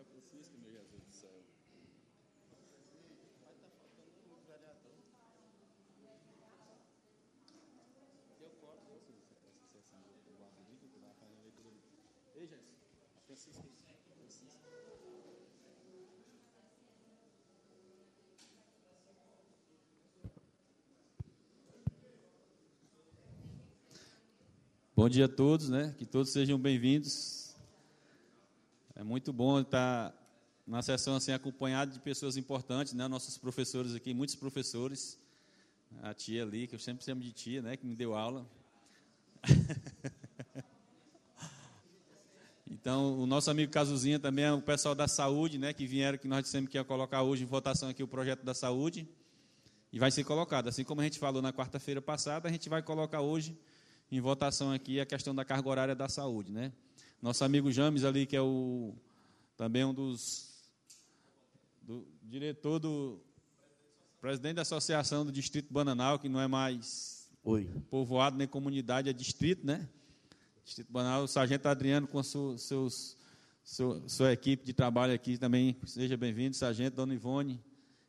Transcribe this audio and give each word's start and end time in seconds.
Cadê 0.00 0.12
a 0.16 0.22
Francisca, 0.22 0.56
meu 0.56 0.72
Jesus 0.72 1.02
do 1.02 1.12
céu? 1.12 1.30
Vai 3.42 3.52
estar 3.52 3.68
faltando 3.68 4.08
um 4.32 4.46
vereador. 4.46 4.96
Eu 8.40 8.50
corto 8.62 8.82
você, 8.88 9.12
essa 9.30 9.60
sessão 9.70 10.00
do 10.00 10.38
guarda 10.38 10.62
que 10.80 10.98
vai 11.00 11.12
fazer 11.20 11.36
a 11.36 11.42
leitura. 11.42 11.74
Ei, 12.34 12.46
Jéssica, 12.46 12.76
a 13.14 13.20
Francisca. 13.26 13.62
Francisca. 14.16 14.70
Bom 24.96 25.08
dia 25.10 25.26
a 25.26 25.28
todos, 25.28 25.68
né? 25.68 25.94
Que 25.98 26.06
todos 26.06 26.32
sejam 26.32 26.58
bem-vindos. 26.58 27.39
É 29.00 29.02
muito 29.02 29.32
bom 29.32 29.60
estar 29.60 30.14
na 30.66 30.82
sessão 30.82 31.16
assim 31.16 31.32
acompanhado 31.32 31.90
de 31.90 31.98
pessoas 32.00 32.36
importantes, 32.36 32.92
né? 32.92 33.08
Nossos 33.08 33.38
professores 33.38 33.94
aqui, 33.94 34.12
muitos 34.12 34.34
professores. 34.34 35.18
A 36.02 36.12
tia 36.12 36.42
ali, 36.42 36.66
que 36.66 36.74
eu 36.74 36.78
sempre 36.78 37.02
chamo 37.02 37.22
de 37.22 37.32
tia, 37.32 37.62
né? 37.62 37.78
Que 37.78 37.86
me 37.86 37.96
deu 37.96 38.14
aula. 38.14 38.46
então, 42.70 43.18
o 43.18 43.24
nosso 43.26 43.50
amigo 43.50 43.72
Casuzinha 43.72 44.18
também 44.18 44.44
é 44.44 44.52
o 44.52 44.60
pessoal 44.60 44.94
da 44.94 45.08
saúde, 45.08 45.56
né? 45.56 45.72
Que 45.72 45.86
vieram, 45.86 46.18
que 46.18 46.28
nós 46.28 46.42
dissemos 46.42 46.68
que 46.68 46.76
ia 46.76 46.84
colocar 46.84 47.22
hoje 47.22 47.44
em 47.44 47.46
votação 47.46 47.88
aqui 47.88 48.02
o 48.02 48.06
projeto 48.06 48.44
da 48.44 48.52
saúde. 48.52 49.08
E 49.90 49.98
vai 49.98 50.10
ser 50.10 50.24
colocado. 50.24 50.68
Assim 50.68 50.84
como 50.84 51.00
a 51.00 51.04
gente 51.04 51.18
falou 51.18 51.40
na 51.40 51.54
quarta-feira 51.54 52.02
passada, 52.02 52.50
a 52.50 52.52
gente 52.52 52.68
vai 52.68 52.82
colocar 52.82 53.22
hoje 53.22 53.58
em 54.12 54.20
votação 54.20 54.70
aqui 54.70 55.00
a 55.00 55.06
questão 55.06 55.34
da 55.34 55.42
carga 55.42 55.66
horária 55.70 55.94
da 55.94 56.06
saúde, 56.06 56.52
né? 56.52 56.70
Nosso 57.22 57.44
amigo 57.44 57.70
James 57.70 58.02
ali, 58.02 58.24
que 58.24 58.34
é 58.34 58.40
o 58.40 58.94
também 59.54 59.84
um 59.84 59.92
dos 59.92 60.48
do 61.82 62.06
diretor 62.22 62.78
do 62.78 63.20
presidente 64.20 64.54
da 64.54 64.62
associação 64.62 65.26
do 65.26 65.30
distrito 65.30 65.70
Bananal, 65.70 66.18
que 66.18 66.30
não 66.30 66.40
é 66.40 66.46
mais 66.46 67.28
Oi. 67.44 67.68
povoado 67.90 68.38
nem 68.38 68.48
comunidade, 68.48 69.10
é 69.10 69.12
distrito, 69.12 69.66
né? 69.66 69.86
Distrito 70.64 70.90
Bananal, 70.90 71.24
o 71.24 71.28
sargento 71.28 71.66
Adriano 71.66 72.06
com 72.06 72.22
su, 72.22 72.56
seus 72.56 73.18
sua, 73.62 74.02
sua 74.08 74.32
equipe 74.32 74.64
de 74.64 74.72
trabalho 74.72 75.12
aqui 75.12 75.36
também, 75.36 75.76
seja 75.84 76.16
bem-vindo, 76.16 76.56
sargento 76.56 76.96
Dona 76.96 77.14
Ivone 77.14 77.62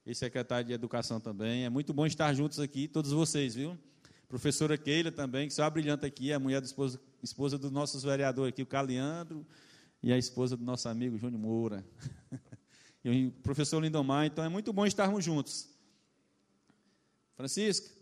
e 0.06 0.16
secretário 0.16 0.68
de 0.68 0.74
Educação 0.74 1.20
também. 1.20 1.66
É 1.66 1.70
muito 1.70 1.94
bom 1.94 2.06
estar 2.06 2.34
juntos 2.34 2.62
aqui, 2.62 2.88
todos 2.88 3.12
vocês, 3.12 3.56
viu? 3.56 3.78
Professora 4.30 4.78
Keila 4.78 5.12
também, 5.12 5.50
que 5.50 5.54
só 5.54 5.70
brilhante 5.70 6.06
aqui, 6.06 6.32
a 6.32 6.40
mulher 6.40 6.62
da 6.62 6.66
esposa, 6.66 6.98
esposa 7.24 7.58
do 7.58 7.70
nosso 7.70 8.00
vereador 8.00 8.50
aqui, 8.50 8.62
o 8.62 8.66
Caliandro, 8.66 9.46
e 10.02 10.12
a 10.12 10.18
esposa 10.18 10.58
do 10.58 10.64
nosso 10.64 10.90
amigo 10.90 11.18
Júnior 11.18 11.42
Moura. 11.42 11.86
e 13.04 13.28
o 13.28 13.32
professor 13.44 13.80
Lindomar, 13.80 14.26
então 14.26 14.44
é 14.44 14.50
muito 14.50 14.74
bom 14.74 14.86
estarmos 14.86 15.24
juntos. 15.24 15.70
Francisca. 17.36 18.02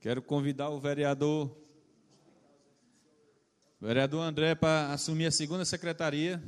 Quero 0.00 0.20
convidar 0.20 0.68
o 0.68 0.78
vereador 0.78 1.64
vereador 3.80 4.22
André 4.22 4.54
para 4.54 4.92
assumir 4.92 5.26
a 5.26 5.30
segunda 5.30 5.64
secretaria, 5.64 6.42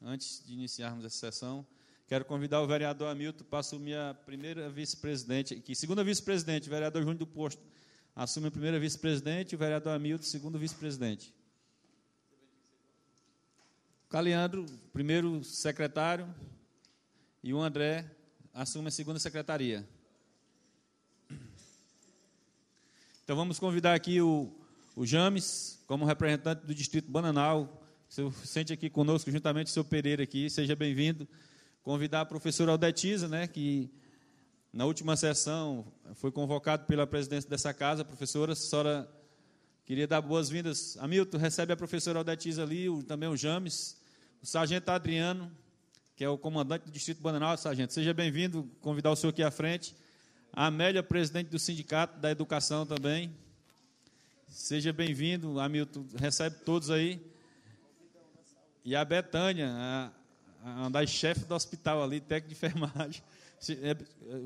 antes 0.00 0.42
de 0.44 0.54
iniciarmos 0.54 1.04
essa 1.04 1.16
sessão. 1.16 1.66
Quero 2.06 2.24
convidar 2.24 2.60
o 2.60 2.66
vereador 2.66 3.08
Hamilton 3.08 3.44
para 3.44 3.60
assumir 3.60 3.96
a 3.96 4.14
primeira 4.14 4.68
vice-presidente, 4.68 5.56
que 5.56 5.74
segunda 5.74 6.04
vice-presidente, 6.04 6.68
vereador 6.68 7.02
Júnior 7.02 7.18
do 7.18 7.26
Posto 7.26 7.62
assume 8.14 8.48
a 8.48 8.50
primeira 8.50 8.78
vice-presidente, 8.78 9.54
o 9.54 9.58
vereador 9.58 9.94
Hamilton, 9.94 10.24
segundo 10.24 10.58
vice-presidente. 10.58 11.34
Caliandro, 14.10 14.66
primeiro 14.92 15.42
secretário, 15.42 16.28
e 17.42 17.54
o 17.54 17.60
André 17.60 18.04
assume 18.52 18.88
a 18.88 18.90
segunda 18.90 19.18
secretaria. 19.18 19.88
Então 23.24 23.34
vamos 23.34 23.58
convidar 23.58 23.94
aqui 23.94 24.20
o, 24.20 24.52
o 24.94 25.06
James, 25.06 25.82
como 25.86 26.04
representante 26.04 26.66
do 26.66 26.74
Distrito 26.74 27.10
Bananal, 27.10 27.82
se 28.08 28.30
sente 28.44 28.72
aqui 28.72 28.90
conosco, 28.90 29.30
juntamente 29.30 29.68
com 29.68 29.70
o 29.70 29.72
seu 29.72 29.84
Pereira 29.84 30.22
aqui, 30.22 30.50
seja 30.50 30.76
bem-vindo. 30.76 31.26
Convidar 31.82 32.20
a 32.20 32.24
professora 32.24 32.70
Aldetiza, 32.70 33.26
né, 33.26 33.48
que 33.48 33.90
na 34.72 34.84
última 34.84 35.16
sessão 35.16 35.84
foi 36.14 36.30
convocado 36.30 36.86
pela 36.86 37.08
presidência 37.08 37.50
dessa 37.50 37.74
casa, 37.74 38.04
professora, 38.04 38.52
a 38.52 38.56
senhora 38.56 39.12
queria 39.84 40.06
dar 40.06 40.20
boas-vindas. 40.20 40.96
Hamilton, 40.98 41.38
recebe 41.38 41.72
a 41.72 41.76
professora 41.76 42.20
Aldetiza 42.20 42.62
ali, 42.62 42.88
o, 42.88 43.02
também 43.02 43.28
o 43.28 43.36
James, 43.36 44.00
o 44.40 44.46
sargento 44.46 44.90
Adriano, 44.90 45.50
que 46.14 46.22
é 46.22 46.28
o 46.28 46.38
comandante 46.38 46.84
do 46.84 46.92
Distrito 46.92 47.20
Bananal, 47.20 47.58
sargento, 47.58 47.92
seja 47.92 48.14
bem-vindo, 48.14 48.70
convidar 48.80 49.10
o 49.10 49.16
senhor 49.16 49.30
aqui 49.30 49.42
à 49.42 49.50
frente. 49.50 49.92
A 50.52 50.66
Amélia, 50.66 51.02
presidente 51.02 51.48
do 51.48 51.58
Sindicato 51.58 52.20
da 52.20 52.30
Educação 52.30 52.86
também. 52.86 53.34
Seja 54.46 54.92
bem-vindo, 54.92 55.58
Hamilton, 55.58 56.06
recebe 56.14 56.58
todos 56.64 56.90
aí. 56.90 57.20
E 58.84 58.94
a 58.94 59.04
Betânia, 59.04 59.68
a, 59.68 60.12
a 60.62 60.88
das 60.88 61.10
chefe 61.10 61.44
do 61.44 61.54
hospital 61.54 62.02
ali, 62.02 62.20
técnico 62.20 62.48
de 62.48 62.54
enfermagem. 62.54 63.22
É, 63.64 63.96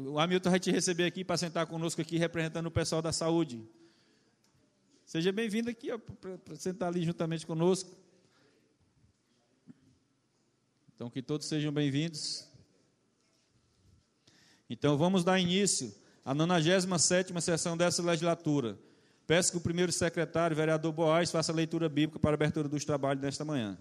o 0.07 0.19
Hamilton 0.21 0.51
vai 0.51 0.61
te 0.61 0.71
receber 0.71 1.07
aqui 1.07 1.25
para 1.25 1.39
sentar 1.39 1.67
conosco 1.67 2.03
aqui, 2.03 2.19
representando 2.19 2.67
o 2.67 2.71
pessoal 2.71 3.01
da 3.01 3.13
saúde. 3.13 3.67
Seja 5.07 5.33
bem-vindo 5.33 5.71
aqui, 5.71 5.89
para 6.45 6.55
sentar 6.57 6.91
ali 6.91 7.03
juntamente 7.03 7.47
conosco. 7.47 7.97
Então, 10.95 11.09
que 11.09 11.23
todos 11.23 11.47
sejam 11.47 11.73
bem-vindos. 11.73 12.47
Então, 14.69 14.99
vamos 14.99 15.25
dar 15.25 15.41
início 15.41 15.95
à 16.23 16.35
97ª 16.35 17.41
sessão 17.41 17.75
dessa 17.75 18.03
legislatura. 18.03 18.79
Peço 19.27 19.53
que 19.53 19.57
o 19.57 19.63
primeiro 19.63 19.93
secretário, 19.93 20.55
vereador 20.55 20.93
Boaz, 20.93 21.31
faça 21.31 21.53
a 21.53 21.55
leitura 21.55 21.89
bíblica 21.89 22.19
para 22.19 22.33
a 22.33 22.35
abertura 22.35 22.69
dos 22.69 22.85
trabalhos 22.85 23.23
nesta 23.23 23.47
manhã. 23.47 23.79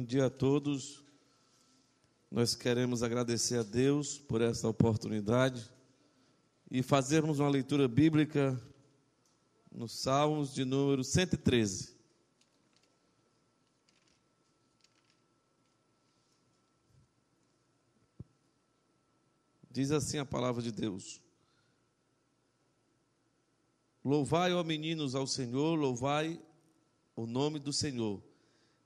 Bom 0.00 0.06
dia 0.06 0.24
a 0.24 0.30
todos. 0.30 1.04
Nós 2.30 2.54
queremos 2.54 3.02
agradecer 3.02 3.58
a 3.58 3.62
Deus 3.62 4.18
por 4.18 4.40
essa 4.40 4.66
oportunidade 4.66 5.70
e 6.70 6.82
fazermos 6.82 7.38
uma 7.38 7.50
leitura 7.50 7.86
bíblica 7.86 8.58
nos 9.70 10.00
Salmos 10.00 10.54
de 10.54 10.64
número 10.64 11.04
113. 11.04 11.94
Diz 19.70 19.90
assim 19.90 20.16
a 20.16 20.24
palavra 20.24 20.62
de 20.62 20.72
Deus: 20.72 21.20
Louvai, 24.02 24.54
ó 24.54 24.64
meninos, 24.64 25.14
ao 25.14 25.26
Senhor, 25.26 25.78
louvai 25.78 26.42
o 27.14 27.26
nome 27.26 27.58
do 27.58 27.70
Senhor. 27.70 28.29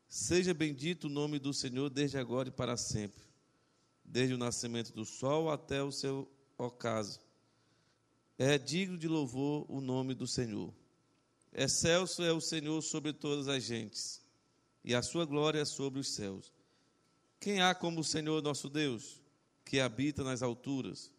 Seja 0.09 0.55
bendito 0.55 1.05
o 1.05 1.11
nome 1.11 1.39
do 1.39 1.53
Senhor 1.53 1.91
desde 1.91 2.19
agora 2.19 2.49
e 2.49 2.53
para 2.53 2.77
sempre 2.77 3.25
desde 4.05 4.35
o 4.35 4.39
nascimento 4.39 4.93
do 4.93 5.05
sol 5.05 5.51
até 5.51 5.83
o 5.83 5.91
seu 5.91 6.31
ocaso. 6.59 7.21
É 8.39 8.59
digno 8.59 8.99
de 8.99 9.09
louvor 9.09 9.65
o 9.69 9.81
nome 9.81 10.15
do 10.15 10.27
Senhor. 10.27 10.73
Excelso 11.53 12.23
é 12.23 12.33
o 12.33 12.41
Senhor 12.41 12.83
sobre 12.83 13.13
todas 13.13 13.49
as 13.49 13.63
gentes, 13.63 14.21
e 14.85 14.95
a 14.95 15.03
sua 15.03 15.25
glória 15.25 15.61
é 15.61 15.65
sobre 15.65 16.01
os 16.01 16.09
céus. 16.09 16.53
Quem 17.41 17.61
há 17.63 17.75
como 17.75 18.01
o 18.01 18.05
Senhor 18.05 18.43
nosso 18.43 18.69
Deus, 18.69 19.21
que 19.65 19.81
habita 19.81 20.23
nas 20.25 20.43
alturas 20.43 21.11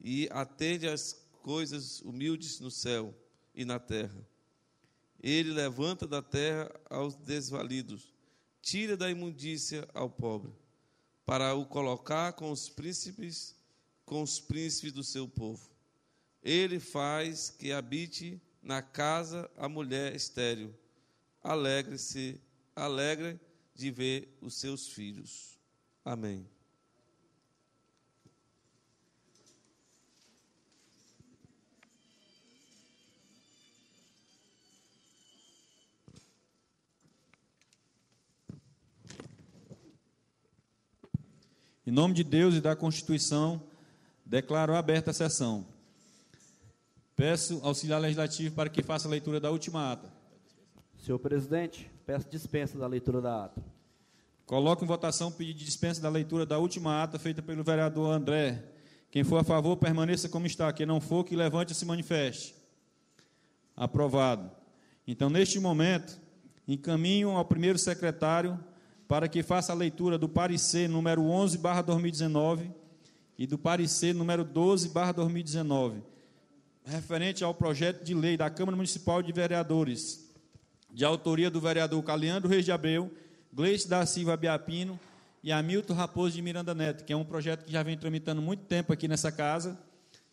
e 0.00 0.28
atende 0.32 0.88
às 0.88 1.12
coisas 1.42 2.00
humildes 2.00 2.60
no 2.60 2.70
céu 2.70 3.14
e 3.54 3.64
na 3.64 3.78
terra? 3.78 4.26
Ele 5.20 5.50
levanta 5.52 6.06
da 6.06 6.22
terra 6.22 6.70
aos 6.88 7.16
desvalidos, 7.16 8.14
tira 8.62 8.96
da 8.96 9.10
imundícia 9.10 9.88
ao 9.92 10.08
pobre 10.08 10.52
para 11.28 11.54
o 11.54 11.66
colocar 11.66 12.32
com 12.32 12.50
os 12.50 12.70
príncipes, 12.70 13.54
com 14.06 14.22
os 14.22 14.40
príncipes 14.40 14.92
do 14.92 15.04
seu 15.04 15.28
povo. 15.28 15.68
Ele 16.42 16.80
faz 16.80 17.50
que 17.50 17.70
habite 17.70 18.40
na 18.62 18.80
casa 18.80 19.50
a 19.54 19.68
mulher 19.68 20.14
estéril. 20.14 20.74
Alegre-se, 21.42 22.40
alegre 22.74 23.38
de 23.74 23.90
ver 23.90 24.38
os 24.40 24.54
seus 24.54 24.88
filhos. 24.88 25.58
Amém. 26.02 26.48
Em 41.88 41.90
nome 41.90 42.12
de 42.12 42.22
Deus 42.22 42.54
e 42.54 42.60
da 42.60 42.76
Constituição, 42.76 43.62
declaro 44.22 44.76
aberta 44.76 45.10
a 45.10 45.14
sessão. 45.14 45.64
Peço 47.16 47.60
auxiliar 47.62 47.98
legislativo 47.98 48.54
para 48.54 48.68
que 48.68 48.82
faça 48.82 49.08
a 49.08 49.10
leitura 49.10 49.40
da 49.40 49.50
última 49.50 49.90
ata. 49.90 50.12
Senhor 50.98 51.18
presidente, 51.18 51.90
peço 52.04 52.28
dispensa 52.28 52.76
da 52.76 52.86
leitura 52.86 53.22
da 53.22 53.46
ata. 53.46 53.64
Coloco 54.44 54.84
em 54.84 54.86
votação 54.86 55.28
o 55.28 55.32
pedido 55.32 55.60
de 55.60 55.64
dispensa 55.64 55.98
da 55.98 56.10
leitura 56.10 56.44
da 56.44 56.58
última 56.58 57.02
ata 57.02 57.18
feita 57.18 57.40
pelo 57.40 57.64
vereador 57.64 58.12
André. 58.12 58.62
Quem 59.10 59.24
for 59.24 59.38
a 59.38 59.42
favor, 59.42 59.74
permaneça 59.78 60.28
como 60.28 60.46
está. 60.46 60.70
Quem 60.74 60.84
não 60.84 61.00
for, 61.00 61.24
que 61.24 61.34
levante 61.34 61.72
e 61.72 61.74
se 61.74 61.86
manifeste. 61.86 62.54
Aprovado. 63.74 64.50
Então, 65.06 65.30
neste 65.30 65.58
momento, 65.58 66.20
encaminho 66.68 67.30
ao 67.30 67.46
primeiro 67.46 67.78
secretário 67.78 68.62
para 69.08 69.26
que 69.26 69.42
faça 69.42 69.72
a 69.72 69.74
leitura 69.74 70.18
do 70.18 70.28
parecer 70.28 70.86
número 70.86 71.22
11, 71.22 71.56
barra 71.56 71.80
2019 71.80 72.70
e 73.38 73.46
do 73.46 73.56
parecer 73.56 74.14
número 74.14 74.44
12, 74.44 74.90
barra 74.90 75.12
2019, 75.12 76.02
referente 76.84 77.42
ao 77.42 77.54
projeto 77.54 78.04
de 78.04 78.12
lei 78.12 78.36
da 78.36 78.50
Câmara 78.50 78.76
Municipal 78.76 79.22
de 79.22 79.32
Vereadores, 79.32 80.30
de 80.92 81.06
autoria 81.06 81.50
do 81.50 81.58
vereador 81.58 82.02
Caliandro 82.02 82.50
Reis 82.50 82.66
de 82.66 82.70
Abreu, 82.70 83.10
Gleice 83.50 83.88
da 83.88 84.04
Silva 84.04 84.36
Biapino 84.36 85.00
e 85.42 85.50
Hamilton 85.50 85.94
Raposo 85.94 86.34
de 86.36 86.42
Miranda 86.42 86.74
Neto, 86.74 87.04
que 87.04 87.12
é 87.12 87.16
um 87.16 87.24
projeto 87.24 87.64
que 87.64 87.72
já 87.72 87.82
vem 87.82 87.96
tramitando 87.96 88.42
muito 88.42 88.64
tempo 88.64 88.92
aqui 88.92 89.08
nessa 89.08 89.32
casa, 89.32 89.78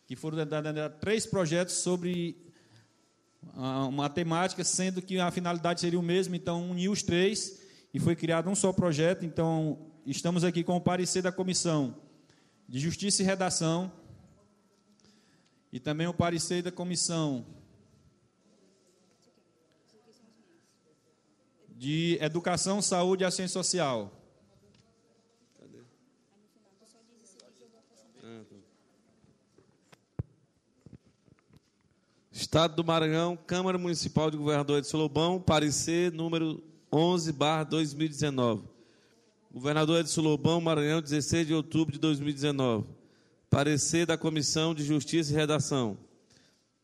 que 0.06 0.14
foram 0.14 0.44
dados 0.44 0.70
três 1.00 1.24
projetos 1.24 1.76
sobre 1.76 2.36
ah, 3.54 3.86
uma 3.86 4.10
temática, 4.10 4.62
sendo 4.62 5.00
que 5.00 5.18
a 5.18 5.30
finalidade 5.30 5.80
seria 5.80 5.98
o 5.98 6.02
mesmo, 6.02 6.34
então 6.34 6.70
unir 6.70 6.90
os 6.90 7.02
três 7.02 7.64
e 7.92 7.98
foi 7.98 8.14
criado 8.16 8.48
um 8.50 8.54
só 8.54 8.72
projeto. 8.72 9.24
Então, 9.24 9.78
estamos 10.04 10.44
aqui 10.44 10.62
com 10.62 10.76
o 10.76 10.80
parecer 10.80 11.22
da 11.22 11.32
Comissão 11.32 11.96
de 12.68 12.78
Justiça 12.78 13.22
e 13.22 13.24
Redação 13.24 13.92
e 15.72 15.78
também 15.78 16.06
o 16.06 16.14
parecer 16.14 16.62
da 16.62 16.72
Comissão 16.72 17.44
de 21.70 22.18
Educação, 22.20 22.80
Saúde 22.80 23.22
e 23.22 23.26
Assistência 23.26 23.54
Social. 23.54 24.12
Estado 32.32 32.76
do 32.76 32.84
Maranhão, 32.84 33.36
Câmara 33.36 33.78
Municipal 33.78 34.30
de 34.30 34.36
Governador 34.36 34.80
de 34.80 34.86
Solobão, 34.86 35.40
parecer 35.40 36.12
número 36.12 36.62
11, 36.92 37.32
barra 37.32 37.64
2019. 37.64 38.62
Governador 39.52 40.00
Edson 40.00 40.20
Lobão, 40.20 40.60
Maranhão, 40.60 41.00
16 41.00 41.46
de 41.46 41.54
outubro 41.54 41.92
de 41.92 41.98
2019. 41.98 42.86
Parecer 43.50 44.06
da 44.06 44.16
Comissão 44.16 44.74
de 44.74 44.84
Justiça 44.84 45.32
e 45.32 45.34
Redação. 45.34 45.96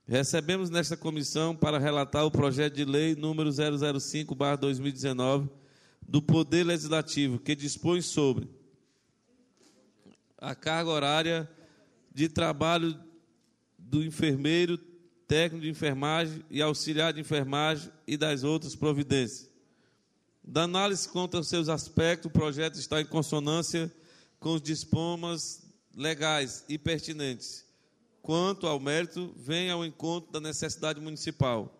Recebemos 0.07 0.71
nesta 0.71 0.97
comissão 0.97 1.55
para 1.55 1.79
relatar 1.79 2.25
o 2.25 2.31
projeto 2.31 2.75
de 2.75 2.85
lei 2.85 3.15
número 3.15 3.51
005, 3.53 4.35
barra 4.35 4.57
2019, 4.57 5.49
do 6.01 6.21
Poder 6.21 6.65
Legislativo, 6.65 7.39
que 7.39 7.55
dispõe 7.55 8.01
sobre 8.01 8.49
a 10.39 10.55
carga 10.55 10.91
horária 10.91 11.49
de 12.13 12.29
trabalho 12.29 12.99
do 13.79 14.03
enfermeiro, 14.03 14.77
técnico 15.29 15.63
de 15.63 15.71
enfermagem 15.71 16.45
e 16.51 16.61
auxiliar 16.61 17.13
de 17.13 17.21
enfermagem 17.21 17.93
e 18.07 18.17
das 18.17 18.43
outras 18.43 18.75
providências 18.75 19.52
da 20.45 20.63
análise 20.63 21.09
contra 21.09 21.41
os 21.41 21.49
seus 21.49 21.69
aspectos, 21.69 22.29
o 22.29 22.33
projeto 22.33 22.75
está 22.77 23.01
em 23.01 23.07
consonância 23.07 23.93
com 24.41 24.55
os 24.55 24.63
diplomas 24.63 25.63
legais 25.95 26.65
e 26.69 26.77
pertinentes. 26.77 27.65
Quanto 28.21 28.67
ao 28.67 28.81
mérito, 28.81 29.33
vem 29.37 29.71
ao 29.71 29.85
encontro 29.85 30.33
da 30.33 30.41
necessidade 30.41 31.01
municipal. 31.01 31.79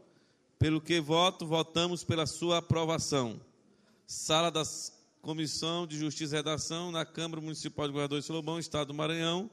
Pelo 0.59 0.81
que 0.81 1.01
voto, 1.01 1.47
votamos 1.47 2.05
pela 2.05 2.27
sua 2.27 2.59
aprovação. 2.59 3.41
Sala 4.07 4.51
da 4.51 4.63
Comissão 5.21 5.87
de 5.87 5.99
Justiça 5.99 6.35
e 6.35 6.39
Redação, 6.39 6.91
na 6.91 7.05
Câmara 7.05 7.41
Municipal 7.41 7.87
de 7.87 7.93
Governador 7.93 8.21
de 8.21 8.27
Solomão, 8.27 8.59
Estado 8.59 8.89
do 8.89 8.95
Maranhão, 8.95 9.51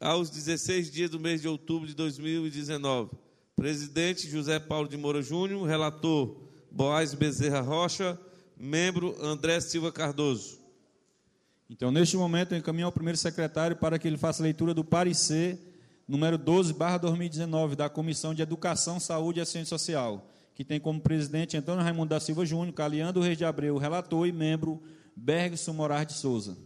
aos 0.00 0.30
16 0.30 0.90
dias 0.90 1.10
do 1.10 1.20
mês 1.20 1.40
de 1.40 1.48
outubro 1.48 1.86
de 1.86 1.94
2019. 1.94 3.10
Presidente 3.54 4.28
José 4.28 4.58
Paulo 4.58 4.88
de 4.88 4.96
Moura 4.96 5.22
Júnior, 5.22 5.66
relator 5.66 6.36
Boaz 6.70 7.14
Bezerra 7.14 7.60
Rocha, 7.60 8.18
membro 8.56 9.16
André 9.20 9.60
Silva 9.60 9.90
Cardoso. 9.92 10.60
Então, 11.68 11.90
neste 11.90 12.16
momento, 12.16 12.52
eu 12.52 12.58
encaminho 12.58 12.86
ao 12.86 12.92
primeiro 12.92 13.16
secretário 13.16 13.76
para 13.76 13.98
que 13.98 14.06
ele 14.06 14.18
faça 14.18 14.42
a 14.42 14.44
leitura 14.44 14.74
do 14.74 14.84
parecer 14.84 15.58
número 16.06 16.36
12, 16.36 16.74
barra 16.74 16.98
2019, 16.98 17.76
da 17.76 17.88
Comissão 17.88 18.34
de 18.34 18.42
Educação, 18.42 19.00
Saúde 19.00 19.38
e 19.38 19.42
Assistência 19.42 19.78
Social, 19.78 20.28
que 20.54 20.64
tem 20.64 20.78
como 20.78 21.00
presidente 21.00 21.56
Antônio 21.56 21.82
Raimundo 21.82 22.10
da 22.10 22.20
Silva 22.20 22.44
Júnior, 22.44 22.74
Caliando 22.74 23.20
Reis 23.22 23.38
de 23.38 23.44
Abreu, 23.44 23.78
relator 23.78 24.26
e 24.26 24.32
membro 24.32 24.82
Bergson 25.16 25.72
Moraes 25.72 26.08
de 26.08 26.12
Souza. 26.14 26.58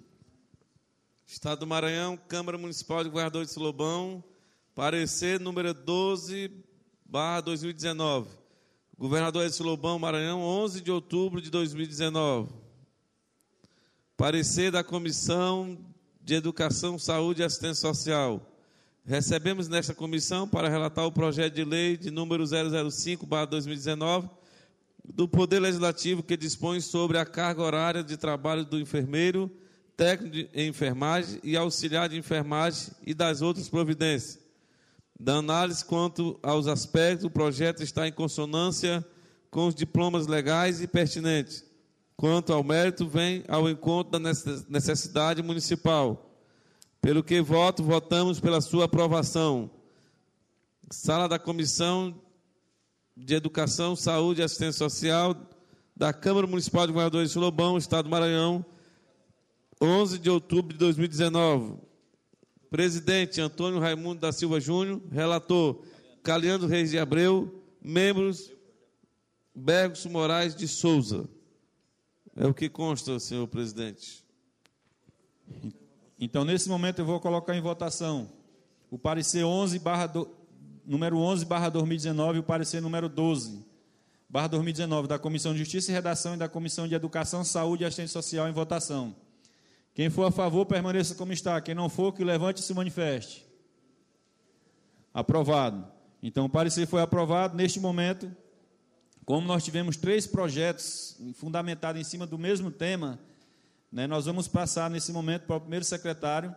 Estado 1.25 1.61
do 1.61 1.67
Maranhão, 1.67 2.17
Câmara 2.17 2.59
Municipal 2.59 3.05
de 3.05 3.11
Governador 3.11 3.45
de 3.45 3.51
Silobão, 3.53 4.25
parecer 4.75 5.39
número 5.39 5.73
12, 5.73 6.51
barra 7.05 7.43
2019 7.43 8.46
Governador 8.99 9.45
Edson 9.45 9.65
Lobão, 9.65 9.99
Maranhão, 9.99 10.41
11 10.41 10.81
de 10.81 10.91
outubro 10.91 11.43
de 11.43 11.51
2019. 11.51 12.49
Parecer 14.17 14.71
da 14.71 14.83
Comissão 14.83 15.77
de 16.23 16.35
Educação, 16.35 16.99
Saúde 16.99 17.43
e 17.43 17.45
Assistência 17.45 17.83
Social. 17.83 18.41
Recebemos 19.05 19.69
nesta 19.69 19.95
comissão 19.95 20.49
para 20.49 20.71
relatar 20.71 21.05
o 21.05 21.13
projeto 21.13 21.53
de 21.53 21.63
lei 21.63 21.99
de 21.99 22.11
número 22.11 22.43
005/2019 22.45 24.31
do 25.05 25.29
Poder 25.29 25.61
Legislativo 25.61 26.23
que 26.23 26.35
dispõe 26.35 26.81
sobre 26.81 27.19
a 27.19 27.27
carga 27.27 27.63
horária 27.63 28.03
de 28.03 28.17
trabalho 28.17 28.65
do 28.65 28.81
enfermeiro, 28.81 29.51
técnico 29.95 30.35
de 30.35 30.49
enfermagem 30.55 31.39
e 31.45 31.55
auxiliar 31.55 32.09
de 32.09 32.17
enfermagem 32.17 32.95
e 33.07 33.13
das 33.13 33.43
outras 33.43 33.69
providências 33.69 34.46
da 35.19 35.37
análise 35.37 35.85
quanto 35.85 36.39
aos 36.43 36.67
aspectos, 36.67 37.25
o 37.25 37.31
projeto 37.31 37.83
está 37.83 38.07
em 38.07 38.13
consonância 38.13 39.05
com 39.51 39.67
os 39.67 39.75
diplomas 39.75 40.27
legais 40.27 40.83
e 40.83 40.87
pertinentes. 40.87 41.65
Quanto 42.17 42.53
ao 42.53 42.63
mérito, 42.63 43.09
vem 43.09 43.45
ao 43.49 43.69
encontro 43.69 44.19
da 44.19 44.33
necessidade 44.69 45.43
municipal. 45.43 46.31
Pelo 47.01 47.23
que 47.23 47.41
voto, 47.41 47.83
votamos 47.83 48.41
pela 48.41 48.61
sua 48.61 48.85
aprovação. 48.85 49.71
Sala 50.91 51.29
da 51.29 51.39
Comissão 51.39 52.15
de 53.17 53.35
Educação, 53.35 53.97
Saúde 53.97 54.41
e 54.41 54.45
Assistência 54.45 54.79
Social 54.79 55.35
da 55.97 56.13
Câmara 56.13 56.47
Municipal 56.47 56.87
de 56.87 56.93
Governadores 56.93 57.31
de 57.31 57.35
Solobão, 57.35 57.79
Estado 57.79 58.05
do 58.05 58.11
Maranhão, 58.11 58.65
11 59.81 60.19
de 60.19 60.29
outubro 60.29 60.73
de 60.73 60.79
2019. 60.79 61.86
Presidente 62.77 63.41
Antônio 63.41 63.81
Raimundo 63.81 64.21
da 64.21 64.31
Silva 64.33 64.61
Júnior. 64.61 65.01
Relator 65.11 65.83
Caliando 66.23 66.67
Reis 66.67 66.91
de 66.91 66.99
Abreu. 66.99 67.65
Membros 67.81 68.53
Bergos 69.55 70.05
Moraes 70.05 70.55
de 70.55 70.69
Souza. 70.69 71.27
É 72.37 72.47
o 72.47 72.53
que 72.53 72.69
consta, 72.69 73.19
senhor 73.19 73.49
presidente. 73.49 74.23
Então, 76.21 76.45
nesse 76.45 76.69
momento, 76.69 76.99
eu 76.99 77.07
vou 77.07 77.19
colocar 77.19 77.57
em 77.57 77.63
votação 77.63 78.31
o 78.91 78.99
parecer 78.99 79.43
11 79.43 79.79
barra 79.79 80.09
do, 80.09 80.29
número 80.85 81.17
11 81.17 81.47
barra 81.47 81.71
2019 81.71 82.37
e 82.37 82.41
o 82.41 82.45
parecer 82.45 82.83
número 82.83 83.09
12 83.09 83.65
barra 84.29 84.49
2019 84.49 85.09
da 85.09 85.19
Comissão 85.19 85.55
de 85.55 85.61
Justiça 85.61 85.91
e 85.91 85.95
Redação 85.95 86.35
e 86.35 86.37
da 86.37 86.47
Comissão 86.47 86.87
de 86.87 86.95
Educação, 86.95 87.43
Saúde 87.43 87.85
e 87.85 87.87
Assistência 87.87 88.21
Social 88.21 88.47
em 88.47 88.53
votação. 88.53 89.17
Quem 89.97 90.11
for 90.11 90.25
a 90.25 90.31
favor, 90.31 90.67
permaneça 90.67 91.15
como 91.15 91.33
está. 91.33 91.59
Quem 91.59 91.75
não 91.75 91.89
for, 91.89 92.13
que 92.13 92.23
levante 92.23 92.61
e 92.61 92.63
se 92.63 92.75
manifeste. 92.75 93.47
Aprovado. 95.13 95.91
Então, 96.23 96.45
o 96.45 96.51
parecer 96.51 96.87
foi 96.87 97.01
aprovado. 97.01 97.57
Neste 97.57 97.81
momento, 97.81 98.31
como 99.25 99.47
nós 99.47 99.65
tivemos 99.65 99.97
três 99.97 100.27
projetos 100.27 101.19
fundamentados 101.33 101.99
em 101.99 102.05
cima 102.05 102.27
do 102.27 102.37
mesmo 102.37 102.71
tema, 102.71 103.19
né, 103.91 104.07
nós 104.07 104.27
vamos 104.27 104.47
passar 104.47 104.91
nesse 104.91 105.13
momento 105.13 105.47
para 105.47 105.57
o 105.57 105.61
primeiro 105.63 105.87
secretário, 105.87 106.55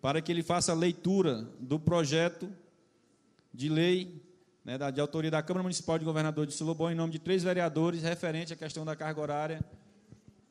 para 0.00 0.20
que 0.20 0.32
ele 0.32 0.42
faça 0.42 0.72
a 0.72 0.74
leitura 0.74 1.48
do 1.60 1.78
projeto 1.78 2.50
de 3.54 3.68
lei 3.68 4.20
né, 4.64 4.76
de 4.90 5.00
autoria 5.00 5.30
da 5.30 5.40
Câmara 5.40 5.62
Municipal 5.62 6.00
de 6.00 6.04
Governador 6.04 6.48
de 6.48 6.52
Silobó, 6.52 6.90
em 6.90 6.96
nome 6.96 7.12
de 7.12 7.20
três 7.20 7.44
vereadores, 7.44 8.02
referente 8.02 8.52
à 8.52 8.56
questão 8.56 8.84
da 8.84 8.96
carga 8.96 9.20
horária 9.20 9.64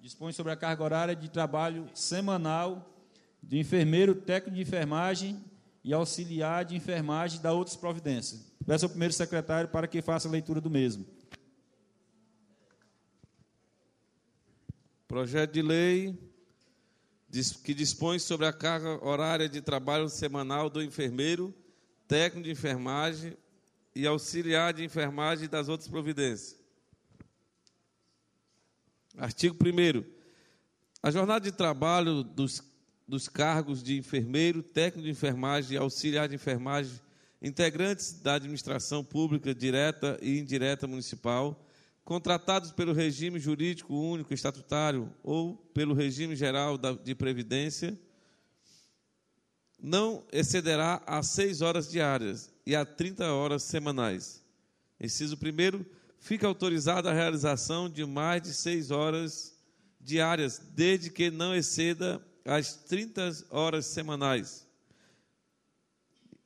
dispõe 0.01 0.33
sobre 0.33 0.51
a 0.51 0.55
carga 0.55 0.83
horária 0.83 1.15
de 1.15 1.29
trabalho 1.29 1.87
semanal 1.93 2.91
do 3.39 3.55
enfermeiro, 3.55 4.15
técnico 4.15 4.55
de 4.55 4.61
enfermagem 4.63 5.43
e 5.83 5.93
auxiliar 5.93 6.65
de 6.65 6.75
enfermagem 6.75 7.39
da 7.39 7.53
outras 7.53 7.77
providências. 7.77 8.51
Peço 8.65 8.85
ao 8.85 8.89
primeiro 8.89 9.13
secretário 9.13 9.69
para 9.69 9.87
que 9.87 10.01
faça 10.01 10.27
a 10.27 10.31
leitura 10.31 10.59
do 10.59 10.71
mesmo. 10.71 11.05
Projeto 15.07 15.53
de 15.53 15.61
lei 15.61 16.17
que 17.63 17.73
dispõe 17.73 18.17
sobre 18.17 18.47
a 18.47 18.53
carga 18.53 19.05
horária 19.05 19.47
de 19.47 19.61
trabalho 19.61 20.09
semanal 20.09 20.69
do 20.69 20.81
enfermeiro, 20.81 21.53
técnico 22.07 22.45
de 22.45 22.51
enfermagem 22.51 23.37
e 23.95 24.07
auxiliar 24.07 24.73
de 24.73 24.83
enfermagem 24.83 25.47
das 25.47 25.69
outras 25.69 25.87
providências. 25.87 26.60
Artigo 29.17 29.57
1. 29.61 30.03
A 31.03 31.11
jornada 31.11 31.43
de 31.43 31.51
trabalho 31.51 32.23
dos, 32.23 32.63
dos 33.07 33.27
cargos 33.27 33.83
de 33.83 33.97
enfermeiro, 33.97 34.63
técnico 34.63 35.05
de 35.05 35.11
enfermagem 35.11 35.73
e 35.73 35.77
auxiliar 35.77 36.29
de 36.29 36.35
enfermagem, 36.35 36.99
integrantes 37.41 38.13
da 38.21 38.35
administração 38.35 39.03
pública 39.03 39.53
direta 39.53 40.17
e 40.21 40.39
indireta 40.39 40.87
municipal, 40.87 41.65
contratados 42.05 42.71
pelo 42.71 42.93
regime 42.93 43.39
jurídico 43.39 43.93
único 43.93 44.33
estatutário 44.33 45.11
ou 45.23 45.55
pelo 45.73 45.93
regime 45.93 46.35
geral 46.35 46.77
de 46.77 47.15
previdência, 47.15 47.97
não 49.81 50.23
excederá 50.31 51.01
a 51.05 51.23
seis 51.23 51.61
horas 51.61 51.89
diárias 51.89 52.53
e 52.65 52.75
a 52.75 52.85
30 52.85 53.33
horas 53.33 53.63
semanais. 53.63 54.43
Inciso 54.99 55.35
primeiro, 55.35 55.85
fica 56.21 56.47
autorizada 56.47 57.09
a 57.09 57.13
realização 57.13 57.89
de 57.89 58.05
mais 58.05 58.43
de 58.43 58.53
seis 58.53 58.91
horas 58.91 59.57
diárias, 59.99 60.61
desde 60.73 61.09
que 61.09 61.29
não 61.31 61.53
exceda 61.53 62.25
as 62.45 62.75
30 62.75 63.47
horas 63.49 63.87
semanais. 63.87 64.67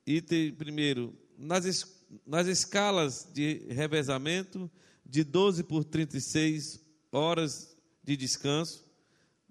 Item 0.08 0.54
primeiro, 0.54 1.14
nas, 1.38 1.66
es, 1.66 1.86
nas 2.26 2.48
escalas 2.48 3.28
de 3.34 3.66
revezamento 3.70 4.72
de 5.06 5.24
12 5.24 5.64
por 5.64 5.84
36 5.84 6.80
horas 7.12 7.78
de 8.02 8.16
descanso. 8.16 8.86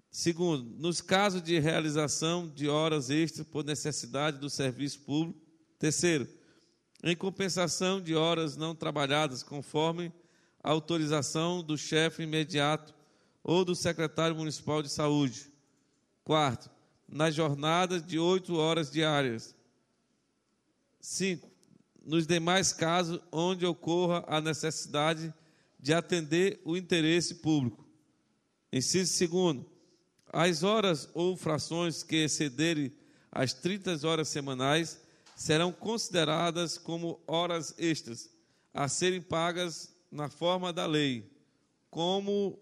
Segundo, 0.09 0.63
nos 0.79 1.01
casos 1.01 1.43
de 1.43 1.59
realização 1.59 2.47
de 2.47 2.67
horas 2.67 3.09
extras 3.11 3.45
por 3.45 3.63
necessidade 3.63 4.39
do 4.39 4.49
serviço 4.49 5.01
público. 5.01 5.39
Terceiro, 5.77 6.27
em 7.05 7.15
compensação 7.15 8.01
de 8.01 8.15
horas 8.15 8.57
não 8.57 8.73
trabalhadas, 8.73 9.43
conforme 9.43 10.11
a 10.63 10.71
autorização 10.71 11.61
do 11.61 11.77
chefe 11.77 12.23
imediato 12.23 12.95
ou 13.43 13.63
do 13.63 13.75
secretário 13.75 14.35
municipal 14.35 14.81
de 14.81 14.89
saúde. 14.89 15.51
Quarto, 16.23 16.67
nas 17.07 17.35
jornadas 17.35 18.03
de 18.03 18.17
oito 18.17 18.55
horas 18.55 18.89
diárias. 18.89 19.55
Cinco, 20.99 21.47
nos 22.03 22.25
demais 22.25 22.73
casos 22.73 23.21
onde 23.31 23.67
ocorra 23.67 24.25
a 24.27 24.41
necessidade 24.41 25.31
de 25.79 25.93
atender 25.93 26.59
o 26.65 26.75
interesse 26.75 27.35
público. 27.35 27.85
Inciso 28.73 29.13
segundo, 29.13 29.63
as 30.33 30.63
horas 30.63 31.07
ou 31.13 31.37
frações 31.37 32.01
que 32.01 32.15
excederem 32.15 32.91
as 33.31 33.53
30 33.53 34.07
horas 34.07 34.27
semanais 34.27 35.04
serão 35.35 35.71
consideradas 35.71 36.77
como 36.77 37.21
horas 37.27 37.75
extras 37.77 38.29
a 38.73 38.87
serem 38.87 39.21
pagas 39.21 39.93
na 40.11 40.29
forma 40.29 40.71
da 40.71 40.85
lei, 40.85 41.29
como 41.89 42.59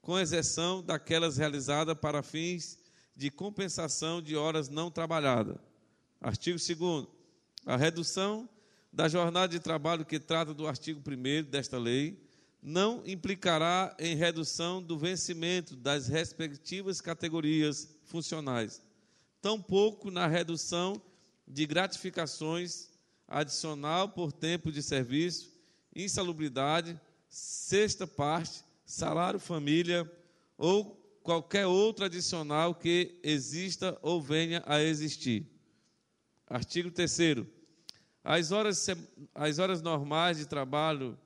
com 0.00 0.18
exceção 0.18 0.82
daquelas 0.82 1.36
realizadas 1.36 1.96
para 1.96 2.22
fins 2.22 2.78
de 3.16 3.30
compensação 3.30 4.20
de 4.20 4.36
horas 4.36 4.68
não 4.68 4.90
trabalhadas. 4.90 5.56
Artigo 6.20 6.58
2 6.58 7.06
A 7.66 7.76
redução 7.76 8.48
da 8.92 9.08
jornada 9.08 9.48
de 9.48 9.60
trabalho 9.60 10.04
que 10.04 10.18
trata 10.18 10.54
do 10.54 10.66
artigo 10.66 11.00
1 11.00 11.50
desta 11.50 11.78
lei 11.78 12.22
não 12.62 13.02
implicará 13.06 13.94
em 13.98 14.16
redução 14.16 14.82
do 14.82 14.98
vencimento 14.98 15.76
das 15.76 16.08
respectivas 16.08 17.00
categorias 17.00 17.94
funcionais, 18.04 18.80
tampouco 19.42 20.10
na 20.10 20.26
redução 20.26 21.00
de 21.46 21.66
gratificações 21.66 22.88
adicional 23.26 24.08
por 24.08 24.32
tempo 24.32 24.70
de 24.70 24.82
serviço, 24.82 25.52
insalubridade, 25.94 26.98
sexta 27.28 28.06
parte, 28.06 28.64
salário 28.84 29.38
família 29.38 30.10
ou 30.56 30.94
qualquer 31.22 31.66
outro 31.66 32.04
adicional 32.04 32.74
que 32.74 33.18
exista 33.22 33.98
ou 34.02 34.20
venha 34.20 34.62
a 34.66 34.82
existir. 34.82 35.46
Artigo 36.46 36.90
3 36.90 37.46
as 38.22 38.52
horas, 38.52 38.86
as 39.34 39.58
horas 39.58 39.82
normais 39.82 40.38
de 40.38 40.46
trabalho 40.46 41.18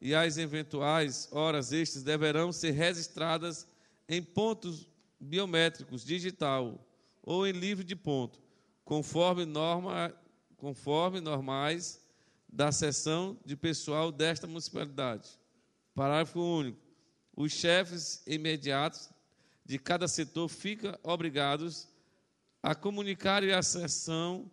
e 0.00 0.14
as 0.14 0.38
eventuais 0.38 1.28
horas 1.32 1.72
extras 1.72 2.04
deverão 2.04 2.52
ser 2.52 2.70
registradas 2.70 3.66
em 4.08 4.22
pontos 4.22 4.88
biométricos 5.18 6.04
digital 6.04 6.86
ou 7.22 7.44
em 7.46 7.52
livro 7.52 7.82
de 7.82 7.96
ponto, 7.96 8.40
conforme, 8.88 9.44
norma, 9.44 10.14
conforme 10.56 11.20
normais 11.20 12.02
da 12.48 12.72
seção 12.72 13.38
de 13.44 13.54
pessoal 13.54 14.10
desta 14.10 14.46
municipalidade. 14.46 15.38
Parágrafo 15.94 16.40
único. 16.40 16.80
Os 17.36 17.52
chefes 17.52 18.22
imediatos 18.26 19.10
de 19.62 19.78
cada 19.78 20.08
setor 20.08 20.48
ficam 20.48 20.98
obrigados 21.02 21.86
a 22.62 22.74
comunicar 22.74 23.44
a 23.44 23.62
seção 23.62 24.50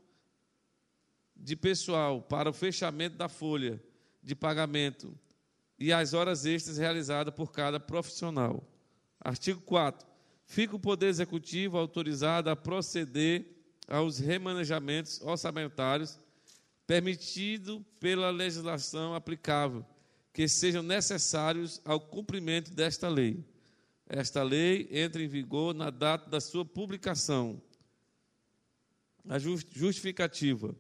de 1.34 1.56
pessoal 1.56 2.22
para 2.22 2.50
o 2.50 2.54
fechamento 2.54 3.16
da 3.16 3.30
folha 3.30 3.82
de 4.22 4.36
pagamento 4.36 5.18
e 5.80 5.94
as 5.94 6.14
horas 6.14 6.46
extras 6.46 6.78
realizadas 6.78 7.34
por 7.34 7.54
cada 7.54 7.80
profissional. 7.80 8.62
Artigo 9.18 9.62
4. 9.62 10.06
Fica 10.46 10.76
o 10.76 10.80
Poder 10.80 11.08
Executivo 11.08 11.78
autorizado 11.78 12.50
a 12.50 12.56
proceder 12.56 13.55
aos 13.88 14.20
remanejamentos 14.20 15.22
orçamentários 15.22 16.18
permitido 16.88 17.84
pela 18.00 18.30
legislação 18.30 19.16
aplicável, 19.16 19.86
que 20.32 20.48
sejam 20.48 20.84
necessários 20.84 21.82
ao 21.84 22.00
cumprimento 22.00 22.72
desta 22.72 23.08
lei. 23.08 23.44
Esta 24.08 24.44
lei 24.44 24.88
entra 24.92 25.24
em 25.24 25.28
vigor 25.28 25.74
na 25.74 25.90
data 25.90 26.30
da 26.30 26.40
sua 26.40 26.64
publicação. 26.64 27.62
A 29.28 29.40
justificativa. 29.40 30.76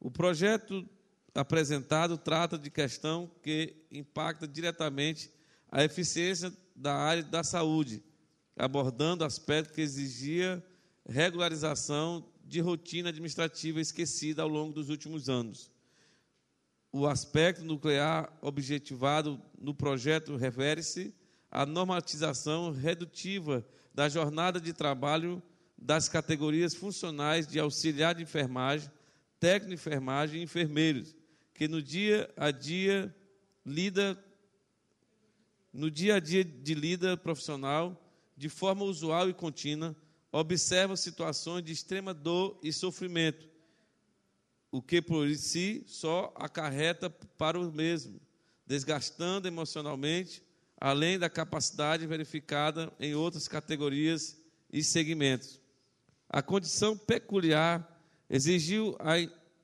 O 0.00 0.10
projeto 0.10 0.88
apresentado 1.34 2.16
trata 2.16 2.58
de 2.58 2.70
questão 2.70 3.30
que 3.42 3.74
impacta 3.90 4.48
diretamente 4.48 5.30
a 5.70 5.84
eficiência 5.84 6.50
da 6.74 6.94
área 6.94 7.22
da 7.22 7.44
saúde, 7.44 8.02
abordando 8.56 9.24
aspecto 9.24 9.74
que 9.74 9.82
exigia 9.82 10.64
regularização 11.08 12.24
de 12.44 12.60
rotina 12.60 13.08
administrativa 13.08 13.80
esquecida 13.80 14.42
ao 14.42 14.48
longo 14.48 14.72
dos 14.72 14.88
últimos 14.88 15.28
anos. 15.28 15.70
O 16.92 17.06
aspecto 17.06 17.64
nuclear 17.64 18.32
objetivado 18.40 19.40
no 19.58 19.74
projeto 19.74 20.36
refere-se 20.36 21.14
à 21.50 21.66
normatização 21.66 22.70
redutiva 22.70 23.66
da 23.94 24.08
jornada 24.08 24.60
de 24.60 24.72
trabalho 24.72 25.42
das 25.76 26.08
categorias 26.08 26.74
funcionais 26.74 27.46
de 27.46 27.58
auxiliar 27.58 28.14
de 28.14 28.22
enfermagem, 28.22 28.90
técnico 29.38 29.68
de 29.68 29.74
enfermagem 29.74 30.40
e 30.40 30.44
enfermeiros, 30.44 31.14
que 31.52 31.68
no 31.68 31.82
dia 31.82 32.30
a 32.36 32.50
dia 32.50 33.14
lida 33.64 34.22
no 35.72 35.90
dia 35.90 36.14
a 36.14 36.20
dia 36.20 36.42
de 36.42 36.74
lida 36.74 37.18
profissional, 37.18 38.02
de 38.34 38.48
forma 38.48 38.82
usual 38.82 39.28
e 39.28 39.34
contínua, 39.34 39.94
observa 40.32 40.96
situações 40.96 41.64
de 41.64 41.72
extrema 41.72 42.12
dor 42.12 42.58
e 42.62 42.72
sofrimento, 42.72 43.48
o 44.70 44.82
que 44.82 45.00
por 45.00 45.34
si 45.36 45.84
só 45.86 46.32
acarreta 46.36 47.08
para 47.08 47.58
o 47.58 47.72
mesmo, 47.72 48.20
desgastando 48.66 49.48
emocionalmente, 49.48 50.42
além 50.78 51.18
da 51.18 51.30
capacidade 51.30 52.06
verificada 52.06 52.92
em 53.00 53.14
outras 53.14 53.48
categorias 53.48 54.36
e 54.72 54.82
segmentos. 54.82 55.60
A 56.28 56.42
condição 56.42 56.98
peculiar 56.98 57.96
exigiu, 58.28 58.96
a, 58.98 59.14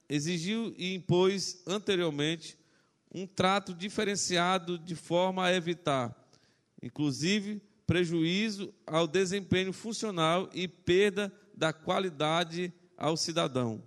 exigiu 0.08 0.74
e 0.78 0.94
impôs 0.94 1.62
anteriormente 1.66 2.56
um 3.14 3.26
trato 3.26 3.74
diferenciado 3.74 4.78
de 4.78 4.94
forma 4.94 5.44
a 5.44 5.52
evitar, 5.52 6.16
inclusive, 6.82 7.60
prejuízo 7.86 8.72
ao 8.86 9.06
desempenho 9.06 9.72
funcional 9.72 10.48
e 10.52 10.66
perda 10.66 11.32
da 11.54 11.72
qualidade 11.72 12.72
ao 12.96 13.16
cidadão. 13.16 13.82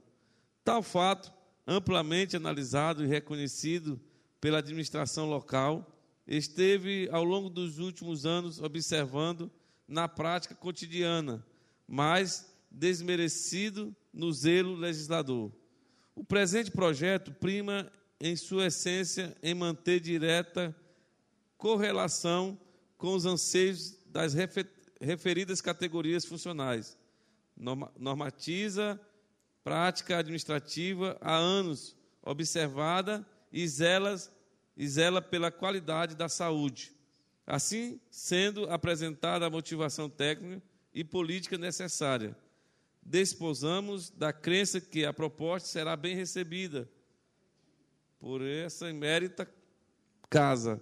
Tal 0.64 0.82
fato, 0.82 1.32
amplamente 1.66 2.36
analisado 2.36 3.04
e 3.04 3.08
reconhecido 3.08 4.00
pela 4.40 4.60
administração 4.60 5.30
local, 5.30 5.92
esteve 6.28 7.08
ao 7.12 7.24
longo 7.24 7.50
dos 7.50 7.80
últimos 7.80 8.26
anos 8.26 8.62
observando 8.62 9.52
na 9.88 10.08
prática 10.08 10.56
cotidiana, 10.56 11.46
mas 11.88 12.52
desmerecido 12.70 13.96
no 14.12 14.32
zelo 14.32 14.76
legislador. 14.76 15.52
O 16.16 16.24
presente 16.24 16.72
projeto 16.72 17.32
prima 17.34 17.92
em 18.20 18.36
sua 18.36 18.68
essência 18.68 19.36
em 19.44 19.54
manter 19.54 20.00
direta 20.00 20.76
correlação 21.58 22.58
com 22.98 23.14
os 23.14 23.26
anseios 23.26 23.98
das 24.08 24.34
referidas 25.00 25.62
categorias 25.62 26.26
funcionais. 26.26 26.98
Normatiza 27.58 29.00
prática 29.64 30.18
administrativa 30.18 31.18
há 31.22 31.36
anos 31.36 31.96
observada 32.22 33.26
e 33.52 33.68
zela, 33.68 34.20
e 34.76 34.88
zela 34.88 35.22
pela 35.22 35.52
qualidade 35.52 36.16
da 36.16 36.28
saúde. 36.28 36.94
Assim, 37.46 38.00
sendo 38.10 38.70
apresentada 38.70 39.46
a 39.46 39.50
motivação 39.50 40.10
técnica 40.10 40.62
e 40.94 41.04
política 41.04 41.58
necessária, 41.58 42.36
desposamos 43.02 44.10
da 44.10 44.34
crença 44.34 44.82
que 44.82 45.06
a 45.06 45.14
proposta 45.14 45.70
será 45.70 45.96
bem 45.96 46.16
recebida 46.16 46.90
por 48.20 48.42
essa 48.42 48.90
emérita 48.90 49.48
casa, 50.30 50.82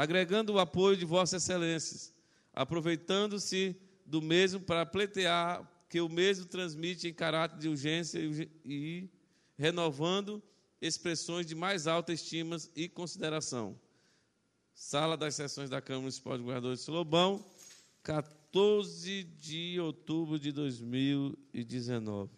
agregando 0.00 0.54
o 0.54 0.58
apoio 0.58 0.96
de 0.96 1.04
Vossas 1.04 1.42
Excelências, 1.42 2.10
aproveitando-se 2.54 3.76
do 4.06 4.22
mesmo 4.22 4.58
para 4.58 4.86
pleitear 4.86 5.70
que 5.90 6.00
o 6.00 6.08
mesmo 6.08 6.46
transmite 6.46 7.06
em 7.06 7.12
caráter 7.12 7.58
de 7.58 7.68
urgência 7.68 8.18
e 8.64 9.10
renovando 9.58 10.42
expressões 10.80 11.44
de 11.44 11.54
mais 11.54 11.86
alta 11.86 12.14
estima 12.14 12.56
e 12.74 12.88
consideração. 12.88 13.78
Sala 14.72 15.18
das 15.18 15.34
Sessões 15.34 15.68
da 15.68 15.82
Câmara 15.82 16.00
Municipal 16.00 16.38
de 16.38 16.44
Governadores 16.44 16.78
de 16.78 16.84
Silobão, 16.86 17.44
14 18.02 19.22
de 19.22 19.78
outubro 19.80 20.38
de 20.38 20.50
2019. 20.50 22.30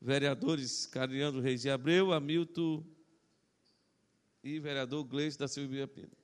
Vereadores 0.00 0.86
Cariano 0.86 1.42
Reis 1.42 1.60
de 1.60 1.68
Abreu, 1.68 2.14
Hamilton 2.14 2.82
e 4.42 4.58
vereador 4.58 5.04
Gleice 5.04 5.38
da 5.38 5.46
Silva 5.46 5.86
Pina. 5.86 6.23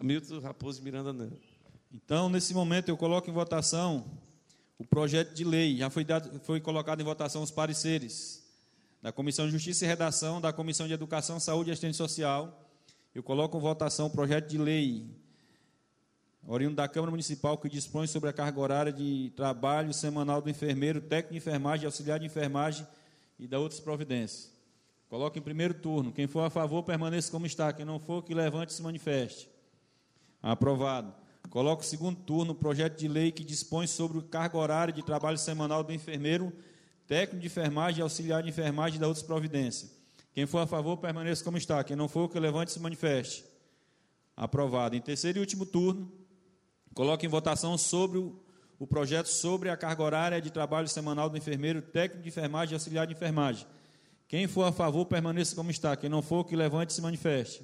Hamilton 0.00 0.40
Raposo 0.40 0.82
Miranda 0.82 1.12
Neto. 1.12 1.36
Então, 1.92 2.28
nesse 2.28 2.54
momento, 2.54 2.88
eu 2.88 2.96
coloco 2.96 3.28
em 3.28 3.32
votação 3.32 4.04
o 4.78 4.84
projeto 4.84 5.34
de 5.34 5.44
lei. 5.44 5.76
Já 5.76 5.90
foi, 5.90 6.04
dado, 6.04 6.40
foi 6.40 6.60
colocado 6.60 7.00
em 7.00 7.04
votação 7.04 7.42
os 7.42 7.50
pareceres 7.50 8.42
da 9.02 9.12
Comissão 9.12 9.46
de 9.46 9.52
Justiça 9.52 9.84
e 9.84 9.88
Redação, 9.88 10.40
da 10.40 10.52
Comissão 10.52 10.86
de 10.86 10.94
Educação, 10.94 11.38
Saúde 11.38 11.70
e 11.70 11.72
Assistência 11.72 11.98
Social. 11.98 12.66
Eu 13.14 13.22
coloco 13.22 13.58
em 13.58 13.60
votação 13.60 14.06
o 14.06 14.10
projeto 14.10 14.48
de 14.48 14.56
lei 14.56 15.06
oriundo 16.46 16.76
da 16.76 16.88
Câmara 16.88 17.10
Municipal 17.10 17.58
que 17.58 17.68
dispõe 17.68 18.06
sobre 18.06 18.30
a 18.30 18.32
carga 18.32 18.58
horária 18.58 18.92
de 18.92 19.30
trabalho 19.36 19.92
semanal 19.92 20.40
do 20.40 20.48
enfermeiro, 20.48 21.00
técnico 21.00 21.32
de 21.32 21.38
enfermagem, 21.38 21.84
auxiliar 21.84 22.18
de 22.18 22.24
enfermagem 22.24 22.86
e 23.38 23.46
da 23.46 23.58
outras 23.58 23.80
providências. 23.80 24.50
Coloque 25.10 25.38
em 25.38 25.42
primeiro 25.42 25.74
turno. 25.74 26.12
Quem 26.12 26.26
for 26.26 26.40
a 26.40 26.50
favor, 26.50 26.82
permaneça 26.84 27.30
como 27.30 27.44
está. 27.44 27.72
Quem 27.72 27.84
não 27.84 27.98
for, 27.98 28.22
que 28.22 28.32
levante 28.32 28.70
e 28.70 28.74
se 28.74 28.80
manifeste. 28.80 29.49
Aprovado. 30.42 31.14
Coloque 31.48 31.84
em 31.84 31.88
segundo 31.88 32.16
turno 32.20 32.52
o 32.52 32.54
projeto 32.54 32.98
de 32.98 33.08
lei 33.08 33.32
que 33.32 33.44
dispõe 33.44 33.86
sobre 33.86 34.18
o 34.18 34.22
carga 34.22 34.56
horária 34.56 34.94
de 34.94 35.02
trabalho 35.02 35.38
semanal 35.38 35.82
do 35.82 35.92
enfermeiro, 35.92 36.52
técnico 37.06 37.40
de 37.40 37.46
enfermagem, 37.46 38.02
auxiliar 38.02 38.42
de 38.42 38.48
enfermagem 38.48 38.96
e 38.96 39.00
da 39.00 39.08
outras 39.08 39.24
providências. 39.24 39.90
Quem 40.32 40.46
for 40.46 40.58
a 40.58 40.66
favor, 40.66 40.96
permaneça 40.96 41.42
como 41.42 41.58
está. 41.58 41.82
Quem 41.82 41.96
não 41.96 42.08
for, 42.08 42.28
que 42.28 42.38
levante 42.38 42.68
e 42.68 42.72
se 42.72 42.80
manifeste. 42.80 43.44
Aprovado. 44.36 44.94
Em 44.94 45.00
terceiro 45.00 45.38
e 45.38 45.40
último 45.40 45.66
turno, 45.66 46.10
coloque 46.94 47.26
em 47.26 47.28
votação 47.28 47.76
sobre 47.76 48.18
o 48.18 48.40
o 48.80 48.86
projeto 48.86 49.26
sobre 49.26 49.68
a 49.68 49.76
carga 49.76 50.02
horária 50.02 50.40
de 50.40 50.50
trabalho 50.50 50.88
semanal 50.88 51.28
do 51.28 51.36
enfermeiro, 51.36 51.82
técnico 51.82 52.22
de 52.22 52.30
enfermagem 52.30 52.72
e 52.72 52.76
auxiliar 52.76 53.06
de 53.06 53.12
enfermagem. 53.12 53.66
Quem 54.26 54.48
for 54.48 54.62
a 54.62 54.72
favor, 54.72 55.04
permaneça 55.04 55.54
como 55.54 55.70
está. 55.70 55.94
Quem 55.94 56.08
não 56.08 56.22
for, 56.22 56.44
que 56.44 56.56
levante 56.56 56.88
e 56.88 56.94
se 56.94 57.02
manifeste. 57.02 57.62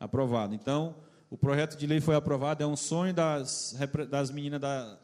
Aprovado. 0.00 0.54
Então, 0.54 0.94
o 1.30 1.36
projeto 1.36 1.76
de 1.76 1.86
lei 1.86 2.00
foi 2.00 2.14
aprovado. 2.14 2.62
É 2.62 2.66
um 2.66 2.76
sonho 2.76 3.12
das, 3.12 3.76
das 4.08 4.30
meninas 4.30 4.60
da, 4.60 4.98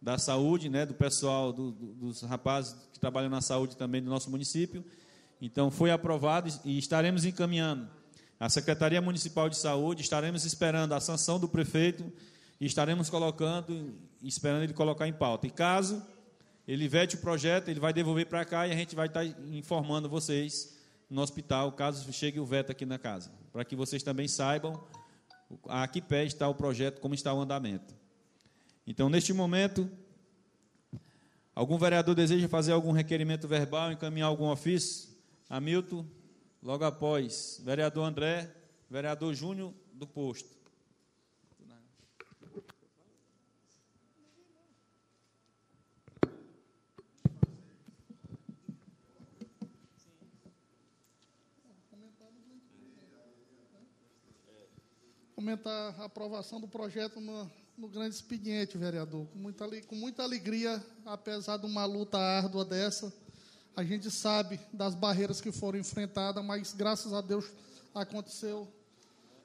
da 0.00 0.18
saúde, 0.18 0.68
né, 0.68 0.84
do 0.84 0.94
pessoal, 0.94 1.52
do, 1.52 1.70
dos 1.70 2.22
rapazes 2.22 2.76
que 2.92 2.98
trabalham 2.98 3.30
na 3.30 3.40
saúde 3.40 3.76
também 3.76 4.02
do 4.02 4.10
nosso 4.10 4.30
município. 4.30 4.84
Então, 5.40 5.70
foi 5.70 5.90
aprovado 5.90 6.50
e 6.64 6.78
estaremos 6.78 7.24
encaminhando 7.24 7.88
a 8.40 8.48
Secretaria 8.48 9.00
Municipal 9.00 9.48
de 9.48 9.56
Saúde, 9.56 10.02
estaremos 10.02 10.44
esperando 10.44 10.92
a 10.92 11.00
sanção 11.00 11.40
do 11.40 11.48
prefeito 11.48 12.04
e 12.60 12.66
estaremos 12.66 13.10
colocando, 13.10 13.94
esperando 14.22 14.62
ele 14.62 14.72
colocar 14.72 15.06
em 15.08 15.12
pauta. 15.12 15.46
E 15.46 15.50
caso 15.50 16.02
ele 16.66 16.86
vete 16.86 17.16
o 17.16 17.18
projeto, 17.18 17.68
ele 17.68 17.80
vai 17.80 17.92
devolver 17.92 18.26
para 18.26 18.44
cá 18.44 18.66
e 18.66 18.72
a 18.72 18.76
gente 18.76 18.94
vai 18.94 19.06
estar 19.06 19.24
informando 19.24 20.08
vocês 20.08 20.76
no 21.08 21.22
hospital, 21.22 21.72
caso 21.72 22.12
chegue 22.12 22.38
o 22.38 22.44
veto 22.44 22.70
aqui 22.70 22.84
na 22.84 22.98
casa, 22.98 23.30
para 23.50 23.64
que 23.64 23.74
vocês 23.74 24.02
também 24.02 24.28
saibam 24.28 24.78
a 25.68 25.86
que 25.88 26.00
pé 26.00 26.24
está 26.24 26.48
o 26.48 26.54
projeto, 26.54 27.00
como 27.00 27.14
está 27.14 27.32
o 27.32 27.40
andamento. 27.40 27.94
Então, 28.86 29.08
neste 29.08 29.32
momento, 29.32 29.90
algum 31.54 31.78
vereador 31.78 32.14
deseja 32.14 32.48
fazer 32.48 32.72
algum 32.72 32.92
requerimento 32.92 33.46
verbal, 33.46 33.92
encaminhar 33.92 34.28
algum 34.28 34.46
ofício? 34.50 35.08
Hamilton, 35.48 36.04
logo 36.62 36.84
após, 36.84 37.60
vereador 37.64 38.04
André, 38.04 38.50
vereador 38.90 39.34
Júnior 39.34 39.72
do 39.92 40.06
posto. 40.06 40.57
Comentar 55.38 55.94
a 56.00 56.06
aprovação 56.06 56.60
do 56.60 56.66
projeto 56.66 57.20
no, 57.20 57.48
no 57.76 57.86
grande 57.86 58.12
expediente, 58.12 58.76
vereador. 58.76 59.24
Com 59.28 59.38
muita, 59.38 59.68
com 59.82 59.94
muita 59.94 60.24
alegria, 60.24 60.84
apesar 61.06 61.58
de 61.58 61.64
uma 61.64 61.84
luta 61.84 62.18
árdua 62.18 62.64
dessa, 62.64 63.12
a 63.76 63.84
gente 63.84 64.10
sabe 64.10 64.58
das 64.72 64.96
barreiras 64.96 65.40
que 65.40 65.52
foram 65.52 65.78
enfrentadas, 65.78 66.44
mas 66.44 66.72
graças 66.72 67.12
a 67.12 67.20
Deus 67.20 67.44
aconteceu 67.94 68.66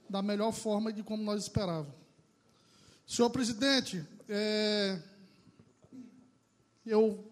da 0.10 0.24
melhor 0.24 0.52
forma 0.52 0.92
de 0.92 1.04
como 1.04 1.22
nós 1.22 1.44
esperávamos. 1.44 1.94
Senhor 3.06 3.30
presidente, 3.30 4.04
é, 4.28 5.00
eu 6.88 7.24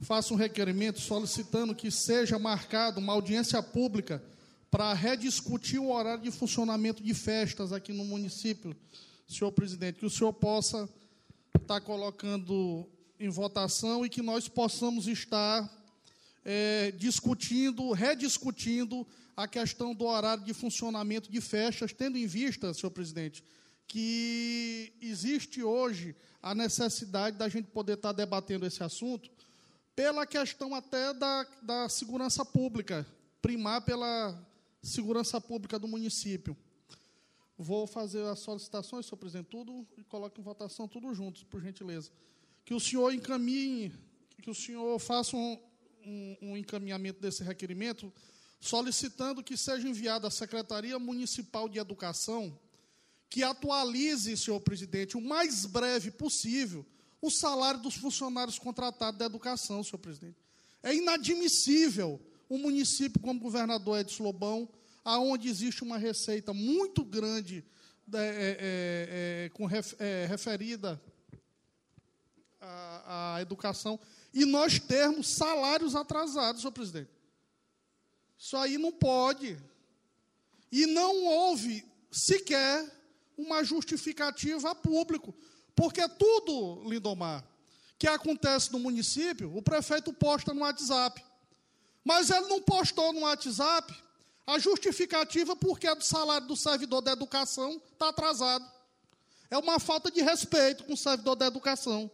faço 0.00 0.34
um 0.34 0.36
requerimento 0.36 0.98
solicitando 0.98 1.76
que 1.76 1.92
seja 1.92 2.40
marcada 2.40 2.98
uma 2.98 3.12
audiência 3.12 3.62
pública 3.62 4.20
para 4.70 4.92
rediscutir 4.92 5.80
o 5.80 5.90
horário 5.90 6.22
de 6.22 6.30
funcionamento 6.30 7.02
de 7.02 7.12
festas 7.12 7.72
aqui 7.72 7.92
no 7.92 8.04
município, 8.04 8.76
senhor 9.26 9.50
presidente, 9.50 9.98
que 9.98 10.06
o 10.06 10.10
senhor 10.10 10.32
possa 10.32 10.88
estar 11.60 11.80
colocando 11.80 12.88
em 13.18 13.28
votação 13.28 14.06
e 14.06 14.08
que 14.08 14.22
nós 14.22 14.48
possamos 14.48 15.08
estar 15.08 15.68
é, 16.44 16.92
discutindo, 16.92 17.90
rediscutindo 17.92 19.06
a 19.36 19.48
questão 19.48 19.94
do 19.94 20.04
horário 20.04 20.44
de 20.44 20.54
funcionamento 20.54 21.30
de 21.30 21.40
festas, 21.40 21.92
tendo 21.92 22.16
em 22.16 22.26
vista, 22.26 22.72
senhor 22.72 22.90
presidente, 22.90 23.42
que 23.86 24.92
existe 25.00 25.62
hoje 25.62 26.14
a 26.40 26.54
necessidade 26.54 27.36
da 27.36 27.48
gente 27.48 27.68
poder 27.68 27.94
estar 27.94 28.12
debatendo 28.12 28.64
esse 28.64 28.82
assunto 28.82 29.28
pela 29.96 30.24
questão 30.26 30.74
até 30.74 31.12
da, 31.12 31.46
da 31.60 31.88
segurança 31.88 32.44
pública, 32.44 33.06
primar 33.42 33.82
pela 33.82 34.49
segurança 34.82 35.40
pública 35.40 35.78
do 35.78 35.88
município. 35.88 36.56
Vou 37.56 37.86
fazer 37.86 38.24
as 38.24 38.38
solicitações, 38.38 39.06
senhor 39.06 39.18
presidente, 39.18 39.48
tudo 39.48 39.86
e 39.96 40.04
coloque 40.04 40.40
em 40.40 40.44
votação 40.44 40.88
tudo 40.88 41.12
juntos, 41.14 41.42
por 41.44 41.60
gentileza. 41.60 42.10
Que 42.64 42.72
o 42.72 42.80
senhor 42.80 43.12
encaminhe, 43.12 43.92
que 44.40 44.50
o 44.50 44.54
senhor 44.54 44.98
faça 44.98 45.36
um, 45.36 45.58
um, 46.04 46.36
um 46.42 46.56
encaminhamento 46.56 47.20
desse 47.20 47.42
requerimento, 47.42 48.12
solicitando 48.60 49.42
que 49.42 49.56
seja 49.56 49.88
enviado 49.88 50.26
à 50.26 50.30
Secretaria 50.30 50.98
Municipal 50.98 51.68
de 51.68 51.78
Educação 51.78 52.58
que 53.30 53.44
atualize, 53.44 54.36
senhor 54.36 54.60
presidente, 54.60 55.16
o 55.16 55.20
mais 55.20 55.64
breve 55.64 56.10
possível 56.10 56.84
o 57.22 57.30
salário 57.30 57.80
dos 57.80 57.94
funcionários 57.94 58.58
contratados 58.58 59.18
da 59.18 59.26
educação, 59.26 59.84
senhor 59.84 59.98
presidente. 59.98 60.36
É 60.82 60.92
inadmissível 60.94 62.20
um 62.50 62.58
município 62.58 63.20
como 63.20 63.38
o 63.38 63.42
governador 63.42 64.00
Edson 64.00 64.24
Lobão, 64.24 64.68
aonde 65.04 65.48
existe 65.48 65.84
uma 65.84 65.96
receita 65.96 66.52
muito 66.52 67.04
grande 67.04 67.64
é, 68.12 68.18
é, 68.18 68.22
é, 68.22 69.44
é 69.46 69.48
com, 69.50 69.68
é, 69.70 70.26
referida 70.26 71.00
à, 72.60 73.36
à, 73.36 73.40
educação, 73.40 73.98
e 74.34 74.44
nós 74.44 74.80
termos 74.80 75.28
salários 75.28 75.94
atrasados, 75.94 76.60
senhor 76.60 76.72
presidente. 76.72 77.10
Isso 78.36 78.56
aí 78.56 78.78
não 78.78 78.90
pode. 78.90 79.56
E 80.72 80.86
não 80.86 81.26
houve 81.26 81.84
sequer 82.10 82.90
uma 83.36 83.62
justificativa 83.62 84.70
a 84.70 84.74
público. 84.74 85.34
Porque 85.74 86.06
tudo, 86.08 86.88
Lindomar, 86.88 87.44
que 87.98 88.06
acontece 88.06 88.72
no 88.72 88.78
município, 88.78 89.54
o 89.56 89.62
prefeito 89.62 90.12
posta 90.12 90.52
no 90.54 90.60
WhatsApp. 90.60 91.22
Mas 92.04 92.30
ele 92.30 92.46
não 92.48 92.60
postou 92.62 93.12
no 93.12 93.20
WhatsApp 93.20 93.94
a 94.46 94.58
justificativa 94.58 95.54
porque 95.54 95.88
o 95.88 96.00
salário 96.00 96.46
do 96.46 96.56
servidor 96.56 97.00
da 97.00 97.12
educação 97.12 97.80
está 97.92 98.08
atrasado. 98.08 98.64
É 99.50 99.58
uma 99.58 99.78
falta 99.78 100.10
de 100.10 100.22
respeito 100.22 100.84
com 100.84 100.94
o 100.94 100.96
servidor 100.96 101.36
da 101.36 101.46
educação. 101.46 102.10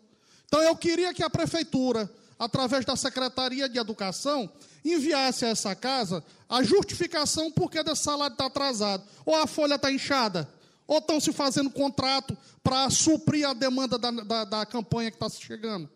Então 0.46 0.62
eu 0.62 0.76
queria 0.76 1.12
que 1.12 1.22
a 1.22 1.30
prefeitura, 1.30 2.10
através 2.38 2.84
da 2.84 2.96
Secretaria 2.96 3.68
de 3.68 3.78
Educação, 3.78 4.50
enviasse 4.84 5.44
a 5.44 5.48
essa 5.48 5.74
casa 5.74 6.24
a 6.48 6.62
justificação 6.62 7.50
porque 7.50 7.82
desse 7.82 8.04
salário 8.04 8.34
está 8.34 8.46
atrasado. 8.46 9.04
Ou 9.24 9.34
a 9.34 9.46
folha 9.46 9.74
está 9.74 9.90
inchada, 9.90 10.48
ou 10.86 10.98
estão 10.98 11.20
se 11.20 11.32
fazendo 11.32 11.70
contrato 11.70 12.36
para 12.62 12.88
suprir 12.90 13.48
a 13.48 13.52
demanda 13.52 13.98
da, 13.98 14.10
da, 14.10 14.44
da 14.44 14.66
campanha 14.66 15.10
que 15.10 15.16
está 15.16 15.28
chegando. 15.28 15.88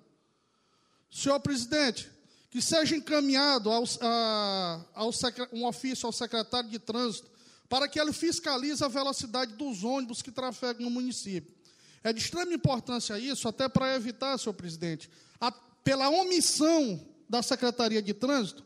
Senhor 1.11 1.41
presidente, 1.41 2.11
que 2.51 2.61
seja 2.61 2.97
encaminhado 2.97 3.71
ao, 3.71 3.85
a, 4.01 4.85
ao, 4.95 5.11
um 5.53 5.65
ofício 5.65 6.07
ao 6.07 6.13
secretário 6.13 6.69
de 6.69 6.79
trânsito 6.79 7.31
para 7.69 7.89
que 7.89 8.01
ele 8.01 8.13
fiscalize 8.13 8.83
a 8.85 8.89
velocidade 8.89 9.53
dos 9.53 9.85
ônibus 9.85 10.21
que 10.21 10.33
trafegam 10.33 10.83
no 10.83 10.91
município. 10.91 11.55
É 12.03 12.13
de 12.13 12.19
extrema 12.19 12.53
importância 12.53 13.17
isso, 13.17 13.47
até 13.47 13.69
para 13.69 13.95
evitar, 13.95 14.37
senhor 14.37 14.55
presidente, 14.55 15.09
a, 15.41 15.53
pela 15.53 16.09
omissão 16.09 17.01
da 17.29 17.43
Secretaria 17.43 18.03
de 18.03 18.13
Trânsito, 18.13 18.65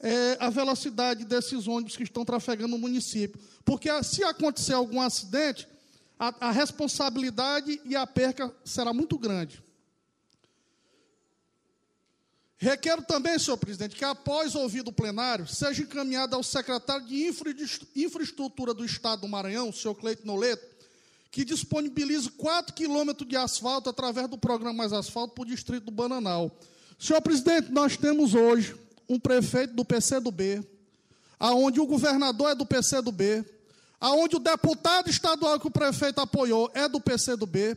é, 0.00 0.36
a 0.40 0.50
velocidade 0.50 1.24
desses 1.24 1.68
ônibus 1.68 1.96
que 1.96 2.02
estão 2.02 2.24
trafegando 2.24 2.72
no 2.72 2.78
município. 2.78 3.40
Porque 3.64 3.88
se 4.02 4.24
acontecer 4.24 4.72
algum 4.72 5.00
acidente, 5.00 5.68
a, 6.18 6.48
a 6.48 6.50
responsabilidade 6.50 7.80
e 7.84 7.94
a 7.94 8.06
perca 8.06 8.52
será 8.64 8.92
muito 8.92 9.16
grande. 9.16 9.62
Requero 12.58 13.02
também, 13.02 13.38
senhor 13.38 13.58
presidente, 13.58 13.94
que 13.94 14.04
após 14.04 14.54
ouvido 14.54 14.88
o 14.88 14.92
plenário, 14.92 15.46
seja 15.46 15.82
encaminhado 15.82 16.34
ao 16.34 16.42
secretário 16.42 17.04
de 17.06 17.30
Infraestrutura 17.94 18.72
do 18.72 18.84
Estado 18.84 19.20
do 19.22 19.28
Maranhão, 19.28 19.70
senhor 19.70 19.94
Cleito 19.94 20.26
Noleto, 20.26 20.66
que 21.30 21.44
disponibilize 21.44 22.30
4 22.30 22.74
quilômetros 22.74 23.28
de 23.28 23.36
asfalto 23.36 23.90
através 23.90 24.26
do 24.26 24.38
programa 24.38 24.72
Mais 24.72 24.92
Asfalto 24.92 25.34
para 25.34 25.42
o 25.42 25.46
distrito 25.46 25.84
do 25.84 25.90
Bananal. 25.90 26.50
Senhor 26.98 27.20
presidente, 27.20 27.70
nós 27.70 27.94
temos 27.94 28.32
hoje 28.34 28.74
um 29.06 29.20
prefeito 29.20 29.74
do 29.74 29.84
PCdoB, 29.84 30.66
aonde 31.38 31.78
o 31.78 31.86
governador 31.86 32.52
é 32.52 32.54
do 32.54 32.64
PCdoB, 32.64 33.44
aonde 34.00 34.36
o 34.36 34.38
deputado 34.38 35.10
estadual 35.10 35.60
que 35.60 35.66
o 35.66 35.70
prefeito 35.70 36.22
apoiou 36.22 36.70
é 36.72 36.88
do 36.88 37.02
PCdoB, 37.02 37.76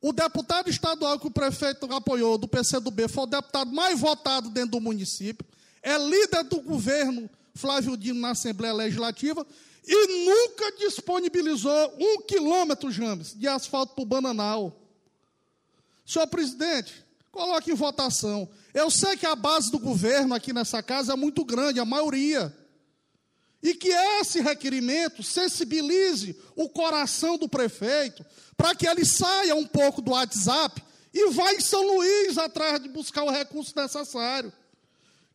o 0.00 0.12
deputado 0.12 0.68
estadual 0.68 1.18
que 1.18 1.26
o 1.26 1.30
prefeito 1.30 1.92
apoiou 1.92 2.36
do 2.36 2.46
PCdoB 2.46 3.08
foi 3.08 3.24
o 3.24 3.26
deputado 3.26 3.72
mais 3.72 3.98
votado 3.98 4.50
dentro 4.50 4.72
do 4.72 4.80
município, 4.80 5.46
é 5.82 5.96
líder 5.98 6.44
do 6.44 6.60
governo 6.60 7.30
Flávio 7.54 7.96
Dino 7.96 8.20
na 8.20 8.30
Assembleia 8.30 8.74
Legislativa 8.74 9.46
e 9.86 10.24
nunca 10.26 10.72
disponibilizou 10.78 11.94
um 11.98 12.22
quilômetro, 12.22 12.90
James, 12.90 13.34
de 13.34 13.46
asfalto 13.46 13.94
para 13.94 14.02
o 14.02 14.06
Bananal. 14.06 14.76
Senhor 16.04 16.26
presidente, 16.26 17.04
coloque 17.30 17.70
em 17.70 17.74
votação. 17.74 18.48
Eu 18.74 18.90
sei 18.90 19.16
que 19.16 19.26
a 19.26 19.34
base 19.34 19.70
do 19.70 19.78
governo 19.78 20.34
aqui 20.34 20.52
nessa 20.52 20.82
casa 20.82 21.12
é 21.12 21.16
muito 21.16 21.44
grande, 21.44 21.80
a 21.80 21.84
maioria. 21.84 22.54
E 23.66 23.74
que 23.74 23.88
esse 23.88 24.40
requerimento 24.40 25.24
sensibilize 25.24 26.36
o 26.54 26.68
coração 26.68 27.36
do 27.36 27.48
prefeito 27.48 28.24
para 28.56 28.76
que 28.76 28.86
ele 28.86 29.04
saia 29.04 29.56
um 29.56 29.66
pouco 29.66 30.00
do 30.00 30.12
WhatsApp 30.12 30.80
e 31.12 31.30
vá 31.30 31.52
em 31.52 31.60
São 31.60 31.84
Luís 31.84 32.38
atrás 32.38 32.80
de 32.80 32.88
buscar 32.88 33.24
o 33.24 33.30
recurso 33.30 33.72
necessário. 33.74 34.52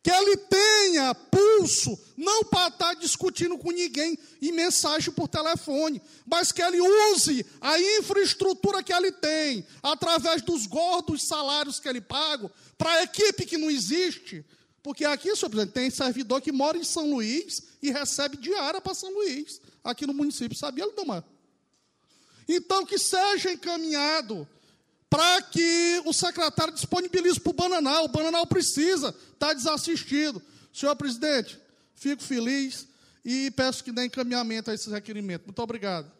Que 0.02 0.10
ele 0.10 0.34
tenha 0.38 1.14
pulso, 1.14 2.00
não 2.16 2.42
para 2.44 2.68
estar 2.68 2.94
discutindo 2.94 3.58
com 3.58 3.70
ninguém 3.70 4.18
em 4.40 4.50
mensagem 4.50 5.12
por 5.12 5.28
telefone, 5.28 6.00
mas 6.24 6.50
que 6.50 6.62
ele 6.62 6.80
use 6.80 7.44
a 7.60 7.78
infraestrutura 7.98 8.82
que 8.82 8.94
ele 8.94 9.12
tem, 9.12 9.62
através 9.82 10.40
dos 10.40 10.66
gordos 10.66 11.22
salários 11.22 11.78
que 11.78 11.86
ele 11.86 12.00
paga, 12.00 12.50
para 12.78 12.92
a 12.92 13.02
equipe 13.02 13.44
que 13.44 13.58
não 13.58 13.70
existe. 13.70 14.42
Porque 14.82 15.04
aqui, 15.04 15.36
senhor 15.36 15.50
presidente, 15.50 15.74
tem 15.74 15.90
servidor 15.90 16.40
que 16.40 16.50
mora 16.50 16.78
em 16.78 16.82
São 16.82 17.10
Luís 17.10 17.71
e 17.82 17.90
recebe 17.90 18.36
diária 18.36 18.80
para 18.80 18.94
São 18.94 19.12
Luís, 19.12 19.60
aqui 19.82 20.06
no 20.06 20.14
município. 20.14 20.56
Sabia, 20.56 20.86
Lindomar? 20.86 21.24
Então, 22.48 22.86
que 22.86 22.98
seja 22.98 23.52
encaminhado 23.52 24.46
para 25.10 25.42
que 25.42 26.02
o 26.06 26.12
secretário 26.12 26.72
disponibilize 26.72 27.38
para 27.38 27.50
o 27.50 27.54
Bananal. 27.54 28.04
O 28.04 28.08
Bananal 28.08 28.46
precisa, 28.46 29.14
está 29.32 29.52
desassistido. 29.52 30.40
Senhor 30.72 30.96
presidente, 30.96 31.60
fico 31.94 32.22
feliz 32.22 32.88
e 33.24 33.50
peço 33.50 33.84
que 33.84 33.92
dê 33.92 34.06
encaminhamento 34.06 34.70
a 34.70 34.74
esse 34.74 34.88
requerimento. 34.88 35.44
Muito 35.44 35.60
obrigado. 35.60 36.10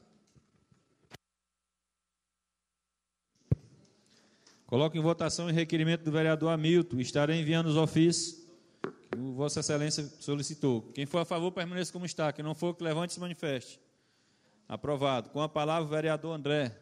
Coloco 4.66 4.96
em 4.96 5.00
votação 5.00 5.46
o 5.46 5.50
requerimento 5.50 6.02
do 6.02 6.12
vereador 6.12 6.50
Hamilton. 6.50 6.98
Estarei 7.00 7.40
enviando 7.40 7.66
os 7.66 7.76
ofícios 7.76 8.41
que 9.12 9.32
Vossa 9.32 9.60
Excelência 9.60 10.04
solicitou. 10.20 10.82
Quem 10.94 11.04
for 11.06 11.18
a 11.18 11.24
favor, 11.24 11.52
permaneça 11.52 11.92
como 11.92 12.06
está. 12.06 12.32
Quem 12.32 12.44
não 12.44 12.54
for, 12.54 12.74
que 12.74 12.82
levante 12.82 13.10
e 13.10 13.14
se 13.14 13.20
manifeste. 13.20 13.78
Aprovado. 14.66 15.30
Com 15.30 15.40
a 15.40 15.48
palavra, 15.48 15.84
o 15.84 15.90
vereador 15.90 16.34
André. 16.34 16.78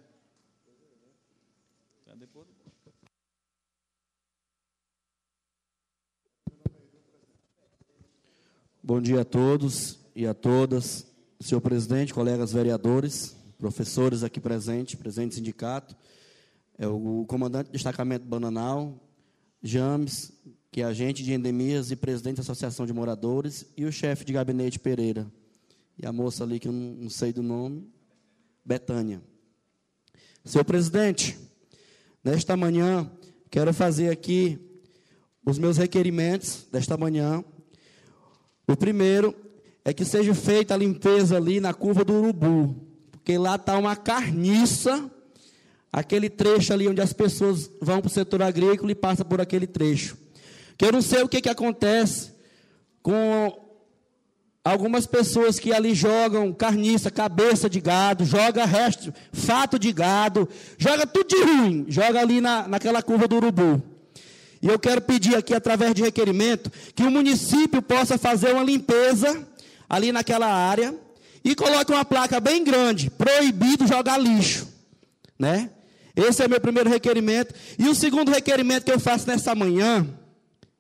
Bom 8.83 9.01
dia 9.01 9.21
a 9.21 9.25
todos 9.25 10.01
e 10.15 10.27
a 10.27 10.35
todas. 10.35 11.07
Senhor 11.41 11.61
presidente, 11.61 12.13
colegas 12.13 12.53
vereadores, 12.53 13.37
professores 13.59 14.23
aqui 14.23 14.41
presentes, 14.41 14.95
presente 14.95 15.35
sindicato, 15.35 15.97
é 16.77 16.87
o 16.87 17.25
comandante 17.27 17.69
do 17.69 17.73
destacamento 17.73 18.27
Bananal, 18.27 18.99
James, 19.63 20.33
que 20.71 20.83
é 20.83 20.85
agente 20.85 21.23
de 21.23 21.33
endemias 21.33 21.91
e 21.91 21.97
presidente 21.97 22.37
da 22.37 22.43
Associação 22.43 22.87
de 22.87 22.93
Moradores, 22.93 23.67
e 23.77 23.85
o 23.85 23.93
chefe 23.93 24.25
de 24.25 24.33
gabinete 24.33 24.79
Pereira 24.79 25.27
e 26.03 26.07
a 26.07 26.13
moça 26.13 26.45
ali 26.45 26.59
que 26.59 26.67
eu 26.67 26.73
não, 26.73 27.11
sei 27.11 27.31
do 27.31 27.43
nome, 27.43 27.87
Betânia. 28.65 29.21
Senhor 30.45 30.65
presidente, 30.65 31.39
nesta 32.25 32.57
manhã, 32.57 33.11
quero 33.51 33.75
fazer 33.75 34.09
aqui 34.09 34.59
os 35.45 35.59
meus 35.59 35.77
requerimentos 35.77 36.67
desta 36.73 36.97
manhã. 36.97 37.45
O 38.67 38.75
primeiro 38.75 39.35
é 39.85 39.93
que 39.93 40.05
seja 40.05 40.35
feita 40.35 40.73
a 40.73 40.77
limpeza 40.77 41.37
ali 41.37 41.61
na 41.61 41.75
curva 41.75 42.03
do 42.03 42.15
Urubu, 42.15 42.75
porque 43.11 43.37
lá 43.37 43.57
está 43.57 43.77
uma 43.77 43.95
carniça, 43.95 45.11
aquele 45.93 46.31
trecho 46.31 46.73
ali 46.73 46.89
onde 46.89 47.03
as 47.03 47.13
pessoas 47.13 47.71
vão 47.79 48.01
para 48.01 48.09
o 48.09 48.11
setor 48.11 48.41
agrícola 48.41 48.91
e 48.91 48.95
passam 48.95 49.27
por 49.27 49.39
aquele 49.39 49.67
trecho. 49.67 50.17
Que 50.81 50.87
eu 50.87 50.93
não 50.93 51.03
sei 51.03 51.23
o 51.23 51.29
que, 51.29 51.43
que 51.43 51.49
acontece 51.51 52.33
com 53.03 53.55
Algumas 54.65 55.07
pessoas 55.07 55.59
que 55.59 55.75
ali 55.75 55.95
jogam 55.95 56.53
carniça, 56.55 57.11
cabeça 57.11 57.69
de 57.69 57.81
gado, 57.81 58.25
joga 58.25 58.65
resto, 58.65 59.13
fato 59.31 59.79
de 59.79 59.93
gado, 59.93 60.49
joga 60.79 61.07
tudo 61.07 61.29
de 61.29 61.43
ruim, 61.43 61.85
joga 61.89 62.21
ali 62.21 62.41
na, 62.41 62.67
naquela 62.67 63.03
curva 63.03 63.27
do 63.29 63.37
urubu. 63.37 63.83
E 64.63 64.69
eu 64.69 64.79
quero 64.79 65.03
pedir 65.03 65.37
aqui, 65.37 65.55
através 65.55 65.95
de 65.95 66.03
requerimento, 66.03 66.71
que 66.95 67.03
o 67.03 67.11
município 67.11 67.83
possa 67.83 68.17
fazer 68.17 68.53
uma 68.53 68.65
limpeza 68.65 69.47
ali 69.89 70.13
naquela 70.13 70.47
área 70.47 70.95
e 71.45 71.55
coloque 71.55 71.93
uma 71.93 72.07
placa 72.07 72.41
bem 72.41 72.65
grande, 72.65 73.11
proibido 73.11 73.87
jogar 73.87 74.17
lixo. 74.19 74.67
Né? 75.39 75.71
Esse 76.17 76.43
é 76.43 76.47
o 76.47 76.51
meu 76.51 76.61
primeiro 76.61 76.89
requerimento. 76.89 77.55
E 77.79 77.87
o 77.87 77.95
segundo 77.95 78.31
requerimento 78.31 78.85
que 78.85 78.93
eu 78.93 79.01
faço 79.01 79.27
nessa 79.27 79.55
manhã, 79.55 80.07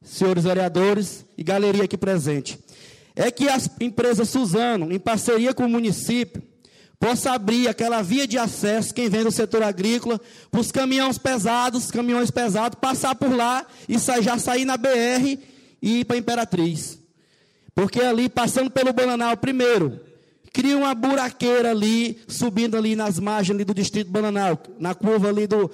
senhores 0.02 0.44
vereadores 0.44 1.24
e 1.36 1.44
galeria 1.44 1.84
aqui 1.84 1.96
presente 1.96 2.58
é 3.14 3.30
que 3.30 3.48
as 3.48 3.68
empresas 3.80 4.28
Suzano, 4.28 4.92
em 4.92 4.98
parceria 4.98 5.52
com 5.52 5.64
o 5.64 5.68
município, 5.68 6.42
possa 6.98 7.32
abrir 7.32 7.68
aquela 7.68 8.02
via 8.02 8.26
de 8.26 8.38
acesso, 8.38 8.94
quem 8.94 9.08
vem 9.08 9.24
do 9.24 9.30
setor 9.30 9.62
agrícola, 9.62 10.20
para 10.50 10.60
os 10.60 10.70
caminhões 10.70 11.18
pesados, 11.18 11.90
caminhões 11.90 12.30
pesados, 12.30 12.78
passar 12.80 13.14
por 13.14 13.34
lá 13.34 13.66
e 13.88 13.98
já 14.22 14.38
sair 14.38 14.64
na 14.64 14.76
BR 14.76 15.38
e 15.82 16.00
ir 16.00 16.04
para 16.04 16.16
a 16.16 16.18
Imperatriz. 16.18 16.98
Porque 17.74 18.00
ali, 18.00 18.28
passando 18.28 18.70
pelo 18.70 18.92
Bananal 18.92 19.36
primeiro, 19.36 20.00
cria 20.52 20.76
uma 20.76 20.94
buraqueira 20.94 21.70
ali, 21.70 22.20
subindo 22.28 22.76
ali 22.76 22.94
nas 22.94 23.18
margens 23.18 23.54
ali 23.54 23.64
do 23.64 23.74
distrito 23.74 24.10
Bananal, 24.10 24.58
na 24.78 24.94
curva 24.94 25.28
ali 25.28 25.46
do, 25.46 25.70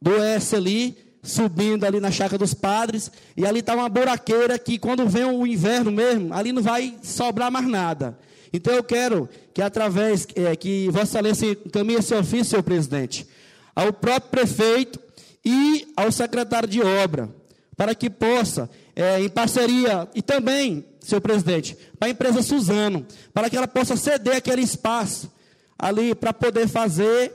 do 0.00 0.14
S 0.16 0.54
ali, 0.54 0.96
subindo 1.22 1.84
ali 1.84 2.00
na 2.00 2.10
chácara 2.10 2.38
dos 2.38 2.54
padres, 2.54 3.10
e 3.36 3.44
ali 3.44 3.60
está 3.60 3.74
uma 3.74 3.88
buraqueira 3.88 4.58
que 4.58 4.78
quando 4.78 5.08
vem 5.08 5.24
o 5.24 5.46
inverno 5.46 5.90
mesmo, 5.90 6.32
ali 6.32 6.52
não 6.52 6.62
vai 6.62 6.96
sobrar 7.02 7.50
mais 7.50 7.66
nada. 7.66 8.18
Então 8.52 8.72
eu 8.72 8.82
quero 8.82 9.28
que 9.52 9.60
através, 9.60 10.26
é, 10.34 10.54
que 10.56 10.88
Vossa 10.90 11.18
Excelência 11.18 11.58
encaminhe 11.66 11.98
esse 11.98 12.14
ofício, 12.14 12.44
senhor 12.46 12.62
presidente, 12.62 13.26
ao 13.74 13.92
próprio 13.92 14.30
prefeito 14.30 14.98
e 15.44 15.92
ao 15.96 16.10
secretário 16.10 16.68
de 16.68 16.80
obra, 16.80 17.28
para 17.76 17.94
que 17.94 18.08
possa, 18.08 18.68
é, 18.96 19.20
em 19.20 19.28
parceria, 19.28 20.08
e 20.14 20.22
também, 20.22 20.84
senhor 21.00 21.20
presidente, 21.20 21.76
para 21.98 22.08
a 22.08 22.10
empresa 22.10 22.42
Suzano, 22.42 23.06
para 23.32 23.50
que 23.50 23.56
ela 23.56 23.68
possa 23.68 23.96
ceder 23.96 24.36
aquele 24.36 24.62
espaço 24.62 25.30
ali 25.78 26.14
para 26.14 26.32
poder 26.32 26.66
fazer 26.66 27.32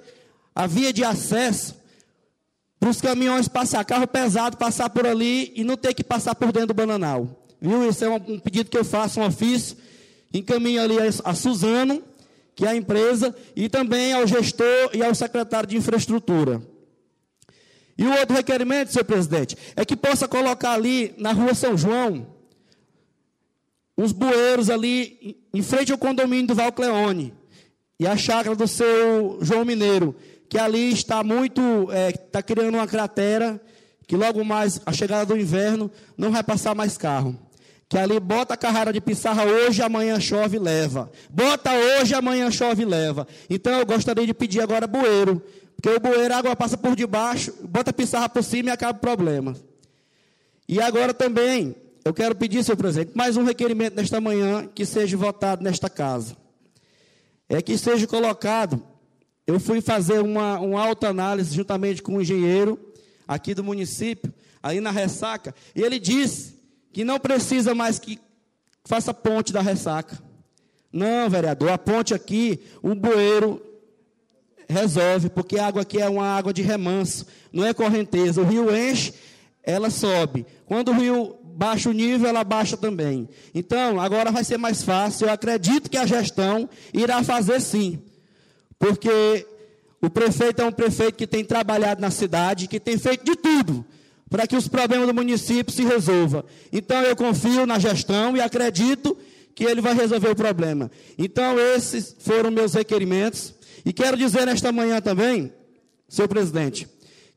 a 0.53 0.67
via 0.67 0.91
de 0.91 1.03
acesso 1.03 1.75
para 2.83 2.89
os 2.89 2.99
caminhões 2.99 3.47
passar, 3.47 3.85
carro 3.85 4.05
pesado 4.05 4.57
passar 4.57 4.89
por 4.89 5.07
ali 5.07 5.53
e 5.55 5.63
não 5.63 5.77
ter 5.77 5.93
que 5.93 6.03
passar 6.03 6.35
por 6.35 6.51
dentro 6.51 6.67
do 6.67 6.73
bananal. 6.73 7.47
Viu? 7.61 7.87
Esse 7.87 8.03
é 8.03 8.09
um, 8.09 8.37
pedido 8.39 8.69
que 8.69 8.77
eu 8.77 8.83
faço, 8.83 9.21
um 9.21 9.25
ofício, 9.25 9.77
encaminho 10.33 10.81
ali 10.81 10.97
a, 10.99 11.31
a 11.31 11.33
Suzano, 11.33 12.03
que 12.53 12.65
é 12.65 12.71
a 12.71 12.75
empresa, 12.75 13.33
e 13.55 13.69
também 13.69 14.11
ao 14.11 14.27
gestor 14.27 14.89
e 14.93 15.01
ao 15.01 15.15
secretário 15.15 15.69
de 15.69 15.77
infraestrutura. 15.77 16.61
E 17.97 18.03
o 18.03 18.11
outro 18.19 18.35
requerimento, 18.35 18.91
senhor 18.91 19.05
presidente, 19.05 19.57
é 19.77 19.85
que 19.85 19.95
possa 19.95 20.27
colocar 20.27 20.73
ali 20.73 21.15
na 21.17 21.31
rua 21.31 21.53
São 21.53 21.77
João 21.77 22.27
uns 23.97 24.11
bueiros 24.11 24.69
ali 24.69 25.37
em 25.53 25.61
frente 25.61 25.93
ao 25.93 25.97
condomínio 25.97 26.47
do 26.47 26.55
Valcleone 26.55 27.33
e 27.97 28.05
a 28.05 28.17
chácara 28.17 28.57
do 28.57 28.67
seu 28.67 29.37
João 29.41 29.63
Mineiro, 29.63 30.13
que 30.53 30.59
ali 30.59 30.93
está 30.93 31.23
muito, 31.23 31.91
é, 31.91 32.09
está 32.09 32.43
criando 32.43 32.75
uma 32.75 32.85
cratera, 32.85 33.59
que 34.05 34.15
logo 34.15 34.45
mais, 34.45 34.79
a 34.85 34.93
chegada 34.93 35.25
do 35.25 35.35
inverno, 35.35 35.89
não 36.15 36.31
vai 36.31 36.43
passar 36.43 36.75
mais 36.75 36.95
carro. 36.95 37.35
Que 37.89 37.97
ali 37.97 38.19
bota 38.19 38.53
a 38.53 38.57
carrara 38.57 38.93
de 38.93 39.01
pissarra 39.01 39.45
hoje, 39.45 39.81
amanhã 39.81 40.19
chove 40.19 40.57
e 40.57 40.59
leva. 40.59 41.11
Bota 41.27 41.71
hoje, 41.73 42.13
amanhã 42.13 42.51
chove 42.51 42.83
e 42.83 42.85
leva. 42.85 43.27
Então 43.49 43.73
eu 43.79 43.83
gostaria 43.83 44.27
de 44.27 44.33
pedir 44.35 44.61
agora 44.61 44.85
bueiro. 44.85 45.41
Porque 45.75 45.89
o 45.89 45.99
bueiro, 45.99 46.31
a 46.31 46.37
água 46.37 46.55
passa 46.55 46.77
por 46.77 46.95
debaixo, 46.95 47.51
bota 47.63 47.89
a 47.89 47.93
pissarra 47.93 48.29
por 48.29 48.43
cima 48.43 48.69
e 48.69 48.71
acaba 48.71 48.95
o 48.95 49.01
problema. 49.01 49.55
E 50.69 50.79
agora 50.79 51.15
também, 51.15 51.75
eu 52.05 52.13
quero 52.13 52.35
pedir, 52.35 52.63
senhor 52.63 52.77
presidente, 52.77 53.13
mais 53.15 53.37
um 53.37 53.43
requerimento 53.43 53.95
nesta 53.95 54.21
manhã 54.21 54.69
que 54.75 54.85
seja 54.85 55.17
votado 55.17 55.63
nesta 55.63 55.89
casa 55.89 56.43
é 57.49 57.61
que 57.61 57.77
seja 57.77 58.07
colocado. 58.07 58.92
Eu 59.45 59.59
fui 59.59 59.81
fazer 59.81 60.19
uma, 60.19 60.59
uma 60.59 60.81
autoanálise 60.81 61.53
juntamente 61.55 62.01
com 62.01 62.15
um 62.15 62.21
engenheiro 62.21 62.79
aqui 63.27 63.53
do 63.53 63.63
município, 63.63 64.33
aí 64.61 64.79
na 64.79 64.91
ressaca, 64.91 65.53
e 65.75 65.81
ele 65.81 65.99
disse 65.99 66.59
que 66.91 67.03
não 67.03 67.19
precisa 67.19 67.75
mais 67.75 67.99
que 67.99 68.19
faça 68.85 69.13
ponte 69.13 69.51
da 69.51 69.61
ressaca. 69.61 70.21
Não, 70.91 71.29
vereador, 71.29 71.69
a 71.69 71.77
ponte 71.77 72.13
aqui, 72.13 72.59
um 72.83 72.95
bueiro 72.95 73.61
resolve, 74.69 75.29
porque 75.29 75.57
a 75.57 75.67
água 75.67 75.81
aqui 75.81 75.99
é 75.99 76.07
uma 76.07 76.25
água 76.25 76.53
de 76.53 76.61
remanso, 76.61 77.25
não 77.51 77.65
é 77.65 77.73
correnteza. 77.73 78.41
O 78.41 78.45
rio 78.45 78.73
enche, 78.73 79.13
ela 79.63 79.89
sobe. 79.89 80.45
Quando 80.65 80.89
o 80.89 80.93
rio 80.93 81.35
baixa 81.43 81.89
o 81.89 81.93
nível, 81.93 82.27
ela 82.29 82.43
baixa 82.43 82.77
também. 82.77 83.27
Então, 83.53 83.99
agora 83.99 84.31
vai 84.31 84.43
ser 84.43 84.57
mais 84.57 84.83
fácil. 84.83 85.27
Eu 85.27 85.33
acredito 85.33 85.89
que 85.89 85.97
a 85.97 86.05
gestão 86.05 86.69
irá 86.93 87.23
fazer 87.23 87.59
sim. 87.59 88.01
Porque 88.83 89.47
o 90.01 90.09
prefeito 90.09 90.61
é 90.61 90.65
um 90.65 90.71
prefeito 90.73 91.15
que 91.15 91.25
tem 91.25 91.45
trabalhado 91.45 92.01
na 92.01 92.11
cidade, 92.11 92.67
que 92.67 92.81
tem 92.81 92.97
feito 92.97 93.23
de 93.23 93.33
tudo 93.37 93.85
para 94.29 94.45
que 94.45 94.57
os 94.57 94.67
problemas 94.67 95.07
do 95.07 95.13
município 95.13 95.73
se 95.73 95.85
resolvam. 95.85 96.43
Então, 96.69 97.01
eu 97.03 97.15
confio 97.15 97.65
na 97.65 97.79
gestão 97.79 98.35
e 98.35 98.41
acredito 98.41 99.17
que 99.55 99.63
ele 99.63 99.79
vai 99.79 99.93
resolver 99.93 100.31
o 100.31 100.35
problema. 100.35 100.91
Então, 101.17 101.57
esses 101.57 102.13
foram 102.19 102.51
meus 102.51 102.73
requerimentos. 102.73 103.53
E 103.85 103.93
quero 103.93 104.17
dizer 104.17 104.45
nesta 104.45 104.69
manhã 104.69 104.99
também, 104.99 105.53
senhor 106.09 106.27
presidente, 106.27 106.85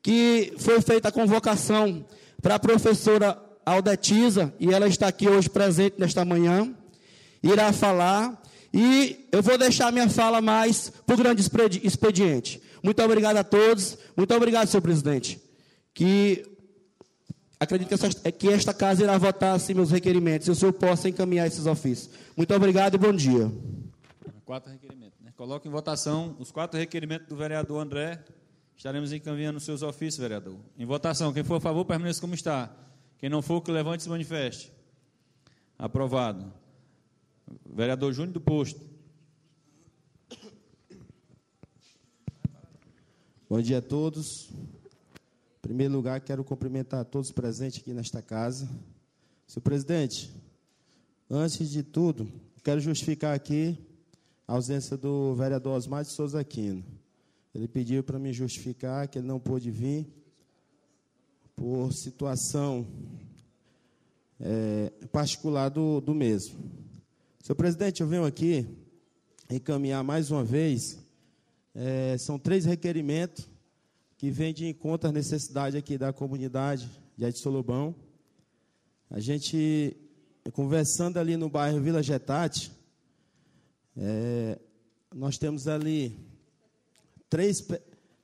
que 0.02 0.52
foi 0.59 0.80
feita 0.80 1.11
a 1.11 1.12
convocação 1.12 2.04
para 2.42 2.56
a 2.56 2.59
professora 2.59 3.40
Aldetiza, 3.64 4.52
e 4.59 4.74
ela 4.74 4.88
está 4.88 5.06
aqui 5.06 5.28
hoje 5.28 5.48
presente 5.48 5.94
nesta 5.98 6.24
manhã, 6.24 6.74
irá 7.40 7.72
falar, 7.72 8.42
e 8.72 9.29
eu 9.33 9.42
vou 9.42 9.57
deixar 9.57 9.92
minha 9.92 10.09
fala 10.09 10.40
mais 10.40 10.90
para 11.05 11.14
o 11.14 11.18
grande 11.18 11.42
expediente. 11.83 12.62
Muito 12.83 13.02
obrigado 13.02 13.37
a 13.37 13.44
todos, 13.44 13.98
muito 14.16 14.35
obrigado, 14.35 14.68
senhor 14.68 14.83
presidente, 14.83 15.40
que 15.92 16.44
acredito 17.59 17.88
que, 17.88 17.94
essa, 17.94 18.33
que 18.33 18.48
esta 18.48 18.74
casa 18.74 19.02
irá 19.02 19.16
votar 19.18 19.55
assim 19.55 19.74
meus 19.74 19.90
requerimentos, 19.90 20.46
e 20.46 20.50
o 20.50 20.55
senhor 20.55 20.72
possa 20.72 21.09
encaminhar 21.09 21.46
esses 21.46 21.66
ofícios. 21.66 22.11
Muito 22.37 22.55
obrigado 22.55 22.94
e 22.94 22.98
bom 22.98 23.12
dia. 23.12 23.50
Quatro 24.44 24.70
requerimentos. 24.70 25.18
Né? 25.20 25.33
Coloque 25.37 25.66
em 25.66 25.70
votação 25.70 26.37
os 26.38 26.52
quatro 26.52 26.79
requerimentos 26.79 27.26
do 27.26 27.37
vereador 27.37 27.83
André. 27.83 28.22
Estaremos 28.76 29.12
encaminhando 29.12 29.57
os 29.57 29.64
seus 29.64 29.83
ofícios, 29.83 30.18
vereador. 30.18 30.59
Em 30.79 30.85
votação, 30.85 31.33
quem 31.33 31.42
for 31.42 31.57
a 31.57 31.61
favor, 31.61 31.85
permaneça 31.85 32.20
como 32.20 32.35
está. 32.35 32.70
Quem 33.18 33.31
não 33.31 33.40
for, 33.40 33.62
que 33.62 33.72
levante 33.72 34.00
e 34.00 34.02
se 34.05 34.09
manifeste. 34.09 34.70
Aprovado. 35.79 36.52
Vereador 37.64 38.12
Júnior 38.12 38.32
do 38.32 38.40
Posto. 38.40 38.80
Bom 43.48 43.61
dia 43.61 43.78
a 43.78 43.82
todos. 43.82 44.50
Em 44.50 45.61
primeiro 45.62 45.94
lugar, 45.94 46.20
quero 46.20 46.42
cumprimentar 46.42 47.04
todos 47.04 47.30
presentes 47.30 47.80
aqui 47.80 47.92
nesta 47.92 48.20
casa. 48.20 48.68
Senhor 49.46 49.62
presidente, 49.62 50.35
antes 51.30 51.70
de 51.70 51.82
tudo, 51.82 52.28
quero 52.64 52.80
justificar 52.80 53.35
aqui 53.35 53.78
a 54.48 54.54
ausência 54.54 54.96
do 54.96 55.35
vereador 55.35 55.76
Osmar 55.76 56.02
de 56.02 56.11
Souza 56.11 56.40
Aquino. 56.40 56.85
Ele 57.54 57.68
pediu 57.68 58.02
para 58.02 58.18
me 58.18 58.32
justificar 58.32 59.06
que 59.06 59.18
ele 59.18 59.26
não 59.26 59.38
pôde 59.38 59.70
vir 59.70 60.06
por 61.54 61.92
situação 61.92 62.87
é, 64.40 64.92
particular 65.12 65.68
do, 65.68 66.00
do 66.00 66.14
mesmo. 66.14 66.86
Senhor 67.46 67.54
presidente, 67.54 68.00
eu 68.00 68.09
venho 68.09 68.24
aqui 68.24 68.66
encaminhar 69.48 70.02
mais 70.02 70.32
uma 70.32 70.42
vez, 70.42 70.98
é, 71.76 72.18
são 72.18 72.40
três 72.40 72.64
requerimentos 72.64 73.48
que 74.16 74.32
vêm 74.32 74.52
de 74.52 74.66
encontro 74.66 75.09
à 75.09 75.12
necessidade 75.12 75.76
aqui 75.76 75.96
da 75.96 76.12
comunidade 76.12 76.90
de 77.16 77.24
Adi 77.24 77.38
Solobão. 77.38 77.94
A 79.09 79.20
gente, 79.20 79.96
conversando 80.54 81.18
ali 81.18 81.37
no 81.37 81.48
bairro 81.48 81.80
Vila 81.80 82.02
Getate, 82.02 82.72
é, 83.96 84.59
nós 85.14 85.38
temos 85.38 85.68
ali 85.68 86.18
três, 87.30 87.64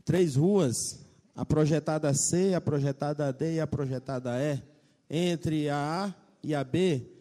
três 0.05 0.35
ruas 0.35 1.07
a 1.37 1.45
projetada 1.45 2.13
C, 2.13 2.55
a 2.55 2.61
projetada 2.61 3.33
D 3.33 3.55
e 3.55 3.61
a 3.61 3.69
projetada 3.69 4.33
E, 4.43 4.61
entre 5.09 5.69
a 5.69 6.07
A 6.07 6.15
e 6.43 6.57
a 6.57 6.65
B, 6.65 7.12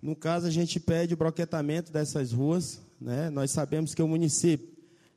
no 0.00 0.14
caso 0.14 0.46
a 0.46 0.50
gente 0.50 0.78
pede 0.78 1.14
o 1.14 1.16
broquetamento 1.16 1.92
dessas 1.92 2.32
ruas, 2.32 2.80
né? 3.00 3.30
Nós 3.30 3.50
sabemos 3.50 3.94
que 3.94 4.02
o 4.02 4.08
município 4.08 4.68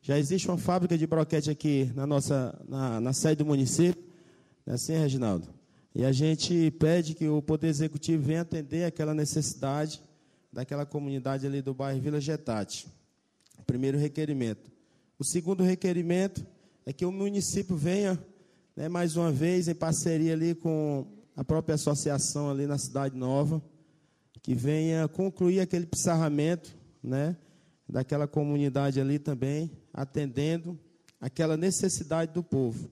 já 0.02 0.18
existe 0.18 0.48
uma 0.48 0.58
fábrica 0.58 0.98
de 0.98 1.06
broquete 1.06 1.50
aqui 1.50 1.92
na 1.96 2.08
nossa 2.08 2.60
na, 2.68 3.00
na 3.00 3.14
sede 3.14 3.38
do 3.38 3.46
município, 3.46 4.04
não 4.66 4.74
é 4.74 4.76
assim, 4.76 4.94
Reginaldo? 4.94 5.48
E 5.94 6.06
a 6.06 6.12
gente 6.12 6.72
pede 6.72 7.14
que 7.14 7.28
o 7.28 7.42
Poder 7.42 7.68
Executivo 7.68 8.24
venha 8.24 8.42
atender 8.42 8.86
aquela 8.86 9.14
necessidade 9.14 10.02
daquela 10.52 10.86
comunidade 10.86 11.46
ali 11.46 11.62
do 11.62 11.74
bairro 11.74 12.02
Vila 12.02 12.20
Getate. 12.20 12.88
Primeiro 13.68 13.98
requerimento. 13.98 14.72
O 15.20 15.24
segundo 15.24 15.64
requerimento 15.64 16.46
é 16.86 16.92
que 16.92 17.06
o 17.06 17.12
município 17.12 17.76
venha, 17.76 18.20
né, 18.76 18.90
mais 18.90 19.16
uma 19.16 19.32
vez, 19.32 19.68
em 19.68 19.76
parceria 19.76 20.34
ali 20.34 20.56
com 20.56 21.06
a 21.36 21.44
própria 21.44 21.76
associação 21.76 22.50
ali 22.50 22.66
na 22.66 22.78
Cidade 22.78 23.16
Nova, 23.16 23.62
que 24.42 24.56
venha 24.56 25.08
concluir 25.08 25.60
aquele 25.60 25.86
pissarramento, 25.86 26.76
né, 27.04 27.36
daquela 27.88 28.28
comunidade 28.28 29.00
ali 29.00 29.20
também, 29.20 29.72
atendendo 29.94 30.80
aquela 31.20 31.56
necessidade 31.56 32.34
do 32.34 32.44
povo. 32.44 32.90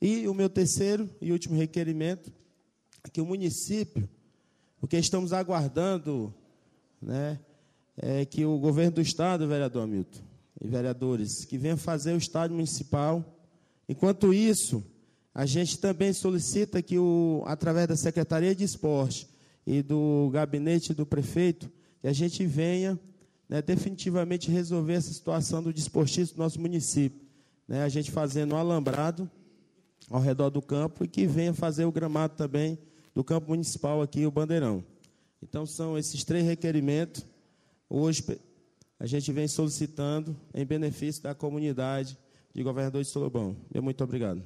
E 0.00 0.26
o 0.26 0.34
meu 0.34 0.48
terceiro 0.48 1.08
e 1.20 1.32
último 1.32 1.56
requerimento 1.56 2.32
é 3.04 3.08
que 3.08 3.20
o 3.20 3.26
município, 3.26 4.08
porque 4.80 4.96
estamos 4.96 5.32
aguardando, 5.32 6.34
né, 7.00 7.38
é 7.96 8.24
que 8.24 8.44
o 8.44 8.58
governo 8.58 8.92
do 8.92 9.00
estado, 9.00 9.46
vereador 9.46 9.84
Hamilton, 9.84 10.20
e 10.60 10.66
vereadores, 10.66 11.44
que 11.44 11.56
venham 11.56 11.76
fazer 11.76 12.12
o 12.12 12.18
estádio 12.18 12.56
municipal. 12.56 13.24
Enquanto 13.88 14.34
isso, 14.34 14.84
a 15.32 15.46
gente 15.46 15.78
também 15.78 16.12
solicita 16.12 16.82
que, 16.82 16.98
o, 16.98 17.44
através 17.46 17.86
da 17.86 17.96
Secretaria 17.96 18.54
de 18.54 18.64
Esporte 18.64 19.28
e 19.68 19.82
do 19.82 20.30
gabinete 20.32 20.94
do 20.94 21.04
prefeito, 21.04 21.70
que 22.00 22.08
a 22.08 22.12
gente 22.12 22.46
venha 22.46 22.98
né, 23.46 23.60
definitivamente 23.60 24.50
resolver 24.50 24.94
essa 24.94 25.12
situação 25.12 25.62
do 25.62 25.74
desportista 25.74 26.34
do 26.34 26.38
nosso 26.38 26.58
município. 26.58 27.20
Né, 27.68 27.82
a 27.82 27.88
gente 27.90 28.10
fazendo 28.10 28.54
um 28.54 28.56
alambrado 28.56 29.30
ao 30.08 30.22
redor 30.22 30.48
do 30.48 30.62
campo 30.62 31.04
e 31.04 31.06
que 31.06 31.26
venha 31.26 31.52
fazer 31.52 31.84
o 31.84 31.92
gramado 31.92 32.34
também 32.34 32.78
do 33.14 33.22
campo 33.22 33.50
municipal 33.50 34.00
aqui, 34.00 34.24
o 34.24 34.30
Bandeirão. 34.30 34.82
Então, 35.42 35.66
são 35.66 35.98
esses 35.98 36.24
três 36.24 36.46
requerimentos. 36.46 37.26
Hoje, 37.90 38.24
a 38.98 39.04
gente 39.04 39.30
vem 39.30 39.46
solicitando 39.46 40.34
em 40.54 40.64
benefício 40.64 41.22
da 41.22 41.34
comunidade 41.34 42.16
de 42.54 42.62
Governador 42.62 43.02
de 43.02 43.08
Solobão. 43.08 43.54
Muito 43.82 44.02
obrigado. 44.02 44.42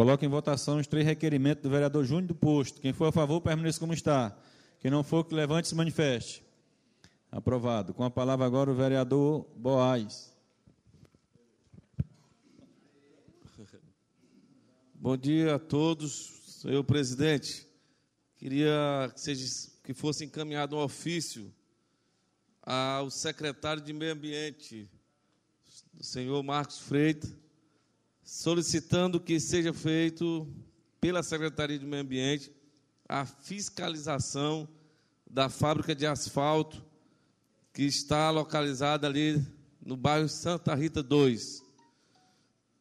Coloque 0.00 0.24
em 0.24 0.30
votação 0.30 0.78
os 0.78 0.86
três 0.86 1.04
requerimentos 1.04 1.62
do 1.62 1.68
vereador 1.68 2.06
Júnior 2.06 2.28
do 2.28 2.34
Posto. 2.34 2.80
Quem 2.80 2.90
for 2.90 3.04
a 3.04 3.12
favor, 3.12 3.38
permaneça 3.42 3.78
como 3.78 3.92
está. 3.92 4.34
Quem 4.78 4.90
não 4.90 5.04
for, 5.04 5.22
que 5.24 5.34
levante 5.34 5.66
e 5.66 5.68
se 5.68 5.74
manifeste. 5.74 6.42
Aprovado. 7.30 7.92
Com 7.92 8.02
a 8.02 8.10
palavra 8.10 8.46
agora 8.46 8.70
o 8.70 8.74
vereador 8.74 9.46
Boaz. 9.54 10.34
Bom 14.94 15.18
dia 15.18 15.56
a 15.56 15.58
todos, 15.58 16.30
senhor 16.46 16.82
presidente. 16.82 17.68
Queria 18.38 19.10
que, 19.12 19.20
seja, 19.20 19.70
que 19.84 19.92
fosse 19.92 20.24
encaminhado 20.24 20.76
um 20.76 20.78
ofício 20.78 21.52
ao 22.62 23.10
secretário 23.10 23.82
de 23.82 23.92
Meio 23.92 24.14
Ambiente, 24.14 24.88
senhor 26.00 26.42
Marcos 26.42 26.78
Freitas, 26.78 27.36
solicitando 28.30 29.18
que 29.18 29.40
seja 29.40 29.72
feito 29.72 30.46
pela 31.00 31.20
Secretaria 31.20 31.76
de 31.76 31.84
Meio 31.84 32.04
Ambiente 32.04 32.52
a 33.08 33.26
fiscalização 33.26 34.68
da 35.28 35.48
fábrica 35.48 35.96
de 35.96 36.06
asfalto 36.06 36.80
que 37.74 37.82
está 37.82 38.30
localizada 38.30 39.08
ali 39.08 39.44
no 39.84 39.96
bairro 39.96 40.28
Santa 40.28 40.76
Rita 40.76 41.02
2. 41.02 41.60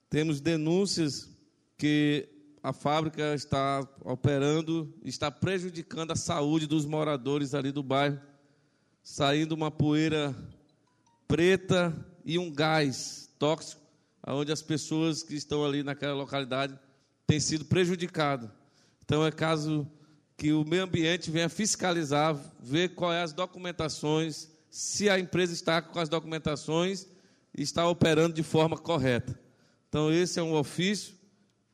Temos 0.07 0.39
denúncias 0.39 1.27
que 1.75 2.29
a 2.61 2.71
fábrica 2.71 3.33
está 3.33 3.81
operando, 4.05 4.93
está 5.03 5.31
prejudicando 5.31 6.11
a 6.11 6.15
saúde 6.15 6.67
dos 6.67 6.85
moradores 6.85 7.55
ali 7.55 7.71
do 7.71 7.81
bairro, 7.81 8.21
saindo 9.01 9.53
uma 9.53 9.71
poeira 9.71 10.35
preta 11.27 11.91
e 12.23 12.37
um 12.37 12.51
gás 12.53 13.33
tóxico, 13.39 13.88
onde 14.27 14.51
as 14.51 14.61
pessoas 14.61 15.23
que 15.23 15.35
estão 15.35 15.63
ali 15.63 15.83
naquela 15.83 16.13
localidade 16.13 16.77
têm 17.25 17.39
sido 17.39 17.65
prejudicadas. 17.65 18.49
Então 19.03 19.25
é 19.25 19.31
caso 19.31 19.89
que 20.37 20.53
o 20.53 20.63
meio 20.63 20.83
ambiente 20.83 21.29
venha 21.29 21.49
fiscalizar, 21.49 22.37
ver 22.61 22.95
quais 22.95 23.23
as 23.25 23.33
documentações, 23.33 24.49
se 24.69 25.09
a 25.09 25.19
empresa 25.19 25.53
está 25.53 25.81
com 25.81 25.99
as 25.99 26.09
documentações 26.09 27.07
e 27.57 27.61
está 27.61 27.87
operando 27.87 28.35
de 28.35 28.43
forma 28.43 28.77
correta. 28.77 29.37
Então 29.87 30.11
esse 30.11 30.39
é 30.39 30.43
um 30.43 30.53
ofício 30.53 31.13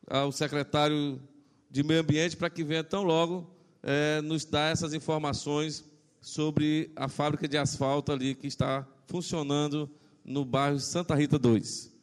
ao 0.07 0.31
secretário 0.31 1.21
de 1.69 1.83
Meio 1.83 2.01
Ambiente 2.01 2.37
para 2.37 2.49
que 2.49 2.63
venha 2.63 2.83
tão 2.83 3.03
logo 3.03 3.55
é, 3.83 4.21
nos 4.21 4.45
dar 4.45 4.71
essas 4.71 4.93
informações 4.93 5.83
sobre 6.21 6.91
a 6.95 7.07
fábrica 7.07 7.47
de 7.47 7.57
asfalto 7.57 8.11
ali 8.11 8.33
que 8.33 8.47
está 8.47 8.87
funcionando 9.05 9.89
no 10.23 10.43
bairro 10.43 10.79
Santa 10.79 11.13
Rita 11.13 11.37
2. 11.37 11.94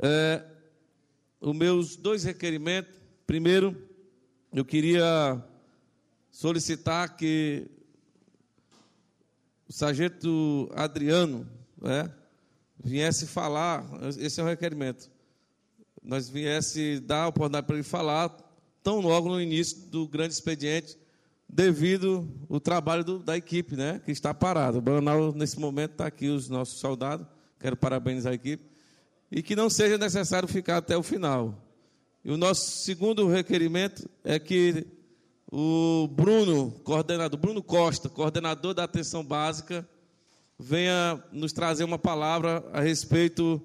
É, 0.00 0.44
os 1.40 1.56
meus 1.56 1.96
dois 1.96 2.24
requerimentos. 2.24 2.92
Primeiro, 3.26 3.76
eu 4.52 4.64
queria 4.64 5.42
solicitar 6.30 7.16
que 7.16 7.66
o 9.68 9.72
sargento 9.72 10.70
Adriano 10.72 11.46
né, 11.80 12.12
viesse 12.82 13.26
falar, 13.26 13.84
esse 14.18 14.40
é 14.40 14.42
o 14.42 14.46
requerimento, 14.46 15.10
nós 16.02 16.28
viesse 16.28 17.00
dar 17.00 17.24
a 17.24 17.28
oportunidade 17.28 17.66
para 17.66 17.76
ele 17.76 17.82
falar 17.82 18.34
tão 18.82 19.00
logo 19.00 19.28
no 19.28 19.40
início 19.40 19.90
do 19.90 20.06
grande 20.06 20.32
expediente, 20.32 20.96
devido 21.48 22.26
ao 22.48 22.60
trabalho 22.60 23.02
do, 23.02 23.18
da 23.18 23.36
equipe, 23.36 23.74
né, 23.74 24.00
que 24.04 24.12
está 24.12 24.32
parado. 24.32 24.78
O 24.78 24.80
Banal, 24.80 25.32
nesse 25.32 25.58
momento, 25.58 25.92
está 25.92 26.06
aqui 26.06 26.28
os 26.28 26.48
nossos 26.48 26.78
soldados, 26.78 27.26
quero 27.58 27.76
parabenizar 27.76 28.32
a 28.32 28.36
equipe, 28.36 28.67
e 29.30 29.42
que 29.42 29.56
não 29.56 29.68
seja 29.68 29.98
necessário 29.98 30.48
ficar 30.48 30.78
até 30.78 30.96
o 30.96 31.02
final. 31.02 31.54
E 32.24 32.30
o 32.30 32.36
nosso 32.36 32.82
segundo 32.82 33.26
requerimento 33.28 34.08
é 34.24 34.38
que 34.38 34.86
o 35.50 36.08
Bruno, 36.12 36.72
coordenador, 36.84 37.38
Bruno 37.38 37.62
Costa, 37.62 38.08
coordenador 38.08 38.74
da 38.74 38.84
atenção 38.84 39.24
básica, 39.24 39.88
venha 40.58 41.22
nos 41.32 41.52
trazer 41.52 41.84
uma 41.84 41.98
palavra 41.98 42.64
a 42.72 42.80
respeito 42.80 43.62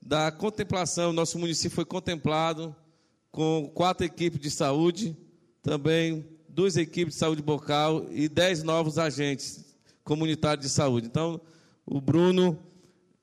da 0.00 0.30
contemplação, 0.30 1.12
nosso 1.12 1.38
município 1.38 1.74
foi 1.74 1.84
contemplado 1.84 2.74
com 3.30 3.70
quatro 3.74 4.06
equipes 4.06 4.40
de 4.40 4.50
saúde, 4.50 5.16
também 5.62 6.24
duas 6.48 6.76
equipes 6.76 7.14
de 7.14 7.20
saúde 7.20 7.42
bucal 7.42 8.06
e 8.10 8.28
dez 8.28 8.62
novos 8.62 8.98
agentes 8.98 9.76
comunitários 10.02 10.64
de 10.64 10.72
saúde. 10.72 11.06
Então, 11.06 11.40
o 11.84 12.00
Bruno, 12.00 12.58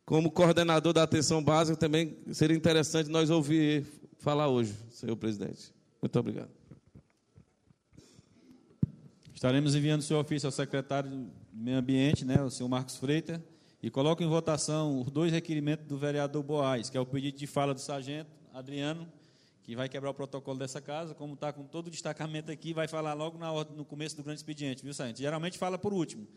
como 0.05 0.29
coordenador 0.29 0.93
da 0.93 1.03
atenção 1.03 1.43
básica, 1.43 1.75
também 1.75 2.15
seria 2.31 2.55
interessante 2.55 3.09
nós 3.09 3.29
ouvir 3.29 3.85
falar 4.19 4.47
hoje, 4.47 4.73
senhor 4.91 5.15
presidente. 5.15 5.73
Muito 6.01 6.19
obrigado. 6.19 6.49
Estaremos 9.33 9.75
enviando 9.75 10.01
seu 10.01 10.17
ofício 10.19 10.47
ao 10.47 10.51
secretário 10.51 11.09
do 11.09 11.31
Meio 11.51 11.77
Ambiente, 11.77 12.23
né, 12.23 12.41
o 12.41 12.49
senhor 12.49 12.69
Marcos 12.69 12.97
Freitas, 12.97 13.41
e 13.81 13.89
coloco 13.89 14.23
em 14.23 14.27
votação 14.27 15.01
os 15.01 15.11
dois 15.11 15.31
requerimentos 15.31 15.85
do 15.85 15.97
vereador 15.97 16.41
Boaz, 16.43 16.89
que 16.89 16.97
é 16.97 17.01
o 17.01 17.05
pedido 17.05 17.37
de 17.37 17.47
fala 17.47 17.73
do 17.73 17.79
sargento 17.79 18.29
Adriano, 18.53 19.07
que 19.63 19.75
vai 19.75 19.89
quebrar 19.89 20.11
o 20.11 20.13
protocolo 20.13 20.59
dessa 20.59 20.79
casa, 20.79 21.15
como 21.15 21.33
está 21.33 21.51
com 21.51 21.63
todo 21.63 21.87
o 21.87 21.89
destacamento 21.89 22.51
aqui, 22.51 22.73
vai 22.73 22.87
falar 22.87 23.13
logo 23.13 23.37
na 23.37 23.51
ordem, 23.51 23.75
no 23.75 23.83
começo 23.83 24.15
do 24.15 24.23
grande 24.23 24.39
expediente, 24.39 24.83
viu, 24.83 24.93
sargento? 24.93 25.19
Geralmente 25.19 25.57
fala 25.57 25.77
por 25.77 25.93
último, 25.93 26.27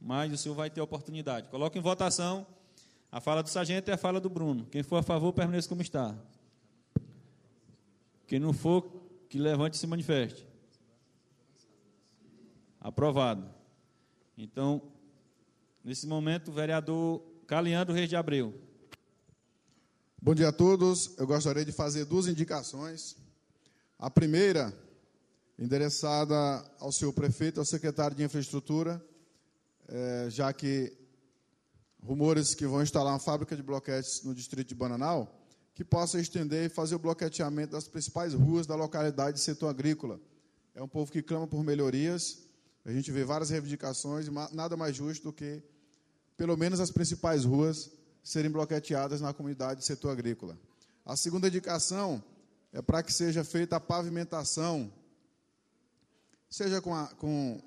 mas 0.00 0.32
o 0.32 0.36
senhor 0.36 0.54
vai 0.54 0.70
ter 0.70 0.80
oportunidade. 0.80 1.48
Coloco 1.48 1.76
em 1.76 1.80
votação 1.80 2.46
a 3.10 3.20
fala 3.20 3.42
do 3.42 3.48
sargento 3.48 3.90
e 3.90 3.92
a 3.92 3.96
fala 3.96 4.20
do 4.20 4.30
Bruno. 4.30 4.66
Quem 4.66 4.82
for 4.82 4.96
a 4.96 5.02
favor, 5.02 5.32
permaneça 5.32 5.68
como 5.68 5.82
está. 5.82 6.16
Quem 8.26 8.38
não 8.38 8.52
for, 8.52 8.90
que 9.28 9.38
levante 9.38 9.74
e 9.74 9.78
se 9.78 9.86
manifeste. 9.86 10.46
Aprovado. 12.80 13.48
Então, 14.38 14.82
Nesse 15.82 16.06
momento, 16.06 16.48
o 16.48 16.52
vereador 16.52 17.22
Caliandro 17.46 17.94
Reis 17.94 18.08
de 18.08 18.14
Abreu. 18.14 18.54
Bom 20.20 20.34
dia 20.34 20.48
a 20.48 20.52
todos. 20.52 21.16
Eu 21.16 21.26
gostaria 21.26 21.64
de 21.64 21.72
fazer 21.72 22.04
duas 22.04 22.26
indicações. 22.26 23.16
A 23.98 24.10
primeira, 24.10 24.76
endereçada 25.58 26.36
ao 26.78 26.92
senhor 26.92 27.14
prefeito, 27.14 27.58
ao 27.58 27.64
secretário 27.64 28.14
de 28.14 28.22
infraestrutura, 28.22 29.02
é, 29.88 30.26
já 30.28 30.52
que 30.52 30.92
rumores 32.02 32.54
que 32.54 32.66
vão 32.66 32.82
instalar 32.82 33.12
uma 33.12 33.18
fábrica 33.18 33.54
de 33.54 33.62
bloquetes 33.62 34.22
no 34.22 34.34
distrito 34.34 34.68
de 34.68 34.74
Bananal, 34.74 35.40
que 35.74 35.84
possa 35.84 36.20
estender 36.20 36.66
e 36.66 36.68
fazer 36.68 36.94
o 36.94 36.98
bloqueteamento 36.98 37.72
das 37.72 37.88
principais 37.88 38.34
ruas 38.34 38.66
da 38.66 38.74
localidade 38.74 39.36
de 39.36 39.42
setor 39.42 39.68
agrícola. 39.68 40.20
É 40.74 40.82
um 40.82 40.88
povo 40.88 41.10
que 41.10 41.22
clama 41.22 41.46
por 41.46 41.62
melhorias 41.64 42.50
a 42.84 42.92
gente 42.92 43.10
vê 43.12 43.24
várias 43.24 43.50
reivindicações 43.50 44.26
e 44.26 44.30
nada 44.30 44.76
mais 44.76 44.96
justo 44.96 45.24
do 45.24 45.32
que, 45.32 45.62
pelo 46.36 46.56
menos, 46.56 46.80
as 46.80 46.90
principais 46.90 47.44
ruas 47.44 47.90
serem 48.22 48.50
bloqueteadas 48.50 49.20
na 49.20 49.32
comunidade 49.32 49.80
do 49.80 49.84
setor 49.84 50.10
agrícola. 50.10 50.58
A 51.04 51.16
segunda 51.16 51.48
indicação 51.48 52.22
é 52.72 52.80
para 52.80 53.02
que 53.02 53.12
seja 53.12 53.44
feita 53.44 53.76
a 53.76 53.80
pavimentação, 53.80 54.90
seja 56.48 56.80
com, 56.80 56.94
a, 56.94 57.06
com, 57.08 57.60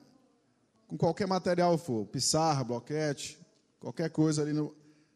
com 0.88 0.98
qualquer 0.98 1.28
material 1.28 1.78
for, 1.78 2.06
pissarra, 2.08 2.64
bloquete, 2.64 3.40
qualquer 3.84 4.10
coisa 4.10 4.42
ali 4.42 4.54
no, 4.54 4.74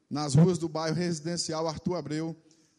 nas 0.09 0.36
ruas 0.36 0.57
do 0.57 0.68
bairro 0.68 0.93
residencial 0.93 1.70
Arthur 1.70 1.95
Abreu, 1.95 2.36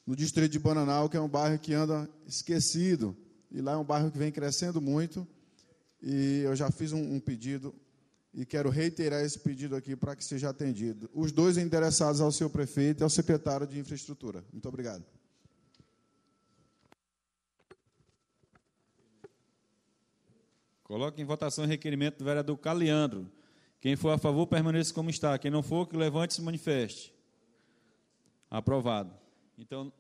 no 0.07 0.14
distrito 0.14 0.53
de 0.53 0.59
Bananal, 0.59 1.09
que 1.09 1.16
é 1.16 1.20
um 1.20 1.28
bairro 1.28 1.59
que 1.59 1.72
anda 1.72 2.07
esquecido. 2.26 3.16
E 3.51 3.62
lá 3.62 3.72
é 3.72 3.76
um 3.78 3.84
bairro 3.84 4.11
que 4.11 4.18
vem 4.18 4.30
crescendo 4.30 4.82
muito 4.82 5.26
e 6.03 6.43
eu 6.45 6.55
já 6.55 6.70
fiz 6.70 6.93
um, 6.93 7.14
um 7.14 7.18
pedido 7.18 7.74
e 8.34 8.45
quero 8.45 8.68
reiterar 8.68 9.24
esse 9.24 9.39
pedido 9.39 9.74
aqui 9.74 9.97
para 9.97 10.14
que 10.14 10.22
seja 10.22 10.51
atendido. 10.51 11.09
Os 11.14 11.32
dois 11.32 11.57
endereçados 11.57 12.20
ao 12.20 12.30
seu 12.30 12.51
prefeito 12.51 13.01
e 13.01 13.05
ao 13.05 13.09
secretário 13.09 13.66
de 13.66 13.78
infraestrutura. 13.78 14.45
Muito 14.53 14.68
obrigado. 14.68 15.03
Coloque 20.84 21.22
em 21.22 21.24
votação 21.24 21.64
o 21.64 21.66
requerimento 21.66 22.18
do 22.18 22.26
vereador 22.26 22.59
Caliandro. 22.59 23.38
Quem 23.81 23.95
for 23.95 24.11
a 24.11 24.18
favor, 24.18 24.47
permaneça 24.47 24.93
como 24.93 25.09
está. 25.09 25.39
Quem 25.39 25.51
não 25.51 25.62
for, 25.62 25.87
que 25.87 25.97
levante 25.97 26.33
e 26.33 26.35
se 26.35 26.43
manifeste. 26.43 27.14
Aprovado. 28.51 29.14
Então, 29.57 29.93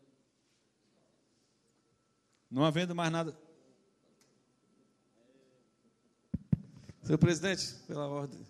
não 2.50 2.64
havendo 2.64 2.94
mais 2.94 3.12
nada. 3.12 3.36
Senhor 7.02 7.18
presidente, 7.18 7.74
pela 7.86 8.06
ordem. 8.06 8.46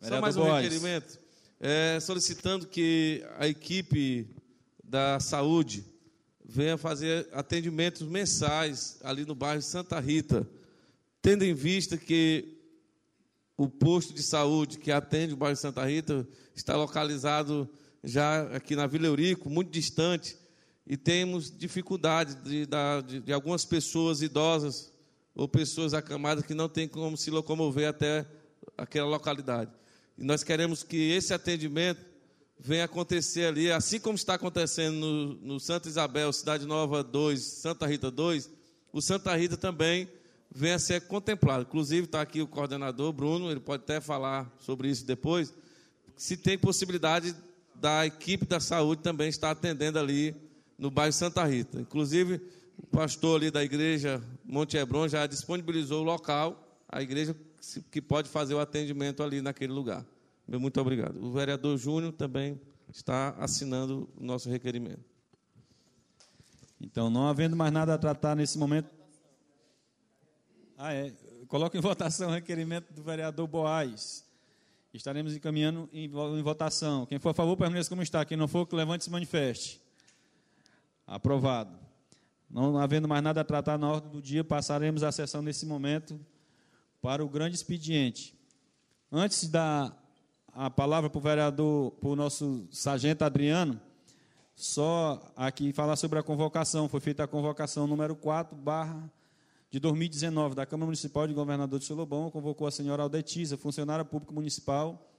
Só 0.00 0.20
mais 0.20 0.36
um 0.36 0.42
Boaz. 0.42 0.62
requerimento. 0.64 1.18
É, 1.58 1.98
solicitando 2.00 2.66
que 2.66 3.26
a 3.36 3.48
equipe 3.48 4.28
da 4.84 5.18
Saúde 5.18 5.84
venha 6.44 6.78
fazer 6.78 7.28
atendimentos 7.32 8.02
mensais 8.02 8.98
ali 9.02 9.24
no 9.24 9.34
bairro 9.34 9.60
Santa 9.60 9.98
Rita, 9.98 10.48
tendo 11.20 11.44
em 11.44 11.52
vista 11.52 11.96
que 11.96 12.57
o 13.58 13.68
posto 13.68 14.14
de 14.14 14.22
saúde 14.22 14.78
que 14.78 14.92
atende 14.92 15.34
o 15.34 15.36
bairro 15.36 15.56
Santa 15.56 15.84
Rita 15.84 16.24
está 16.54 16.76
localizado 16.76 17.68
já 18.04 18.42
aqui 18.54 18.76
na 18.76 18.86
Vila 18.86 19.08
Eurico, 19.08 19.50
muito 19.50 19.72
distante, 19.72 20.38
e 20.86 20.96
temos 20.96 21.50
dificuldade 21.50 22.36
de, 22.36 22.66
de, 23.04 23.20
de 23.20 23.32
algumas 23.32 23.64
pessoas 23.64 24.22
idosas 24.22 24.92
ou 25.34 25.48
pessoas 25.48 25.92
acamadas 25.92 26.46
que 26.46 26.54
não 26.54 26.68
têm 26.68 26.86
como 26.86 27.16
se 27.16 27.32
locomover 27.32 27.88
até 27.88 28.24
aquela 28.76 29.08
localidade. 29.08 29.72
E 30.16 30.22
nós 30.22 30.44
queremos 30.44 30.84
que 30.84 31.10
esse 31.10 31.34
atendimento 31.34 32.00
venha 32.60 32.84
acontecer 32.84 33.46
ali, 33.46 33.72
assim 33.72 33.98
como 33.98 34.14
está 34.14 34.34
acontecendo 34.34 34.94
no, 34.94 35.34
no 35.34 35.60
Santa 35.60 35.88
Isabel, 35.88 36.32
Cidade 36.32 36.64
Nova 36.64 37.02
2, 37.02 37.40
Santa 37.40 37.88
Rita 37.88 38.08
2, 38.08 38.50
o 38.92 39.02
Santa 39.02 39.34
Rita 39.34 39.56
também 39.56 40.08
venha 40.50 40.76
a 40.76 40.78
ser 40.78 41.02
contemplado. 41.02 41.62
Inclusive, 41.62 42.06
está 42.06 42.20
aqui 42.20 42.40
o 42.40 42.46
coordenador, 42.46 43.12
Bruno, 43.12 43.50
ele 43.50 43.60
pode 43.60 43.82
até 43.82 44.00
falar 44.00 44.50
sobre 44.58 44.88
isso 44.88 45.06
depois, 45.06 45.54
se 46.16 46.36
tem 46.36 46.58
possibilidade 46.58 47.34
da 47.74 48.04
equipe 48.04 48.44
da 48.44 48.58
saúde 48.58 49.02
também 49.02 49.28
estar 49.28 49.50
atendendo 49.50 49.98
ali 49.98 50.34
no 50.76 50.90
bairro 50.90 51.12
Santa 51.12 51.44
Rita. 51.44 51.80
Inclusive, 51.80 52.40
o 52.76 52.86
pastor 52.86 53.36
ali 53.36 53.50
da 53.50 53.62
igreja 53.62 54.22
Monte 54.44 54.76
Hebron 54.76 55.08
já 55.08 55.26
disponibilizou 55.26 56.00
o 56.00 56.04
local, 56.04 56.80
a 56.88 57.02
igreja 57.02 57.36
que 57.90 58.00
pode 58.00 58.28
fazer 58.28 58.54
o 58.54 58.60
atendimento 58.60 59.22
ali 59.22 59.40
naquele 59.40 59.72
lugar. 59.72 60.04
Muito 60.48 60.80
obrigado. 60.80 61.22
O 61.22 61.30
vereador 61.30 61.76
Júnior 61.76 62.12
também 62.12 62.58
está 62.90 63.34
assinando 63.38 64.08
o 64.16 64.24
nosso 64.24 64.48
requerimento. 64.48 65.04
Então, 66.80 67.10
não 67.10 67.26
havendo 67.26 67.54
mais 67.54 67.72
nada 67.72 67.94
a 67.94 67.98
tratar 67.98 68.34
nesse 68.34 68.56
momento. 68.56 68.88
Ah, 70.80 70.94
é. 70.94 71.12
Coloco 71.48 71.76
em 71.76 71.80
votação 71.82 72.28
o 72.28 72.32
requerimento 72.32 72.92
do 72.92 73.02
vereador 73.02 73.48
Boaz. 73.48 74.24
Estaremos 74.94 75.34
encaminhando 75.34 75.90
em, 75.92 76.04
em 76.04 76.42
votação. 76.42 77.04
Quem 77.04 77.18
for 77.18 77.30
a 77.30 77.34
favor, 77.34 77.56
permaneça 77.56 77.88
como 77.88 78.00
está. 78.00 78.24
Quem 78.24 78.36
não 78.36 78.46
for, 78.46 78.64
que 78.64 78.76
levante 78.76 79.00
e 79.00 79.04
se 79.04 79.10
manifeste. 79.10 79.82
Aprovado. 81.04 81.76
Não 82.48 82.78
havendo 82.78 83.08
mais 83.08 83.24
nada 83.24 83.40
a 83.40 83.44
tratar 83.44 83.76
na 83.76 83.90
ordem 83.90 84.08
do 84.08 84.22
dia, 84.22 84.44
passaremos 84.44 85.02
a 85.02 85.10
sessão 85.10 85.42
nesse 85.42 85.66
momento 85.66 86.18
para 87.02 87.24
o 87.24 87.28
grande 87.28 87.56
expediente. 87.56 88.38
Antes 89.10 89.48
da 89.48 89.92
a 90.54 90.70
palavra 90.70 91.10
para 91.10 91.18
o 91.18 91.22
vereador, 91.22 91.90
para 91.92 92.08
o 92.08 92.16
nosso 92.16 92.66
sargento 92.70 93.24
Adriano, 93.24 93.80
só 94.54 95.32
aqui 95.36 95.72
falar 95.72 95.96
sobre 95.96 96.20
a 96.20 96.22
convocação. 96.22 96.88
Foi 96.88 97.00
feita 97.00 97.24
a 97.24 97.28
convocação 97.28 97.86
número 97.86 98.14
4, 98.14 98.56
barra 98.56 99.10
de 99.70 99.78
2019, 99.78 100.54
da 100.54 100.64
Câmara 100.64 100.86
Municipal 100.86 101.26
de 101.26 101.34
Governador 101.34 101.78
de 101.78 101.84
Solobão, 101.84 102.30
convocou 102.30 102.66
a 102.66 102.70
senhora 102.70 103.02
Aldetiza, 103.02 103.56
funcionária 103.56 104.04
pública 104.04 104.32
municipal, 104.32 105.10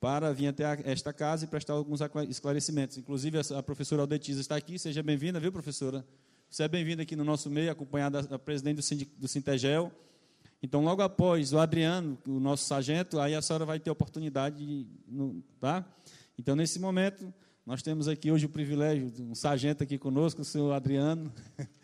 para 0.00 0.32
vir 0.32 0.48
até 0.48 0.64
esta 0.84 1.12
casa 1.12 1.44
e 1.44 1.48
prestar 1.48 1.74
alguns 1.74 2.00
esclarecimentos. 2.28 2.98
Inclusive, 2.98 3.38
a 3.56 3.62
professora 3.62 4.02
Aldetiza 4.02 4.40
está 4.40 4.56
aqui. 4.56 4.78
Seja 4.78 5.02
bem-vinda, 5.02 5.40
viu, 5.40 5.50
professora? 5.52 6.06
Você 6.48 6.62
é 6.62 6.68
bem-vinda 6.68 7.02
aqui 7.02 7.16
no 7.16 7.24
nosso 7.24 7.50
meio, 7.50 7.70
acompanhada 7.70 8.22
da 8.22 8.38
presidente 8.38 9.06
do 9.18 9.28
Sintegel, 9.28 9.92
então, 10.62 10.82
logo 10.82 11.02
após 11.02 11.52
o 11.52 11.58
Adriano, 11.58 12.18
o 12.26 12.40
nosso 12.40 12.64
sargento, 12.64 13.20
aí 13.20 13.34
a 13.34 13.40
senhora 13.40 13.64
vai 13.64 13.78
ter 13.78 13.90
oportunidade, 13.90 14.56
de, 14.56 14.86
tá? 15.60 15.86
Então, 16.36 16.56
nesse 16.56 16.80
momento, 16.80 17.32
nós 17.64 17.80
temos 17.80 18.08
aqui 18.08 18.32
hoje 18.32 18.46
o 18.46 18.48
privilégio 18.48 19.08
de 19.08 19.22
um 19.22 19.36
sargento 19.36 19.84
aqui 19.84 19.96
conosco, 19.96 20.42
o 20.42 20.44
senhor 20.44 20.72
Adriano. 20.72 21.32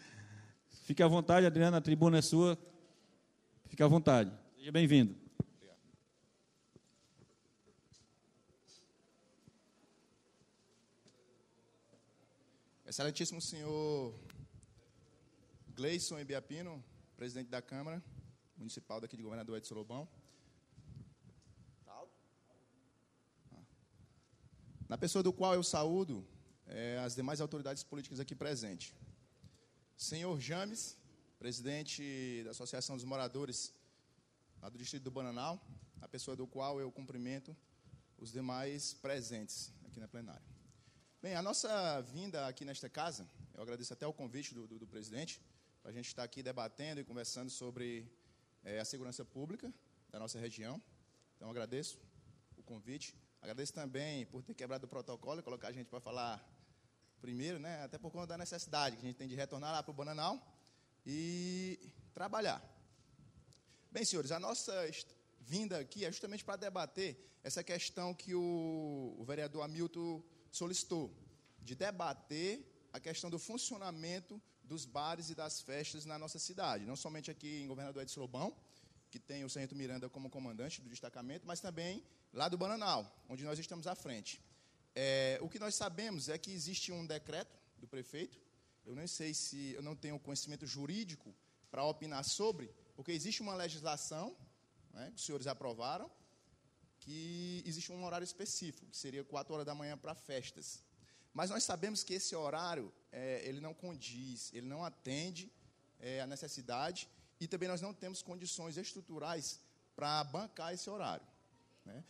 Fique 0.85 1.03
à 1.03 1.09
vontade, 1.09 1.47
Adriano, 1.47 1.78
a 1.78 1.80
tribuna 1.80 2.18
é 2.18 2.22
sua. 2.22 2.59
Fique 3.70 3.82
à 3.82 3.87
vontade. 3.89 4.30
Seja 4.55 4.70
bem-vindo. 4.70 5.16
Excelentíssimo 12.85 13.41
senhor 13.41 14.14
Gleison 15.74 16.18
Ibiapino, 16.18 16.85
presidente 17.16 17.49
da 17.49 17.62
Câmara, 17.62 18.05
municipal 18.55 19.01
daqui 19.01 19.16
de 19.16 19.22
Governador 19.22 19.57
Edson 19.57 19.76
Lobão. 19.76 20.07
Na 24.87 24.99
pessoa 24.99 25.22
do 25.22 25.32
qual 25.32 25.55
eu 25.55 25.62
saúdo 25.62 26.28
é, 26.66 26.99
as 26.99 27.14
demais 27.14 27.41
autoridades 27.41 27.82
políticas 27.82 28.20
aqui 28.20 28.35
presentes. 28.35 28.93
Senhor 30.05 30.38
James, 30.38 30.98
presidente 31.38 32.42
da 32.44 32.50
Associação 32.50 32.94
dos 32.94 33.07
Moradores 33.07 33.72
lá 34.61 34.68
do 34.68 34.76
Distrito 34.76 35.05
do 35.05 35.11
Bananal, 35.11 35.59
a 36.02 36.07
pessoa 36.07 36.36
do 36.36 36.46
qual 36.46 36.78
eu 36.78 36.92
cumprimento 36.92 37.57
os 38.18 38.30
demais 38.30 38.92
presentes 38.92 39.72
aqui 39.86 39.98
na 39.98 40.07
plenária. 40.07 40.46
Bem, 41.22 41.34
a 41.34 41.40
nossa 41.40 42.02
vinda 42.02 42.46
aqui 42.46 42.66
nesta 42.66 42.86
casa, 42.86 43.26
eu 43.55 43.62
agradeço 43.62 43.94
até 43.94 44.07
o 44.07 44.12
convite 44.12 44.52
do, 44.52 44.66
do, 44.66 44.78
do 44.78 44.86
presidente, 44.86 45.40
para 45.80 45.90
a 45.90 45.94
gente 45.94 46.09
estar 46.09 46.22
aqui 46.22 46.42
debatendo 46.42 47.00
e 47.00 47.05
conversando 47.05 47.48
sobre 47.48 48.07
é, 48.62 48.80
a 48.80 48.84
segurança 48.84 49.24
pública 49.24 49.72
da 50.11 50.18
nossa 50.18 50.38
região. 50.38 50.82
Então, 51.34 51.48
agradeço 51.48 51.98
o 52.59 52.62
convite. 52.62 53.14
Agradeço 53.40 53.72
também 53.72 54.26
por 54.26 54.42
ter 54.42 54.52
quebrado 54.52 54.84
o 54.84 54.88
protocolo 54.88 55.40
e 55.40 55.42
colocar 55.42 55.68
a 55.68 55.72
gente 55.72 55.88
para 55.88 55.98
falar 55.98 56.46
primeiro, 57.20 57.58
né? 57.58 57.82
até 57.82 57.98
por 57.98 58.10
conta 58.10 58.28
da 58.28 58.38
necessidade 58.38 58.96
que 58.96 59.02
a 59.02 59.08
gente 59.08 59.16
tem 59.16 59.28
de 59.28 59.34
retornar 59.34 59.72
lá 59.72 59.82
para 59.82 59.90
o 59.90 59.94
Bananal 59.94 60.40
e 61.06 61.78
trabalhar. 62.12 62.62
Bem, 63.90 64.04
senhores, 64.04 64.32
a 64.32 64.40
nossa 64.40 64.72
vinda 65.40 65.78
aqui 65.78 66.04
é 66.04 66.10
justamente 66.10 66.44
para 66.44 66.56
debater 66.56 67.18
essa 67.42 67.62
questão 67.62 68.14
que 68.14 68.34
o, 68.34 69.14
o 69.18 69.24
vereador 69.24 69.62
Hamilton 69.64 70.22
solicitou, 70.50 71.14
de 71.62 71.74
debater 71.74 72.88
a 72.92 73.00
questão 73.00 73.28
do 73.28 73.38
funcionamento 73.38 74.40
dos 74.62 74.84
bares 74.86 75.28
e 75.30 75.34
das 75.34 75.60
festas 75.60 76.04
na 76.04 76.18
nossa 76.18 76.38
cidade, 76.38 76.86
não 76.86 76.96
somente 76.96 77.30
aqui 77.30 77.62
em 77.62 77.66
Governador 77.66 78.02
Edson 78.02 78.20
Lobão, 78.20 78.56
que 79.10 79.18
tem 79.18 79.44
o 79.44 79.50
Sargento 79.50 79.76
Miranda 79.76 80.08
como 80.08 80.30
comandante 80.30 80.80
do 80.80 80.88
destacamento, 80.88 81.46
mas 81.46 81.60
também 81.60 82.02
lá 82.32 82.48
do 82.48 82.58
Bananal, 82.58 83.14
onde 83.28 83.44
nós 83.44 83.58
estamos 83.58 83.86
à 83.86 83.94
frente. 83.94 84.42
É, 84.95 85.38
o 85.40 85.49
que 85.49 85.59
nós 85.59 85.74
sabemos 85.74 86.28
é 86.28 86.38
que 86.38 86.53
existe 86.53 86.92
um 86.92 87.05
decreto 87.07 87.57
do 87.78 87.86
prefeito, 87.86 88.38
eu 88.86 88.95
nem 88.95 89.07
sei 89.07 89.34
se 89.34 89.72
eu 89.72 89.82
não 89.82 89.97
tenho 89.97 90.18
conhecimento 90.18 90.66
jurídico 90.66 91.34
para 91.70 91.84
opinar 91.84 92.22
sobre, 92.24 92.70
porque 92.95 93.12
existe 93.12 93.42
uma 93.42 93.55
legislação 93.55 94.36
né, 94.92 95.11
que 95.11 95.16
os 95.16 95.24
senhores 95.24 95.47
aprovaram, 95.47 96.11
que 97.01 97.62
existe 97.66 97.90
um 97.92 98.05
horário 98.05 98.24
específico, 98.24 98.86
que 98.86 98.97
seria 98.97 99.24
4 99.24 99.53
horas 99.53 99.66
da 99.66 99.74
manhã 99.74 99.97
para 99.99 100.14
festas. 100.14 100.82
Mas 101.32 101.51
nós 101.51 101.64
sabemos 101.64 102.05
que 102.05 102.14
esse 102.14 102.34
horário 102.36 102.92
é, 103.11 103.42
ele 103.45 103.61
não 103.61 103.74
condiz, 103.74 104.53
ele 104.53 104.66
não 104.66 104.84
atende 104.84 105.53
é, 105.99 106.20
a 106.20 106.26
necessidade 106.26 107.09
e 107.40 107.49
também 107.49 107.68
nós 107.68 107.80
não 107.80 107.92
temos 107.92 108.22
condições 108.22 108.76
estruturais 108.76 109.61
para 109.97 110.22
bancar 110.24 110.72
esse 110.72 110.88
horário. 110.88 111.26
Né? 111.84 112.05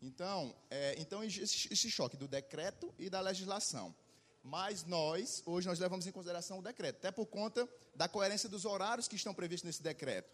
Então, 0.00 0.54
é, 0.70 0.94
então 0.98 1.24
esse, 1.24 1.72
esse 1.72 1.90
choque 1.90 2.16
do 2.16 2.28
decreto 2.28 2.94
e 2.98 3.08
da 3.08 3.20
legislação. 3.20 3.94
Mas 4.42 4.84
nós, 4.84 5.42
hoje, 5.44 5.66
nós 5.66 5.78
levamos 5.78 6.06
em 6.06 6.12
consideração 6.12 6.58
o 6.58 6.62
decreto, 6.62 6.96
até 6.96 7.10
por 7.10 7.26
conta 7.26 7.68
da 7.94 8.08
coerência 8.08 8.48
dos 8.48 8.64
horários 8.64 9.08
que 9.08 9.16
estão 9.16 9.34
previstos 9.34 9.66
nesse 9.66 9.82
decreto. 9.82 10.32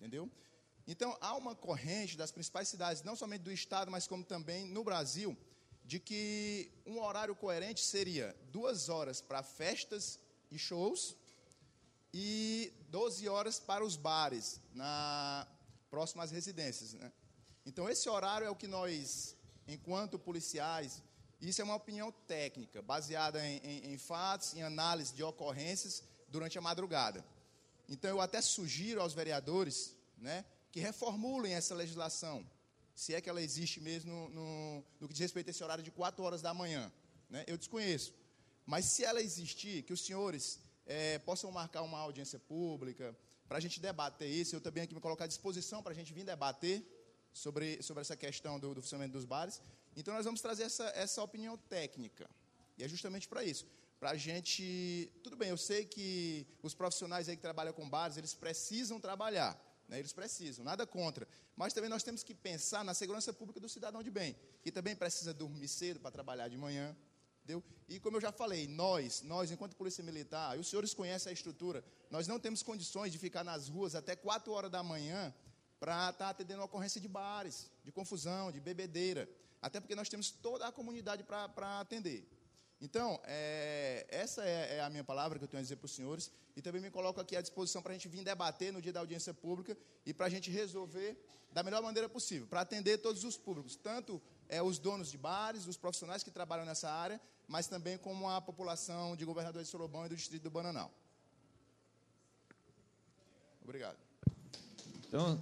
Entendeu? 0.00 0.28
Então, 0.86 1.16
há 1.20 1.36
uma 1.36 1.54
corrente 1.54 2.16
das 2.16 2.32
principais 2.32 2.68
cidades, 2.68 3.02
não 3.04 3.14
somente 3.14 3.42
do 3.42 3.52
Estado, 3.52 3.90
mas 3.90 4.08
como 4.08 4.24
também 4.24 4.66
no 4.66 4.82
Brasil, 4.82 5.36
de 5.84 6.00
que 6.00 6.72
um 6.84 7.00
horário 7.00 7.36
coerente 7.36 7.84
seria 7.84 8.34
duas 8.50 8.88
horas 8.88 9.20
para 9.20 9.42
festas 9.42 10.18
e 10.50 10.58
shows 10.58 11.16
e 12.12 12.72
12 12.88 13.28
horas 13.28 13.60
para 13.60 13.84
os 13.84 13.96
bares, 13.96 14.60
na 14.74 15.46
próximas 15.88 16.30
residências. 16.30 16.94
Né? 16.94 17.12
Então, 17.64 17.88
esse 17.88 18.08
horário 18.08 18.46
é 18.46 18.50
o 18.50 18.56
que 18.56 18.66
nós, 18.66 19.36
enquanto 19.66 20.18
policiais, 20.18 21.02
isso 21.40 21.60
é 21.60 21.64
uma 21.64 21.74
opinião 21.74 22.12
técnica, 22.26 22.82
baseada 22.82 23.44
em, 23.46 23.58
em, 23.58 23.92
em 23.92 23.98
fatos, 23.98 24.54
em 24.54 24.62
análise 24.62 25.14
de 25.14 25.22
ocorrências 25.22 26.02
durante 26.28 26.58
a 26.58 26.60
madrugada. 26.60 27.24
Então, 27.88 28.10
eu 28.10 28.20
até 28.20 28.40
sugiro 28.40 29.00
aos 29.00 29.12
vereadores 29.12 29.96
né, 30.16 30.44
que 30.70 30.80
reformulem 30.80 31.54
essa 31.54 31.74
legislação, 31.74 32.44
se 32.94 33.14
é 33.14 33.20
que 33.20 33.28
ela 33.28 33.40
existe 33.40 33.80
mesmo 33.80 34.12
no, 34.12 34.28
no, 34.30 34.84
no 35.00 35.08
que 35.08 35.14
diz 35.14 35.20
respeito 35.20 35.48
a 35.48 35.50
esse 35.50 35.64
horário 35.64 35.84
de 35.84 35.90
4 35.90 36.22
horas 36.24 36.42
da 36.42 36.52
manhã. 36.52 36.92
Né? 37.28 37.44
Eu 37.46 37.56
desconheço. 37.56 38.14
Mas 38.66 38.84
se 38.86 39.04
ela 39.04 39.20
existir, 39.20 39.82
que 39.82 39.92
os 39.92 40.04
senhores 40.04 40.60
é, 40.86 41.18
possam 41.20 41.50
marcar 41.50 41.82
uma 41.82 41.98
audiência 41.98 42.38
pública 42.38 43.16
para 43.48 43.58
a 43.58 43.60
gente 43.60 43.80
debater 43.80 44.28
isso. 44.28 44.56
Eu 44.56 44.60
também 44.60 44.82
aqui 44.82 44.94
me 44.94 45.00
colocar 45.00 45.24
à 45.24 45.26
disposição 45.26 45.82
para 45.82 45.92
a 45.92 45.94
gente 45.94 46.12
vir 46.12 46.24
debater 46.24 46.82
sobre, 47.32 47.82
sobre 47.82 48.00
essa 48.00 48.16
questão 48.16 48.58
do, 48.58 48.74
do 48.74 48.82
funcionamento 48.82 49.14
dos 49.14 49.24
bares. 49.24 49.60
Então, 49.96 50.14
nós 50.14 50.24
vamos 50.24 50.40
trazer 50.40 50.64
essa, 50.64 50.84
essa 50.94 51.22
opinião 51.22 51.56
técnica. 51.56 52.28
E 52.78 52.84
é 52.84 52.88
justamente 52.88 53.28
para 53.28 53.44
isso. 53.44 53.66
Para 53.98 54.10
a 54.10 54.16
gente. 54.16 55.10
Tudo 55.22 55.36
bem, 55.36 55.50
eu 55.50 55.56
sei 55.56 55.84
que 55.84 56.46
os 56.62 56.74
profissionais 56.74 57.28
aí 57.28 57.36
que 57.36 57.42
trabalham 57.42 57.72
com 57.72 57.88
bares, 57.88 58.16
eles 58.16 58.34
precisam 58.34 59.00
trabalhar. 59.00 59.60
Né, 59.88 59.98
eles 59.98 60.12
precisam, 60.12 60.64
nada 60.64 60.86
contra. 60.86 61.28
Mas 61.56 61.72
também 61.72 61.90
nós 61.90 62.02
temos 62.02 62.22
que 62.22 62.34
pensar 62.34 62.84
na 62.84 62.94
segurança 62.94 63.32
pública 63.32 63.60
do 63.60 63.68
cidadão 63.68 64.02
de 64.02 64.10
bem, 64.10 64.34
que 64.62 64.72
também 64.72 64.96
precisa 64.96 65.34
dormir 65.34 65.68
cedo 65.68 66.00
para 66.00 66.10
trabalhar 66.10 66.48
de 66.48 66.56
manhã. 66.56 66.96
Entendeu? 67.44 67.62
E 67.88 67.98
como 67.98 68.16
eu 68.16 68.20
já 68.20 68.32
falei, 68.32 68.68
nós, 68.68 69.22
nós, 69.22 69.50
enquanto 69.50 69.76
Polícia 69.76 70.02
Militar, 70.02 70.56
e 70.56 70.60
os 70.60 70.68
senhores 70.68 70.94
conhecem 70.94 71.30
a 71.30 71.32
estrutura, 71.32 71.84
nós 72.08 72.26
não 72.28 72.38
temos 72.38 72.62
condições 72.62 73.12
de 73.12 73.18
ficar 73.18 73.42
nas 73.42 73.68
ruas 73.68 73.94
até 73.94 74.14
4 74.14 74.52
horas 74.52 74.70
da 74.70 74.82
manhã 74.82 75.34
para 75.82 76.10
estar 76.10 76.12
tá 76.12 76.28
atendendo 76.28 76.60
uma 76.60 76.66
ocorrência 76.66 77.00
de 77.00 77.08
bares, 77.08 77.68
de 77.82 77.90
confusão, 77.90 78.52
de 78.52 78.60
bebedeira. 78.60 79.28
Até 79.60 79.80
porque 79.80 79.96
nós 79.96 80.08
temos 80.08 80.30
toda 80.30 80.64
a 80.64 80.70
comunidade 80.70 81.24
para 81.24 81.80
atender. 81.80 82.24
Então, 82.80 83.20
é, 83.24 84.06
essa 84.08 84.44
é, 84.44 84.76
é, 84.76 84.80
a 84.80 84.88
minha 84.88 85.02
palavra 85.02 85.40
que 85.40 85.44
eu 85.44 85.48
tenho 85.48 85.58
a 85.58 85.62
dizer 85.62 85.74
para 85.74 85.86
os 85.86 85.90
senhores. 85.90 86.30
E 86.54 86.62
também 86.62 86.80
me 86.80 86.88
coloco 86.88 87.20
aqui 87.20 87.34
à 87.34 87.40
disposição 87.40 87.82
para 87.82 87.90
a 87.90 87.94
gente 87.94 88.06
vir 88.06 88.22
debater 88.22 88.72
no 88.72 88.80
dia 88.80 88.92
da 88.92 89.00
audiência 89.00 89.34
pública 89.34 89.76
e 90.06 90.14
para 90.14 90.26
a 90.26 90.28
gente 90.28 90.52
resolver 90.52 91.20
da 91.50 91.64
melhor 91.64 91.82
maneira 91.82 92.08
possível, 92.08 92.46
para 92.46 92.60
atender 92.60 92.98
todos 92.98 93.24
os 93.24 93.36
públicos, 93.36 93.74
tanto 93.74 94.22
é, 94.48 94.62
os 94.62 94.78
donos 94.78 95.10
de 95.10 95.18
bares, 95.18 95.66
os 95.66 95.76
profissionais 95.76 96.22
que 96.22 96.30
trabalham 96.30 96.64
nessa 96.64 96.88
área, 96.88 97.20
mas 97.48 97.66
também 97.66 97.98
como 97.98 98.30
a 98.30 98.40
população 98.40 99.16
de 99.16 99.24
Governador 99.24 99.62
de 99.64 99.68
Sorobão 99.68 100.06
e 100.06 100.10
do 100.10 100.16
Distrito 100.16 100.44
do 100.44 100.50
Bananal. 100.50 100.92
Obrigado. 103.64 103.98
Então, 105.12 105.38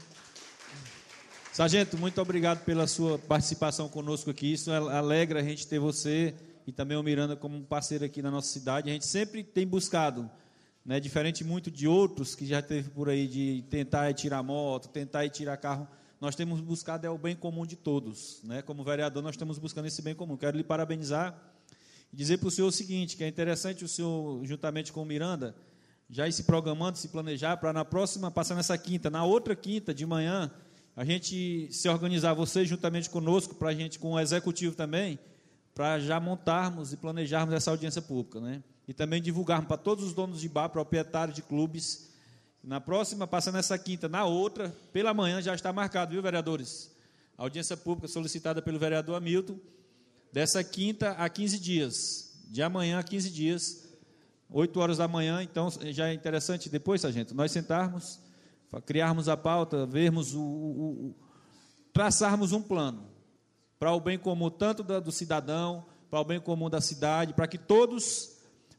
Sargento, 1.61 1.99
muito 1.99 2.19
obrigado 2.23 2.65
pela 2.65 2.87
sua 2.87 3.19
participação 3.19 3.87
conosco 3.87 4.31
aqui. 4.31 4.51
Isso 4.51 4.73
alegra 4.73 5.41
a 5.41 5.43
gente 5.43 5.67
ter 5.67 5.79
você 5.79 6.35
e 6.67 6.73
também 6.73 6.97
o 6.97 7.03
Miranda 7.03 7.37
como 7.37 7.63
parceiro 7.63 8.03
aqui 8.03 8.23
na 8.23 8.31
nossa 8.31 8.49
cidade. 8.49 8.89
A 8.89 8.93
gente 8.95 9.05
sempre 9.05 9.45
tem 9.45 9.67
buscado, 9.67 10.31
né, 10.83 10.99
diferente 10.99 11.45
muito 11.45 11.71
de 11.71 11.87
outros 11.87 12.35
que 12.35 12.47
já 12.47 12.63
teve 12.63 12.89
por 12.89 13.11
aí 13.11 13.29
de 13.29 13.63
tentar 13.69 14.09
ir 14.09 14.15
tirar 14.15 14.43
moto, 14.43 14.89
tentar 14.89 15.27
ir 15.27 15.29
tirar 15.29 15.55
carro. 15.59 15.87
Nós 16.19 16.35
temos 16.35 16.63
buscado 16.63 17.07
é 17.07 17.11
o 17.11 17.19
bem 17.19 17.37
comum 17.37 17.67
de 17.67 17.77
todos, 17.77 18.41
né? 18.43 18.63
Como 18.63 18.83
vereador, 18.83 19.23
nós 19.23 19.35
estamos 19.35 19.59
buscando 19.59 19.85
esse 19.85 20.01
bem 20.01 20.15
comum. 20.15 20.39
Quero 20.39 20.57
lhe 20.57 20.65
parabenizar 20.65 21.39
e 22.11 22.17
dizer 22.17 22.39
para 22.39 22.49
o 22.49 22.51
senhor 22.51 22.69
o 22.69 22.73
seguinte, 22.73 23.19
que 23.19 23.25
é 23.25 23.29
interessante 23.29 23.85
o 23.85 23.89
senhor, 23.89 24.43
juntamente 24.47 24.95
com 24.95 25.03
o 25.03 25.05
Miranda, 25.05 25.55
já 26.09 26.27
ir 26.27 26.33
se 26.33 26.45
programando, 26.45 26.97
se 26.97 27.09
planejar 27.09 27.59
para 27.59 27.71
na 27.71 27.85
próxima, 27.85 28.31
passar 28.31 28.55
nessa 28.55 28.79
quinta, 28.79 29.11
na 29.11 29.25
outra 29.25 29.55
quinta 29.55 29.93
de 29.93 30.07
manhã, 30.07 30.51
a 31.01 31.05
gente 31.07 31.67
se 31.73 31.89
organizar, 31.89 32.35
você 32.35 32.63
juntamente 32.67 33.09
conosco, 33.09 33.55
para 33.55 33.71
a 33.71 33.75
gente, 33.75 33.99
com 33.99 34.13
o 34.13 34.21
executivo 34.21 34.77
também, 34.77 35.19
para 35.75 35.99
já 35.99 36.21
montarmos 36.21 36.93
e 36.93 36.97
planejarmos 36.99 37.55
essa 37.55 37.71
audiência 37.71 38.03
pública, 38.03 38.39
né? 38.39 38.63
E 38.87 38.93
também 38.93 39.23
divulgarmos 39.23 39.67
para 39.67 39.79
todos 39.79 40.05
os 40.05 40.13
donos 40.13 40.43
de 40.43 40.47
bar, 40.47 40.69
proprietários 40.69 41.35
de 41.35 41.41
clubes. 41.41 42.11
Na 42.63 42.83
próxima, 42.83 43.27
passa 43.27 43.51
nessa 43.51 43.79
quinta, 43.79 44.11
na 44.11 44.27
outra, 44.27 44.77
pela 44.93 45.15
manhã 45.15 45.41
já 45.41 45.55
está 45.55 45.73
marcado, 45.73 46.13
viu, 46.13 46.21
vereadores? 46.21 46.91
A 47.39 47.45
audiência 47.45 47.79
pública 47.79 48.07
solicitada 48.07 48.61
pelo 48.61 48.79
vereador 48.79 49.17
Hamilton, 49.17 49.59
dessa 50.31 50.63
quinta 50.63 51.13
a 51.13 51.31
15 51.31 51.59
dias. 51.59 52.43
De 52.51 52.61
amanhã 52.61 52.99
a 52.99 53.03
15 53.03 53.31
dias, 53.31 53.89
8 54.51 54.79
horas 54.79 54.99
da 54.99 55.09
manhã, 55.09 55.43
então 55.43 55.71
já 55.93 56.09
é 56.09 56.13
interessante 56.13 56.69
depois, 56.69 57.01
sargento, 57.01 57.35
nós 57.35 57.51
sentarmos 57.53 58.21
criarmos 58.85 59.29
a 59.29 59.37
pauta, 59.37 59.87
vermos 59.87 60.35
o, 60.35 60.41
o, 60.41 61.07
o 61.07 61.15
traçarmos 61.93 62.53
um 62.53 62.63
plano 62.63 63.09
para 63.79 63.93
o 63.93 64.01
bem 64.01 64.19
comum 64.19 64.51
tanto 64.51 64.83
do 64.83 65.11
cidadão, 65.11 65.87
para 66.11 66.21
o 66.21 66.25
bem 66.25 66.39
comum 66.39 66.69
da 66.69 66.81
cidade, 66.81 67.33
para 67.33 67.49
que 67.49 67.57
todos, 67.57 68.37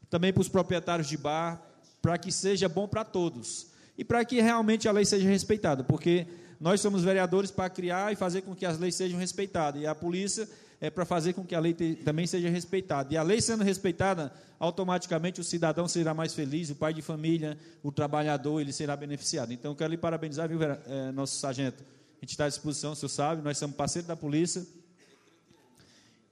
também 0.08 0.32
para 0.32 0.40
os 0.40 0.48
proprietários 0.48 1.08
de 1.08 1.16
bar, 1.16 1.60
para 2.00 2.16
que 2.16 2.30
seja 2.30 2.68
bom 2.68 2.86
para 2.86 3.04
todos. 3.04 3.72
E 3.98 4.04
para 4.04 4.24
que 4.24 4.40
realmente 4.40 4.88
a 4.88 4.92
lei 4.92 5.04
seja 5.04 5.28
respeitada, 5.28 5.82
porque 5.82 6.26
nós 6.60 6.80
somos 6.80 7.02
vereadores 7.02 7.50
para 7.50 7.68
criar 7.68 8.12
e 8.12 8.16
fazer 8.16 8.42
com 8.42 8.54
que 8.54 8.64
as 8.64 8.78
leis 8.78 8.94
sejam 8.94 9.18
respeitadas. 9.18 9.82
E 9.82 9.86
a 9.86 9.94
polícia 9.94 10.48
é 10.82 10.90
para 10.90 11.04
fazer 11.04 11.32
com 11.32 11.44
que 11.44 11.54
a 11.54 11.60
lei 11.60 11.72
te, 11.72 11.94
também 11.94 12.26
seja 12.26 12.50
respeitada. 12.50 13.14
E 13.14 13.16
a 13.16 13.22
lei 13.22 13.40
sendo 13.40 13.62
respeitada, 13.62 14.32
automaticamente 14.58 15.40
o 15.40 15.44
cidadão 15.44 15.86
será 15.86 16.12
mais 16.12 16.34
feliz, 16.34 16.70
o 16.70 16.74
pai 16.74 16.92
de 16.92 17.00
família, 17.00 17.56
o 17.84 17.92
trabalhador, 17.92 18.60
ele 18.60 18.72
será 18.72 18.96
beneficiado. 18.96 19.52
Então, 19.52 19.76
quero 19.76 19.92
lhe 19.92 19.96
parabenizar, 19.96 20.48
viu, 20.48 20.58
é, 20.60 21.12
nosso 21.12 21.36
sargento? 21.36 21.84
A 21.84 22.24
gente 22.24 22.30
está 22.30 22.46
à 22.46 22.48
disposição, 22.48 22.92
o 22.92 22.96
senhor 22.96 23.10
sabe, 23.10 23.42
nós 23.42 23.56
somos 23.58 23.76
parceiros 23.76 24.08
da 24.08 24.16
polícia. 24.16 24.66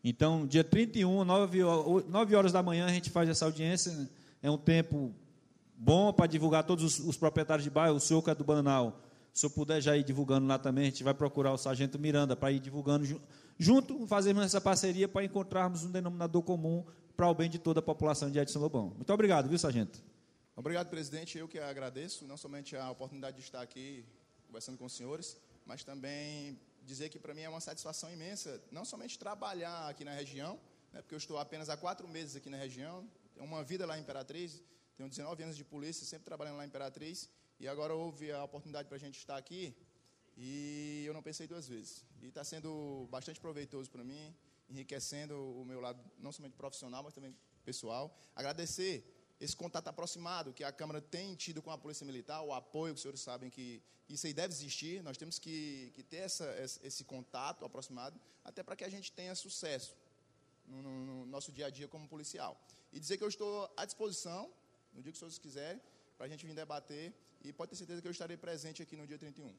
Então, 0.03 0.44
dia 0.44 0.64
31, 0.64 1.24
9, 1.24 1.59
9 2.09 2.34
horas 2.34 2.51
da 2.51 2.61
manhã, 2.61 2.86
a 2.86 2.92
gente 2.92 3.09
faz 3.09 3.28
essa 3.28 3.44
audiência. 3.44 4.11
É 4.42 4.51
um 4.51 4.59
tempo 4.59 5.14
bom 5.76 6.12
para 6.12 6.26
divulgar 6.26 6.64
todos 6.64 6.84
os, 6.84 6.98
os 6.98 7.16
proprietários 7.16 7.62
de 7.62 7.70
bairro, 7.70 7.94
o 7.94 8.01
senhor 8.01 8.20
que 8.20 8.30
é 8.30 8.34
do 8.34 8.42
Bananal. 8.42 9.01
Se 9.32 9.46
eu 9.46 9.51
puder 9.51 9.80
já 9.80 9.96
ir 9.96 10.03
divulgando 10.03 10.48
lá 10.48 10.59
também, 10.59 10.86
a 10.86 10.86
gente 10.86 11.05
vai 11.05 11.14
procurar 11.14 11.53
o 11.53 11.57
sargento 11.57 12.01
Miranda 12.01 12.34
para 12.34 12.51
ir 12.51 12.59
divulgando 12.59 13.07
junto 13.61 14.06
fazemos 14.06 14.42
essa 14.42 14.58
parceria 14.58 15.06
para 15.06 15.22
encontrarmos 15.22 15.84
um 15.84 15.90
denominador 15.90 16.42
comum 16.42 16.82
para 17.14 17.28
o 17.28 17.34
bem 17.34 17.50
de 17.50 17.58
toda 17.58 17.80
a 17.80 17.82
população 17.82 18.30
de 18.30 18.38
Edson 18.38 18.58
Lobão. 18.58 18.94
Muito 18.96 19.12
obrigado, 19.12 19.50
viu, 19.50 19.58
sargento? 19.58 20.02
Obrigado, 20.56 20.88
presidente. 20.88 21.36
Eu 21.36 21.46
que 21.46 21.58
agradeço, 21.58 22.26
não 22.26 22.38
somente 22.38 22.74
a 22.74 22.90
oportunidade 22.90 23.36
de 23.36 23.42
estar 23.42 23.61
aqui 23.61 24.06
conversando 24.46 24.78
com 24.78 24.86
os 24.86 24.94
senhores, 24.94 25.36
mas 25.66 25.84
também 25.84 26.58
dizer 26.82 27.11
que 27.11 27.18
para 27.18 27.34
mim 27.34 27.42
é 27.42 27.50
uma 27.50 27.61
satisfação 27.61 28.11
imensa, 28.11 28.62
não 28.72 28.82
somente 28.82 29.18
trabalhar 29.18 29.90
aqui 29.90 30.06
na 30.06 30.12
região, 30.12 30.58
né, 30.90 31.02
porque 31.02 31.14
eu 31.14 31.18
estou 31.18 31.38
apenas 31.38 31.68
há 31.68 31.76
quatro 31.76 32.08
meses 32.08 32.36
aqui 32.36 32.48
na 32.48 32.56
região, 32.56 33.06
tenho 33.34 33.46
uma 33.46 33.62
vida 33.62 33.84
lá 33.84 33.98
em 33.98 34.00
Imperatriz, 34.00 34.62
tenho 34.96 35.08
19 35.08 35.42
anos 35.42 35.56
de 35.56 35.64
polícia, 35.64 36.06
sempre 36.06 36.24
trabalhando 36.24 36.56
lá 36.56 36.64
em 36.64 36.68
Imperatriz, 36.68 37.28
e 37.61 37.68
agora 37.68 37.94
houve 37.94 38.32
a 38.32 38.42
oportunidade 38.42 38.88
para 38.88 38.96
a 38.96 39.00
gente 39.00 39.18
estar 39.18 39.36
aqui, 39.36 39.76
e 40.43 41.05
eu 41.07 41.12
não 41.12 41.22
pensei 41.22 41.47
duas 41.47 41.68
vezes. 41.68 42.03
E 42.22 42.28
está 42.28 42.43
sendo 42.43 43.07
bastante 43.11 43.38
proveitoso 43.38 43.91
para 43.91 44.03
mim, 44.03 44.34
enriquecendo 44.70 45.34
o 45.61 45.64
meu 45.66 45.80
lado, 45.80 46.03
não 46.18 46.32
somente 46.32 46.57
profissional, 46.57 47.03
mas 47.03 47.12
também 47.12 47.36
pessoal. 47.62 48.05
Agradecer 48.34 48.95
esse 49.38 49.55
contato 49.55 49.88
aproximado 49.88 50.55
que 50.55 50.64
a 50.64 50.72
Câmara 50.72 51.01
tem 51.01 51.34
tido 51.34 51.61
com 51.61 51.70
a 51.70 51.76
Polícia 51.76 52.07
Militar, 52.07 52.41
o 52.43 52.55
apoio 52.55 52.95
que 52.95 52.97
os 52.97 53.03
senhores 53.03 53.20
sabem 53.20 53.51
que 53.51 53.82
isso 54.09 54.26
aí 54.26 54.32
deve 54.32 54.55
existir. 54.55 55.03
Nós 55.03 55.18
temos 55.18 55.38
que, 55.38 55.93
que 55.95 56.03
ter 56.03 56.22
essa, 56.28 56.47
esse 56.82 57.05
contato 57.05 57.62
aproximado, 57.66 58.18
até 58.43 58.62
para 58.62 58.74
que 58.74 58.84
a 58.84 58.88
gente 58.88 59.12
tenha 59.12 59.34
sucesso 59.34 59.95
no, 60.66 60.80
no, 60.82 61.26
nosso 61.26 61.53
dia 61.53 61.66
a 61.66 61.70
dia 61.70 61.86
como 61.86 62.09
policial. 62.09 62.59
E 62.95 62.99
dizer 62.99 63.18
que 63.18 63.24
eu 63.24 63.28
estou 63.28 63.70
à 63.76 63.84
disposição, 63.84 64.51
no 64.95 65.03
dia 65.03 65.12
que 65.12 65.16
os 65.16 65.18
senhores 65.18 65.38
quiserem, 65.38 65.82
para 66.16 66.24
a 66.24 66.28
gente 66.30 66.47
vir 66.47 66.55
debater. 66.55 67.12
E 67.43 67.53
pode 67.53 67.70
ter 67.70 67.76
certeza 67.76 68.01
que 68.01 68.09
eu 68.09 68.12
estarei 68.12 68.38
presente 68.38 68.82
aqui 68.82 68.97
no 68.97 69.07
dia 69.07 69.18
31. 69.18 69.55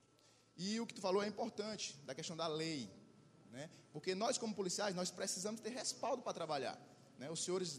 E 0.58 0.80
o 0.80 0.86
que 0.86 0.94
tu 0.94 1.02
falou 1.02 1.24
é 1.24 1.28
importante, 1.28 1.98
da 2.06 2.14
questão 2.14 2.36
da 2.36 2.48
lei. 2.48 2.90
Né? 3.52 3.70
Porque 3.92 4.16
nós, 4.16 4.38
como 4.38 4.54
policiais, 4.54 4.96
nós 4.96 5.12
precisamos 5.12 5.60
ter 5.62 5.70
respaldo 5.70 6.22
para 6.22 6.34
trabalhar. 6.34 6.80
Né? 7.18 7.30
Os 7.30 7.44
senhores 7.44 7.78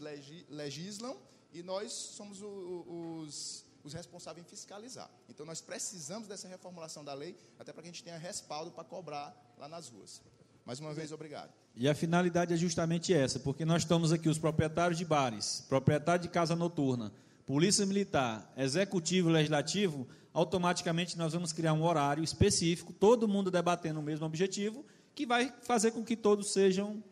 legislam 0.49 1.17
e 1.51 1.63
nós 1.63 1.91
somos 1.91 2.41
o, 2.41 3.21
os, 3.25 3.65
os 3.83 3.93
responsáveis 3.93 4.45
em 4.45 4.49
fiscalizar. 4.49 5.09
Então, 5.29 5.45
nós 5.45 5.61
precisamos 5.61 6.27
dessa 6.27 6.47
reformulação 6.47 7.03
da 7.03 7.13
lei, 7.13 7.37
até 7.59 7.73
para 7.73 7.83
que 7.83 7.89
a 7.89 7.91
gente 7.91 8.03
tenha 8.03 8.17
respaldo 8.17 8.71
para 8.71 8.83
cobrar 8.83 9.35
lá 9.57 9.67
nas 9.67 9.89
ruas. 9.89 10.21
Mais 10.65 10.79
uma 10.79 10.93
vez, 10.93 11.11
obrigado. 11.11 11.51
E 11.75 11.89
a 11.89 11.95
finalidade 11.95 12.53
é 12.53 12.57
justamente 12.57 13.13
essa, 13.13 13.39
porque 13.39 13.65
nós 13.65 13.81
estamos 13.81 14.11
aqui, 14.11 14.29
os 14.29 14.37
proprietários 14.37 14.97
de 14.97 15.03
bares, 15.03 15.63
proprietários 15.67 16.25
de 16.27 16.31
casa 16.31 16.55
noturna, 16.55 17.11
polícia 17.45 17.85
militar, 17.85 18.51
executivo, 18.57 19.29
legislativo, 19.29 20.07
automaticamente 20.33 21.17
nós 21.17 21.33
vamos 21.33 21.51
criar 21.51 21.73
um 21.73 21.83
horário 21.83 22.23
específico, 22.23 22.93
todo 22.93 23.27
mundo 23.27 23.51
debatendo 23.51 23.99
o 23.99 24.03
mesmo 24.03 24.25
objetivo, 24.25 24.85
que 25.13 25.25
vai 25.25 25.53
fazer 25.61 25.91
com 25.91 26.03
que 26.03 26.15
todos 26.15 26.51
sejam 26.51 27.03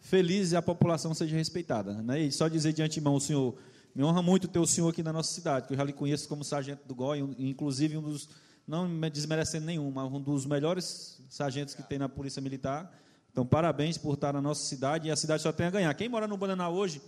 felizes 0.00 0.52
e 0.52 0.56
a 0.56 0.62
população 0.62 1.12
seja 1.14 1.36
respeitada. 1.36 1.94
Né? 1.94 2.20
E 2.20 2.32
só 2.32 2.48
dizer 2.48 2.72
de 2.72 2.82
antemão, 2.82 3.14
o 3.14 3.20
senhor, 3.20 3.56
me 3.94 4.04
honra 4.04 4.22
muito 4.22 4.46
ter 4.46 4.58
o 4.58 4.66
senhor 4.66 4.88
aqui 4.88 5.02
na 5.02 5.12
nossa 5.12 5.32
cidade, 5.32 5.66
que 5.66 5.72
eu 5.72 5.76
já 5.76 5.84
lhe 5.84 5.92
conheço 5.92 6.28
como 6.28 6.44
sargento 6.44 6.86
do 6.86 6.94
GOI, 6.94 7.20
inclusive 7.38 7.96
um 7.96 8.02
dos, 8.02 8.28
não 8.66 8.88
me 8.88 9.10
desmerecendo 9.10 9.66
nenhum, 9.66 9.90
mas 9.90 10.04
um 10.12 10.20
dos 10.20 10.46
melhores 10.46 11.20
sargentos 11.28 11.74
que 11.74 11.82
tem 11.82 11.98
na 11.98 12.08
Polícia 12.08 12.40
Militar. 12.40 12.92
Então, 13.32 13.44
parabéns 13.44 13.98
por 13.98 14.14
estar 14.14 14.32
na 14.32 14.40
nossa 14.40 14.64
cidade, 14.64 15.08
e 15.08 15.10
a 15.10 15.16
cidade 15.16 15.42
só 15.42 15.52
tem 15.52 15.66
a 15.66 15.70
ganhar. 15.70 15.92
Quem 15.94 16.08
mora 16.08 16.28
no 16.28 16.36
Bananal 16.36 16.74
hoje, 16.74 17.02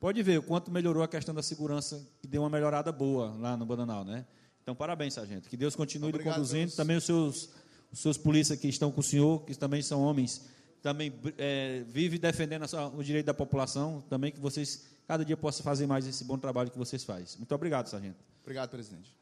pode 0.00 0.22
ver 0.22 0.38
o 0.38 0.42
quanto 0.42 0.70
melhorou 0.70 1.02
a 1.02 1.08
questão 1.08 1.34
da 1.34 1.42
segurança, 1.42 2.04
que 2.20 2.26
deu 2.26 2.42
uma 2.42 2.50
melhorada 2.50 2.90
boa 2.90 3.36
lá 3.38 3.56
no 3.56 3.66
Bananal, 3.66 4.02
né? 4.02 4.24
Então, 4.62 4.74
parabéns, 4.74 5.14
sargento. 5.14 5.48
Que 5.48 5.56
Deus 5.56 5.76
continue 5.76 6.08
Obrigado, 6.08 6.34
conduzindo. 6.34 6.66
Deus. 6.66 6.74
Também 6.74 6.96
os 6.96 7.04
seus, 7.04 7.50
os 7.92 8.00
seus 8.00 8.16
polícias 8.16 8.58
que 8.58 8.68
estão 8.68 8.90
com 8.90 9.00
o 9.00 9.02
senhor, 9.02 9.44
que 9.44 9.54
também 9.54 9.82
são 9.82 10.02
homens, 10.02 10.48
também 10.82 11.12
é, 11.36 11.84
vive 11.88 12.18
defendendo 12.18 12.66
sua, 12.66 12.88
o 12.88 13.04
direito 13.04 13.26
da 13.26 13.34
população. 13.34 14.02
Também 14.08 14.32
que 14.32 14.40
vocês, 14.40 14.86
cada 15.06 15.24
dia, 15.24 15.36
possam 15.36 15.62
fazer 15.62 15.86
mais 15.86 16.06
esse 16.06 16.24
bom 16.24 16.38
trabalho 16.38 16.70
que 16.70 16.78
vocês 16.78 17.04
fazem. 17.04 17.38
Muito 17.38 17.54
obrigado, 17.54 17.88
sargento. 17.88 18.18
Obrigado, 18.42 18.70
presidente. 18.70 19.14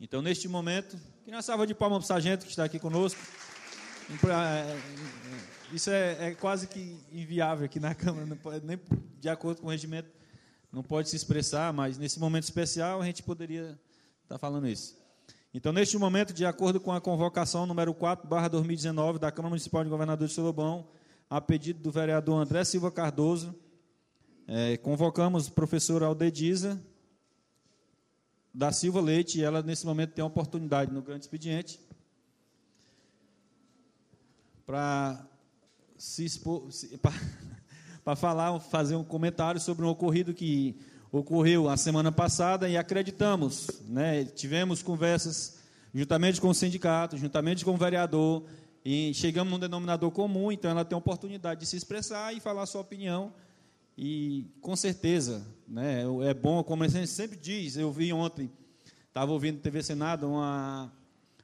Então, 0.00 0.22
neste 0.22 0.48
momento, 0.48 0.96
que 1.24 1.30
uma 1.30 1.42
salva 1.42 1.66
de 1.66 1.74
palmas 1.74 1.98
para 1.98 2.04
o 2.04 2.08
sargento 2.08 2.44
que 2.44 2.50
está 2.50 2.64
aqui 2.64 2.78
conosco. 2.78 3.20
É, 4.28 5.74
isso 5.74 5.90
é, 5.90 6.28
é, 6.28 6.34
quase 6.34 6.66
que 6.66 6.98
inviável 7.12 7.64
aqui 7.64 7.78
na 7.78 7.94
Câmara, 7.94 8.26
nem 8.62 8.78
de 9.20 9.28
acordo 9.28 9.60
com 9.60 9.68
o 9.68 9.70
regimento, 9.70 10.08
não 10.72 10.82
pode 10.82 11.10
se 11.10 11.16
expressar, 11.16 11.72
mas 11.72 11.98
nesse 11.98 12.18
momento 12.18 12.44
especial 12.44 13.02
a 13.02 13.04
gente 13.04 13.22
poderia 13.22 13.78
estar 14.22 14.36
tá 14.36 14.38
falando 14.38 14.66
isso. 14.66 14.96
Então, 15.54 15.70
neste 15.70 15.98
momento, 15.98 16.32
de 16.32 16.46
acordo 16.46 16.80
com 16.80 16.90
a 16.90 17.00
convocação 17.00 17.66
número 17.66 17.92
4, 17.92 18.26
barra 18.26 18.48
2019, 18.48 19.18
da 19.18 19.30
Câmara 19.30 19.50
Municipal 19.50 19.84
de 19.84 19.90
Governador 19.90 20.26
de 20.26 20.32
Solobão, 20.32 20.88
a 21.28 21.42
pedido 21.42 21.80
do 21.80 21.90
vereador 21.90 22.40
André 22.40 22.64
Silva 22.64 22.90
Cardoso, 22.90 23.54
é, 24.48 24.78
convocamos 24.78 25.48
o 25.48 25.52
professor 25.52 26.02
Aldediza 26.02 26.82
da 28.54 28.72
Silva 28.72 29.00
Leite, 29.00 29.38
e 29.38 29.42
ela, 29.42 29.62
nesse 29.62 29.84
momento, 29.84 30.12
tem 30.12 30.22
a 30.22 30.26
oportunidade 30.26 30.90
no 30.90 31.02
grande 31.02 31.24
expediente 31.24 31.78
para 34.64 35.26
se 35.98 36.24
expor, 36.24 36.66
para 38.04 38.16
falar, 38.16 38.58
fazer 38.58 38.96
um 38.96 39.04
comentário 39.04 39.60
sobre 39.60 39.84
um 39.84 39.88
ocorrido 39.88 40.34
que 40.34 40.76
ocorreu 41.10 41.68
a 41.68 41.76
semana 41.76 42.10
passada 42.10 42.68
e 42.68 42.76
acreditamos, 42.76 43.82
né, 43.86 44.24
tivemos 44.24 44.82
conversas 44.82 45.58
juntamente 45.94 46.40
com 46.40 46.48
o 46.48 46.54
sindicato, 46.54 47.16
juntamente 47.18 47.64
com 47.64 47.74
o 47.74 47.76
vereador, 47.76 48.44
e 48.84 49.12
chegamos 49.14 49.52
num 49.52 49.58
denominador 49.58 50.10
comum, 50.10 50.50
então 50.50 50.70
ela 50.70 50.84
tem 50.84 50.96
a 50.96 50.98
oportunidade 50.98 51.60
de 51.60 51.66
se 51.66 51.76
expressar 51.76 52.34
e 52.34 52.40
falar 52.40 52.62
a 52.62 52.66
sua 52.66 52.80
opinião. 52.80 53.32
E 53.96 54.46
com 54.60 54.74
certeza, 54.74 55.46
né, 55.68 56.02
é 56.28 56.34
bom, 56.34 56.64
como 56.64 56.82
a 56.82 56.88
gente 56.88 57.08
sempre 57.08 57.36
diz, 57.36 57.76
eu 57.76 57.92
vi 57.92 58.12
ontem, 58.12 58.50
estava 59.06 59.30
ouvindo 59.30 59.60
TV 59.60 59.82
Senado 59.82 60.26
uma, 60.26 60.90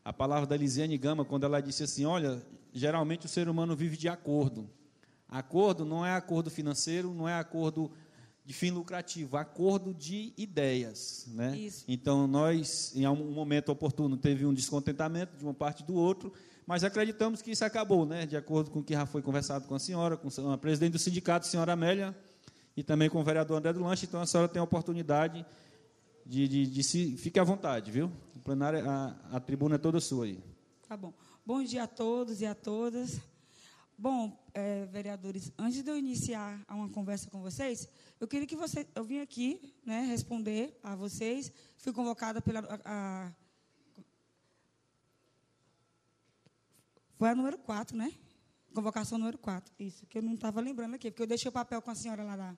a 0.02 0.12
palavra 0.12 0.46
da 0.46 0.56
Lisiane 0.56 0.96
Gama, 0.96 1.26
quando 1.26 1.44
ela 1.44 1.60
disse 1.60 1.82
assim: 1.82 2.06
Olha, 2.06 2.42
geralmente 2.72 3.26
o 3.26 3.28
ser 3.28 3.46
humano 3.46 3.76
vive 3.76 3.94
de 3.94 4.08
acordo. 4.08 4.66
Acordo 5.28 5.84
não 5.84 6.04
é 6.04 6.14
acordo 6.14 6.50
financeiro, 6.50 7.12
não 7.12 7.28
é 7.28 7.34
acordo 7.34 7.90
de 8.44 8.54
fim 8.54 8.70
lucrativo, 8.70 9.36
acordo 9.36 9.92
de 9.92 10.32
ideias. 10.36 11.26
Né? 11.28 11.56
Isso. 11.56 11.84
Então, 11.86 12.26
nós, 12.26 12.96
em 12.96 13.06
um 13.06 13.30
momento 13.30 13.68
oportuno, 13.68 14.16
teve 14.16 14.46
um 14.46 14.54
descontentamento 14.54 15.36
de 15.36 15.44
uma 15.44 15.52
parte 15.52 15.84
do 15.84 15.94
outro, 15.94 16.32
mas 16.66 16.82
acreditamos 16.82 17.42
que 17.42 17.50
isso 17.50 17.64
acabou, 17.64 18.06
né? 18.06 18.24
de 18.24 18.36
acordo 18.36 18.70
com 18.70 18.78
o 18.78 18.82
que 18.82 18.94
já 18.94 19.04
foi 19.04 19.20
conversado 19.20 19.68
com 19.68 19.74
a 19.74 19.78
senhora, 19.78 20.16
com 20.16 20.28
a 20.50 20.56
presidente 20.56 20.92
do 20.92 20.98
sindicato, 20.98 21.46
a 21.46 21.50
senhora 21.50 21.74
Amélia, 21.74 22.16
e 22.74 22.82
também 22.82 23.10
com 23.10 23.20
o 23.20 23.24
vereador 23.24 23.58
André 23.58 23.72
do 23.72 23.82
Lanche, 23.82 24.06
então 24.06 24.20
a 24.20 24.26
senhora 24.26 24.48
tem 24.48 24.60
a 24.60 24.64
oportunidade 24.64 25.44
de, 26.24 26.46
de, 26.46 26.66
de 26.66 26.84
se. 26.84 27.16
Fique 27.16 27.38
à 27.38 27.44
vontade, 27.44 27.90
viu? 27.90 28.10
O 28.36 28.38
plenário, 28.38 28.88
a, 28.88 29.16
a 29.32 29.40
tribuna 29.40 29.74
é 29.74 29.78
toda 29.78 30.00
sua 30.00 30.26
aí. 30.26 30.38
Tá 30.88 30.96
bom. 30.96 31.12
Bom 31.44 31.62
dia 31.62 31.82
a 31.82 31.86
todos 31.86 32.40
e 32.40 32.46
a 32.46 32.54
todas. 32.54 33.20
Bom, 34.00 34.38
é, 34.54 34.86
vereadores, 34.86 35.50
antes 35.58 35.82
de 35.82 35.90
eu 35.90 35.98
iniciar 35.98 36.64
uma 36.68 36.88
conversa 36.88 37.28
com 37.28 37.40
vocês, 37.40 37.88
eu 38.20 38.28
queria 38.28 38.46
que 38.46 38.54
você, 38.54 38.86
eu 38.94 39.02
vim 39.02 39.18
aqui, 39.18 39.74
né, 39.84 40.02
responder 40.02 40.78
a 40.84 40.94
vocês. 40.94 41.50
Fui 41.76 41.92
convocada 41.92 42.40
pela 42.40 42.60
a, 42.60 42.80
a, 42.84 43.32
foi 47.16 47.28
a 47.28 47.34
número 47.34 47.58
4, 47.58 47.96
né? 47.96 48.14
Convocação 48.72 49.18
número 49.18 49.36
4. 49.36 49.74
Isso, 49.80 50.06
que 50.06 50.18
eu 50.18 50.22
não 50.22 50.34
estava 50.34 50.60
lembrando 50.60 50.94
aqui, 50.94 51.10
porque 51.10 51.24
eu 51.24 51.26
deixei 51.26 51.48
o 51.48 51.52
papel 51.52 51.82
com 51.82 51.90
a 51.90 51.94
senhora 51.96 52.22
lá. 52.22 52.36
lá. 52.36 52.56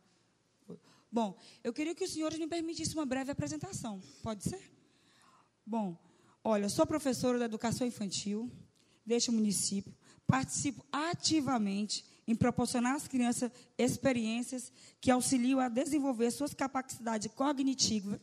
Bom, 1.11 1.39
eu 1.65 1.73
queria 1.73 1.95
que 1.95 2.05
os 2.05 2.13
senhores 2.13 2.39
me 2.39 2.47
permitissem 2.47 2.99
uma 2.99 3.07
breve 3.07 3.31
apresentação. 3.31 3.99
Pode 4.23 4.45
ser? 4.45 4.61
Bom, 5.65 5.97
olha, 6.45 6.69
sou 6.69 6.87
professora 6.87 7.39
da 7.39 7.47
educação 7.47 7.87
infantil, 7.87 8.53
deste 9.07 9.31
município, 9.31 9.97
participo 10.31 10.87
ativamente 10.93 12.05
em 12.27 12.37
proporcionar 12.37 12.95
às 12.95 13.09
crianças 13.09 13.51
experiências 13.77 14.73
que 15.01 15.11
auxiliam 15.11 15.59
a 15.59 15.69
desenvolver 15.69 16.31
suas 16.31 16.55
capacidades 16.55 17.33
cognitivas, 17.33 18.21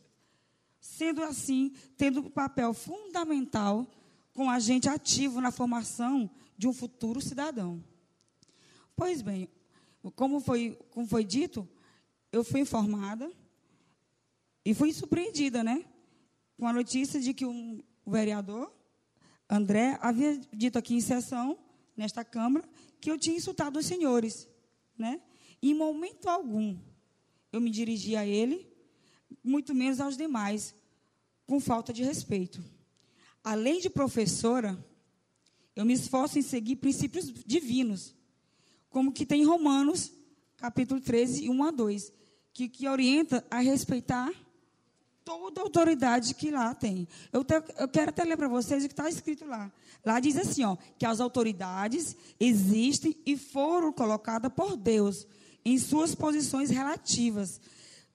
sendo 0.80 1.22
assim, 1.22 1.74
tendo 1.97 2.22
um 2.22 2.30
papel 2.30 2.74
fundamental 2.74 3.86
com 4.34 4.49
agente 4.49 4.88
ativo 4.88 5.41
na 5.41 5.51
formação 5.51 6.30
de 6.58 6.68
um 6.68 6.74
futuro 6.74 7.20
cidadão. 7.20 7.84
Pois 8.95 9.22
bem, 9.22 9.49
como 10.16 10.39
foi, 10.39 10.80
como 10.91 11.05
foi 11.05 11.26
dito, 11.26 11.68
eu 12.32 12.43
fui 12.43 12.62
informada 12.62 13.30
e 14.64 14.74
fui 14.74 14.93
surpreendida, 14.93 15.62
né? 15.62 15.84
Com 16.58 16.68
a 16.68 16.74
notícia 16.74 17.20
de 17.20 17.34
que 17.34 17.45
um 17.45 17.84
vereador 18.05 18.72
André 19.49 19.97
havia 20.01 20.39
dito 20.53 20.78
aqui 20.78 20.95
em 20.95 21.01
sessão, 21.01 21.58
nesta 21.98 22.24
Câmara, 22.24 22.70
que 23.02 23.12
eu 23.12 23.18
tinha 23.18 23.36
insultado 23.36 23.80
os 23.80 23.86
senhores. 23.86 24.48
Né? 24.98 25.20
Em 25.62 25.74
momento 25.74 26.30
algum 26.30 26.78
eu 27.52 27.60
me 27.60 27.72
dirigi 27.72 28.16
a 28.16 28.26
ele, 28.26 28.72
muito 29.43 29.74
menos 29.74 30.00
aos 30.00 30.16
demais, 30.16 30.76
com 31.45 31.60
falta 31.60 31.91
de 31.91 32.04
respeito. 32.04 32.64
Além 33.43 33.80
de 33.80 33.89
professora, 33.89 34.78
eu 35.76 35.86
me 35.86 35.93
esforço 35.93 36.38
em 36.38 36.41
seguir 36.41 36.76
princípios 36.76 37.32
divinos, 37.45 38.14
como 38.89 39.12
que 39.12 39.26
tem 39.26 39.41
em 39.41 39.45
Romanos, 39.45 40.12
capítulo 40.58 41.00
13, 41.00 41.50
1 41.50 41.64
a 41.64 41.72
2, 41.72 42.14
que, 42.54 42.68
que 42.68 42.88
orienta 42.88 43.45
a 43.50 43.60
respeitar 43.60 44.32
toda 45.28 45.59
a 45.59 45.63
autoridade 45.65 46.34
que 46.34 46.49
lá 46.49 46.73
tem. 46.73 47.05
Eu, 47.34 47.43
te, 47.43 47.53
eu 47.78 47.89
quero 47.89 48.11
até 48.11 48.23
ler 48.23 48.38
para 48.38 48.47
vocês 48.47 48.86
o 48.86 48.88
que 48.88 48.93
está 48.93 49.09
escrito 49.09 49.45
lá. 49.45 49.69
Lá 50.05 50.21
diz 50.21 50.38
assim, 50.38 50.63
ó, 50.63 50.78
que 50.97 51.05
as 51.05 51.19
autoridades 51.19 52.15
existem 52.39 53.13
e 53.25 53.36
foram 53.36 53.91
colocadas 53.91 54.49
por 54.53 54.78
Deus 54.78 55.28
em 55.65 55.78
suas 55.78 56.15
posições 56.15 56.69
relativas. 56.69 57.59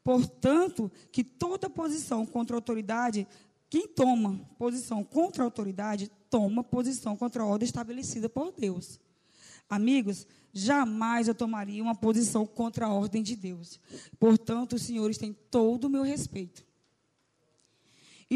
Portanto, 0.02 0.90
que 1.12 1.22
toda 1.22 1.68
posição 1.68 2.24
contra 2.24 2.56
a 2.56 2.58
autoridade, 2.58 3.28
quem 3.68 3.86
toma 3.86 4.40
posição 4.58 5.04
contra 5.04 5.42
a 5.42 5.44
autoridade, 5.44 6.10
toma 6.30 6.64
posição 6.64 7.14
contra 7.14 7.42
a 7.42 7.46
ordem 7.46 7.66
estabelecida 7.66 8.26
por 8.26 8.52
Deus. 8.52 8.98
Amigos, 9.68 10.26
jamais 10.50 11.28
eu 11.28 11.34
tomaria 11.34 11.82
uma 11.82 11.94
posição 11.94 12.46
contra 12.46 12.86
a 12.86 12.92
ordem 12.92 13.22
de 13.22 13.36
Deus. 13.36 13.78
Portanto, 14.18 14.76
os 14.76 14.82
senhores 14.82 15.18
têm 15.18 15.36
todo 15.50 15.84
o 15.84 15.90
meu 15.90 16.02
respeito. 16.02 16.71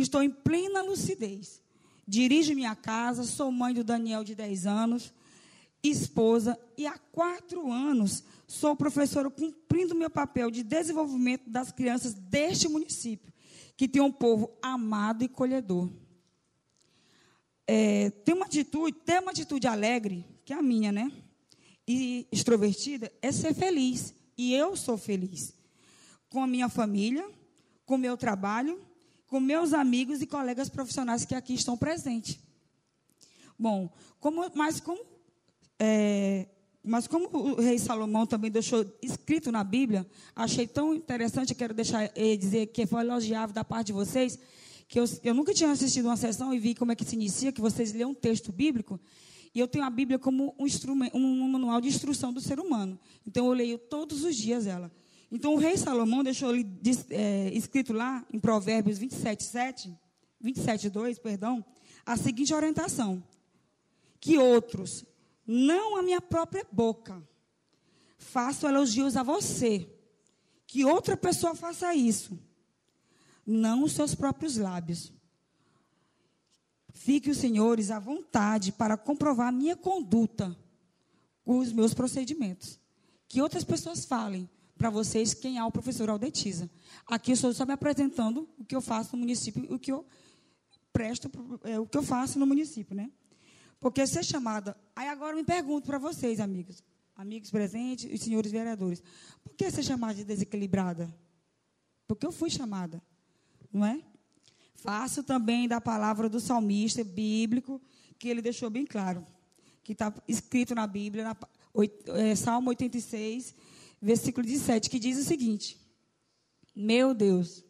Estou 0.00 0.22
em 0.22 0.30
plena 0.30 0.82
lucidez. 0.82 1.62
Dirijo 2.06 2.54
minha 2.54 2.76
casa, 2.76 3.24
sou 3.24 3.50
mãe 3.50 3.72
do 3.72 3.82
Daniel 3.82 4.22
de 4.22 4.34
10 4.34 4.66
anos, 4.66 5.12
esposa, 5.82 6.58
e 6.76 6.86
há 6.86 6.98
quatro 6.98 7.72
anos 7.72 8.22
sou 8.46 8.76
professora 8.76 9.30
cumprindo 9.30 9.94
meu 9.94 10.10
papel 10.10 10.50
de 10.50 10.62
desenvolvimento 10.62 11.48
das 11.48 11.72
crianças 11.72 12.14
deste 12.14 12.68
município, 12.68 13.32
que 13.76 13.88
tem 13.88 14.02
um 14.02 14.12
povo 14.12 14.52
amado 14.62 15.24
e 15.24 15.28
colhedor. 15.28 15.90
É, 17.66 18.10
tem 18.10 18.34
uma 18.34 18.46
atitude, 18.46 18.96
ter 19.04 19.20
uma 19.20 19.32
atitude 19.32 19.66
alegre, 19.66 20.24
que 20.44 20.52
é 20.52 20.56
a 20.56 20.62
minha, 20.62 20.92
né? 20.92 21.10
E 21.88 22.28
extrovertida, 22.30 23.10
é 23.20 23.32
ser 23.32 23.54
feliz. 23.54 24.14
E 24.38 24.54
eu 24.54 24.76
sou 24.76 24.96
feliz. 24.96 25.54
Com 26.28 26.42
a 26.42 26.46
minha 26.46 26.68
família, 26.68 27.26
com 27.84 27.94
o 27.96 27.98
meu 27.98 28.16
trabalho 28.16 28.85
com 29.26 29.40
meus 29.40 29.72
amigos 29.72 30.22
e 30.22 30.26
colegas 30.26 30.68
profissionais 30.68 31.24
que 31.24 31.34
aqui 31.34 31.54
estão 31.54 31.76
presentes. 31.76 32.38
Bom, 33.58 33.90
como, 34.20 34.50
mas 34.54 34.80
como 34.80 35.00
é, 35.78 36.46
mas 36.82 37.08
como 37.08 37.28
o 37.32 37.60
rei 37.60 37.78
Salomão 37.78 38.26
também 38.26 38.50
deixou 38.50 38.86
escrito 39.02 39.50
na 39.50 39.64
Bíblia, 39.64 40.06
achei 40.34 40.68
tão 40.68 40.94
interessante, 40.94 41.54
quero 41.54 41.74
deixar 41.74 42.10
eh, 42.14 42.36
dizer 42.36 42.66
que 42.68 42.86
foi 42.86 43.00
elogiável 43.00 43.52
da 43.52 43.64
parte 43.64 43.88
de 43.88 43.92
vocês, 43.92 44.38
que 44.86 45.00
eu, 45.00 45.04
eu, 45.24 45.34
nunca 45.34 45.52
tinha 45.52 45.70
assistido 45.70 46.06
uma 46.06 46.16
sessão 46.16 46.54
e 46.54 46.60
vi 46.60 46.76
como 46.76 46.92
é 46.92 46.94
que 46.94 47.04
se 47.04 47.16
inicia, 47.16 47.50
que 47.50 47.60
vocês 47.60 47.92
lêem 47.92 48.04
um 48.04 48.14
texto 48.14 48.52
bíblico, 48.52 49.00
e 49.52 49.58
eu 49.58 49.66
tenho 49.66 49.84
a 49.84 49.90
Bíblia 49.90 50.18
como 50.18 50.54
um, 50.58 50.66
um 51.14 51.48
manual 51.48 51.80
de 51.80 51.88
instrução 51.88 52.32
do 52.32 52.40
ser 52.40 52.60
humano. 52.60 52.98
Então 53.26 53.46
eu 53.46 53.52
leio 53.52 53.78
todos 53.78 54.22
os 54.22 54.36
dias 54.36 54.66
ela. 54.66 54.92
Então 55.30 55.54
o 55.54 55.58
rei 55.58 55.76
Salomão 55.76 56.22
deixou 56.22 56.48
ali 56.48 56.66
é, 57.10 57.50
escrito 57.52 57.92
lá 57.92 58.24
em 58.32 58.38
Provérbios 58.38 58.98
27, 58.98 59.42
7, 59.42 59.98
27, 60.40 60.88
2, 60.88 61.18
perdão, 61.18 61.64
a 62.04 62.16
seguinte 62.16 62.54
orientação: 62.54 63.22
que 64.20 64.38
outros, 64.38 65.04
não 65.46 65.96
a 65.96 66.02
minha 66.02 66.20
própria 66.20 66.66
boca, 66.70 67.22
façam 68.18 68.70
elogios 68.70 69.16
a 69.16 69.22
você, 69.22 69.88
que 70.66 70.84
outra 70.84 71.16
pessoa 71.16 71.54
faça 71.54 71.94
isso, 71.94 72.38
não 73.44 73.82
os 73.82 73.92
seus 73.92 74.14
próprios 74.14 74.56
lábios. 74.56 75.12
Fiquem 76.92 77.30
os 77.30 77.38
senhores 77.38 77.90
à 77.90 77.98
vontade 77.98 78.72
para 78.72 78.96
comprovar 78.96 79.52
minha 79.52 79.76
conduta, 79.76 80.56
os 81.44 81.72
meus 81.72 81.92
procedimentos. 81.92 82.80
Que 83.28 83.42
outras 83.42 83.64
pessoas 83.64 84.04
falem, 84.04 84.48
para 84.76 84.90
vocês 84.90 85.32
quem 85.34 85.58
é 85.58 85.64
o 85.64 85.70
professor 85.70 86.08
Aldetiza. 86.10 86.70
Aqui 87.06 87.32
eu 87.32 87.34
estou 87.34 87.52
só 87.52 87.64
me 87.64 87.72
apresentando 87.72 88.48
o 88.58 88.64
que 88.64 88.76
eu 88.76 88.80
faço 88.80 89.16
no 89.16 89.20
município, 89.20 89.74
o 89.74 89.78
que 89.78 89.92
eu 89.92 90.06
presto, 90.92 91.30
é, 91.64 91.78
o 91.78 91.86
que 91.86 91.96
eu 91.96 92.02
faço 92.02 92.38
no 92.38 92.46
município, 92.46 92.94
né? 92.94 93.10
Porque 93.80 94.06
ser 94.06 94.24
chamada. 94.24 94.76
Aí 94.94 95.08
agora 95.08 95.32
eu 95.32 95.36
me 95.36 95.44
pergunto 95.44 95.86
para 95.86 95.98
vocês, 95.98 96.40
amigos, 96.40 96.82
amigos 97.14 97.50
presentes 97.50 98.10
e 98.10 98.18
senhores 98.18 98.50
vereadores, 98.50 99.02
por 99.42 99.54
que 99.54 99.70
ser 99.70 99.82
chamada 99.82 100.14
de 100.14 100.24
desequilibrada? 100.24 101.14
Porque 102.06 102.26
eu 102.26 102.32
fui 102.32 102.50
chamada, 102.50 103.02
não 103.72 103.84
é? 103.84 104.00
Faço 104.74 105.22
também 105.22 105.66
da 105.66 105.80
palavra 105.80 106.28
do 106.28 106.38
salmista 106.38 107.02
bíblico, 107.02 107.80
que 108.18 108.28
ele 108.28 108.40
deixou 108.40 108.70
bem 108.70 108.86
claro, 108.86 109.26
que 109.82 109.92
está 109.92 110.12
escrito 110.28 110.74
na 110.74 110.86
Bíblia, 110.86 111.24
na, 111.24 111.36
é, 112.14 112.34
Salmo 112.34 112.70
86, 112.70 113.54
versículo 114.00 114.46
17, 114.46 114.90
que 114.90 114.98
diz 114.98 115.18
o 115.18 115.24
seguinte: 115.24 115.78
Meu 116.74 117.14
Deus, 117.14 117.64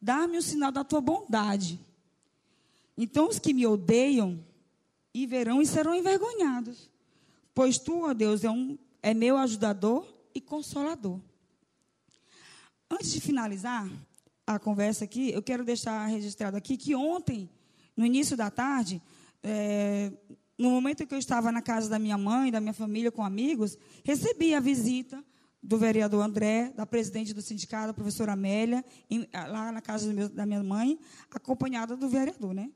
dá-me 0.00 0.38
o 0.38 0.42
sinal 0.42 0.72
da 0.72 0.84
tua 0.84 1.00
bondade. 1.00 1.80
Então 2.96 3.28
os 3.28 3.38
que 3.38 3.52
me 3.52 3.66
odeiam 3.66 4.42
e 5.12 5.26
verão 5.26 5.60
e 5.60 5.66
serão 5.66 5.94
envergonhados. 5.94 6.90
Pois 7.54 7.78
tu, 7.78 8.02
ó 8.04 8.14
Deus, 8.14 8.44
é, 8.44 8.50
um, 8.50 8.78
é 9.02 9.14
meu 9.14 9.36
ajudador 9.38 10.06
e 10.34 10.40
consolador. 10.40 11.20
Antes 12.90 13.12
de 13.12 13.20
finalizar 13.20 13.90
a 14.46 14.58
conversa 14.58 15.04
aqui, 15.04 15.30
eu 15.30 15.42
quero 15.42 15.64
deixar 15.64 16.06
registrado 16.06 16.56
aqui 16.56 16.76
que 16.76 16.94
ontem, 16.94 17.50
no 17.96 18.06
início 18.06 18.36
da 18.36 18.50
tarde, 18.50 19.02
é, 19.42 20.12
no 20.58 20.70
momento 20.70 21.06
que 21.06 21.14
eu 21.14 21.18
estava 21.18 21.50
na 21.50 21.60
casa 21.60 21.88
da 21.88 21.98
minha 21.98 22.16
mãe, 22.16 22.52
da 22.52 22.60
minha 22.60 22.72
família, 22.72 23.10
com 23.10 23.24
amigos, 23.24 23.76
recebi 24.04 24.54
a 24.54 24.60
visita 24.60 25.22
do 25.62 25.78
vereador 25.78 26.24
André, 26.24 26.72
da 26.76 26.86
presidente 26.86 27.34
do 27.34 27.42
sindicato, 27.42 27.90
a 27.90 27.94
professora 27.94 28.32
Amélia, 28.32 28.84
em, 29.10 29.28
lá 29.32 29.72
na 29.72 29.80
casa 29.80 30.12
meu, 30.12 30.28
da 30.28 30.46
minha 30.46 30.62
mãe, 30.62 30.98
acompanhada 31.30 31.96
do 31.96 32.08
vereador. 32.08 32.54
Né? 32.54 32.70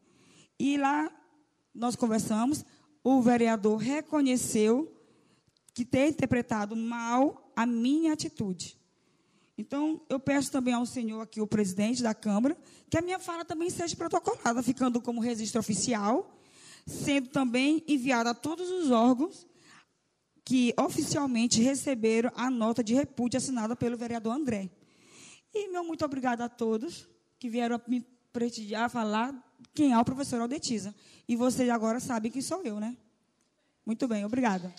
E 0.59 0.77
lá 0.77 1.11
nós 1.75 1.95
conversamos, 1.95 2.65
o 3.03 3.23
vereador 3.23 3.79
reconheceu 3.79 4.93
que 5.73 5.85
ter 5.85 6.09
interpretado 6.09 6.75
mal 6.75 7.53
a 7.55 7.65
minha 7.65 8.13
atitude. 8.13 8.79
Então, 9.57 10.01
eu 10.09 10.19
peço 10.19 10.51
também 10.51 10.73
ao 10.73 10.87
senhor 10.87 11.21
aqui, 11.21 11.41
o 11.41 11.47
presidente 11.47 12.03
da 12.03 12.15
Câmara, 12.15 12.57
que 12.89 12.97
a 12.97 13.03
minha 13.03 13.19
fala 13.19 13.45
também 13.45 13.69
seja 13.69 13.95
protocolada, 13.95 14.63
ficando 14.63 15.01
como 15.01 15.21
registro 15.21 15.61
oficial, 15.61 16.35
sendo 16.87 17.29
também 17.29 17.85
enviada 17.87 18.31
a 18.31 18.35
todos 18.35 18.71
os 18.71 18.91
órgãos 18.91 19.47
que 20.51 20.75
oficialmente 20.77 21.63
receberam 21.63 22.33
a 22.35 22.51
nota 22.51 22.83
de 22.83 22.93
repúdio 22.93 23.39
assinada 23.39 23.77
pelo 23.77 23.97
vereador 23.97 24.35
André. 24.35 24.69
E 25.55 25.69
meu 25.69 25.85
muito 25.85 26.05
obrigado 26.05 26.41
a 26.41 26.49
todos 26.49 27.07
que 27.39 27.49
vieram 27.49 27.81
me 27.87 28.05
prestigiar, 28.33 28.91
falar 28.91 29.33
quem 29.73 29.93
é 29.93 29.99
o 29.99 30.05
professor 30.05 30.41
Aldetiza. 30.41 30.93
E 31.29 31.37
vocês 31.37 31.71
agora 31.71 32.01
sabem 32.01 32.33
quem 32.33 32.43
sou 32.43 32.65
eu, 32.65 32.81
né? 32.81 32.97
Muito 33.87 34.09
bem, 34.09 34.25
obrigada. 34.25 34.75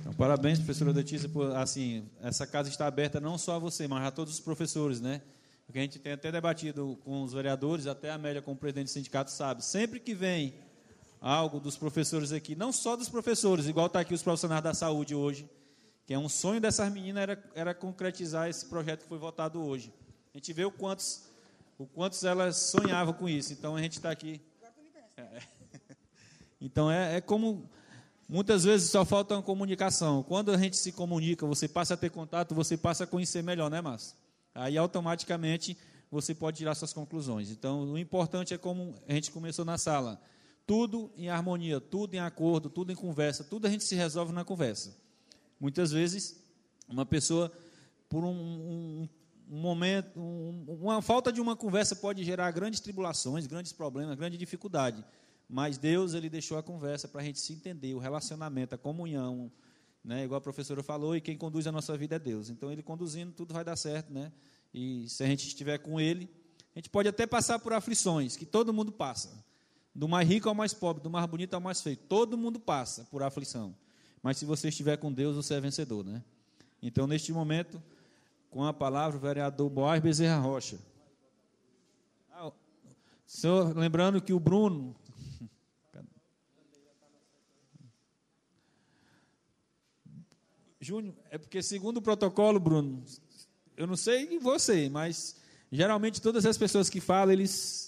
Então, 0.00 0.14
parabéns, 0.14 0.56
professora 0.56 0.88
Aldetiza, 0.88 1.28
por 1.28 1.54
assim, 1.54 2.08
essa 2.22 2.46
casa 2.46 2.70
está 2.70 2.86
aberta 2.86 3.20
não 3.20 3.36
só 3.36 3.56
a 3.56 3.58
você, 3.58 3.86
mas 3.86 4.06
a 4.06 4.10
todos 4.10 4.32
os 4.32 4.40
professores, 4.40 5.02
né? 5.02 5.20
Porque 5.66 5.78
a 5.78 5.82
gente 5.82 5.98
tem 5.98 6.12
até 6.14 6.32
debatido 6.32 6.98
com 7.04 7.22
os 7.22 7.34
vereadores, 7.34 7.86
até 7.86 8.08
a 8.08 8.14
Amélia, 8.14 8.40
como 8.40 8.56
presidente 8.56 8.86
do 8.86 8.92
sindicato, 8.92 9.30
sabe. 9.30 9.62
Sempre 9.62 10.00
que 10.00 10.14
vem 10.14 10.54
algo 11.20 11.58
dos 11.60 11.76
professores 11.76 12.32
aqui, 12.32 12.54
não 12.54 12.72
só 12.72 12.96
dos 12.96 13.08
professores, 13.08 13.66
igual 13.66 13.86
está 13.86 14.00
aqui 14.00 14.14
os 14.14 14.22
profissionais 14.22 14.62
da 14.62 14.74
saúde 14.74 15.14
hoje, 15.14 15.48
que 16.06 16.14
é 16.14 16.18
um 16.18 16.28
sonho 16.28 16.60
dessas 16.60 16.90
meninas 16.92 17.22
era, 17.22 17.44
era 17.54 17.74
concretizar 17.74 18.48
esse 18.48 18.66
projeto 18.66 19.02
que 19.02 19.08
foi 19.08 19.18
votado 19.18 19.62
hoje. 19.62 19.92
A 20.34 20.38
gente 20.38 20.52
vê 20.52 20.64
o 20.64 20.70
quantos, 20.70 21.24
o 21.78 21.86
quantos 21.86 22.24
elas 22.24 22.56
sonhavam 22.56 23.12
com 23.12 23.28
isso. 23.28 23.52
Então 23.52 23.76
a 23.76 23.82
gente 23.82 23.92
está 23.94 24.10
aqui. 24.10 24.40
É. 25.16 25.42
Então 26.60 26.90
é, 26.90 27.16
é 27.16 27.20
como 27.20 27.68
muitas 28.28 28.64
vezes 28.64 28.90
só 28.90 29.04
falta 29.04 29.34
uma 29.34 29.42
comunicação. 29.42 30.22
Quando 30.22 30.50
a 30.50 30.56
gente 30.56 30.76
se 30.76 30.92
comunica, 30.92 31.46
você 31.46 31.68
passa 31.68 31.94
a 31.94 31.96
ter 31.96 32.10
contato, 32.10 32.54
você 32.54 32.76
passa 32.76 33.04
a 33.04 33.06
conhecer 33.06 33.42
melhor, 33.42 33.70
né, 33.70 33.80
Márcio? 33.80 34.16
Aí 34.54 34.76
automaticamente 34.76 35.76
você 36.10 36.34
pode 36.34 36.58
tirar 36.58 36.74
suas 36.74 36.92
conclusões. 36.92 37.50
Então, 37.50 37.92
o 37.92 37.98
importante 37.98 38.54
é 38.54 38.58
como 38.58 38.94
a 39.06 39.12
gente 39.12 39.30
começou 39.30 39.64
na 39.64 39.78
sala. 39.78 40.20
Tudo 40.68 41.10
em 41.16 41.30
harmonia, 41.30 41.80
tudo 41.80 42.12
em 42.12 42.18
acordo, 42.18 42.68
tudo 42.68 42.92
em 42.92 42.94
conversa, 42.94 43.42
tudo 43.42 43.66
a 43.66 43.70
gente 43.70 43.84
se 43.84 43.94
resolve 43.94 44.34
na 44.34 44.44
conversa. 44.44 44.94
Muitas 45.58 45.92
vezes, 45.92 46.44
uma 46.86 47.06
pessoa, 47.06 47.50
por 48.06 48.22
um, 48.22 48.28
um, 48.28 49.08
um 49.50 49.58
momento, 49.58 50.20
um, 50.20 50.66
uma 50.82 51.00
falta 51.00 51.32
de 51.32 51.40
uma 51.40 51.56
conversa 51.56 51.96
pode 51.96 52.22
gerar 52.22 52.50
grandes 52.50 52.80
tribulações, 52.80 53.46
grandes 53.46 53.72
problemas, 53.72 54.14
grande 54.14 54.36
dificuldade. 54.36 55.02
Mas 55.48 55.78
Deus, 55.78 56.12
Ele 56.12 56.28
deixou 56.28 56.58
a 56.58 56.62
conversa 56.62 57.08
para 57.08 57.22
a 57.22 57.24
gente 57.24 57.38
se 57.38 57.54
entender, 57.54 57.94
o 57.94 57.98
relacionamento, 57.98 58.74
a 58.74 58.78
comunhão, 58.78 59.50
né? 60.04 60.24
Igual 60.24 60.36
a 60.36 60.42
professora 60.42 60.82
falou, 60.82 61.16
e 61.16 61.20
quem 61.22 61.38
conduz 61.38 61.66
a 61.66 61.72
nossa 61.72 61.96
vida 61.96 62.16
é 62.16 62.18
Deus. 62.18 62.50
Então, 62.50 62.70
Ele 62.70 62.82
conduzindo, 62.82 63.32
tudo 63.32 63.54
vai 63.54 63.64
dar 63.64 63.74
certo, 63.74 64.12
né? 64.12 64.30
E 64.74 65.08
se 65.08 65.24
a 65.24 65.26
gente 65.26 65.46
estiver 65.46 65.78
com 65.78 65.98
Ele, 65.98 66.28
a 66.76 66.78
gente 66.78 66.90
pode 66.90 67.08
até 67.08 67.26
passar 67.26 67.58
por 67.58 67.72
aflições, 67.72 68.36
que 68.36 68.44
todo 68.44 68.70
mundo 68.70 68.92
passa. 68.92 69.47
Do 69.98 70.06
mais 70.06 70.28
rico 70.28 70.48
ao 70.48 70.54
mais 70.54 70.72
pobre, 70.72 71.02
do 71.02 71.10
mais 71.10 71.26
bonito 71.26 71.54
ao 71.54 71.60
mais 71.60 71.82
feio. 71.82 71.96
Todo 71.96 72.38
mundo 72.38 72.60
passa 72.60 73.02
por 73.10 73.20
aflição. 73.20 73.74
Mas 74.22 74.36
se 74.36 74.44
você 74.44 74.68
estiver 74.68 74.96
com 74.96 75.12
Deus, 75.12 75.34
você 75.34 75.54
é 75.54 75.60
vencedor, 75.60 76.04
né? 76.04 76.22
Então, 76.80 77.04
neste 77.04 77.32
momento, 77.32 77.82
com 78.48 78.64
a 78.64 78.72
palavra, 78.72 79.18
o 79.18 79.20
vereador 79.20 79.68
Boaz 79.68 80.00
Bezerra 80.00 80.38
Rocha. 80.38 80.78
Ah, 82.30 82.52
senhor, 83.26 83.76
lembrando 83.76 84.22
que 84.22 84.32
o 84.32 84.38
Bruno. 84.38 84.94
Júnior, 90.80 91.12
é 91.28 91.38
porque 91.38 91.60
segundo 91.60 91.96
o 91.96 92.02
protocolo, 92.02 92.60
Bruno, 92.60 93.02
eu 93.76 93.84
não 93.84 93.96
sei 93.96 94.38
você, 94.38 94.88
mas 94.88 95.40
geralmente 95.72 96.22
todas 96.22 96.46
as 96.46 96.56
pessoas 96.56 96.88
que 96.88 97.00
falam, 97.00 97.32
eles 97.32 97.87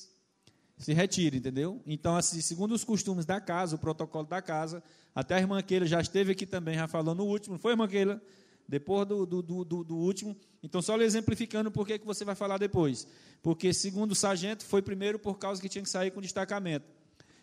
se 0.81 0.95
retiram, 0.95 1.37
entendeu? 1.37 1.81
Então, 1.87 2.17
assim, 2.17 2.41
segundo 2.41 2.73
os 2.73 2.83
costumes 2.83 3.27
da 3.27 3.39
casa, 3.39 3.77
o 3.77 3.79
protocolo 3.79 4.27
da 4.27 4.41
casa, 4.41 4.83
até 5.15 5.35
a 5.35 5.39
irmã 5.39 5.63
Keila 5.63 5.87
já 5.87 6.01
esteve 6.01 6.33
aqui 6.33 6.47
também, 6.47 6.75
já 6.75 6.89
falou 6.89 7.15
no 7.15 7.25
último, 7.25 7.59
foi, 7.59 7.73
irmã 7.73 7.87
Keila? 7.87 8.21
Depois 8.67 9.07
do, 9.07 9.27
do, 9.27 9.43
do, 9.43 9.65
do 9.85 9.97
último. 9.97 10.35
Então, 10.63 10.81
só 10.81 10.97
exemplificando 10.99 11.71
por 11.71 11.87
que 11.87 11.99
você 11.99 12.25
vai 12.25 12.35
falar 12.35 12.57
depois. 12.57 13.07
Porque, 13.43 13.75
segundo 13.75 14.13
o 14.13 14.15
sargento, 14.15 14.65
foi 14.65 14.81
primeiro 14.81 15.19
por 15.19 15.39
causa 15.39 15.61
que 15.61 15.69
tinha 15.69 15.83
que 15.83 15.91
sair 15.91 16.11
com 16.13 16.21
destacamento. 16.21 16.87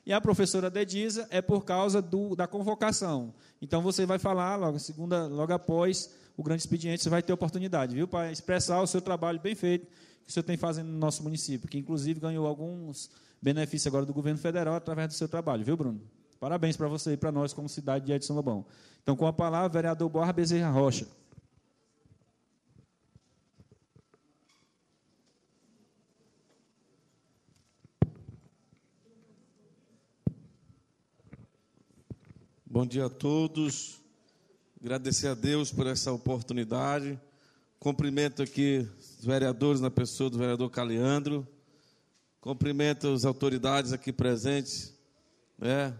E 0.06 0.14
a 0.14 0.22
professora 0.22 0.70
Dediza 0.70 1.28
é 1.30 1.42
por 1.42 1.66
causa 1.66 2.02
do, 2.02 2.36
da 2.36 2.48
convocação. 2.48 3.34
Então, 3.62 3.82
você 3.82 4.06
vai 4.06 4.18
falar 4.18 4.56
logo, 4.56 4.80
segunda, 4.80 5.28
logo 5.28 5.52
após 5.54 6.10
o 6.38 6.42
grande 6.42 6.62
expediente, 6.62 7.04
você 7.04 7.10
vai 7.10 7.22
ter 7.22 7.34
oportunidade, 7.34 7.94
viu? 7.94 8.08
Para 8.08 8.32
expressar 8.32 8.82
o 8.82 8.88
seu 8.88 9.02
trabalho 9.02 9.40
bem 9.40 9.54
feito 9.54 9.88
que 10.28 10.32
o 10.32 10.34
senhor 10.34 10.44
tem 10.44 10.58
fazendo 10.58 10.90
no 10.90 10.98
nosso 10.98 11.24
município, 11.24 11.70
que 11.70 11.78
inclusive 11.78 12.20
ganhou 12.20 12.46
alguns 12.46 13.10
benefícios 13.42 13.88
agora 13.88 14.06
do 14.06 14.14
governo 14.14 14.38
federal 14.38 14.76
através 14.76 15.08
do 15.08 15.14
seu 15.14 15.30
trabalho, 15.30 15.64
viu, 15.64 15.78
Bruno? 15.78 16.02
Parabéns 16.38 16.76
para 16.76 16.90
você 16.90 17.14
e 17.14 17.18
para 17.18 17.32
nós 17.32 17.54
como 17.54 17.70
cidade 17.70 18.06
de 18.06 18.12
Edson 18.12 18.34
Lobão. 18.34 18.66
Então, 19.02 19.16
com 19.16 19.26
a 19.26 19.32
palavra, 19.32 19.70
vereador 19.70 20.10
Borra 20.10 20.34
Bezerra 20.34 20.70
Rocha. 20.70 21.08
Bom 32.66 32.86
dia 32.86 33.06
a 33.06 33.10
todos. 33.10 34.02
Agradecer 34.82 35.28
a 35.30 35.34
Deus 35.34 35.72
por 35.72 35.88
essa 35.88 36.12
oportunidade. 36.12 37.18
Cumprimento 37.80 38.42
aqui 38.42 38.90
os 38.98 39.24
vereadores 39.24 39.80
na 39.80 39.92
pessoa 39.92 40.32
do 40.32 40.38
vereador 40.40 40.68
Caleandro. 40.72 41.48
Cumprimento 42.42 43.08
as 43.08 43.24
autoridades 43.24 43.94
aqui 43.94 44.12
presentes, 44.12 44.98
né? 45.60 45.94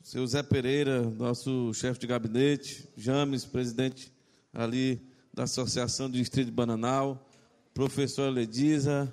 Seu 0.00 0.24
Zé 0.24 0.40
Pereira, 0.40 1.02
nosso 1.02 1.74
chefe 1.74 1.98
de 1.98 2.06
gabinete, 2.06 2.88
James, 2.96 3.44
presidente 3.44 4.12
ali 4.54 5.02
da 5.34 5.42
Associação 5.42 6.08
do 6.08 6.16
Distrito 6.16 6.46
de 6.46 6.52
Bananal, 6.52 7.28
professora 7.74 8.30
Lediza 8.30 9.12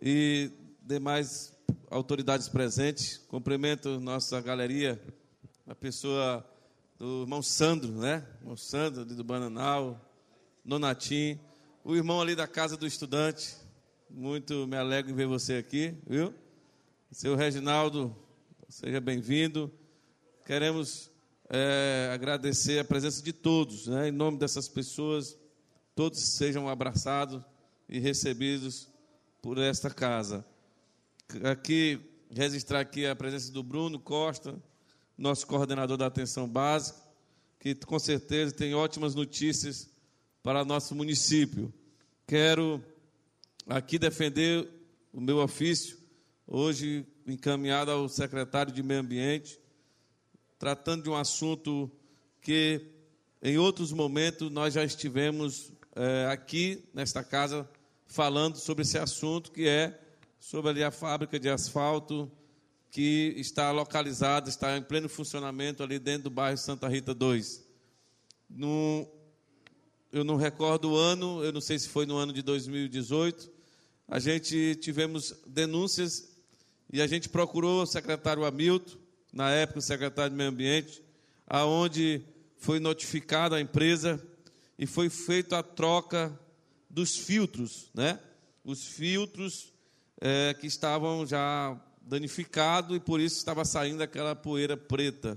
e 0.00 0.48
demais 0.80 1.52
autoridades 1.90 2.48
presentes. 2.48 3.18
Cumprimento 3.26 3.98
nossa 3.98 4.40
galeria, 4.40 5.02
a 5.66 5.74
pessoa 5.74 6.48
do 6.96 7.22
irmão 7.22 7.42
Sandro, 7.42 7.90
né? 7.90 8.24
Irmão 8.40 8.56
Sandro, 8.56 9.04
do 9.04 9.24
Bananal, 9.24 10.00
Nonatim, 10.64 11.38
o 11.84 11.94
irmão 11.94 12.22
ali 12.22 12.34
da 12.34 12.48
Casa 12.48 12.74
do 12.74 12.86
Estudante. 12.86 13.54
Muito 14.08 14.66
me 14.66 14.78
alegro 14.78 15.10
em 15.10 15.14
ver 15.14 15.26
você 15.26 15.56
aqui, 15.56 15.94
viu? 16.06 16.32
Seu 17.10 17.36
Reginaldo, 17.36 18.16
seja 18.66 18.98
bem-vindo. 18.98 19.70
Queremos 20.46 21.10
é, 21.50 22.10
agradecer 22.14 22.78
a 22.78 22.84
presença 22.84 23.22
de 23.22 23.30
todos, 23.30 23.88
né? 23.88 24.08
em 24.08 24.10
nome 24.10 24.38
dessas 24.38 24.66
pessoas, 24.66 25.36
todos 25.94 26.18
sejam 26.18 26.66
abraçados 26.66 27.42
e 27.86 27.98
recebidos 27.98 28.88
por 29.42 29.58
esta 29.58 29.90
casa. 29.90 30.46
Aqui, 31.42 32.00
registrar 32.30 32.80
aqui 32.80 33.04
a 33.04 33.14
presença 33.14 33.52
do 33.52 33.62
Bruno 33.62 34.00
Costa, 34.00 34.58
nosso 35.18 35.46
coordenador 35.46 35.98
da 35.98 36.06
atenção 36.06 36.48
básica, 36.48 36.98
que 37.60 37.74
com 37.74 37.98
certeza 37.98 38.54
tem 38.54 38.74
ótimas 38.74 39.14
notícias 39.14 39.92
para 40.44 40.62
nosso 40.62 40.94
município. 40.94 41.72
Quero 42.26 42.84
aqui 43.66 43.98
defender 43.98 44.68
o 45.10 45.18
meu 45.18 45.38
ofício, 45.38 45.96
hoje 46.46 47.06
encaminhado 47.26 47.90
ao 47.90 48.06
secretário 48.10 48.70
de 48.70 48.82
Meio 48.82 49.00
Ambiente, 49.00 49.58
tratando 50.58 51.04
de 51.04 51.08
um 51.08 51.16
assunto 51.16 51.90
que 52.42 52.90
em 53.42 53.56
outros 53.56 53.90
momentos 53.90 54.50
nós 54.50 54.74
já 54.74 54.84
estivemos 54.84 55.72
é, 55.96 56.26
aqui 56.30 56.84
nesta 56.92 57.24
casa 57.24 57.66
falando 58.06 58.58
sobre 58.58 58.82
esse 58.82 58.98
assunto, 58.98 59.50
que 59.50 59.66
é 59.66 59.98
sobre 60.38 60.84
a 60.84 60.90
fábrica 60.90 61.40
de 61.40 61.48
asfalto 61.48 62.30
que 62.90 63.32
está 63.38 63.70
localizada, 63.70 64.50
está 64.50 64.76
em 64.76 64.82
pleno 64.82 65.08
funcionamento 65.08 65.82
ali 65.82 65.98
dentro 65.98 66.24
do 66.24 66.30
bairro 66.30 66.58
Santa 66.58 66.86
Rita 66.86 67.14
2. 67.14 67.64
No, 68.50 69.08
eu 70.14 70.22
não 70.22 70.36
recordo 70.36 70.92
o 70.92 70.96
ano, 70.96 71.42
eu 71.42 71.52
não 71.52 71.60
sei 71.60 71.76
se 71.76 71.88
foi 71.88 72.06
no 72.06 72.16
ano 72.16 72.32
de 72.32 72.40
2018, 72.40 73.50
a 74.06 74.20
gente 74.20 74.76
tivemos 74.76 75.34
denúncias 75.44 76.28
e 76.92 77.02
a 77.02 77.06
gente 77.08 77.28
procurou 77.28 77.82
o 77.82 77.86
secretário 77.86 78.44
Hamilton, 78.44 78.96
na 79.32 79.50
época 79.50 79.80
o 79.80 79.82
secretário 79.82 80.30
de 80.30 80.36
Meio 80.36 80.50
Ambiente, 80.50 81.02
aonde 81.44 82.22
foi 82.56 82.78
notificada 82.78 83.56
a 83.56 83.60
empresa 83.60 84.24
e 84.78 84.86
foi 84.86 85.10
feita 85.10 85.58
a 85.58 85.64
troca 85.64 86.32
dos 86.88 87.16
filtros, 87.16 87.90
né? 87.92 88.20
Os 88.64 88.86
filtros 88.86 89.72
é, 90.20 90.54
que 90.54 90.68
estavam 90.68 91.26
já 91.26 91.76
danificados 92.00 92.96
e 92.96 93.00
por 93.00 93.18
isso 93.18 93.38
estava 93.38 93.64
saindo 93.64 94.00
aquela 94.00 94.36
poeira 94.36 94.76
preta. 94.76 95.36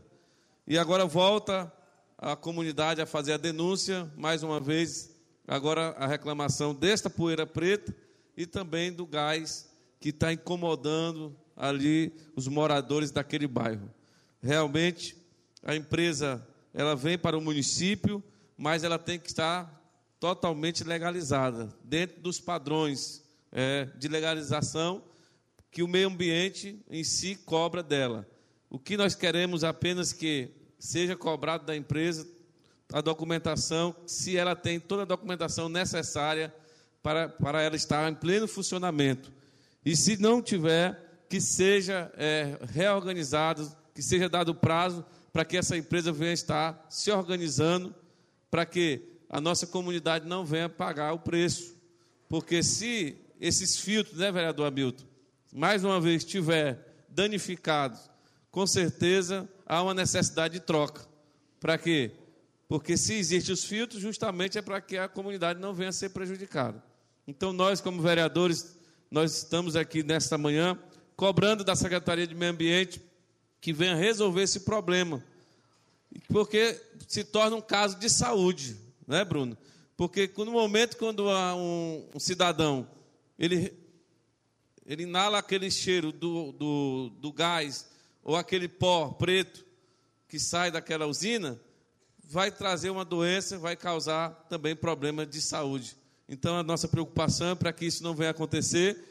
E 0.68 0.78
agora 0.78 1.04
volta 1.08 1.74
a 2.18 2.36
comunidade 2.36 3.02
a 3.02 3.06
fazer 3.06 3.34
a 3.34 3.38
denúncia, 3.38 4.12
mais 4.18 4.42
uma 4.42 4.60
vez, 4.60 5.16
agora 5.48 5.90
a 5.98 6.08
reclamação 6.08 6.74
desta 6.74 7.10
poeira 7.10 7.46
preta 7.46 7.96
e 8.36 8.46
também 8.46 8.92
do 8.92 9.06
gás 9.06 9.70
que 10.00 10.10
está 10.10 10.34
incomodando 10.34 11.36
ali 11.56 12.14
os 12.36 12.48
moradores 12.48 13.12
daquele 13.12 13.48
bairro. 13.48 13.90
Realmente, 14.42 15.16
a 15.64 15.76
empresa 15.76 16.46
ela 16.74 16.96
vem 16.96 17.18
para 17.18 17.38
o 17.38 17.42
município, 17.42 18.24
mas 18.58 18.84
ela 18.84 18.98
tem 18.98 19.20
que 19.20 19.28
estar 19.28 19.74
totalmente 20.20 20.84
legalizada, 20.84 21.70
dentro 21.84 22.20
dos 22.22 22.40
padrões 22.40 23.24
é, 23.52 23.86
de 23.98 24.08
legalização 24.08 25.04
que 25.70 25.84
o 25.84 25.88
meio 25.88 26.08
ambiente 26.08 26.84
em 26.90 27.04
si 27.04 27.36
cobra 27.36 27.84
dela. 27.84 28.28
O 28.70 28.80
que 28.80 28.98
nós 28.98 29.14
queremos 29.14 29.64
apenas 29.64 30.12
que 30.12 30.57
seja 30.80 31.16
cobrado 31.16 31.66
da 31.66 31.76
empresa 31.76 32.28
a 32.92 33.02
documentação, 33.02 33.96
se 34.06 34.38
ela 34.38 34.56
tem 34.56 34.80
toda 34.80 35.02
a 35.02 35.06
documentação 35.06 35.68
necessária 35.68 36.54
para, 37.04 37.28
para 37.28 37.62
ela 37.62 37.76
estar 37.76 38.10
em 38.10 38.16
pleno 38.16 38.48
funcionamento. 38.48 39.32
E 39.86 39.96
se 39.96 40.18
não 40.18 40.42
tiver, 40.42 41.26
que 41.30 41.42
seja 41.42 42.12
é, 42.16 42.58
reorganizado, 42.70 43.70
que 43.94 44.02
seja 44.02 44.30
dado 44.30 44.56
prazo 44.56 45.06
para 45.34 45.44
que 45.44 45.58
essa 45.58 45.78
empresa 45.78 46.12
venha 46.12 46.34
estar 46.34 46.86
se 46.90 47.12
organizando, 47.12 47.94
para 48.50 48.66
que 48.66 49.02
a 49.30 49.42
nossa 49.42 49.68
comunidade 49.68 50.28
não 50.28 50.46
venha 50.46 50.70
pagar 50.70 51.14
o 51.14 51.20
preço. 51.20 51.76
Porque 52.30 52.64
se 52.64 53.18
esses 53.40 53.78
filtros, 53.78 54.18
né, 54.18 54.32
vereador 54.32 54.68
Hamilton, 54.68 55.06
mais 55.54 55.84
uma 55.84 56.00
vez 56.00 56.24
estiver 56.24 57.06
danificados, 57.10 58.10
com 58.50 58.66
certeza 58.66 59.48
há 59.68 59.84
uma 59.84 59.94
necessidade 59.94 60.56
de 60.56 60.60
troca. 60.62 61.06
Para 61.60 61.78
quê? 61.78 62.12
Porque 62.68 62.98
se 62.98 63.14
existem 63.16 63.54
os 63.54 63.64
filtros, 63.64 64.02
justamente 64.02 64.58
é 64.58 64.62
para 64.62 64.80
que 64.82 64.98
a 64.98 65.08
comunidade 65.08 65.60
não 65.60 65.74
venha 65.74 65.90
a 65.90 65.94
ser 65.94 66.10
prejudicada. 66.10 66.82
Então, 67.28 67.52
nós, 67.52 67.82
como 67.82 68.02
vereadores, 68.02 68.78
nós 69.12 69.36
estamos 69.36 69.76
aqui 69.76 70.02
nesta 70.04 70.38
manhã 70.38 70.80
cobrando 71.16 71.64
da 71.64 71.76
Secretaria 71.76 72.26
de 72.26 72.34
Meio 72.34 72.52
Ambiente 72.52 73.02
que 73.60 73.74
venha 73.74 73.96
resolver 73.96 74.44
esse 74.44 74.62
problema. 74.62 75.24
Porque 76.30 76.80
se 77.08 77.24
torna 77.24 77.58
um 77.58 77.62
caso 77.62 78.00
de 78.00 78.10
saúde, 78.10 78.78
né, 79.06 79.26
Bruno? 79.26 79.58
Porque 79.98 80.32
no 80.38 80.52
momento 80.52 80.96
quando 80.98 81.28
um, 81.28 82.08
um 82.14 82.20
cidadão 82.20 82.88
ele, 83.38 83.74
ele 84.86 85.04
inala 85.04 85.40
aquele 85.40 85.72
cheiro 85.72 86.12
do, 86.12 86.52
do, 86.52 87.10
do 87.20 87.34
gás 87.34 87.90
ou 88.28 88.36
aquele 88.36 88.68
pó 88.68 89.08
preto 89.08 89.66
que 90.28 90.38
sai 90.38 90.70
daquela 90.70 91.08
usina, 91.08 91.58
vai 92.26 92.52
trazer 92.52 92.90
uma 92.90 93.06
doença, 93.06 93.58
vai 93.58 93.74
causar 93.78 94.32
também 94.50 94.76
problemas 94.76 95.30
de 95.30 95.42
saúde. 95.42 95.96
Então, 96.28 96.58
a 96.58 96.62
nossa 96.62 96.90
preocupação 96.90 97.52
é 97.52 97.56
para 97.56 97.72
que 97.72 97.86
isso 97.86 98.04
não 98.04 98.14
venha 98.14 98.32
acontecer 98.32 99.02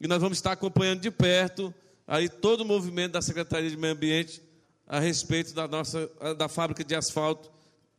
e 0.00 0.08
nós 0.08 0.20
vamos 0.20 0.38
estar 0.38 0.50
acompanhando 0.50 1.00
de 1.02 1.10
perto 1.12 1.72
aí 2.04 2.28
todo 2.28 2.62
o 2.62 2.64
movimento 2.64 3.12
da 3.12 3.22
Secretaria 3.22 3.70
de 3.70 3.76
Meio 3.76 3.94
Ambiente 3.94 4.42
a 4.88 4.98
respeito 4.98 5.54
da 5.54 5.68
nossa 5.68 6.10
da 6.36 6.48
fábrica 6.48 6.82
de 6.82 6.96
asfalto, 6.96 7.52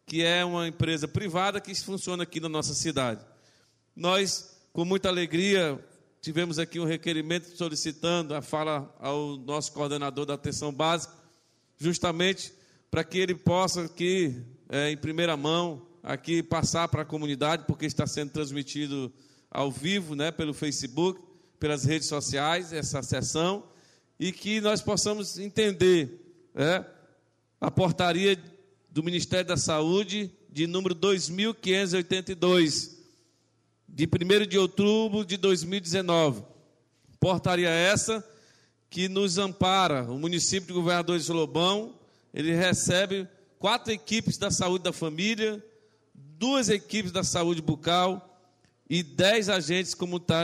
que 0.06 0.24
é 0.24 0.44
uma 0.44 0.68
empresa 0.68 1.08
privada 1.08 1.62
que 1.62 1.74
funciona 1.74 2.24
aqui 2.24 2.42
na 2.42 2.50
nossa 2.50 2.74
cidade. 2.74 3.26
Nós, 3.96 4.60
com 4.74 4.84
muita 4.84 5.08
alegria, 5.08 5.80
tivemos 6.26 6.58
aqui 6.58 6.80
um 6.80 6.86
requerimento 6.86 7.56
solicitando 7.56 8.34
a 8.34 8.42
fala 8.42 8.92
ao 9.00 9.38
nosso 9.38 9.72
coordenador 9.74 10.26
da 10.26 10.34
atenção 10.34 10.74
básica, 10.74 11.14
justamente 11.78 12.52
para 12.90 13.04
que 13.04 13.20
ele 13.20 13.36
possa 13.36 13.84
aqui, 13.84 14.36
é, 14.68 14.90
em 14.90 14.98
primeira 14.98 15.38
mão, 15.38 15.86
aqui 16.02 16.42
passar 16.42 16.88
para 16.88 17.04
a 17.04 17.06
comunidade, 17.06 17.66
porque 17.68 17.86
está 17.86 18.08
sendo 18.08 18.32
transmitido 18.32 19.14
ao 19.52 19.72
vivo, 19.72 20.16
né, 20.16 20.32
pelo 20.32 20.52
Facebook, 20.52 21.22
pelas 21.60 21.86
redes 21.86 22.08
sociais, 22.08 22.74
essa 22.74 23.04
sessão, 23.04 23.64
e 24.20 24.32
que 24.32 24.60
nós 24.60 24.82
possamos 24.82 25.38
entender 25.38 26.10
é, 26.56 26.84
a 27.62 27.70
portaria 27.70 28.36
do 28.90 29.04
Ministério 29.04 29.46
da 29.46 29.58
Saúde 29.58 30.32
de 30.50 30.66
número 30.66 30.96
2582, 30.96 32.95
de 33.96 34.06
1 34.06 34.46
de 34.46 34.58
outubro 34.58 35.24
de 35.24 35.38
2019. 35.38 36.44
Portaria 37.18 37.70
essa 37.70 38.22
que 38.90 39.08
nos 39.08 39.38
ampara, 39.38 40.04
o 40.12 40.20
município 40.20 40.68
de 40.68 40.74
Governador 40.74 41.18
de 41.18 41.24
Solobão, 41.24 41.98
ele 42.34 42.54
recebe 42.54 43.26
quatro 43.58 43.94
equipes 43.94 44.38
da 44.38 44.52
saúde 44.52 44.84
da 44.84 44.92
família, 44.92 45.64
duas 46.14 46.68
equipes 46.68 47.14
da 47.14 47.24
saúde 47.24 47.62
bucal 47.62 48.38
e 48.90 49.02
dez 49.02 49.48
agentes 49.48 49.96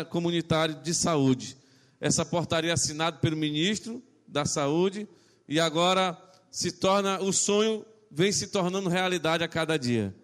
comunitários 0.09 0.81
de 0.81 0.93
saúde. 0.93 1.57
Essa 1.99 2.23
portaria 2.23 2.71
é 2.71 2.73
assinada 2.73 3.17
pelo 3.17 3.35
ministro 3.35 4.01
da 4.25 4.45
Saúde 4.45 5.07
e 5.47 5.59
agora 5.59 6.17
se 6.49 6.71
torna 6.71 7.21
o 7.21 7.33
sonho 7.33 7.85
vem 8.09 8.31
se 8.31 8.47
tornando 8.47 8.89
realidade 8.89 9.43
a 9.43 9.47
cada 9.47 9.77
dia. 9.77 10.15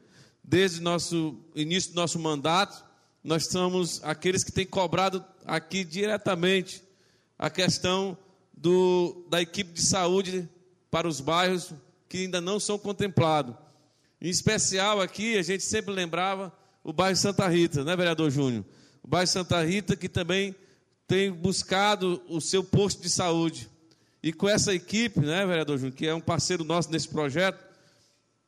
Desde 0.42 0.82
nosso 0.82 1.38
início 1.54 1.92
do 1.92 1.98
nosso 1.98 2.18
mandato, 2.18 2.87
nós 3.24 3.48
somos 3.48 4.04
aqueles 4.04 4.44
que 4.44 4.52
têm 4.52 4.66
cobrado 4.66 5.24
aqui 5.46 5.84
diretamente 5.84 6.84
a 7.38 7.50
questão 7.50 8.18
do, 8.56 9.26
da 9.30 9.42
equipe 9.42 9.72
de 9.72 9.82
saúde 9.82 10.50
para 10.90 11.08
os 11.08 11.22
bairros 11.22 11.74
que 12.10 12.18
ainda 12.18 12.42
não 12.42 12.60
são 12.60 12.80
contemplados. 12.80 13.56
Em 14.20 14.30
especial 14.30 15.00
aqui, 15.00 15.38
a 15.38 15.42
gente 15.42 15.64
sempre 15.64 15.94
lembrava 15.94 16.52
o 16.84 16.92
bairro 16.92 17.18
Santa 17.18 17.48
Rita, 17.48 17.84
né, 17.84 17.96
vereador 17.96 18.32
Júnior? 18.32 18.66
O 19.04 19.08
bairro 19.08 19.28
Santa 19.28 19.64
Rita 19.64 19.96
que 19.96 20.10
também 20.10 20.56
tem 21.08 21.32
buscado 21.32 22.22
o 22.28 22.42
seu 22.42 22.64
posto 22.64 23.02
de 23.02 23.10
saúde. 23.10 23.70
E 24.24 24.34
com 24.34 24.50
essa 24.50 24.74
equipe, 24.74 25.20
né, 25.20 25.46
vereador 25.46 25.78
Júnior, 25.78 25.96
que 25.96 26.08
é 26.08 26.14
um 26.16 26.22
parceiro 26.22 26.64
nosso 26.64 26.92
nesse 26.92 27.08
projeto, 27.08 27.64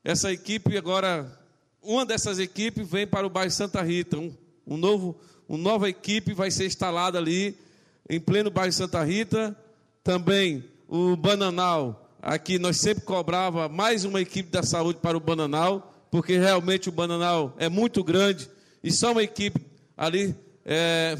essa 0.04 0.32
equipe 0.32 0.76
agora, 0.78 1.40
uma 1.82 2.06
dessas 2.06 2.40
equipes 2.40 2.90
vem 2.90 3.06
para 3.06 3.28
o 3.28 3.30
bairro 3.30 3.52
Santa 3.52 3.82
Rita. 3.82 4.18
Um, 4.18 4.36
um 4.70 4.78
novo, 4.78 5.20
uma 5.48 5.58
nova 5.58 5.90
equipe 5.90 6.34
vai 6.34 6.52
ser 6.52 6.66
instalada 6.66 7.18
ali, 7.18 7.58
em 8.10 8.20
pleno 8.20 8.50
bairro 8.50 8.72
Santa 8.72 9.04
Rita. 9.04 9.58
Também 10.04 10.64
o 10.88 11.16
Bananal, 11.16 12.10
Aqui 12.22 12.60
nós 12.60 12.76
sempre 12.76 13.06
cobrava 13.06 13.70
mais 13.70 14.04
uma 14.04 14.20
equipe 14.20 14.50
da 14.50 14.62
saúde 14.62 15.00
para 15.02 15.16
o 15.16 15.22
Bananal, 15.22 16.06
porque 16.12 16.38
realmente 16.38 16.90
o 16.90 16.92
Bananal 16.92 17.56
é 17.58 17.70
muito 17.70 18.04
grande 18.04 18.50
e 18.84 18.92
só 18.92 19.14
uma 19.14 19.24
equipe 19.24 19.66
ali 19.96 20.36
é, 20.66 21.18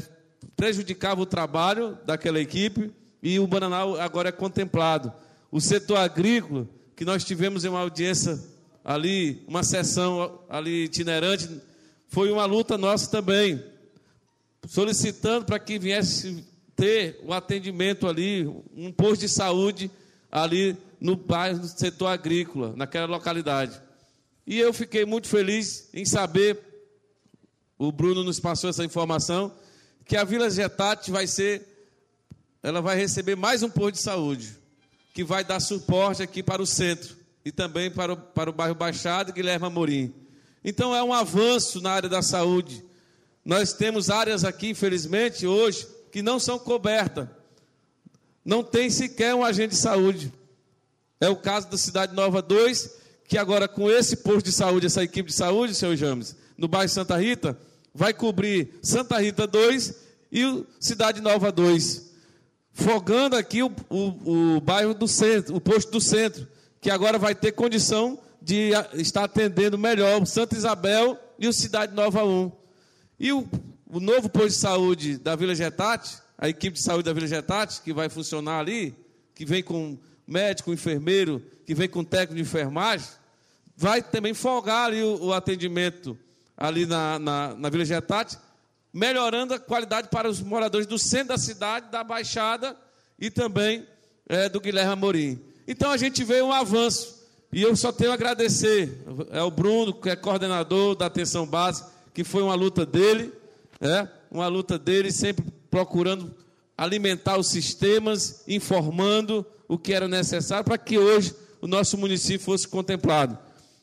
prejudicava 0.54 1.22
o 1.22 1.26
trabalho 1.26 1.96
daquela 2.04 2.38
equipe 2.38 2.92
e 3.22 3.40
o 3.40 3.46
Bananal 3.46 3.98
agora 3.98 4.28
é 4.28 4.32
contemplado. 4.32 5.10
O 5.50 5.58
setor 5.58 5.96
agrícola, 5.96 6.68
que 6.94 7.04
nós 7.04 7.24
tivemos 7.24 7.64
em 7.64 7.68
uma 7.68 7.80
audiência 7.80 8.38
ali, 8.84 9.42
uma 9.48 9.62
sessão 9.62 10.40
ali 10.50 10.84
itinerante, 10.84 11.48
foi 12.10 12.32
uma 12.32 12.44
luta 12.44 12.76
nossa 12.76 13.08
também, 13.08 13.64
solicitando 14.66 15.46
para 15.46 15.60
que 15.60 15.78
viesse 15.78 16.44
ter 16.74 17.20
o 17.22 17.32
atendimento 17.32 18.08
ali, 18.08 18.44
um 18.74 18.90
posto 18.90 19.20
de 19.20 19.28
saúde 19.28 19.88
ali 20.30 20.76
no 21.00 21.14
bairro, 21.14 21.58
no 21.60 21.68
setor 21.68 22.08
agrícola, 22.08 22.74
naquela 22.76 23.06
localidade. 23.06 23.80
E 24.44 24.58
eu 24.58 24.72
fiquei 24.72 25.04
muito 25.04 25.28
feliz 25.28 25.88
em 25.94 26.04
saber, 26.04 26.58
o 27.78 27.92
Bruno 27.92 28.24
nos 28.24 28.40
passou 28.40 28.68
essa 28.68 28.84
informação, 28.84 29.54
que 30.04 30.16
a 30.16 30.24
Vila 30.24 30.50
Getati 30.50 31.12
vai 31.12 31.28
ser, 31.28 31.64
ela 32.60 32.80
vai 32.80 32.96
receber 32.96 33.36
mais 33.36 33.62
um 33.62 33.70
posto 33.70 33.92
de 33.92 34.02
saúde, 34.02 34.58
que 35.14 35.22
vai 35.22 35.44
dar 35.44 35.60
suporte 35.60 36.24
aqui 36.24 36.42
para 36.42 36.60
o 36.60 36.66
centro 36.66 37.16
e 37.44 37.52
também 37.52 37.88
para 37.88 38.14
o, 38.14 38.16
para 38.16 38.50
o 38.50 38.52
bairro 38.52 38.74
Baixado 38.74 39.30
e 39.30 39.32
Guilherme 39.32 39.66
Amorim. 39.66 40.19
Então 40.64 40.94
é 40.94 41.02
um 41.02 41.12
avanço 41.12 41.80
na 41.80 41.90
área 41.90 42.08
da 42.08 42.22
saúde. 42.22 42.84
Nós 43.44 43.72
temos 43.72 44.10
áreas 44.10 44.44
aqui, 44.44 44.68
infelizmente, 44.68 45.46
hoje, 45.46 45.86
que 46.12 46.22
não 46.22 46.38
são 46.38 46.58
cobertas. 46.58 47.28
Não 48.44 48.62
tem 48.62 48.90
sequer 48.90 49.34
um 49.34 49.44
agente 49.44 49.70
de 49.70 49.80
saúde. 49.80 50.32
É 51.20 51.28
o 51.28 51.36
caso 51.36 51.68
da 51.70 51.76
Cidade 51.76 52.14
Nova 52.14 52.42
2, 52.42 52.96
que 53.26 53.38
agora 53.38 53.68
com 53.68 53.90
esse 53.90 54.16
posto 54.16 54.46
de 54.46 54.52
saúde, 54.52 54.86
essa 54.86 55.02
equipe 55.02 55.30
de 55.30 55.36
saúde, 55.36 55.74
senhor 55.74 55.96
James, 55.96 56.34
no 56.56 56.68
bairro 56.68 56.88
Santa 56.88 57.16
Rita, 57.16 57.58
vai 57.94 58.12
cobrir 58.12 58.78
Santa 58.82 59.18
Rita 59.18 59.46
2 59.46 59.94
e 60.32 60.64
Cidade 60.78 61.20
Nova 61.20 61.50
2. 61.52 62.10
Fogando 62.72 63.36
aqui 63.36 63.62
o, 63.62 63.70
o, 63.88 64.56
o 64.56 64.60
bairro 64.60 64.94
do 64.94 65.06
centro, 65.06 65.54
o 65.54 65.60
posto 65.60 65.90
do 65.90 66.00
centro, 66.00 66.46
que 66.80 66.90
agora 66.90 67.18
vai 67.18 67.34
ter 67.34 67.52
condição 67.52 68.18
de 68.50 68.72
estar 68.94 69.22
atendendo 69.22 69.78
melhor 69.78 70.20
o 70.20 70.26
Santa 70.26 70.56
Isabel 70.56 71.16
e 71.38 71.46
o 71.46 71.52
Cidade 71.52 71.94
Nova 71.94 72.24
1. 72.24 72.50
E 73.16 73.32
o, 73.32 73.48
o 73.88 74.00
novo 74.00 74.28
posto 74.28 74.48
de 74.48 74.54
saúde 74.54 75.18
da 75.18 75.36
Vila 75.36 75.54
Getate, 75.54 76.18
a 76.36 76.48
equipe 76.48 76.76
de 76.76 76.82
saúde 76.82 77.04
da 77.04 77.12
Vila 77.12 77.28
Getate, 77.28 77.80
que 77.80 77.92
vai 77.92 78.08
funcionar 78.08 78.58
ali, 78.58 78.92
que 79.36 79.44
vem 79.44 79.62
com 79.62 79.96
médico, 80.26 80.72
enfermeiro, 80.72 81.40
que 81.64 81.76
vem 81.76 81.88
com 81.88 82.02
técnico 82.02 82.34
de 82.34 82.42
enfermagem, 82.42 83.06
vai 83.76 84.02
também 84.02 84.34
folgar 84.34 84.86
ali 84.86 85.00
o, 85.00 85.26
o 85.26 85.32
atendimento 85.32 86.18
ali 86.56 86.86
na, 86.86 87.20
na, 87.20 87.54
na 87.54 87.70
Vila 87.70 87.84
Getate, 87.84 88.36
melhorando 88.92 89.54
a 89.54 89.60
qualidade 89.60 90.08
para 90.08 90.28
os 90.28 90.40
moradores 90.40 90.88
do 90.88 90.98
centro 90.98 91.28
da 91.28 91.38
cidade, 91.38 91.88
da 91.92 92.02
Baixada 92.02 92.76
e 93.16 93.30
também 93.30 93.86
é, 94.28 94.48
do 94.48 94.60
Guilherme 94.60 94.92
Amorim. 94.92 95.40
Então 95.68 95.92
a 95.92 95.96
gente 95.96 96.24
vê 96.24 96.42
um 96.42 96.52
avanço. 96.52 97.19
E 97.52 97.62
eu 97.62 97.74
só 97.74 97.90
tenho 97.90 98.12
a 98.12 98.14
agradecer 98.14 99.02
é 99.30 99.42
o 99.42 99.50
Bruno, 99.50 99.92
que 99.92 100.08
é 100.08 100.14
coordenador 100.14 100.94
da 100.94 101.06
atenção 101.06 101.46
básica, 101.46 101.90
que 102.14 102.22
foi 102.22 102.42
uma 102.42 102.54
luta 102.54 102.86
dele, 102.86 103.32
é, 103.80 104.06
uma 104.30 104.46
luta 104.46 104.78
dele, 104.78 105.10
sempre 105.10 105.44
procurando 105.70 106.32
alimentar 106.76 107.38
os 107.38 107.48
sistemas, 107.48 108.44
informando 108.46 109.44
o 109.68 109.76
que 109.76 109.92
era 109.92 110.08
necessário 110.08 110.64
para 110.64 110.78
que 110.78 110.98
hoje 110.98 111.34
o 111.60 111.66
nosso 111.66 111.98
município 111.98 112.40
fosse 112.44 112.66
contemplado. 112.66 113.36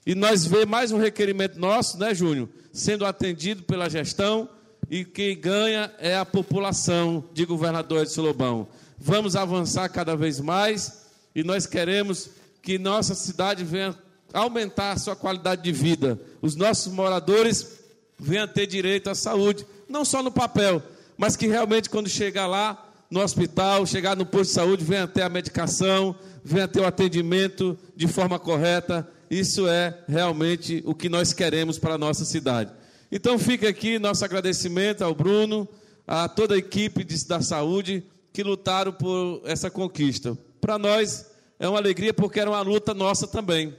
E 0.06 0.16
nós 0.16 0.46
vemos 0.46 0.68
mais 0.68 0.92
um 0.92 0.98
requerimento 0.98 1.60
nosso, 1.60 1.98
né, 1.98 2.16
Júnior, 2.16 2.48
sendo 2.72 3.06
atendido 3.06 3.64
pela 3.64 3.90
gestão 3.90 4.50
e 4.90 5.04
quem 5.04 5.38
ganha 5.38 5.92
é 6.00 6.16
a 6.16 6.26
população, 6.26 7.26
de 7.34 7.46
governador 7.46 8.04
Edson 8.04 8.22
Lobão. 8.22 8.68
Vamos 8.98 9.36
avançar 9.36 9.90
cada 9.90 10.16
vez 10.16 10.40
mais 10.40 11.06
e 11.36 11.44
nós 11.44 11.66
queremos 11.66 12.30
que 12.68 12.78
nossa 12.78 13.16
cidade 13.16 13.64
venha 13.64 13.96
aumentar 14.34 14.92
a 14.92 14.98
sua 14.98 15.16
qualidade 15.16 15.64
de 15.64 15.72
vida. 15.72 16.20
Os 16.42 16.54
nossos 16.54 16.92
moradores 16.92 17.80
venham 18.20 18.46
ter 18.46 18.68
direito 18.68 19.10
à 19.10 19.16
saúde, 19.16 19.66
não 19.88 20.04
só 20.04 20.22
no 20.22 20.30
papel, 20.30 20.84
mas 21.18 21.38
que 21.38 21.48
realmente 21.48 21.90
quando 21.90 22.10
chegar 22.10 22.46
lá 22.46 22.92
no 23.10 23.22
hospital, 23.22 23.86
chegar 23.86 24.18
no 24.18 24.26
posto 24.26 24.50
de 24.50 24.56
saúde, 24.56 24.84
venha 24.84 25.08
ter 25.08 25.22
a 25.22 25.30
medicação, 25.30 26.14
venha 26.44 26.68
ter 26.68 26.82
o 26.82 26.86
atendimento 26.86 27.80
de 27.96 28.06
forma 28.06 28.38
correta. 28.38 29.10
Isso 29.32 29.66
é 29.66 29.98
realmente 30.06 30.84
o 30.86 30.94
que 30.94 31.08
nós 31.08 31.32
queremos 31.32 31.80
para 31.80 31.94
a 31.94 31.98
nossa 31.98 32.26
cidade. 32.26 32.70
Então 33.10 33.40
fica 33.40 33.70
aqui 33.70 33.98
nosso 33.98 34.26
agradecimento 34.26 35.06
ao 35.06 35.16
Bruno, 35.16 35.66
a 36.06 36.28
toda 36.28 36.56
a 36.56 36.58
equipe 36.58 37.06
da 37.30 37.40
saúde 37.40 38.04
que 38.34 38.44
lutaram 38.44 38.92
por 38.92 39.42
essa 39.46 39.72
conquista. 39.72 40.38
Para 40.60 40.78
nós 40.78 41.37
é 41.60 41.68
uma 41.68 41.78
alegria 41.78 42.14
porque 42.14 42.40
era 42.40 42.50
uma 42.50 42.62
luta 42.62 42.94
nossa 42.94 43.28
também. 43.28 43.76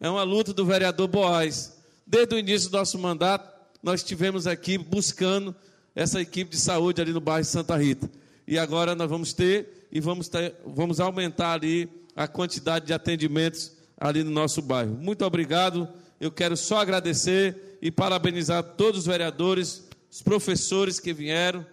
É 0.00 0.08
uma 0.08 0.22
luta 0.22 0.52
do 0.52 0.64
vereador 0.64 1.06
Boaz. 1.06 1.78
Desde 2.06 2.34
o 2.34 2.38
início 2.38 2.70
do 2.70 2.76
nosso 2.76 2.98
mandato, 2.98 3.48
nós 3.82 4.00
estivemos 4.00 4.46
aqui 4.46 4.76
buscando 4.76 5.54
essa 5.94 6.20
equipe 6.20 6.50
de 6.50 6.58
saúde 6.58 7.00
ali 7.00 7.12
no 7.12 7.20
bairro 7.20 7.44
Santa 7.44 7.76
Rita. 7.76 8.10
E 8.46 8.58
agora 8.58 8.94
nós 8.94 9.08
vamos 9.08 9.32
ter 9.32 9.86
e 9.92 10.00
vamos, 10.00 10.28
ter, 10.28 10.54
vamos 10.66 10.98
aumentar 10.98 11.52
ali 11.52 11.88
a 12.16 12.26
quantidade 12.26 12.86
de 12.86 12.92
atendimentos 12.92 13.72
ali 13.96 14.24
no 14.24 14.30
nosso 14.30 14.60
bairro. 14.60 14.92
Muito 14.92 15.24
obrigado. 15.24 15.88
Eu 16.20 16.32
quero 16.32 16.56
só 16.56 16.78
agradecer 16.78 17.78
e 17.80 17.90
parabenizar 17.90 18.62
todos 18.62 19.00
os 19.00 19.06
vereadores, 19.06 19.84
os 20.10 20.20
professores 20.20 20.98
que 20.98 21.12
vieram 21.12 21.64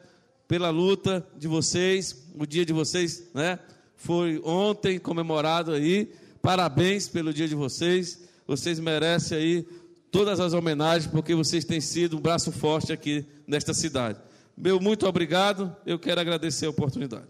pela 0.47 0.69
luta 0.69 1.25
de 1.35 1.47
vocês, 1.47 2.27
o 2.37 2.45
dia 2.45 2.65
de 2.65 2.73
vocês, 2.73 3.23
né? 3.33 3.59
Foi 3.97 4.39
ontem 4.45 4.99
comemorado 4.99 5.73
aí. 5.73 6.13
Parabéns 6.41 7.09
pelo 7.09 7.33
dia 7.33 7.47
de 7.47 7.55
vocês. 7.55 8.23
Vocês 8.45 8.79
merecem 8.79 9.37
aí 9.37 9.67
todas 10.11 10.39
as 10.39 10.53
homenagens, 10.53 11.11
porque 11.11 11.35
vocês 11.35 11.65
têm 11.65 11.81
sido 11.81 12.17
um 12.17 12.21
braço 12.21 12.51
forte 12.51 12.93
aqui 12.93 13.25
nesta 13.45 13.73
cidade. 13.73 14.19
Meu 14.55 14.79
muito 14.79 15.05
obrigado, 15.05 15.75
eu 15.85 15.99
quero 15.99 16.21
agradecer 16.21 16.65
a 16.65 16.69
oportunidade. 16.69 17.25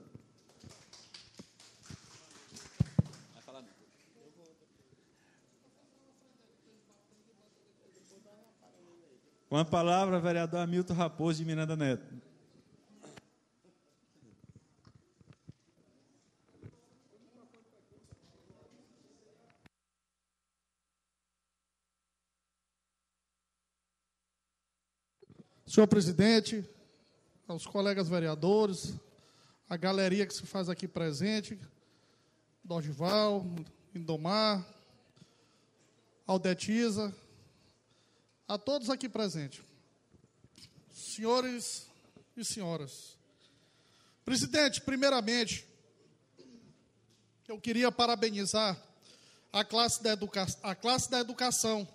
Com 9.50 9.58
a 9.58 9.64
palavra, 9.64 10.20
vereador 10.20 10.60
Hamilton 10.60 10.94
Raposo 10.94 11.40
de 11.40 11.46
Miranda 11.46 11.76
Neto. 11.76 12.27
Senhor 25.68 25.86
presidente, 25.86 26.66
aos 27.46 27.68
colegas 27.68 28.08
vereadores, 28.08 28.94
a 29.70 29.76
galeria 29.76 30.26
que 30.26 30.34
se 30.34 30.44
faz 30.44 30.70
aqui 30.70 30.88
presente, 30.88 31.60
Dorgival, 32.64 33.46
Indomar, 33.94 34.66
Aldetiza, 36.26 37.14
a 38.48 38.58
todos 38.58 38.90
aqui 38.90 39.10
presentes, 39.10 39.62
senhores 40.90 41.90
e 42.38 42.46
senhoras. 42.46 43.18
Presidente, 44.24 44.80
primeiramente, 44.80 45.68
eu 47.46 47.60
queria 47.60 47.92
parabenizar 47.92 48.82
a 49.52 49.66
classe 49.66 50.02
da, 50.02 50.12
educa 50.12 50.48
a 50.64 50.74
classe 50.74 51.12
da 51.12 51.20
educação 51.20 51.86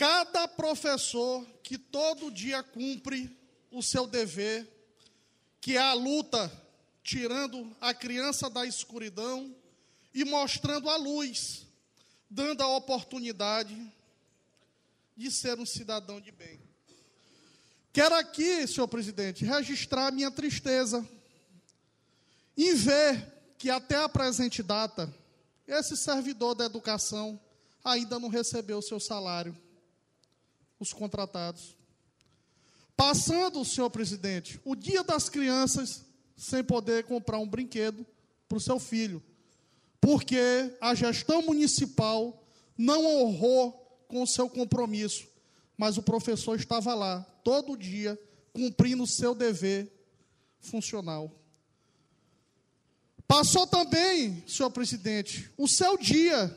Cada 0.00 0.48
professor 0.48 1.46
que 1.62 1.76
todo 1.76 2.30
dia 2.30 2.62
cumpre 2.62 3.38
o 3.70 3.82
seu 3.82 4.06
dever, 4.06 4.66
que 5.60 5.76
é 5.76 5.78
a 5.78 5.92
luta 5.92 6.50
tirando 7.02 7.76
a 7.78 7.92
criança 7.92 8.48
da 8.48 8.64
escuridão 8.64 9.54
e 10.14 10.24
mostrando 10.24 10.88
a 10.88 10.96
luz, 10.96 11.66
dando 12.30 12.62
a 12.62 12.76
oportunidade 12.78 13.76
de 15.14 15.30
ser 15.30 15.58
um 15.58 15.66
cidadão 15.66 16.18
de 16.18 16.32
bem. 16.32 16.58
Quero 17.92 18.14
aqui, 18.14 18.66
senhor 18.66 18.88
presidente, 18.88 19.44
registrar 19.44 20.10
minha 20.10 20.30
tristeza 20.30 21.06
em 22.56 22.74
ver 22.74 23.52
que 23.58 23.68
até 23.68 23.96
a 23.96 24.08
presente 24.08 24.62
data, 24.62 25.14
esse 25.68 25.94
servidor 25.94 26.54
da 26.54 26.64
educação 26.64 27.38
ainda 27.84 28.18
não 28.18 28.30
recebeu 28.30 28.78
o 28.78 28.82
seu 28.82 28.98
salário 28.98 29.54
os 30.80 30.92
contratados. 30.92 31.76
Passando, 32.96 33.64
senhor 33.64 33.90
presidente, 33.90 34.58
o 34.64 34.74
dia 34.74 35.04
das 35.04 35.28
crianças 35.28 36.04
sem 36.36 36.64
poder 36.64 37.04
comprar 37.04 37.38
um 37.38 37.46
brinquedo 37.46 38.04
para 38.48 38.58
o 38.58 38.60
seu 38.60 38.80
filho, 38.80 39.22
porque 40.00 40.74
a 40.80 40.94
gestão 40.94 41.42
municipal 41.42 42.42
não 42.76 43.04
honrou 43.04 43.72
com 44.08 44.22
o 44.22 44.26
seu 44.26 44.48
compromisso, 44.48 45.28
mas 45.76 45.98
o 45.98 46.02
professor 46.02 46.58
estava 46.58 46.94
lá 46.94 47.20
todo 47.44 47.76
dia 47.76 48.18
cumprindo 48.52 49.02
o 49.02 49.06
seu 49.06 49.34
dever 49.34 49.92
funcional. 50.60 51.30
Passou 53.28 53.66
também, 53.66 54.42
senhor 54.46 54.70
presidente, 54.70 55.50
o 55.56 55.68
seu 55.68 55.96
dia 55.96 56.54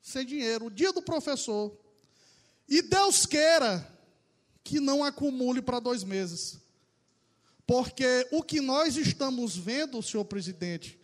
sem 0.00 0.24
dinheiro, 0.24 0.66
o 0.66 0.70
dia 0.70 0.92
do 0.92 1.02
professor. 1.02 1.76
E 2.70 2.80
Deus 2.82 3.26
queira 3.26 3.84
que 4.62 4.78
não 4.78 5.02
acumule 5.02 5.60
para 5.60 5.80
dois 5.80 6.04
meses. 6.04 6.60
Porque 7.66 8.28
o 8.30 8.42
que 8.42 8.60
nós 8.60 8.96
estamos 8.96 9.56
vendo, 9.56 10.00
senhor 10.00 10.24
presidente, 10.24 10.98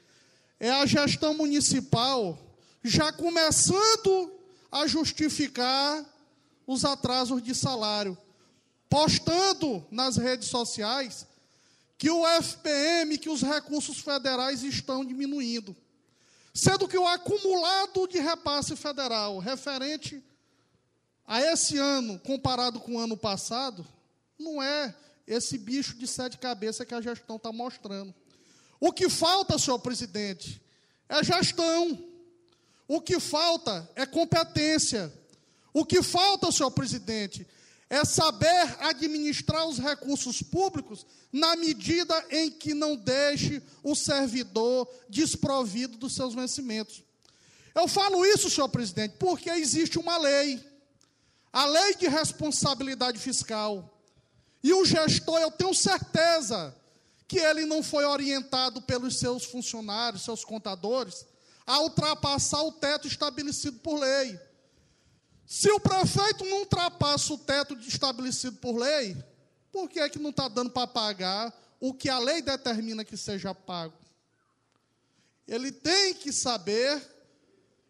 é 0.60 0.70
a 0.70 0.86
gestão 0.86 1.34
municipal 1.34 2.38
já 2.84 3.12
começando 3.12 4.32
a 4.70 4.86
justificar 4.86 6.04
os 6.66 6.84
atrasos 6.84 7.42
de 7.42 7.54
salário, 7.54 8.16
postando 8.88 9.84
nas 9.90 10.16
redes 10.16 10.48
sociais 10.48 11.26
que 11.98 12.10
o 12.10 12.24
FPM, 12.26 13.18
que 13.18 13.28
os 13.28 13.42
recursos 13.42 13.98
federais 13.98 14.62
estão 14.62 15.04
diminuindo. 15.04 15.74
Sendo 16.54 16.86
que 16.86 16.96
o 16.96 17.06
acumulado 17.06 18.06
de 18.06 18.18
repasse 18.18 18.76
federal 18.76 19.38
referente 19.38 20.22
a 21.26 21.40
esse 21.40 21.76
ano, 21.76 22.18
comparado 22.20 22.78
com 22.80 22.94
o 22.94 22.98
ano 22.98 23.16
passado, 23.16 23.86
não 24.38 24.62
é 24.62 24.94
esse 25.26 25.58
bicho 25.58 25.94
de 25.94 26.06
sete 26.06 26.38
cabeças 26.38 26.86
que 26.86 26.94
a 26.94 27.00
gestão 27.00 27.36
está 27.36 27.50
mostrando. 27.50 28.14
O 28.78 28.92
que 28.92 29.08
falta, 29.08 29.58
senhor 29.58 29.78
presidente, 29.78 30.62
é 31.08 31.24
gestão. 31.24 31.98
O 32.86 33.00
que 33.00 33.18
falta 33.18 33.88
é 33.96 34.06
competência. 34.06 35.12
O 35.72 35.84
que 35.84 36.02
falta, 36.02 36.52
senhor 36.52 36.70
presidente, 36.70 37.46
é 37.88 38.04
saber 38.04 38.76
administrar 38.80 39.66
os 39.66 39.78
recursos 39.78 40.42
públicos 40.42 41.06
na 41.32 41.56
medida 41.56 42.24
em 42.30 42.50
que 42.50 42.74
não 42.74 42.96
deixe 42.96 43.62
o 43.82 43.94
servidor 43.94 44.88
desprovido 45.08 45.96
dos 45.96 46.14
seus 46.14 46.34
vencimentos. 46.34 47.02
Eu 47.74 47.86
falo 47.86 48.24
isso, 48.24 48.50
senhor 48.50 48.68
presidente, 48.68 49.16
porque 49.18 49.50
existe 49.50 49.98
uma 49.98 50.16
lei, 50.16 50.64
a 51.56 51.64
lei 51.64 51.94
de 51.94 52.06
responsabilidade 52.06 53.18
fiscal. 53.18 53.98
E 54.62 54.74
o 54.74 54.84
gestor, 54.84 55.38
eu 55.38 55.50
tenho 55.50 55.72
certeza 55.72 56.76
que 57.26 57.38
ele 57.38 57.64
não 57.64 57.82
foi 57.82 58.04
orientado 58.04 58.82
pelos 58.82 59.18
seus 59.18 59.46
funcionários, 59.46 60.22
seus 60.22 60.44
contadores, 60.44 61.24
a 61.66 61.80
ultrapassar 61.80 62.60
o 62.62 62.72
teto 62.72 63.08
estabelecido 63.08 63.78
por 63.78 63.98
lei. 63.98 64.38
Se 65.46 65.70
o 65.70 65.80
prefeito 65.80 66.44
não 66.44 66.58
ultrapassa 66.58 67.32
o 67.32 67.38
teto 67.38 67.72
estabelecido 67.78 68.58
por 68.58 68.76
lei, 68.76 69.16
por 69.72 69.88
que, 69.88 69.98
é 69.98 70.10
que 70.10 70.18
não 70.18 70.28
está 70.28 70.48
dando 70.48 70.68
para 70.68 70.86
pagar 70.86 71.58
o 71.80 71.94
que 71.94 72.10
a 72.10 72.18
lei 72.18 72.42
determina 72.42 73.02
que 73.02 73.16
seja 73.16 73.54
pago? 73.54 73.96
Ele 75.48 75.72
tem 75.72 76.12
que 76.12 76.34
saber 76.34 77.02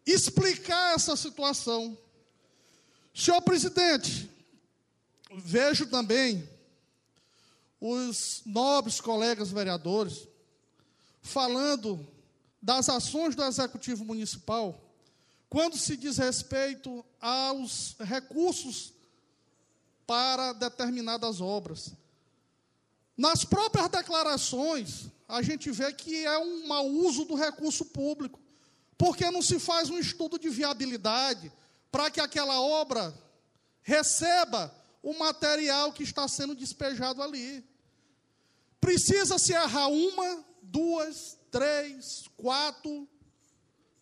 explicar 0.05 0.95
essa 0.95 1.17
situação. 1.17 1.97
Senhor 3.17 3.41
presidente, 3.41 4.29
vejo 5.37 5.87
também 5.87 6.47
os 7.81 8.43
nobres 8.45 9.01
colegas 9.01 9.49
vereadores 9.49 10.27
falando 11.23 12.07
das 12.61 12.87
ações 12.89 13.35
do 13.35 13.43
executivo 13.43 14.05
municipal 14.05 14.79
quando 15.49 15.79
se 15.79 15.97
diz 15.97 16.17
respeito 16.17 17.03
aos 17.19 17.95
recursos 18.01 18.93
para 20.05 20.53
determinadas 20.53 21.41
obras. 21.41 21.93
Nas 23.17 23.43
próprias 23.43 23.89
declarações, 23.89 25.07
a 25.27 25.41
gente 25.41 25.71
vê 25.71 25.91
que 25.91 26.23
é 26.23 26.37
um 26.37 26.67
mau 26.67 26.85
uso 26.85 27.25
do 27.25 27.33
recurso 27.33 27.83
público, 27.83 28.39
porque 28.95 29.31
não 29.31 29.41
se 29.41 29.57
faz 29.57 29.89
um 29.89 29.97
estudo 29.97 30.37
de 30.37 30.49
viabilidade 30.49 31.51
para 31.91 32.11
que 32.11 32.19
aquela 32.19 32.59
obra 32.59 33.13
receba 33.81 34.73
o 35.01 35.17
material 35.17 35.93
que 35.93 36.03
está 36.03 36.27
sendo 36.27 36.53
despejado 36.53 37.23
ali. 37.23 37.65
Precisa 38.79 39.39
se 39.39 39.53
errar 39.53 39.87
uma, 39.87 40.45
duas, 40.61 41.37
três, 41.49 42.25
quatro, 42.35 43.07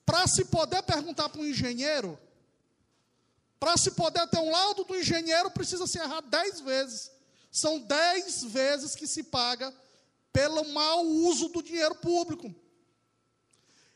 para 0.05 0.27
se 0.27 0.45
poder 0.45 0.83
perguntar 0.83 1.29
para 1.29 1.41
um 1.41 1.45
engenheiro, 1.45 2.19
para 3.59 3.77
se 3.77 3.91
poder 3.91 4.27
ter 4.27 4.39
um 4.39 4.51
laudo 4.51 4.83
do 4.83 4.95
engenheiro, 4.95 5.49
precisa 5.51 5.87
se 5.87 5.97
errar 5.97 6.21
dez 6.21 6.59
vezes. 6.59 7.11
São 7.51 7.79
dez 7.79 8.43
vezes 8.43 8.95
que 8.95 9.07
se 9.07 9.23
paga 9.23 9.73
pelo 10.33 10.67
mau 10.73 11.05
uso 11.05 11.47
do 11.49 11.63
dinheiro 11.63 11.95
público. 11.95 12.53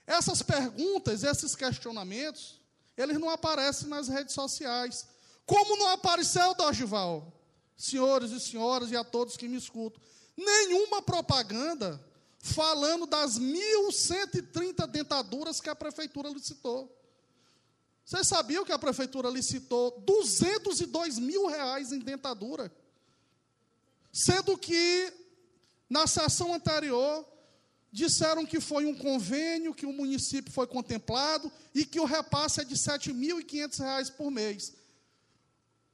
Essas 0.07 0.41
perguntas, 0.41 1.23
esses 1.23 1.55
questionamentos, 1.55 2.58
eles 3.01 3.17
não 3.17 3.29
aparecem 3.29 3.87
nas 3.87 4.07
redes 4.07 4.33
sociais. 4.33 5.07
Como 5.45 5.77
não 5.77 5.89
apareceu, 5.89 6.53
Dorgival? 6.53 7.33
Senhores 7.77 8.31
e 8.31 8.39
senhoras 8.39 8.91
e 8.91 8.97
a 8.97 9.03
todos 9.03 9.37
que 9.37 9.47
me 9.47 9.57
escutam. 9.57 10.01
Nenhuma 10.35 11.01
propaganda 11.01 11.99
falando 12.39 13.05
das 13.05 13.39
1.130 13.39 14.85
dentaduras 14.87 15.61
que 15.61 15.69
a 15.69 15.75
prefeitura 15.75 16.29
licitou. 16.29 16.93
Vocês 18.03 18.27
sabiam 18.27 18.65
que 18.65 18.71
a 18.71 18.79
prefeitura 18.79 19.29
licitou 19.29 20.01
202 20.01 21.19
mil 21.19 21.45
reais 21.47 21.91
em 21.91 21.99
dentadura? 21.99 22.71
Sendo 24.11 24.57
que, 24.57 25.13
na 25.89 26.07
sessão 26.07 26.53
anterior, 26.53 27.25
disseram 27.91 28.45
que 28.45 28.59
foi 28.59 28.85
um 28.85 28.95
convênio, 28.95 29.73
que 29.73 29.85
o 29.85 29.93
município 29.93 30.51
foi 30.51 30.67
contemplado 30.67 31.51
e 31.73 31.85
que 31.85 31.99
o 31.99 32.05
repasse 32.05 32.61
é 32.61 32.63
de 32.63 32.75
R$ 32.75 32.79
7.500 32.79 34.11
por 34.11 34.29
mês. 34.29 34.73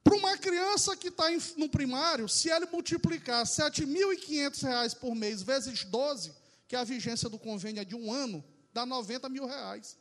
Para 0.04 0.16
uma 0.16 0.38
criança 0.38 0.96
que 0.96 1.08
está 1.08 1.26
no 1.58 1.68
primário, 1.70 2.30
se 2.30 2.50
ele 2.50 2.68
multiplicar 2.68 3.46
R$ 3.46 3.52
7.500 3.52 4.96
por 4.98 5.16
mês 5.16 5.41
vezes 5.41 5.84
12, 5.84 6.32
que 6.68 6.76
a 6.76 6.84
vigência 6.84 7.30
do 7.30 7.39
convênio 7.39 7.82
é 7.82 7.86
de 7.86 7.96
um 7.96 8.12
ano, 8.12 8.43
dá 8.74 8.86
90 8.86 9.30
mil 9.30 9.46
reais. 9.46 9.98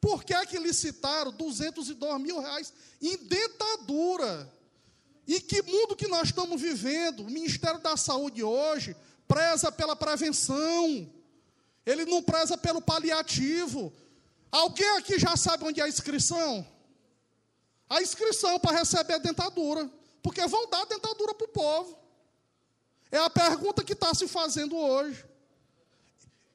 Por 0.00 0.24
que, 0.24 0.34
que 0.46 0.58
licitaram 0.58 1.32
202 1.32 2.20
mil 2.20 2.40
reais 2.40 2.72
em 3.00 3.16
dentadura? 3.16 4.50
E 5.26 5.40
que 5.40 5.62
mundo 5.62 5.94
que 5.94 6.08
nós 6.08 6.28
estamos 6.28 6.60
vivendo? 6.60 7.20
O 7.20 7.30
Ministério 7.30 7.80
da 7.80 7.96
Saúde 7.96 8.42
hoje 8.42 8.96
preza 9.28 9.70
pela 9.70 9.94
prevenção, 9.94 11.08
ele 11.84 12.04
não 12.04 12.22
preza 12.22 12.56
pelo 12.56 12.80
paliativo. 12.80 13.92
Alguém 14.50 14.88
aqui 14.98 15.18
já 15.18 15.36
sabe 15.36 15.64
onde 15.64 15.80
é 15.80 15.84
a 15.84 15.88
inscrição? 15.88 16.66
a 17.92 18.00
inscrição 18.00 18.58
para 18.58 18.78
receber 18.78 19.14
a 19.14 19.18
dentadura, 19.18 19.90
porque 20.22 20.46
vão 20.46 20.66
dar 20.70 20.86
dentadura 20.86 21.34
para 21.34 21.44
o 21.44 21.48
povo. 21.48 21.98
É 23.10 23.18
a 23.18 23.28
pergunta 23.28 23.84
que 23.84 23.92
está 23.92 24.14
se 24.14 24.26
fazendo 24.26 24.74
hoje. 24.74 25.22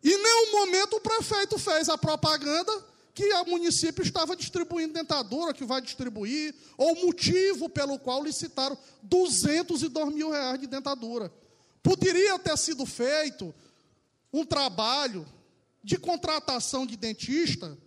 Em 0.03 0.17
nenhum 0.17 0.51
momento 0.53 0.95
o 0.95 0.99
prefeito 0.99 1.59
fez 1.59 1.89
a 1.89 1.97
propaganda 1.97 2.71
que 3.13 3.31
o 3.31 3.45
município 3.45 4.03
estava 4.03 4.35
distribuindo 4.35 4.93
dentadura, 4.93 5.53
que 5.53 5.63
vai 5.63 5.79
distribuir, 5.79 6.55
ou 6.75 6.93
o 6.93 7.05
motivo 7.05 7.69
pelo 7.69 7.99
qual 7.99 8.23
licitaram 8.23 8.75
202 9.03 10.13
mil 10.13 10.31
reais 10.31 10.59
de 10.59 10.65
dentadura. 10.65 11.31
Poderia 11.83 12.39
ter 12.39 12.57
sido 12.57 12.83
feito 12.83 13.53
um 14.37 14.45
trabalho 14.45 15.27
de 15.83 15.97
contratação 15.97 16.85
de 16.85 16.95
dentista 16.95 17.77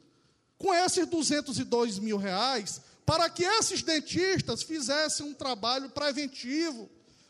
com 0.58 0.74
esses 0.74 1.06
202 1.06 1.98
mil 1.98 2.16
reais 2.16 2.80
para 3.06 3.28
que 3.28 3.44
esses 3.44 3.82
dentistas 3.82 4.62
fizessem 4.62 5.26
um 5.26 5.34
trabalho 5.34 5.90
preventivo 5.90 6.88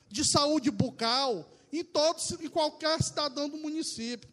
de 0.09 0.24
saúde 0.24 0.70
bucal 0.70 1.48
em 1.72 1.84
todos 1.84 2.30
e 2.40 2.48
qualquer 2.48 3.02
cidadão 3.02 3.48
do 3.48 3.56
município. 3.56 4.28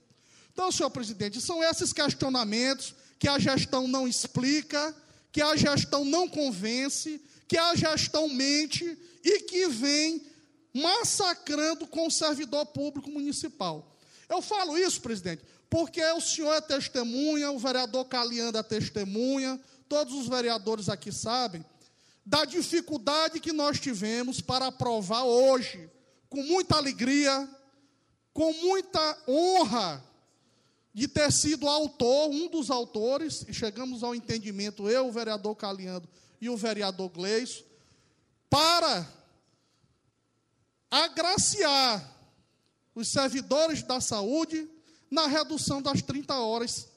Então, 0.51 0.71
senhor 0.71 0.89
presidente, 0.89 1.39
são 1.39 1.63
esses 1.63 1.93
questionamentos 1.93 2.95
que 3.19 3.27
a 3.27 3.37
gestão 3.37 3.87
não 3.87 4.07
explica, 4.07 4.95
que 5.31 5.41
a 5.41 5.55
gestão 5.55 6.03
não 6.03 6.27
convence, 6.27 7.21
que 7.47 7.57
a 7.57 7.75
gestão 7.75 8.27
mente 8.27 8.97
e 9.23 9.41
que 9.41 9.67
vem 9.67 10.25
massacrando 10.73 11.87
com 11.87 12.07
o 12.07 12.11
servidor 12.11 12.65
público 12.67 13.09
municipal. 13.09 13.96
Eu 14.29 14.41
falo 14.41 14.77
isso, 14.77 15.01
presidente, 15.01 15.43
porque 15.69 16.03
o 16.11 16.21
senhor 16.21 16.53
é 16.53 16.61
testemunha, 16.61 17.51
o 17.51 17.59
vereador 17.59 18.05
Calianda 18.05 18.59
é 18.59 18.63
testemunha, 18.63 19.59
todos 19.87 20.13
os 20.13 20.27
vereadores 20.27 20.89
aqui 20.89 21.11
sabem, 21.11 21.65
da 22.25 22.43
dificuldade 22.43 23.39
que 23.39 23.53
nós 23.53 23.79
tivemos 23.79 24.41
para 24.41 24.67
aprovar 24.67 25.23
hoje, 25.23 25.89
com 26.29 26.43
muita 26.43 26.75
alegria, 26.75 27.47
com 28.33 28.51
muita 28.53 29.17
honra 29.27 30.03
de 30.93 31.07
ter 31.07 31.31
sido 31.31 31.69
autor, 31.69 32.29
um 32.29 32.49
dos 32.49 32.69
autores, 32.69 33.45
e 33.47 33.53
chegamos 33.53 34.03
ao 34.03 34.15
entendimento, 34.15 34.89
eu, 34.89 35.07
o 35.07 35.11
vereador 35.11 35.55
Caliando 35.55 36.09
e 36.41 36.49
o 36.49 36.57
vereador 36.57 37.09
Gleison, 37.09 37.63
para 38.49 39.07
agraciar 40.89 42.16
os 42.97 43.09
servidores 43.09 43.83
da 43.83 44.01
saúde 44.01 44.67
na 45.11 45.27
redução 45.27 45.79
das 45.79 46.01
30 46.01 46.33
horas, 46.33 46.87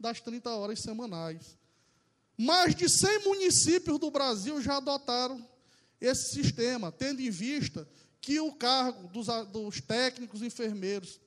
das 0.00 0.20
30 0.20 0.50
horas 0.50 0.80
semanais. 0.80 1.56
Mais 2.36 2.74
de 2.74 2.88
100 2.88 3.22
municípios 3.22 4.00
do 4.00 4.10
Brasil 4.10 4.60
já 4.60 4.78
adotaram 4.78 5.48
esse 6.00 6.34
sistema, 6.34 6.90
tendo 6.90 7.20
em 7.20 7.30
vista 7.30 7.88
que 8.20 8.40
o 8.40 8.52
cargo 8.52 9.06
dos, 9.06 9.28
dos 9.52 9.80
técnicos, 9.80 10.42
enfermeiros 10.42 11.20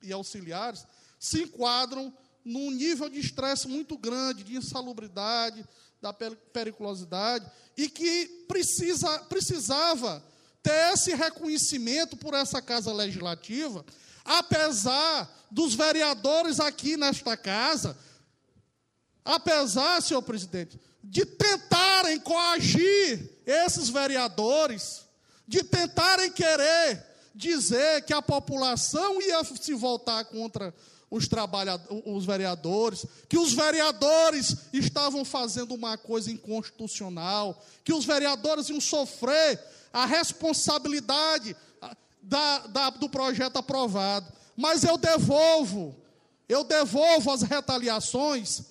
e 0.00 0.12
auxiliares 0.12 0.86
se 1.18 1.42
enquadram 1.42 2.16
num 2.44 2.70
nível 2.70 3.08
de 3.08 3.18
estresse 3.18 3.66
muito 3.66 3.98
grande, 3.98 4.44
de 4.44 4.54
insalubridade, 4.54 5.66
da 6.00 6.12
periculosidade, 6.12 7.50
e 7.76 7.88
que 7.88 8.44
precisa, 8.46 9.18
precisava 9.24 10.24
ter 10.62 10.92
esse 10.92 11.14
reconhecimento 11.14 12.16
por 12.16 12.34
essa 12.34 12.60
casa 12.60 12.92
legislativa, 12.92 13.84
apesar 14.24 15.28
dos 15.50 15.74
vereadores 15.74 16.60
aqui 16.60 16.96
nesta 16.96 17.36
casa, 17.36 17.96
apesar, 19.24 20.02
senhor 20.02 20.22
presidente, 20.22 20.78
de 21.02 21.24
tentarem 21.24 22.20
coagir 22.20 23.40
esses 23.46 23.88
vereadores, 23.88 25.06
de 25.46 25.62
tentarem 25.64 26.30
querer 26.30 27.06
dizer 27.34 28.02
que 28.02 28.12
a 28.12 28.20
população 28.20 29.20
ia 29.20 29.42
se 29.44 29.72
voltar 29.72 30.24
contra 30.26 30.74
os, 31.10 31.28
os 32.06 32.24
vereadores, 32.24 33.04
que 33.28 33.36
os 33.36 33.52
vereadores 33.52 34.56
estavam 34.72 35.24
fazendo 35.24 35.74
uma 35.74 35.98
coisa 35.98 36.30
inconstitucional, 36.30 37.60
que 37.84 37.92
os 37.92 38.04
vereadores 38.04 38.68
iam 38.68 38.80
sofrer 38.80 39.60
a 39.92 40.06
responsabilidade 40.06 41.56
da, 42.22 42.66
da, 42.68 42.90
do 42.90 43.08
projeto 43.08 43.56
aprovado. 43.56 44.32
Mas 44.56 44.84
eu 44.84 44.96
devolvo, 44.96 45.96
eu 46.48 46.62
devolvo 46.62 47.32
as 47.32 47.42
retaliações 47.42 48.62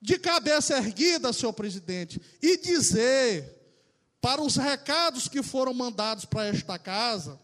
de 0.00 0.18
cabeça 0.18 0.76
erguida, 0.76 1.32
senhor 1.32 1.52
presidente, 1.52 2.20
e 2.42 2.58
dizer 2.58 3.54
para 4.20 4.42
os 4.42 4.56
recados 4.56 5.28
que 5.28 5.42
foram 5.42 5.72
mandados 5.72 6.24
para 6.24 6.46
esta 6.46 6.78
casa, 6.78 7.40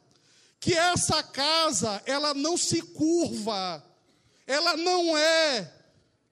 que 0.63 0.75
essa 0.75 1.25
casa, 1.25 2.01
ela 2.07 2.33
não 2.33 2.57
se 2.57 2.81
curva, 2.81 3.85
ela 4.47 4.77
não 4.77 5.19
é 5.19 5.69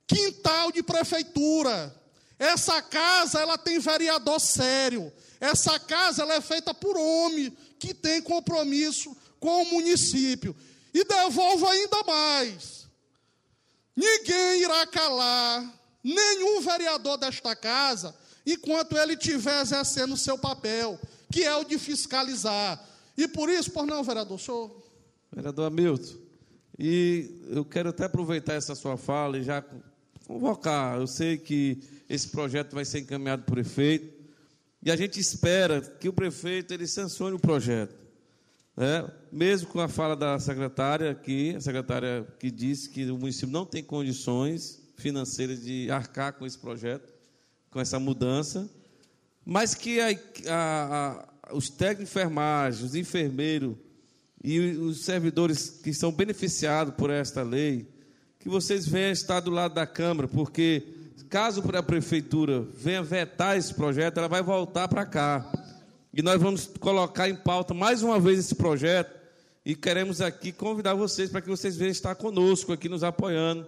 quintal 0.07 0.71
de 0.71 0.85
prefeitura. 0.85 1.93
Essa 2.39 2.81
casa, 2.81 3.41
ela 3.41 3.59
tem 3.59 3.81
vereador 3.81 4.39
sério. 4.41 5.13
Essa 5.41 5.81
casa, 5.81 6.23
ela 6.23 6.35
é 6.35 6.41
feita 6.41 6.73
por 6.73 6.97
homem 6.97 7.51
que 7.77 7.93
tem 7.93 8.23
compromisso 8.23 9.17
com 9.41 9.63
o 9.63 9.71
município. 9.73 10.55
E 10.95 11.03
devolvo 11.03 11.67
ainda 11.67 12.05
mais. 12.05 12.87
Ninguém 13.97 14.63
irá 14.63 14.87
calar 14.87 15.69
nenhum 16.05 16.61
vereador 16.61 17.19
desta 17.19 17.57
casa 17.57 18.17
enquanto 18.47 18.97
ele 18.97 19.15
estiver 19.15 19.61
exercendo 19.61 20.15
o 20.15 20.17
seu 20.17 20.39
papel, 20.39 21.01
que 21.33 21.43
é 21.43 21.57
o 21.57 21.65
de 21.65 21.81
fiscalizar. 21.81 22.90
E 23.21 23.29
por 23.29 23.51
isso, 23.51 23.71
por 23.71 23.87
não, 23.87 24.03
vereador, 24.03 24.41
senhor. 24.41 24.71
Vereador 25.31 25.67
Hamilton, 25.67 26.15
e 26.79 27.31
eu 27.51 27.63
quero 27.67 27.91
até 27.91 28.07
aproveitar 28.07 28.55
essa 28.55 28.75
sua 28.75 28.97
fala 28.97 29.37
e 29.37 29.43
já 29.43 29.63
convocar. 30.27 30.99
Eu 30.99 31.07
sei 31.07 31.37
que 31.37 31.83
esse 32.09 32.29
projeto 32.29 32.73
vai 32.73 32.83
ser 32.83 33.01
encaminhado 33.01 33.43
para 33.43 33.53
o 33.53 33.55
prefeito, 33.57 34.11
e 34.83 34.91
a 34.91 34.97
gente 34.97 35.21
espera 35.21 35.83
que 35.83 36.09
o 36.09 36.13
prefeito 36.15 36.73
ele 36.73 36.87
sancione 36.87 37.37
o 37.37 37.39
projeto. 37.39 37.95
Né? 38.75 39.07
Mesmo 39.31 39.69
com 39.69 39.81
a 39.81 39.89
fala 39.89 40.17
da 40.17 40.39
secretária 40.39 41.11
aqui, 41.11 41.55
a 41.55 41.61
secretária 41.61 42.27
que 42.39 42.51
disse 42.51 42.89
que 42.89 43.05
o 43.11 43.19
município 43.19 43.53
não 43.53 43.67
tem 43.67 43.85
condições 43.85 44.81
financeiras 44.97 45.63
de 45.63 45.91
arcar 45.91 46.33
com 46.33 46.47
esse 46.47 46.57
projeto, 46.59 47.13
com 47.71 47.79
essa 47.79 48.01
mudança, 48.01 48.71
mas 49.45 49.75
que 49.75 50.01
a, 50.01 50.09
a, 50.49 51.30
os 51.53 51.69
técnicos 51.69 52.05
de 52.05 52.11
enfermagem, 52.11 52.85
os 52.85 52.95
enfermeiros 52.95 53.77
e 54.43 54.59
os 54.59 55.05
servidores 55.05 55.69
que 55.69 55.93
são 55.93 56.11
beneficiados 56.11 56.95
por 56.95 57.11
esta 57.11 57.43
lei, 57.43 57.87
que 58.39 58.49
vocês 58.49 58.87
venham 58.87 59.13
estar 59.13 59.41
do 59.41 59.51
lado 59.51 59.75
da 59.75 59.87
Câmara, 59.87 60.27
porque 60.27 60.83
caso 61.29 61.63
a 61.75 61.83
prefeitura 61.83 62.61
venha 62.61 63.03
vetar 63.03 63.57
esse 63.57 63.73
projeto, 63.75 64.19
ela 64.19 64.29
vai 64.29 64.43
voltar 64.43 64.89
para 64.89 65.05
cá. 65.07 65.53
E 66.13 66.23
nós 66.23 66.41
vamos 66.41 66.67
colocar 66.81 67.29
em 67.29 67.37
pauta 67.37 67.73
mais 67.73 68.03
uma 68.03 68.19
vez 68.19 68.39
esse 68.39 68.55
projeto 68.55 69.15
e 69.65 69.77
queremos 69.77 70.21
aqui 70.21 70.51
convidar 70.51 70.95
vocês 70.95 71.31
para 71.31 71.41
que 71.41 71.49
vocês 71.49 71.77
venham 71.77 71.93
estar 71.93 72.15
conosco 72.15 72.73
aqui 72.73 72.89
nos 72.89 73.05
apoiando, 73.05 73.67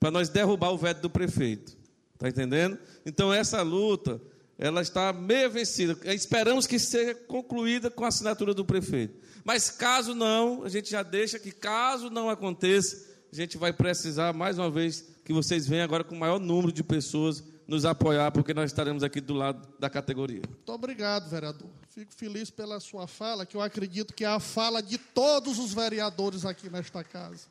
para 0.00 0.10
nós 0.10 0.28
derrubar 0.28 0.70
o 0.70 0.78
veto 0.78 1.02
do 1.02 1.10
prefeito. 1.10 1.76
Está 2.14 2.28
entendendo? 2.28 2.78
Então 3.04 3.32
essa 3.32 3.62
luta 3.62 4.20
ela 4.58 4.80
está 4.80 5.12
meio 5.12 5.50
vencida. 5.50 5.96
Esperamos 6.12 6.66
que 6.66 6.78
seja 6.78 7.14
concluída 7.14 7.90
com 7.90 8.04
a 8.04 8.08
assinatura 8.08 8.54
do 8.54 8.64
prefeito. 8.64 9.18
Mas 9.44 9.70
caso 9.70 10.14
não, 10.14 10.64
a 10.64 10.68
gente 10.68 10.90
já 10.90 11.02
deixa 11.02 11.38
que 11.38 11.52
caso 11.52 12.08
não 12.08 12.30
aconteça, 12.30 13.04
a 13.32 13.36
gente 13.36 13.58
vai 13.58 13.72
precisar 13.72 14.32
mais 14.32 14.58
uma 14.58 14.70
vez 14.70 15.04
que 15.24 15.32
vocês 15.32 15.66
venham 15.66 15.84
agora 15.84 16.04
com 16.04 16.14
o 16.14 16.18
maior 16.18 16.38
número 16.38 16.72
de 16.72 16.82
pessoas 16.82 17.42
nos 17.66 17.84
apoiar, 17.84 18.30
porque 18.30 18.52
nós 18.52 18.70
estaremos 18.70 19.02
aqui 19.02 19.20
do 19.20 19.34
lado 19.34 19.66
da 19.78 19.88
categoria. 19.88 20.42
Muito 20.46 20.72
obrigado, 20.72 21.28
vereador. 21.28 21.68
Fico 21.88 22.12
feliz 22.14 22.50
pela 22.50 22.78
sua 22.78 23.06
fala, 23.06 23.46
que 23.46 23.56
eu 23.56 23.62
acredito 23.62 24.12
que 24.12 24.24
é 24.24 24.28
a 24.28 24.40
fala 24.40 24.82
de 24.82 24.98
todos 24.98 25.58
os 25.58 25.72
vereadores 25.72 26.44
aqui 26.44 26.68
nesta 26.68 27.02
casa. 27.02 27.46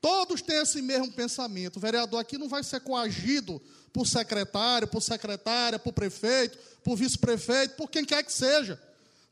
Todos 0.00 0.42
têm 0.42 0.58
esse 0.58 0.82
mesmo 0.82 1.10
pensamento. 1.12 1.78
O 1.78 1.80
vereador 1.80 2.20
aqui 2.20 2.36
não 2.36 2.48
vai 2.48 2.62
ser 2.62 2.80
coagido 2.80 3.60
por 3.94 4.08
secretário, 4.08 4.88
por 4.88 5.00
secretária, 5.00 5.78
por 5.78 5.92
prefeito, 5.92 6.58
por 6.82 6.96
vice-prefeito, 6.96 7.76
por 7.76 7.88
quem 7.88 8.04
quer 8.04 8.24
que 8.24 8.32
seja. 8.32 8.78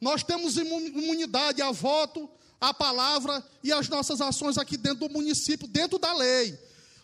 Nós 0.01 0.23
temos 0.23 0.57
imunidade 0.57 1.61
a 1.61 1.73
voto, 1.73 2.31
a 2.61 2.73
palavra 2.73 3.45
e 3.61 3.73
as 3.73 3.89
nossas 3.89 4.21
ações 4.21 4.57
aqui 4.57 4.77
dentro 4.77 5.09
do 5.09 5.13
município, 5.13 5.67
dentro 5.67 5.99
da 5.99 6.15
lei. 6.15 6.57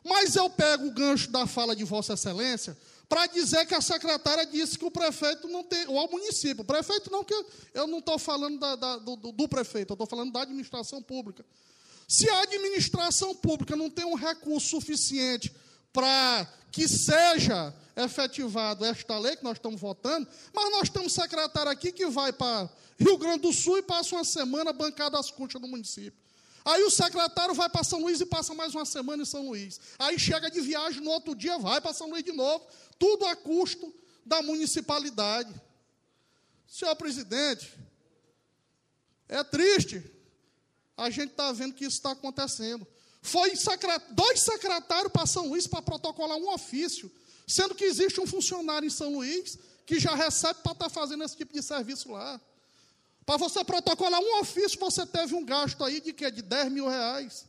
Mas 0.05 0.37
eu 0.37 0.49
pego 0.49 0.87
o 0.87 0.93
gancho 0.93 1.33
da 1.33 1.49
fala 1.49 1.75
de 1.75 1.83
Vossa 1.83 2.13
Excelência 2.13 2.79
para 3.09 3.27
dizer 3.27 3.67
que 3.67 3.75
a 3.75 3.81
secretária 3.81 4.47
disse 4.47 4.79
que 4.79 4.85
o 4.85 4.91
prefeito 4.91 5.49
não 5.49 5.65
tem, 5.65 5.85
ou 5.89 5.99
ao 5.99 6.09
município, 6.09 6.63
o 6.63 6.65
prefeito 6.65 7.11
não, 7.11 7.25
que 7.25 7.35
eu 7.75 7.89
não 7.89 7.99
estou 7.99 8.21
falando 8.21 8.61
da, 8.61 8.77
da, 8.77 8.97
do, 8.99 9.17
do 9.17 9.49
prefeito, 9.49 9.91
eu 9.91 9.95
estou 9.95 10.07
falando 10.07 10.31
da 10.31 10.43
administração 10.43 11.03
pública. 11.03 11.45
Se 12.07 12.31
a 12.31 12.43
administração 12.43 13.35
pública 13.35 13.75
não 13.75 13.91
tem 13.91 14.05
um 14.05 14.15
recurso 14.15 14.69
suficiente 14.69 15.53
para 15.99 16.47
que 16.71 16.87
seja 16.87 17.75
efetivado 17.97 18.85
esta 18.85 19.19
lei 19.19 19.35
que 19.35 19.43
nós 19.43 19.57
estamos 19.57 19.81
votando, 19.81 20.29
mas 20.55 20.71
nós 20.71 20.89
temos 20.89 21.13
secretário 21.13 21.73
aqui 21.73 21.91
que 21.91 22.07
vai 22.07 22.33
para 22.33 22.71
Rio 22.97 23.19
Grande 23.19 23.41
do 23.41 23.53
Sul 23.53 23.79
e 23.79 23.83
passa 23.83 24.15
uma 24.15 24.23
semana 24.23 24.73
bancada 24.73 25.19
as 25.19 25.29
custas 25.29 25.61
do 25.61 25.67
município. 25.67 26.17
Aí 26.65 26.85
o 26.85 26.91
secretário 26.91 27.53
vai 27.53 27.69
para 27.69 27.83
São 27.83 28.01
Luís 28.01 28.21
e 28.21 28.27
passa 28.27 28.55
mais 28.55 28.77
uma 28.77 28.85
semana 28.85 29.25
em 29.25 29.27
São 29.27 29.45
Luís. 29.49 29.81
Aí 29.99 30.17
chega 30.21 30.49
de 30.49 30.61
viagem 30.61 31.03
no 31.03 31.11
outro 31.11 31.35
dia, 31.35 31.59
vai 31.59 31.81
para 31.81 31.93
São 31.93 32.09
Luís 32.09 32.23
de 32.23 32.31
novo, 32.31 32.65
tudo 32.97 33.27
a 33.27 33.35
custo 33.35 33.93
da 34.25 34.41
municipalidade. 34.41 35.53
Senhor 36.69 36.95
presidente, 36.95 37.77
é 39.29 39.43
triste. 39.43 40.09
A 40.97 41.11
gente 41.11 41.33
está 41.33 41.51
vendo 41.51 41.75
que 41.75 41.85
isso 41.85 41.97
está 41.97 42.13
acontecendo. 42.13 42.87
Foi 43.21 43.53
dois 44.11 44.41
secretários 44.41 45.13
para 45.13 45.27
São 45.27 45.49
Luís 45.49 45.67
para 45.67 45.83
protocolar 45.83 46.39
um 46.39 46.53
ofício, 46.53 47.11
sendo 47.47 47.75
que 47.75 47.85
existe 47.85 48.21
um 48.21 48.27
funcionário 48.27 48.87
em 48.87 48.91
São 48.91 49.13
Luís 49.13 49.59
que 49.85 49.99
já 49.99 50.15
recebe 50.15 50.61
para 50.63 50.73
estar 50.73 50.85
tá 50.85 50.91
fazendo 50.91 51.25
esse 51.25 51.37
tipo 51.37 51.53
de 51.53 51.63
serviço 51.63 52.13
lá. 52.13 52.41
Para 53.25 53.37
você 53.37 53.65
protocolar 53.65 54.21
um 54.21 54.41
ofício, 54.41 54.79
você 54.79 55.05
teve 55.07 55.35
um 55.35 55.45
gasto 55.45 55.83
aí 55.83 56.01
de 56.01 56.13
quê? 56.13 56.31
De 56.31 56.43
10 56.43 56.73
mil 56.73 56.89
reais. 56.89 57.47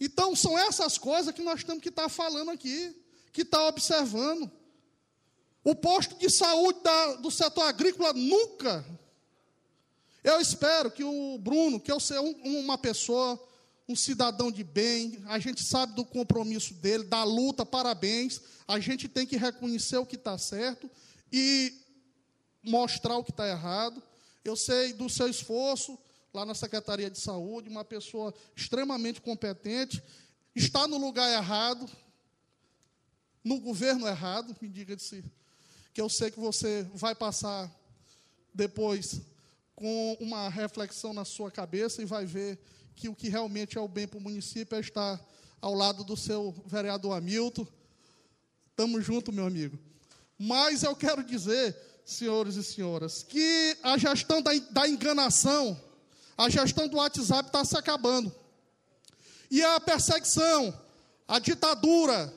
Então, 0.00 0.36
são 0.36 0.58
essas 0.58 0.96
coisas 0.96 1.34
que 1.34 1.42
nós 1.42 1.64
temos 1.64 1.82
que 1.82 1.88
estar 1.88 2.04
tá 2.04 2.08
falando 2.08 2.50
aqui, 2.50 2.94
que 3.32 3.42
está 3.42 3.66
observando. 3.66 4.50
O 5.64 5.74
posto 5.74 6.14
de 6.16 6.30
saúde 6.30 6.80
da, 6.82 7.14
do 7.16 7.30
setor 7.30 7.62
agrícola 7.62 8.12
nunca. 8.12 8.84
Eu 10.22 10.40
espero 10.40 10.90
que 10.90 11.04
o 11.04 11.38
Bruno, 11.38 11.80
que 11.80 11.90
eu 11.90 11.98
seja 11.98 12.20
um, 12.20 12.60
uma 12.60 12.78
pessoa 12.78 13.38
um 13.88 13.96
cidadão 13.96 14.52
de 14.52 14.62
bem, 14.62 15.18
a 15.26 15.38
gente 15.38 15.64
sabe 15.64 15.94
do 15.94 16.04
compromisso 16.04 16.74
dele, 16.74 17.04
da 17.04 17.24
luta, 17.24 17.64
parabéns. 17.64 18.42
A 18.66 18.78
gente 18.78 19.08
tem 19.08 19.26
que 19.26 19.38
reconhecer 19.38 19.96
o 19.96 20.04
que 20.04 20.16
está 20.16 20.36
certo 20.36 20.90
e 21.32 21.72
mostrar 22.62 23.16
o 23.16 23.24
que 23.24 23.30
está 23.30 23.48
errado. 23.48 24.02
Eu 24.44 24.54
sei 24.54 24.92
do 24.92 25.08
seu 25.08 25.26
esforço 25.26 25.98
lá 26.34 26.44
na 26.44 26.54
Secretaria 26.54 27.10
de 27.10 27.18
Saúde, 27.18 27.70
uma 27.70 27.84
pessoa 27.84 28.34
extremamente 28.54 29.22
competente, 29.22 30.02
está 30.54 30.86
no 30.86 30.98
lugar 30.98 31.32
errado, 31.32 31.88
no 33.42 33.58
governo 33.58 34.06
errado, 34.06 34.54
me 34.60 34.68
diga 34.68 34.98
se 34.98 35.24
que 35.94 36.00
eu 36.00 36.10
sei 36.10 36.30
que 36.30 36.38
você 36.38 36.86
vai 36.94 37.14
passar 37.14 37.74
depois 38.52 39.22
com 39.74 40.16
uma 40.20 40.50
reflexão 40.50 41.14
na 41.14 41.24
sua 41.24 41.50
cabeça 41.50 42.02
e 42.02 42.04
vai 42.04 42.26
ver 42.26 42.58
que 42.98 43.08
o 43.08 43.14
que 43.14 43.28
realmente 43.28 43.78
é 43.78 43.80
o 43.80 43.86
bem 43.86 44.08
para 44.08 44.18
o 44.18 44.20
município 44.20 44.76
é 44.76 44.80
estar 44.80 45.24
ao 45.60 45.72
lado 45.72 46.02
do 46.02 46.16
seu 46.16 46.52
vereador 46.66 47.16
Hamilton. 47.16 47.64
Estamos 48.70 49.04
juntos, 49.04 49.32
meu 49.32 49.46
amigo. 49.46 49.78
Mas 50.36 50.82
eu 50.82 50.96
quero 50.96 51.22
dizer, 51.22 51.76
senhores 52.04 52.56
e 52.56 52.64
senhoras, 52.64 53.22
que 53.22 53.76
a 53.84 53.96
gestão 53.96 54.42
da, 54.42 54.50
da 54.70 54.88
enganação, 54.88 55.80
a 56.36 56.48
gestão 56.48 56.88
do 56.88 56.96
WhatsApp 56.96 57.48
está 57.48 57.64
se 57.64 57.78
acabando. 57.78 58.34
E 59.48 59.62
a 59.62 59.78
perseguição, 59.78 60.76
a 61.28 61.38
ditadura, 61.38 62.34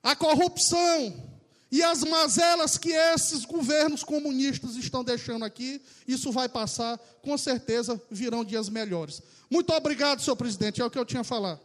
a 0.00 0.14
corrupção 0.14 1.31
e 1.72 1.82
as 1.82 2.04
mazelas 2.04 2.76
que 2.76 2.90
esses 2.90 3.46
governos 3.46 4.04
comunistas 4.04 4.76
estão 4.76 5.02
deixando 5.02 5.42
aqui, 5.42 5.80
isso 6.06 6.30
vai 6.30 6.46
passar, 6.46 6.98
com 7.22 7.38
certeza 7.38 7.98
virão 8.10 8.44
dias 8.44 8.68
melhores. 8.68 9.22
Muito 9.50 9.72
obrigado, 9.72 10.20
senhor 10.20 10.36
presidente, 10.36 10.82
é 10.82 10.84
o 10.84 10.90
que 10.90 10.98
eu 10.98 11.04
tinha 11.06 11.22
a 11.22 11.24
falar. 11.24 11.58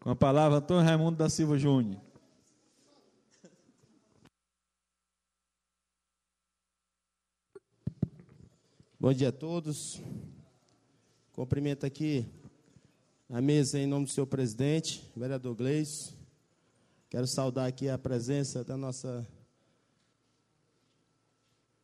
Com 0.00 0.08
a 0.08 0.16
palavra, 0.16 0.56
Antônio 0.56 0.82
Raimundo 0.82 1.18
da 1.18 1.28
Silva 1.28 1.58
Júnior. 1.58 2.00
Bom 8.98 9.12
dia 9.12 9.28
a 9.28 9.32
todos. 9.32 10.00
Cumprimento 11.32 11.84
aqui 11.84 12.26
a 13.32 13.40
mesa 13.40 13.78
em 13.78 13.86
nome 13.86 14.04
do 14.04 14.10
senhor 14.10 14.26
presidente, 14.26 15.10
vereador 15.16 15.54
Gleis. 15.54 16.14
Quero 17.08 17.26
saudar 17.26 17.66
aqui 17.66 17.88
a 17.88 17.96
presença 17.96 18.62
da 18.62 18.76
nossa 18.76 19.26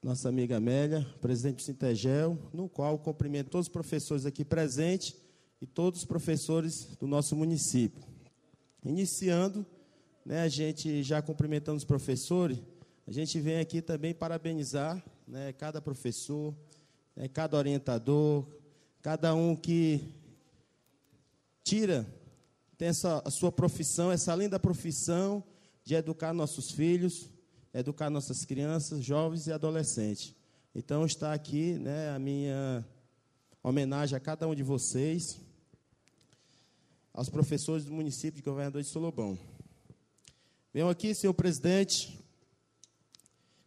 nossa 0.02 0.28
amiga 0.28 0.58
Amélia, 0.58 1.06
presidente 1.22 1.56
do 1.56 1.62
Sintegel, 1.62 2.36
no 2.52 2.68
qual 2.68 2.98
cumprimento 2.98 3.48
todos 3.48 3.66
os 3.66 3.72
professores 3.72 4.26
aqui 4.26 4.44
presentes 4.44 5.16
e 5.58 5.66
todos 5.66 6.00
os 6.00 6.04
professores 6.04 6.94
do 7.00 7.06
nosso 7.06 7.34
município. 7.34 8.04
Iniciando, 8.84 9.64
né, 10.26 10.42
a 10.42 10.48
gente 10.48 11.02
já 11.02 11.22
cumprimentando 11.22 11.78
os 11.78 11.84
professores, 11.84 12.58
a 13.06 13.10
gente 13.10 13.40
vem 13.40 13.58
aqui 13.58 13.80
também 13.80 14.12
parabenizar 14.12 15.02
né, 15.26 15.54
cada 15.54 15.80
professor, 15.80 16.54
né, 17.16 17.26
cada 17.26 17.56
orientador, 17.56 18.46
cada 19.00 19.34
um 19.34 19.56
que 19.56 20.17
tira, 21.68 22.06
tem 22.78 22.88
essa, 22.88 23.20
a 23.24 23.30
sua 23.30 23.52
profissão, 23.52 24.10
essa 24.10 24.34
linda 24.34 24.58
profissão 24.58 25.44
de 25.84 25.94
educar 25.94 26.32
nossos 26.32 26.70
filhos, 26.70 27.28
educar 27.74 28.08
nossas 28.08 28.44
crianças, 28.46 29.04
jovens 29.04 29.46
e 29.46 29.52
adolescentes. 29.52 30.34
Então 30.74 31.04
está 31.04 31.34
aqui 31.34 31.74
né, 31.74 32.10
a 32.10 32.18
minha 32.18 32.86
homenagem 33.62 34.16
a 34.16 34.20
cada 34.20 34.48
um 34.48 34.54
de 34.54 34.62
vocês, 34.62 35.38
aos 37.12 37.28
professores 37.28 37.84
do 37.84 37.92
município 37.92 38.36
de 38.36 38.42
Governador 38.42 38.80
de 38.80 38.88
Solobão. 38.88 39.38
Venho 40.72 40.88
aqui, 40.88 41.14
senhor 41.14 41.34
presidente, 41.34 42.18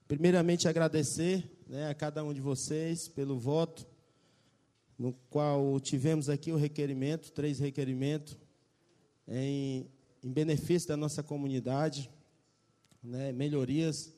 primeiramente 0.07 0.67
agradecer 0.67 1.43
né, 1.67 1.87
a 1.87 1.93
cada 1.93 2.23
um 2.23 2.33
de 2.33 2.41
vocês 2.41 3.07
pelo 3.07 3.37
voto, 3.37 3.85
no 5.01 5.13
qual 5.31 5.79
tivemos 5.79 6.29
aqui 6.29 6.51
o 6.51 6.55
requerimento, 6.55 7.31
três 7.31 7.57
requerimentos, 7.57 8.37
em, 9.27 9.89
em 10.21 10.31
benefício 10.31 10.89
da 10.89 10.95
nossa 10.95 11.23
comunidade, 11.23 12.07
né, 13.01 13.31
melhorias 13.31 14.13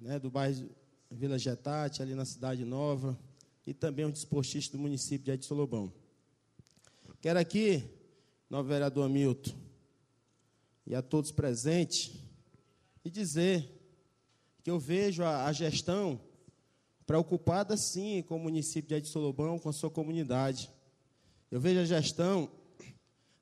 né, 0.00 0.18
do 0.18 0.30
bairro 0.30 0.70
Vila 1.10 1.38
Getate, 1.38 2.00
ali 2.00 2.14
na 2.14 2.24
Cidade 2.24 2.64
Nova, 2.64 3.18
e 3.66 3.74
também 3.74 4.06
um 4.06 4.10
desportista 4.10 4.74
do 4.74 4.80
município 4.80 5.26
de 5.26 5.32
Ed 5.32 5.44
Solobão. 5.44 5.92
Quero 7.20 7.38
aqui 7.38 7.84
novo 8.48 8.70
vereador 8.70 9.10
Milton, 9.10 9.54
e 10.86 10.94
a 10.94 11.02
todos 11.02 11.30
presentes, 11.30 12.14
e 13.04 13.10
dizer 13.10 13.70
que 14.64 14.70
eu 14.70 14.78
vejo 14.78 15.22
a, 15.22 15.44
a 15.44 15.52
gestão 15.52 16.18
preocupada, 17.06 17.76
sim, 17.76 18.22
com 18.22 18.36
o 18.36 18.40
município 18.40 18.88
de 18.88 18.94
Ed 18.96 19.08
Solobão, 19.08 19.58
com 19.58 19.68
a 19.68 19.72
sua 19.72 19.90
comunidade. 19.90 20.70
Eu 21.50 21.60
vejo 21.60 21.80
a 21.80 21.84
gestão 21.84 22.50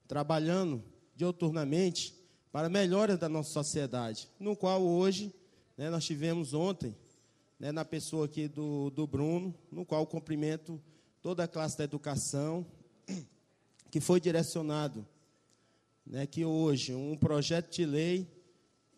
trabalhando 0.06 0.84
dioturnamente 1.16 2.14
para 2.52 2.66
a 2.66 2.70
melhora 2.70 3.16
da 3.16 3.28
nossa 3.28 3.50
sociedade, 3.50 4.28
no 4.38 4.54
qual 4.54 4.82
hoje, 4.82 5.34
né, 5.76 5.88
nós 5.90 6.04
tivemos 6.04 6.52
ontem, 6.52 6.94
né, 7.58 7.72
na 7.72 7.84
pessoa 7.84 8.26
aqui 8.26 8.46
do, 8.46 8.90
do 8.90 9.06
Bruno, 9.06 9.54
no 9.72 9.84
qual 9.84 10.06
cumprimento 10.06 10.80
toda 11.22 11.44
a 11.44 11.48
classe 11.48 11.78
da 11.78 11.84
educação, 11.84 12.66
que 13.90 13.98
foi 13.98 14.20
direcionado, 14.20 15.06
né, 16.06 16.26
que 16.26 16.44
hoje 16.44 16.94
um 16.94 17.16
projeto 17.16 17.72
de 17.72 17.86
lei 17.86 18.28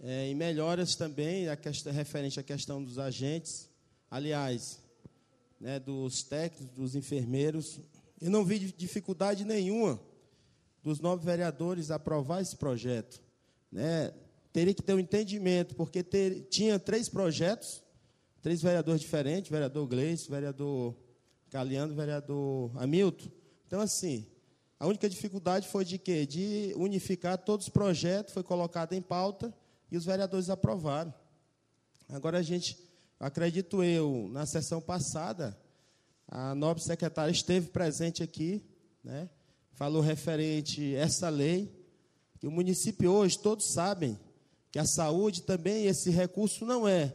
é, 0.00 0.28
e 0.28 0.34
melhoras 0.34 0.96
também 0.96 1.48
a 1.48 1.56
questão, 1.56 1.92
referente 1.92 2.40
à 2.40 2.42
questão 2.42 2.82
dos 2.82 2.98
agentes, 2.98 3.70
aliás, 4.10 4.80
né, 5.60 5.78
dos 5.78 6.22
técnicos, 6.22 6.74
dos 6.74 6.94
enfermeiros. 6.94 7.80
Eu 8.20 8.30
não 8.30 8.44
vi 8.44 8.58
dificuldade 8.58 9.44
nenhuma 9.44 10.00
dos 10.82 11.00
nove 11.00 11.24
vereadores 11.24 11.90
aprovar 11.90 12.40
esse 12.40 12.56
projeto. 12.56 13.20
Né? 13.72 14.12
Teria 14.52 14.72
que 14.72 14.82
ter 14.82 14.94
um 14.94 15.00
entendimento, 15.00 15.74
porque 15.74 16.02
ter, 16.02 16.46
tinha 16.48 16.78
três 16.78 17.08
projetos, 17.08 17.82
três 18.40 18.62
vereadores 18.62 19.00
diferentes, 19.00 19.50
vereador 19.50 19.86
Gleice, 19.86 20.30
vereador 20.30 20.94
Caliano, 21.50 21.94
vereador 21.94 22.70
Hamilton. 22.80 23.28
Então, 23.66 23.80
assim, 23.80 24.26
a 24.78 24.86
única 24.86 25.08
dificuldade 25.08 25.66
foi 25.68 25.84
de 25.84 25.98
quê? 25.98 26.24
De 26.24 26.72
unificar 26.76 27.38
todos 27.38 27.66
os 27.66 27.72
projetos, 27.72 28.32
foi 28.32 28.42
colocado 28.42 28.92
em 28.92 29.02
pauta 29.02 29.52
e 29.90 29.96
os 29.96 30.04
vereadores 30.04 30.50
aprovaram. 30.50 31.12
Agora 32.08 32.38
a 32.38 32.42
gente, 32.42 32.78
acredito 33.18 33.82
eu, 33.82 34.28
na 34.30 34.46
sessão 34.46 34.80
passada, 34.80 35.58
a 36.28 36.54
nobre 36.54 36.82
secretária 36.82 37.30
esteve 37.30 37.68
presente 37.68 38.22
aqui, 38.22 38.62
né? 39.02 39.28
falou 39.72 40.00
referente 40.00 40.96
a 40.96 41.00
essa 41.00 41.28
lei, 41.28 41.70
que 42.38 42.46
o 42.46 42.50
município 42.50 43.10
hoje, 43.10 43.38
todos 43.38 43.72
sabem 43.72 44.18
que 44.70 44.78
a 44.78 44.86
saúde 44.86 45.42
também, 45.42 45.86
esse 45.86 46.10
recurso 46.10 46.64
não 46.64 46.86
é 46.86 47.14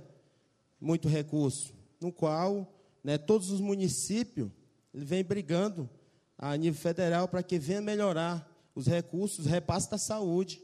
muito 0.80 1.08
recurso, 1.08 1.74
no 2.00 2.12
qual 2.12 2.74
né, 3.04 3.18
todos 3.18 3.52
os 3.52 3.60
municípios 3.60 4.50
vêm 4.94 5.24
brigando 5.24 5.90
a 6.38 6.56
nível 6.58 6.80
federal 6.80 7.28
para 7.28 7.44
que 7.44 7.60
venha 7.60 7.82
melhorar 7.82 8.50
os 8.74 8.88
recursos, 8.88 9.46
repasse 9.46 9.90
da 9.90 9.98
saúde. 9.98 10.62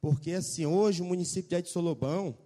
Porque, 0.00 0.32
assim, 0.32 0.66
hoje 0.66 1.02
o 1.02 1.04
município 1.04 1.48
de 1.48 1.56
Ed 1.56 1.68
Solobão, 1.68 2.36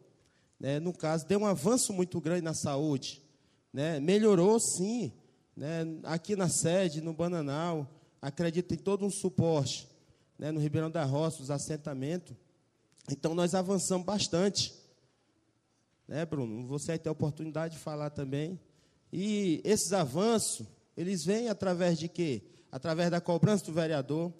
né, 0.62 0.78
no 0.78 0.92
caso, 0.92 1.26
deu 1.26 1.40
um 1.40 1.46
avanço 1.46 1.92
muito 1.92 2.20
grande 2.20 2.42
na 2.42 2.54
saúde. 2.54 3.20
Né, 3.72 3.98
melhorou, 3.98 4.60
sim. 4.60 5.12
Né, 5.56 5.84
aqui 6.04 6.36
na 6.36 6.48
sede, 6.48 7.00
no 7.00 7.12
Bananal, 7.12 7.90
acredito 8.20 8.72
em 8.72 8.76
todo 8.76 9.04
um 9.04 9.10
suporte. 9.10 9.88
Né, 10.38 10.52
no 10.52 10.60
Ribeirão 10.60 10.88
da 10.88 11.04
Roça, 11.04 11.42
os 11.42 11.50
assentamentos. 11.50 12.36
Então, 13.10 13.34
nós 13.34 13.56
avançamos 13.56 14.06
bastante. 14.06 14.72
Né, 16.06 16.24
Bruno? 16.24 16.64
Você 16.68 16.92
vai 16.92 16.98
ter 17.00 17.08
a 17.08 17.12
oportunidade 17.12 17.74
de 17.74 17.80
falar 17.80 18.10
também. 18.10 18.60
E 19.12 19.60
esses 19.64 19.92
avanços 19.92 20.64
eles 20.96 21.24
vêm 21.24 21.48
através 21.48 21.98
de 21.98 22.06
quê? 22.06 22.40
Através 22.70 23.10
da 23.10 23.20
cobrança 23.20 23.64
do 23.64 23.72
vereador. 23.72 24.32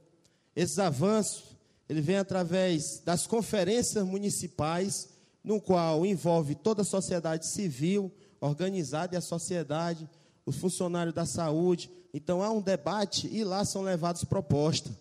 Esses 0.54 0.78
avanços, 0.78 1.56
ele 1.88 2.00
vem 2.00 2.16
através 2.16 3.00
das 3.04 3.26
conferências 3.26 4.04
municipais, 4.04 5.08
no 5.42 5.60
qual 5.60 6.06
envolve 6.06 6.54
toda 6.54 6.82
a 6.82 6.84
sociedade 6.84 7.46
civil, 7.46 8.12
organizada 8.40 9.14
e 9.14 9.18
a 9.18 9.20
sociedade, 9.20 10.08
os 10.46 10.56
funcionários 10.56 11.14
da 11.14 11.26
saúde. 11.26 11.90
Então 12.14 12.42
há 12.42 12.50
um 12.50 12.60
debate 12.60 13.28
e 13.28 13.42
lá 13.44 13.64
são 13.64 13.82
levadas 13.82 14.24
propostas. 14.24 14.92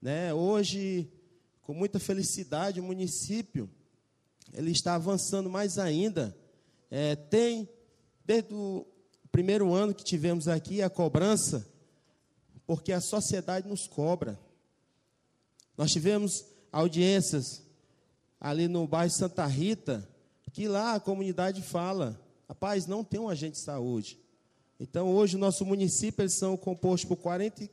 Né? 0.00 0.32
Hoje, 0.32 1.10
com 1.62 1.74
muita 1.74 1.98
felicidade, 1.98 2.80
o 2.80 2.84
município 2.84 3.68
ele 4.52 4.70
está 4.70 4.94
avançando 4.94 5.50
mais 5.50 5.78
ainda. 5.78 6.36
É, 6.90 7.16
tem, 7.16 7.68
desde 8.24 8.54
o 8.54 8.86
primeiro 9.32 9.74
ano 9.74 9.94
que 9.94 10.04
tivemos 10.04 10.48
aqui 10.48 10.80
a 10.80 10.88
cobrança, 10.88 11.66
porque 12.66 12.92
a 12.92 13.00
sociedade 13.00 13.68
nos 13.68 13.86
cobra. 13.86 14.38
Nós 15.76 15.92
tivemos 15.92 16.44
audiências 16.72 17.65
ali 18.48 18.68
no 18.68 18.86
bairro 18.86 19.10
Santa 19.10 19.44
Rita, 19.46 20.08
que 20.52 20.68
lá 20.68 20.94
a 20.94 21.00
comunidade 21.00 21.62
fala: 21.62 22.20
rapaz, 22.48 22.86
não 22.86 23.02
tem 23.02 23.18
um 23.18 23.28
agente 23.28 23.52
de 23.52 23.58
saúde. 23.58 24.18
Então, 24.78 25.08
hoje, 25.08 25.36
o 25.36 25.38
nosso 25.38 25.64
município, 25.64 26.22
eles 26.22 26.34
são 26.34 26.56
compostos 26.56 27.08
por 27.08 27.16
40, 27.16 27.68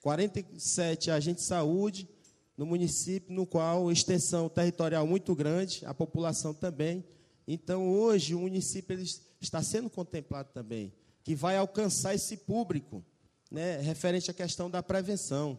47 0.00 1.10
agentes 1.10 1.44
de 1.44 1.48
saúde, 1.48 2.08
no 2.56 2.66
município, 2.66 3.34
no 3.34 3.46
qual 3.46 3.92
extensão 3.92 4.48
territorial 4.48 5.06
muito 5.06 5.34
grande, 5.34 5.84
a 5.84 5.94
população 5.94 6.52
também. 6.52 7.04
Então, 7.46 7.88
hoje, 7.88 8.34
o 8.34 8.40
município 8.40 8.98
está 9.40 9.62
sendo 9.62 9.88
contemplado 9.88 10.50
também 10.52 10.92
que 11.22 11.34
vai 11.34 11.58
alcançar 11.58 12.14
esse 12.14 12.38
público, 12.38 13.04
né, 13.50 13.78
referente 13.82 14.30
à 14.30 14.34
questão 14.34 14.70
da 14.70 14.82
prevenção. 14.82 15.58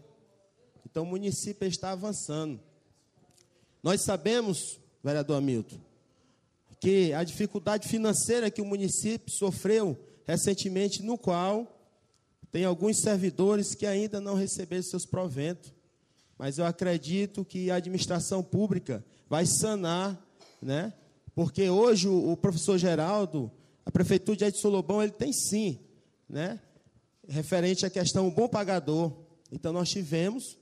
Então, 0.83 1.03
o 1.03 1.05
município 1.05 1.67
está 1.67 1.91
avançando. 1.91 2.59
Nós 3.81 4.01
sabemos, 4.01 4.79
vereador 5.03 5.37
Hamilton, 5.37 5.79
que 6.79 7.13
a 7.13 7.23
dificuldade 7.23 7.87
financeira 7.87 8.49
que 8.49 8.61
o 8.61 8.65
município 8.65 9.31
sofreu 9.31 9.97
recentemente, 10.25 11.01
no 11.01 11.17
qual 11.17 11.75
tem 12.51 12.63
alguns 12.63 12.99
servidores 12.99 13.73
que 13.73 13.85
ainda 13.85 14.21
não 14.21 14.35
receberam 14.35 14.83
seus 14.83 15.05
proventos. 15.05 15.73
Mas 16.37 16.57
eu 16.57 16.65
acredito 16.65 17.43
que 17.43 17.69
a 17.69 17.75
administração 17.75 18.43
pública 18.43 19.03
vai 19.27 19.45
sanar, 19.45 20.23
né? 20.61 20.93
Porque 21.33 21.69
hoje 21.69 22.07
o, 22.07 22.31
o 22.31 22.37
professor 22.37 22.77
Geraldo, 22.77 23.51
a 23.85 23.91
prefeitura 23.91 24.37
de 24.37 24.45
Edson 24.45 24.69
Lobão, 24.69 25.01
ele 25.01 25.11
tem 25.11 25.33
sim, 25.33 25.79
né? 26.29 26.59
Referente 27.27 27.85
à 27.85 27.89
questão 27.89 28.29
bom 28.29 28.47
pagador. 28.47 29.11
Então 29.51 29.73
nós 29.73 29.89
tivemos 29.89 30.57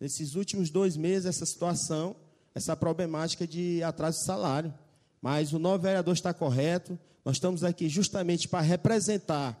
nesses 0.00 0.34
últimos 0.34 0.68
dois 0.68 0.96
meses 0.96 1.26
essa 1.26 1.46
situação, 1.46 2.16
essa 2.54 2.76
problemática 2.76 3.46
de 3.46 3.82
atraso 3.82 4.18
de 4.18 4.24
salário. 4.24 4.72
Mas 5.20 5.52
o 5.52 5.58
novo 5.58 5.82
vereador 5.82 6.14
está 6.14 6.34
correto. 6.34 6.98
Nós 7.24 7.36
estamos 7.36 7.62
aqui 7.62 7.88
justamente 7.88 8.48
para 8.48 8.60
representar 8.60 9.58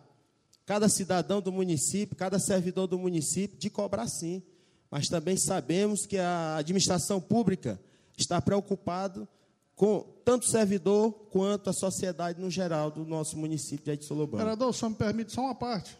cada 0.66 0.88
cidadão 0.88 1.40
do 1.40 1.52
município, 1.52 2.16
cada 2.16 2.38
servidor 2.38 2.86
do 2.86 2.98
município, 2.98 3.58
de 3.58 3.70
cobrar 3.70 4.08
sim. 4.08 4.42
Mas 4.90 5.08
também 5.08 5.36
sabemos 5.36 6.04
que 6.04 6.18
a 6.18 6.56
administração 6.56 7.20
pública 7.20 7.80
está 8.16 8.40
preocupada 8.42 9.26
com 9.74 10.00
tanto 10.24 10.44
o 10.46 10.50
servidor 10.50 11.12
quanto 11.30 11.70
a 11.70 11.72
sociedade 11.72 12.40
no 12.40 12.50
geral 12.50 12.90
do 12.90 13.04
nosso 13.04 13.38
município 13.38 13.84
de 13.84 13.90
Edson 13.92 14.14
Lobão. 14.14 14.38
Vereador, 14.38 14.72
só 14.74 14.88
me 14.88 14.94
permite 14.94 15.32
só 15.32 15.42
uma 15.42 15.54
parte. 15.54 15.96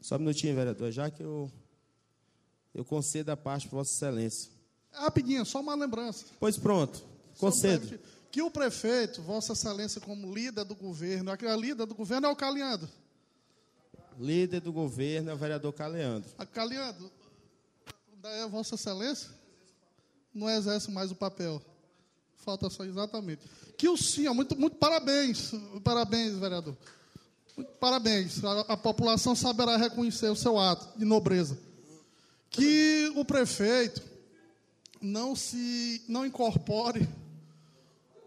Só 0.00 0.16
um 0.16 0.20
minutinho, 0.20 0.54
vereador, 0.54 0.90
já 0.92 1.10
que 1.10 1.22
eu, 1.22 1.50
eu 2.74 2.84
concedo 2.84 3.32
a 3.32 3.36
parte 3.36 3.68
para 3.68 3.78
Vossa 3.78 3.92
Excelência. 3.92 4.51
Rapidinho, 4.92 5.44
só 5.44 5.60
uma 5.60 5.74
lembrança. 5.74 6.26
Pois 6.38 6.56
pronto, 6.56 7.02
concedo. 7.38 7.98
Que 8.30 8.40
o 8.40 8.50
prefeito, 8.50 9.20
Vossa 9.22 9.52
Excelência, 9.52 10.00
como 10.00 10.32
líder 10.32 10.64
do 10.64 10.74
governo, 10.74 11.30
a 11.30 11.56
líder 11.56 11.86
do 11.86 11.94
governo 11.94 12.26
é 12.26 12.30
o 12.30 12.36
Caliando. 12.36 12.88
Líder 14.18 14.60
do 14.60 14.72
governo 14.72 15.30
é 15.30 15.34
o 15.34 15.36
vereador 15.36 15.72
Caleandro. 15.72 16.30
A 16.38 16.46
Caleandro, 16.46 17.10
é 18.24 18.46
Vossa 18.46 18.74
Excelência? 18.74 19.28
Não 20.34 20.48
exerce 20.48 20.90
mais 20.90 21.10
o 21.10 21.14
papel. 21.14 21.60
Falta 22.36 22.68
só 22.70 22.84
exatamente. 22.84 23.42
Que 23.76 23.88
o 23.88 23.96
senhor, 23.96 24.34
muito, 24.34 24.58
muito 24.58 24.76
parabéns, 24.76 25.52
parabéns, 25.84 26.34
vereador. 26.34 26.76
Muito 27.56 27.70
parabéns. 27.72 28.42
A, 28.44 28.60
a 28.60 28.76
população 28.76 29.34
saberá 29.34 29.76
reconhecer 29.76 30.28
o 30.28 30.36
seu 30.36 30.58
ato 30.58 30.98
de 30.98 31.04
nobreza. 31.04 31.58
Que 32.50 33.12
o 33.14 33.24
prefeito 33.24 34.02
não 35.02 35.34
se 35.34 36.02
não 36.08 36.24
incorpore 36.24 37.08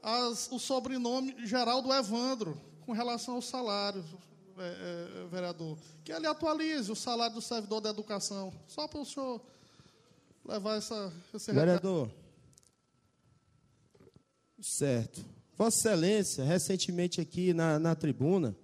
as, 0.03 0.51
o 0.51 0.59
sobrenome 0.59 1.35
geral 1.47 1.81
do 1.81 1.91
Evandro 1.91 2.61
com 2.85 2.91
relação 2.91 3.35
ao 3.35 3.41
salário, 3.41 4.03
é, 4.57 5.23
é, 5.23 5.27
vereador. 5.27 5.77
Que 6.03 6.11
ele 6.11 6.27
atualize 6.27 6.91
o 6.91 6.95
salário 6.95 7.33
do 7.33 7.41
servidor 7.41 7.81
da 7.81 7.89
educação. 7.89 8.53
Só 8.67 8.87
para 8.87 8.99
o 8.99 9.05
senhor 9.05 9.41
levar 10.45 10.77
essa, 10.77 11.11
esse 11.33 11.51
Vereador. 11.51 12.11
Certo. 14.61 15.25
Vossa 15.57 15.77
Excelência, 15.77 16.43
recentemente 16.43 17.19
aqui 17.19 17.53
na, 17.53 17.79
na 17.79 17.95
tribuna, 17.95 18.55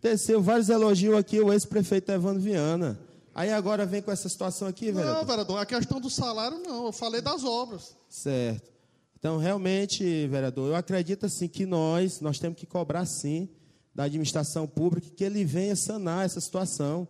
desceu 0.00 0.40
vários 0.40 0.68
elogios 0.68 1.16
aqui 1.16 1.38
ao 1.38 1.52
ex-prefeito 1.52 2.12
Evandro 2.12 2.42
Viana. 2.42 2.98
Aí 3.34 3.52
agora 3.52 3.86
vem 3.86 4.02
com 4.02 4.10
essa 4.10 4.28
situação 4.28 4.66
aqui, 4.66 4.90
vereador? 4.90 5.18
Não, 5.18 5.24
vereador, 5.24 5.58
a 5.58 5.66
questão 5.66 6.00
do 6.00 6.10
salário 6.10 6.58
não, 6.58 6.86
eu 6.86 6.92
falei 6.92 7.20
das 7.20 7.44
obras. 7.44 7.96
Certo. 8.08 8.70
Então, 9.18 9.36
realmente, 9.36 10.26
vereador, 10.28 10.70
eu 10.70 10.74
acredito 10.74 11.26
assim 11.26 11.46
que 11.46 11.66
nós, 11.66 12.20
nós 12.20 12.38
temos 12.38 12.58
que 12.58 12.66
cobrar 12.66 13.04
sim 13.06 13.48
da 13.94 14.04
administração 14.04 14.66
pública 14.66 15.10
que 15.14 15.22
ele 15.22 15.44
venha 15.44 15.76
sanar 15.76 16.24
essa 16.24 16.40
situação, 16.40 17.06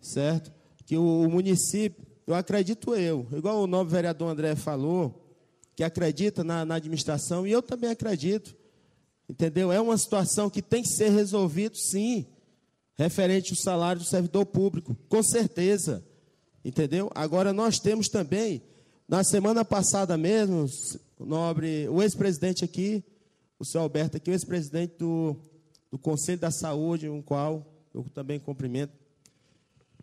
certo? 0.00 0.52
Que 0.84 0.96
o, 0.96 1.22
o 1.22 1.30
município, 1.30 2.06
eu 2.26 2.34
acredito 2.34 2.94
eu, 2.94 3.26
igual 3.32 3.62
o 3.62 3.66
novo 3.66 3.88
vereador 3.88 4.28
André 4.28 4.54
falou, 4.54 5.26
que 5.74 5.82
acredita 5.82 6.44
na, 6.44 6.64
na 6.64 6.74
administração, 6.74 7.46
e 7.46 7.52
eu 7.52 7.62
também 7.62 7.90
acredito, 7.90 8.54
entendeu? 9.28 9.72
É 9.72 9.80
uma 9.80 9.96
situação 9.96 10.50
que 10.50 10.60
tem 10.60 10.82
que 10.82 10.90
ser 10.90 11.08
resolvida, 11.08 11.74
sim, 11.74 12.26
referente 13.00 13.52
ao 13.52 13.56
salário 13.56 14.02
do 14.02 14.06
servidor 14.06 14.44
público, 14.44 14.94
com 15.08 15.22
certeza, 15.22 16.04
entendeu? 16.62 17.10
Agora, 17.14 17.50
nós 17.50 17.78
temos 17.78 18.08
também, 18.08 18.62
na 19.08 19.24
semana 19.24 19.64
passada 19.64 20.18
mesmo, 20.18 20.66
nobre, 21.18 21.88
o 21.88 22.02
ex-presidente 22.02 22.62
aqui, 22.62 23.02
o 23.58 23.64
senhor 23.64 23.84
Alberto 23.84 24.18
aqui, 24.18 24.30
o 24.30 24.34
ex-presidente 24.34 24.96
do, 24.98 25.34
do 25.90 25.98
Conselho 25.98 26.40
da 26.40 26.50
Saúde, 26.50 27.08
um 27.08 27.22
qual 27.22 27.66
eu 27.94 28.04
também 28.12 28.38
cumprimento. 28.38 28.92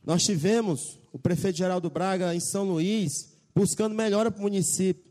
Nós 0.04 0.24
tivemos 0.24 0.98
o 1.14 1.20
prefeito 1.20 1.60
Geraldo 1.60 1.92
Braga 1.92 2.34
em 2.34 2.40
São 2.40 2.64
Luís, 2.64 3.32
buscando 3.54 3.94
melhora 3.94 4.32
para 4.32 4.40
o 4.40 4.44
município. 4.44 5.04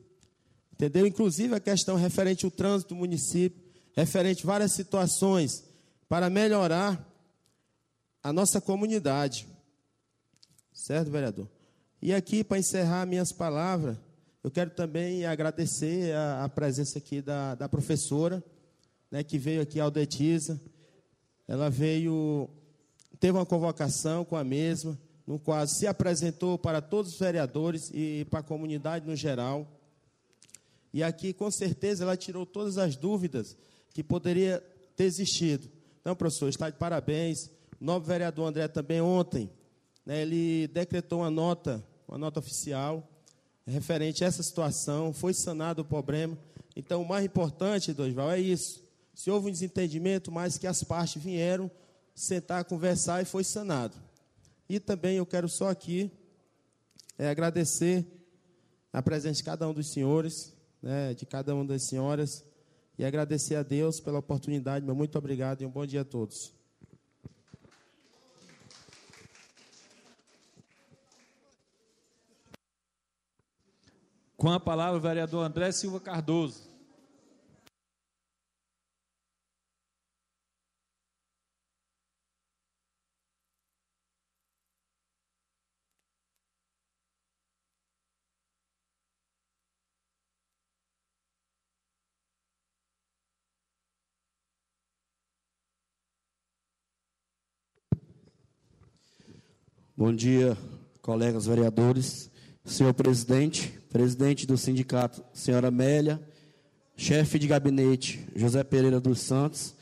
Entendeu? 0.72 1.06
Inclusive 1.06 1.54
a 1.54 1.60
questão 1.60 1.94
referente 1.94 2.44
ao 2.44 2.50
trânsito 2.50 2.94
do 2.94 2.98
município, 2.98 3.62
referente 3.94 4.42
a 4.42 4.46
várias 4.46 4.72
situações 4.72 5.62
para 6.08 6.28
melhorar 6.28 7.15
a 8.26 8.32
nossa 8.32 8.60
comunidade. 8.60 9.46
Certo, 10.72 11.12
vereador? 11.12 11.48
E 12.02 12.12
aqui, 12.12 12.42
para 12.42 12.58
encerrar 12.58 13.06
minhas 13.06 13.30
palavras, 13.30 13.96
eu 14.42 14.50
quero 14.50 14.70
também 14.70 15.24
agradecer 15.24 16.12
a, 16.12 16.42
a 16.42 16.48
presença 16.48 16.98
aqui 16.98 17.22
da, 17.22 17.54
da 17.54 17.68
professora, 17.68 18.42
né, 19.12 19.22
que 19.22 19.38
veio 19.38 19.62
aqui, 19.62 19.78
Aldetiza. 19.78 20.60
Ela 21.46 21.70
veio, 21.70 22.50
teve 23.20 23.38
uma 23.38 23.46
convocação 23.46 24.24
com 24.24 24.34
a 24.34 24.42
mesma, 24.42 24.98
no 25.24 25.38
qual 25.38 25.64
se 25.68 25.86
apresentou 25.86 26.58
para 26.58 26.82
todos 26.82 27.12
os 27.12 27.18
vereadores 27.20 27.92
e 27.94 28.26
para 28.28 28.40
a 28.40 28.42
comunidade 28.42 29.06
no 29.06 29.14
geral. 29.14 29.70
E 30.92 31.00
aqui, 31.00 31.32
com 31.32 31.48
certeza, 31.48 32.02
ela 32.02 32.16
tirou 32.16 32.44
todas 32.44 32.76
as 32.76 32.96
dúvidas 32.96 33.56
que 33.94 34.02
poderia 34.02 34.60
ter 34.96 35.04
existido. 35.04 35.70
Então, 36.00 36.16
professor, 36.16 36.48
está 36.48 36.68
de 36.68 36.76
parabéns. 36.76 37.54
O 37.80 37.84
novo 37.84 38.06
vereador 38.06 38.48
André 38.48 38.68
também 38.68 39.00
ontem, 39.00 39.50
né, 40.04 40.22
ele 40.22 40.68
decretou 40.68 41.20
uma 41.20 41.30
nota, 41.30 41.84
uma 42.08 42.16
nota 42.16 42.40
oficial, 42.40 43.06
referente 43.66 44.24
a 44.24 44.28
essa 44.28 44.42
situação, 44.42 45.12
foi 45.12 45.34
sanado 45.34 45.82
o 45.82 45.84
problema. 45.84 46.38
Então, 46.74 47.02
o 47.02 47.08
mais 47.08 47.24
importante, 47.24 47.92
Dosval, 47.92 48.30
é 48.30 48.38
isso. 48.40 48.84
Se 49.14 49.30
houve 49.30 49.48
um 49.48 49.50
desentendimento, 49.50 50.30
mas 50.30 50.58
que 50.58 50.66
as 50.66 50.82
partes 50.84 51.22
vieram 51.22 51.70
sentar, 52.14 52.64
conversar 52.64 53.22
e 53.22 53.24
foi 53.24 53.44
sanado. 53.44 53.96
E 54.68 54.80
também 54.80 55.16
eu 55.16 55.26
quero 55.26 55.48
só 55.48 55.68
aqui 55.68 56.10
é, 57.18 57.28
agradecer 57.28 58.06
a 58.92 59.02
presença 59.02 59.36
de 59.36 59.44
cada 59.44 59.68
um 59.68 59.74
dos 59.74 59.88
senhores, 59.88 60.54
né, 60.82 61.14
de 61.14 61.26
cada 61.26 61.54
uma 61.54 61.64
das 61.64 61.82
senhoras, 61.82 62.44
e 62.98 63.04
agradecer 63.04 63.56
a 63.56 63.62
Deus 63.62 64.00
pela 64.00 64.18
oportunidade. 64.18 64.84
Meu 64.84 64.94
muito 64.94 65.18
obrigado 65.18 65.62
e 65.62 65.66
um 65.66 65.70
bom 65.70 65.84
dia 65.84 66.00
a 66.00 66.04
todos. 66.04 66.55
Com 74.36 74.50
a 74.50 74.60
palavra, 74.60 74.98
o 74.98 75.00
vereador 75.00 75.44
André 75.46 75.72
Silva 75.72 75.98
Cardoso. 75.98 76.68
Bom 99.96 100.14
dia, 100.14 100.58
colegas 101.00 101.46
vereadores, 101.46 102.30
senhor 102.66 102.92
presidente, 102.92 103.78
presidente 103.90 104.44
do 104.44 104.58
sindicato, 104.58 105.22
senhora 105.32 105.68
Amélia, 105.68 106.20
chefe 106.96 107.38
de 107.38 107.46
gabinete, 107.46 108.26
José 108.34 108.64
Pereira 108.64 109.00
dos 109.00 109.20
Santos, 109.20 109.74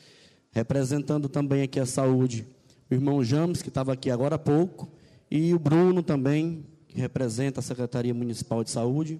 representando 0.51 1.27
também 1.27 1.63
aqui 1.63 1.79
a 1.79 1.85
saúde, 1.85 2.47
o 2.89 2.93
irmão 2.93 3.23
James, 3.23 3.63
que 3.63 3.69
estava 3.69 3.91
aqui 3.91 4.11
agora 4.11 4.35
há 4.35 4.39
pouco, 4.39 4.87
e 5.31 5.51
o 5.53 5.59
Bruno 5.59 6.03
também, 6.03 6.63
que 6.87 6.99
representa 6.99 7.59
a 7.59 7.63
Secretaria 7.63 8.13
Municipal 8.13 8.63
de 8.63 8.69
Saúde, 8.69 9.19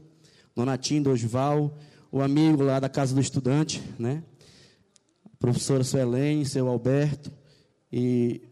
Donatinho 0.55 1.03
Dosval, 1.03 1.75
o 2.11 2.21
amigo 2.21 2.63
lá 2.63 2.79
da 2.79 2.87
Casa 2.87 3.15
do 3.15 3.19
Estudante, 3.19 3.81
né? 3.97 4.23
A 5.25 5.37
professora 5.37 5.83
Suelene, 5.83 6.45
seu 6.45 6.67
Alberto, 6.67 7.31
e 7.91 8.43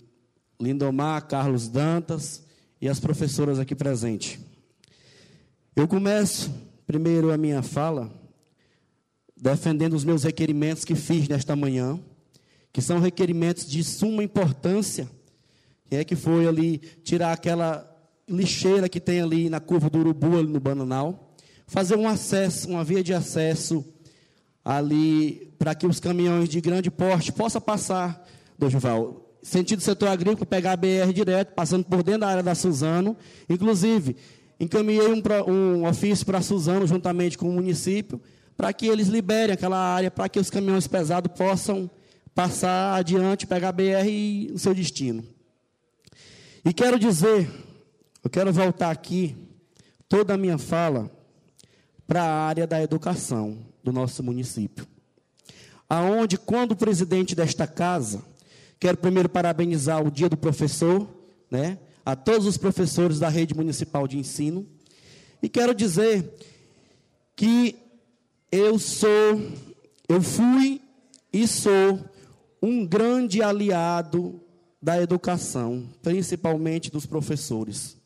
Lindomar, 0.59 1.27
Carlos 1.27 1.69
Dantas 1.69 2.43
e 2.81 2.89
as 2.89 2.99
professoras 2.99 3.59
aqui 3.59 3.75
presentes. 3.75 4.39
Eu 5.75 5.87
começo 5.87 6.53
primeiro 6.85 7.31
a 7.31 7.37
minha 7.37 7.63
fala, 7.63 8.11
defendendo 9.35 9.93
os 9.93 10.05
meus 10.05 10.23
requerimentos 10.23 10.85
que 10.85 10.93
fiz 10.93 11.27
nesta 11.27 11.55
manhã, 11.55 11.99
que 12.71 12.79
são 12.79 12.99
requerimentos 12.99 13.65
de 13.65 13.83
suma 13.83 14.23
importância, 14.23 15.09
que 15.89 15.95
é 15.95 16.03
que 16.03 16.15
foi 16.15 16.47
ali 16.47 16.77
tirar 17.03 17.33
aquela 17.33 17.89
lixeira 18.29 18.87
que 18.87 18.99
tem 18.99 19.19
ali 19.19 19.49
na 19.49 19.59
curva 19.59 19.89
do 19.89 19.97
Urubu, 19.97 20.37
ali 20.37 20.47
no 20.47 20.59
Bananal, 20.59 21.33
fazer 21.65 21.95
um 21.95 22.07
acesso, 22.07 22.69
uma 22.69 22.83
via 22.83 23.03
de 23.03 23.11
acesso 23.11 23.83
ali 24.63 25.55
para 25.57 25.73
que 25.73 25.87
os 25.87 25.99
caminhões 25.99 26.49
de 26.49 26.61
grande 26.61 26.91
porte 26.91 27.31
possam 27.31 27.59
passar, 27.59 28.27
Dorival, 28.59 29.33
sentido 29.41 29.81
setor 29.81 30.09
agrícola, 30.09 30.45
pegar 30.45 30.73
a 30.73 30.77
BR 30.77 31.11
direto, 31.11 31.55
passando 31.55 31.83
por 31.83 32.03
dentro 32.03 32.21
da 32.21 32.27
área 32.27 32.43
da 32.43 32.53
Suzano. 32.53 33.17
Inclusive, 33.49 34.15
encaminhei 34.59 35.07
um, 35.07 35.21
um 35.51 35.87
ofício 35.87 36.25
para 36.25 36.41
Suzano, 36.41 36.87
juntamente 36.87 37.37
com 37.37 37.49
o 37.49 37.53
município, 37.53 38.21
para 38.55 38.71
que 38.71 38.87
eles 38.87 39.07
liberem 39.07 39.53
aquela 39.53 39.77
área, 39.77 40.11
para 40.11 40.29
que 40.29 40.39
os 40.39 40.49
caminhões 40.49 40.87
pesados 40.87 41.31
possam 41.35 41.89
passar 42.33 42.95
adiante, 42.95 43.47
pegar 43.47 43.69
a 43.69 43.71
BR 43.71 44.07
e 44.07 44.51
o 44.53 44.59
seu 44.59 44.73
destino. 44.73 45.23
E 46.65 46.73
quero 46.73 46.97
dizer, 46.97 47.49
eu 48.23 48.29
quero 48.29 48.51
voltar 48.53 48.89
aqui, 48.89 49.35
toda 50.07 50.33
a 50.33 50.37
minha 50.37 50.57
fala, 50.57 51.11
para 52.07 52.23
a 52.23 52.47
área 52.47 52.67
da 52.67 52.81
educação 52.81 53.57
do 53.83 53.91
nosso 53.91 54.23
município. 54.23 54.87
Aonde, 55.89 56.37
quando 56.37 56.71
o 56.71 56.75
presidente 56.75 57.35
desta 57.35 57.67
casa, 57.67 58.23
quero 58.79 58.97
primeiro 58.97 59.29
parabenizar 59.29 60.01
o 60.05 60.09
Dia 60.09 60.29
do 60.29 60.37
Professor, 60.37 61.07
né, 61.51 61.77
a 62.05 62.15
todos 62.15 62.45
os 62.47 62.57
professores 62.57 63.19
da 63.19 63.29
rede 63.29 63.53
municipal 63.55 64.07
de 64.07 64.17
ensino, 64.17 64.67
e 65.41 65.49
quero 65.49 65.73
dizer 65.73 66.33
que 67.35 67.75
eu 68.51 68.77
sou, 68.79 69.41
eu 70.07 70.21
fui 70.21 70.81
e 71.31 71.47
sou 71.47 71.99
um 72.61 72.85
grande 72.85 73.41
aliado 73.41 74.39
da 74.81 75.01
educação, 75.01 75.89
principalmente 76.01 76.91
dos 76.91 77.05
professores. 77.05 77.97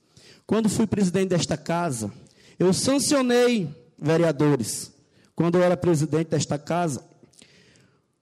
Quando 0.45 0.69
fui 0.69 0.87
presidente 0.87 1.29
desta 1.29 1.57
casa, 1.57 2.11
eu 2.57 2.71
sancionei, 2.73 3.67
vereadores, 3.99 4.91
quando 5.35 5.55
eu 5.55 5.63
era 5.63 5.75
presidente 5.75 6.29
desta 6.29 6.57
casa, 6.57 7.03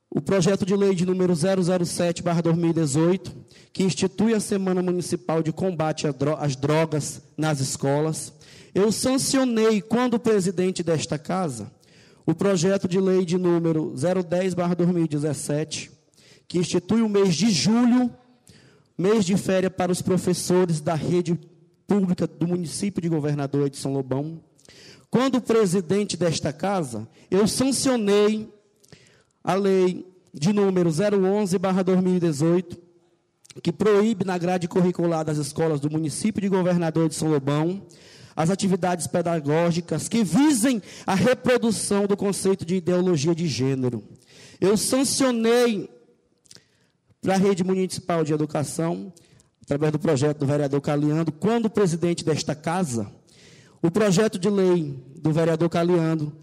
o 0.09 0.21
projeto 0.21 0.65
de 0.65 0.75
lei 0.75 0.95
de 0.95 1.05
número 1.05 1.33
007/2018, 1.33 3.31
que 3.75 3.83
institui 3.83 4.33
a 4.33 4.39
Semana 4.39 4.81
Municipal 4.81 5.43
de 5.43 5.51
Combate 5.51 6.07
às 6.07 6.55
Drogas 6.55 7.21
nas 7.35 7.59
escolas. 7.59 8.31
Eu 8.73 8.89
sancionei, 8.89 9.81
quando 9.81 10.17
presidente 10.17 10.81
desta 10.81 11.19
casa, 11.19 11.69
o 12.25 12.33
projeto 12.33 12.87
de 12.87 13.01
lei 13.01 13.25
de 13.25 13.37
número 13.37 13.93
010/2017, 13.93 15.91
que 16.47 16.57
institui 16.57 17.01
o 17.01 17.09
mês 17.09 17.35
de 17.35 17.49
julho, 17.49 18.09
mês 18.97 19.25
de 19.25 19.35
férias 19.35 19.73
para 19.73 19.91
os 19.91 20.01
professores 20.01 20.79
da 20.79 20.95
rede 20.95 21.37
pública 21.85 22.25
do 22.25 22.47
município 22.47 23.01
de 23.01 23.09
Governador 23.09 23.69
São 23.73 23.91
Lobão. 23.91 24.39
Quando 25.09 25.41
presidente 25.41 26.15
desta 26.15 26.53
casa, 26.53 27.05
eu 27.29 27.45
sancionei 27.45 28.49
a 29.43 29.53
lei 29.53 30.07
de 30.33 30.53
número 30.53 30.89
011/2018, 30.89 32.84
que 33.61 33.71
proíbe 33.71 34.25
na 34.25 34.37
grade 34.37 34.67
curricular 34.67 35.23
das 35.23 35.37
escolas 35.37 35.79
do 35.79 35.89
município 35.89 36.41
de 36.41 36.49
Governador 36.49 37.09
de 37.09 37.15
São 37.15 37.29
Lobão 37.29 37.85
as 38.35 38.49
atividades 38.49 39.07
pedagógicas 39.07 40.09
que 40.09 40.23
visem 40.23 40.81
a 41.07 41.15
reprodução 41.15 42.05
do 42.05 42.17
conceito 42.17 42.65
de 42.65 42.75
ideologia 42.75 43.33
de 43.33 43.47
gênero. 43.47 44.03
Eu 44.59 44.75
sancionei 44.75 45.89
para 47.21 47.35
a 47.35 47.37
rede 47.37 47.63
municipal 47.63 48.23
de 48.23 48.33
educação, 48.33 49.11
através 49.63 49.91
do 49.91 49.99
projeto 49.99 50.39
do 50.39 50.45
vereador 50.45 50.81
Caliando, 50.81 51.31
quando 51.31 51.69
presidente 51.69 52.25
desta 52.25 52.53
casa, 52.53 53.09
o 53.81 53.89
projeto 53.89 54.37
de 54.37 54.49
lei 54.49 55.01
do 55.15 55.31
vereador 55.31 55.69
Caliando 55.69 56.35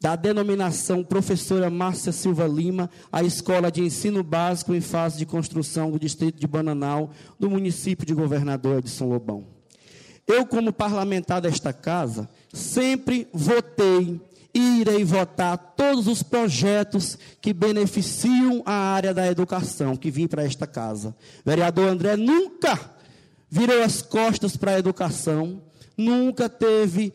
da 0.00 0.14
denominação 0.14 1.02
professora 1.02 1.68
Márcia 1.68 2.12
Silva 2.12 2.46
Lima, 2.46 2.88
a 3.10 3.22
Escola 3.22 3.70
de 3.70 3.82
Ensino 3.82 4.22
Básico 4.22 4.74
em 4.74 4.80
Fase 4.80 5.18
de 5.18 5.26
Construção 5.26 5.90
do 5.90 5.98
Distrito 5.98 6.38
de 6.38 6.46
Bananal, 6.46 7.10
do 7.38 7.50
município 7.50 8.06
de 8.06 8.14
Governador 8.14 8.80
de 8.80 8.90
São 8.90 9.08
Lobão. 9.08 9.44
Eu, 10.26 10.46
como 10.46 10.72
parlamentar 10.72 11.40
desta 11.40 11.72
casa, 11.72 12.28
sempre 12.52 13.26
votei 13.32 14.20
e 14.54 14.80
irei 14.80 15.04
votar 15.04 15.56
todos 15.76 16.06
os 16.06 16.22
projetos 16.22 17.18
que 17.40 17.52
beneficiam 17.52 18.62
a 18.64 18.72
área 18.72 19.12
da 19.12 19.26
educação 19.26 19.96
que 19.96 20.10
vim 20.10 20.26
para 20.26 20.44
esta 20.44 20.66
casa. 20.66 21.14
Vereador 21.44 21.88
André 21.88 22.16
nunca 22.16 22.78
virou 23.50 23.82
as 23.82 24.02
costas 24.02 24.56
para 24.56 24.72
a 24.72 24.78
educação, 24.78 25.62
nunca 25.96 26.48
teve 26.48 27.12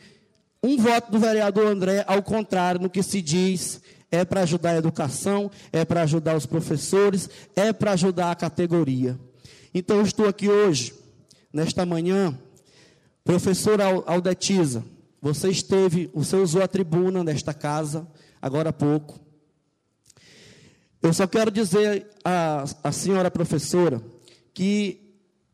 um 0.64 0.78
voto 0.78 1.12
do 1.12 1.20
vereador 1.20 1.68
André, 1.68 2.06
ao 2.08 2.24
contrário, 2.24 2.80
no 2.80 2.90
que 2.90 3.04
se 3.04 3.22
diz, 3.22 3.82
é 4.10 4.24
para 4.24 4.42
ajudar 4.42 4.72
a 4.72 4.78
educação, 4.78 5.52
é 5.72 5.84
para 5.84 6.04
ajudar 6.04 6.38
os 6.38 6.46
professores, 6.46 7.30
é 7.56 7.74
para 7.74 7.92
ajudar 7.92 8.32
a 8.32 8.36
categoria. 8.36 9.20
Então, 9.74 9.98
eu 9.98 10.04
estou 10.04 10.28
aqui 10.28 10.48
hoje, 10.48 10.94
nesta 11.52 11.86
manhã, 11.86 12.40
professora 13.26 13.86
Aldetiza, 14.06 14.86
você 15.22 15.50
esteve, 15.50 16.10
você 16.14 16.36
usou 16.38 16.62
a 16.62 16.68
tribuna 16.68 17.24
nesta 17.24 17.54
casa, 17.54 18.08
agora 18.42 18.70
há 18.70 18.74
pouco. 18.74 19.20
Eu 21.02 21.14
só 21.14 21.28
quero 21.28 21.52
dizer 21.52 22.08
à, 22.24 22.64
à 22.82 22.92
senhora 22.94 23.30
professora 23.30 24.02
que 24.54 25.03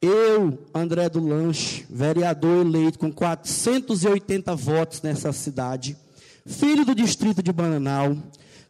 eu, 0.02 0.58
André 0.74 1.10
do 1.10 1.20
Lanche, 1.20 1.86
vereador 1.90 2.66
eleito 2.66 2.98
com 2.98 3.12
480 3.12 4.56
votos 4.56 5.02
nessa 5.02 5.34
cidade, 5.34 5.98
filho 6.46 6.86
do 6.86 6.96
distrito 6.96 7.44
de 7.44 7.52
Bananal, 7.52 8.16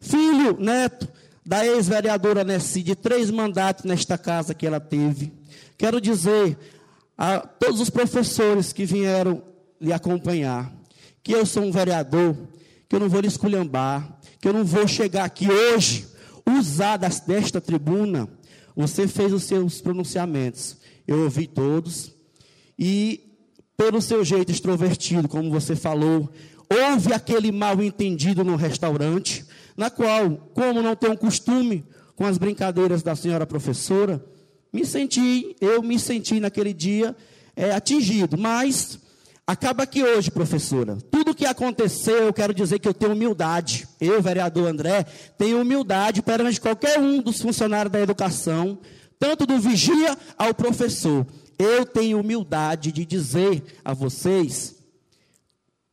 filho, 0.00 0.56
neto 0.58 1.08
da 1.46 1.64
ex-vereadora 1.64 2.42
Nessi, 2.42 2.82
de 2.82 2.96
três 2.96 3.30
mandatos 3.30 3.84
nesta 3.84 4.18
casa 4.18 4.54
que 4.54 4.66
ela 4.66 4.80
teve. 4.80 5.32
Quero 5.78 6.00
dizer 6.00 6.58
a 7.16 7.38
todos 7.38 7.80
os 7.80 7.90
professores 7.90 8.72
que 8.72 8.84
vieram 8.84 9.42
lhe 9.80 9.92
acompanhar, 9.92 10.72
que 11.22 11.32
eu 11.32 11.46
sou 11.46 11.62
um 11.62 11.70
vereador, 11.70 12.36
que 12.88 12.96
eu 12.96 13.00
não 13.00 13.08
vou 13.08 13.20
lhe 13.20 13.28
esculhambar, 13.28 14.18
que 14.40 14.48
eu 14.48 14.52
não 14.52 14.64
vou 14.64 14.88
chegar 14.88 15.24
aqui 15.24 15.48
hoje, 15.48 16.08
usar 16.44 16.96
desta 16.96 17.60
tribuna, 17.60 18.28
você 18.74 19.06
fez 19.06 19.32
os 19.32 19.44
seus 19.44 19.80
pronunciamentos 19.80 20.79
eu 21.12 21.24
ouvi 21.24 21.48
todos, 21.48 22.12
e 22.78 23.20
pelo 23.76 24.00
seu 24.00 24.24
jeito 24.24 24.52
extrovertido, 24.52 25.28
como 25.28 25.50
você 25.50 25.74
falou, 25.74 26.30
houve 26.70 27.12
aquele 27.12 27.50
mal 27.50 27.82
entendido 27.82 28.44
no 28.44 28.54
restaurante, 28.54 29.44
na 29.76 29.90
qual, 29.90 30.50
como 30.54 30.80
não 30.80 30.94
tenho 30.94 31.16
costume 31.18 31.84
com 32.14 32.24
as 32.24 32.38
brincadeiras 32.38 33.02
da 33.02 33.16
senhora 33.16 33.44
professora, 33.44 34.24
me 34.72 34.86
senti, 34.86 35.56
eu 35.60 35.82
me 35.82 35.98
senti 35.98 36.38
naquele 36.38 36.72
dia 36.72 37.16
é, 37.56 37.72
atingido, 37.72 38.38
mas 38.38 39.00
acaba 39.44 39.84
que 39.86 40.04
hoje, 40.04 40.30
professora, 40.30 40.96
tudo 41.10 41.34
que 41.34 41.44
aconteceu, 41.44 42.26
eu 42.26 42.32
quero 42.32 42.54
dizer 42.54 42.78
que 42.78 42.86
eu 42.86 42.94
tenho 42.94 43.14
humildade, 43.14 43.88
eu, 44.00 44.22
vereador 44.22 44.68
André, 44.68 45.04
tenho 45.36 45.60
humildade 45.60 46.22
perante 46.22 46.60
qualquer 46.60 47.00
um 47.00 47.20
dos 47.20 47.40
funcionários 47.40 47.90
da 47.90 48.00
educação, 48.00 48.78
tanto 49.20 49.46
do 49.46 49.60
vigia 49.60 50.18
ao 50.36 50.54
professor. 50.54 51.26
Eu 51.58 51.84
tenho 51.84 52.18
humildade 52.18 52.90
de 52.90 53.04
dizer 53.04 53.62
a 53.84 53.92
vocês 53.92 54.74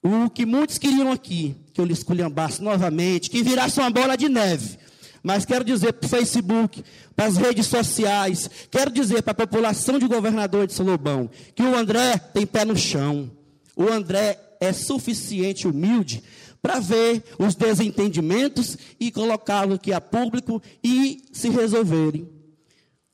o 0.01 0.29
que 0.29 0.45
muitos 0.45 0.77
queriam 0.77 1.11
aqui, 1.11 1.55
que 1.73 1.81
eu 1.81 1.85
lhes 1.85 1.97
esculhambasse 1.97 2.63
novamente, 2.63 3.29
que 3.29 3.43
virasse 3.43 3.79
uma 3.79 3.89
bola 3.89 4.15
de 4.15 4.29
neve. 4.29 4.79
Mas 5.21 5.43
quero 5.43 5.65
dizer 5.65 5.91
para 5.91 6.05
o 6.05 6.09
Facebook, 6.09 6.81
para 7.13 7.25
as 7.25 7.35
redes 7.35 7.67
sociais, 7.67 8.49
quero 8.71 8.89
dizer 8.89 9.21
para 9.21 9.31
a 9.31 9.47
população 9.47 9.99
de 9.99 10.07
governador 10.07 10.65
de 10.65 10.73
Solobão, 10.73 11.29
que 11.53 11.63
o 11.63 11.75
André 11.75 12.17
tem 12.17 12.45
pé 12.45 12.63
no 12.63 12.77
chão. 12.77 13.29
O 13.75 13.91
André 13.91 14.39
é 14.61 14.71
suficiente 14.71 15.67
humilde 15.67 16.23
para 16.61 16.79
ver 16.79 17.23
os 17.37 17.55
desentendimentos 17.55 18.77
e 18.97 19.11
colocá-lo 19.11 19.73
aqui 19.73 19.91
a 19.91 19.99
público 19.99 20.61
e 20.81 21.25
se 21.33 21.49
resolverem. 21.49 22.36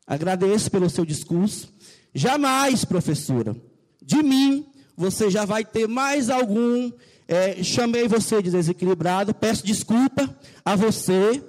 Agradeço 0.05 0.69
pelo 0.69 0.89
seu 0.89 1.05
discurso. 1.05 1.73
Jamais, 2.13 2.85
professora, 2.85 3.55
de 4.01 4.21
mim 4.21 4.65
você 4.95 5.29
já 5.29 5.45
vai 5.45 5.65
ter 5.65 5.87
mais 5.87 6.29
algum. 6.29 6.91
É, 7.27 7.63
chamei 7.63 8.07
você 8.07 8.41
de 8.41 8.51
desequilibrado. 8.51 9.33
Peço 9.33 9.65
desculpa 9.65 10.37
a 10.63 10.75
você, 10.75 11.41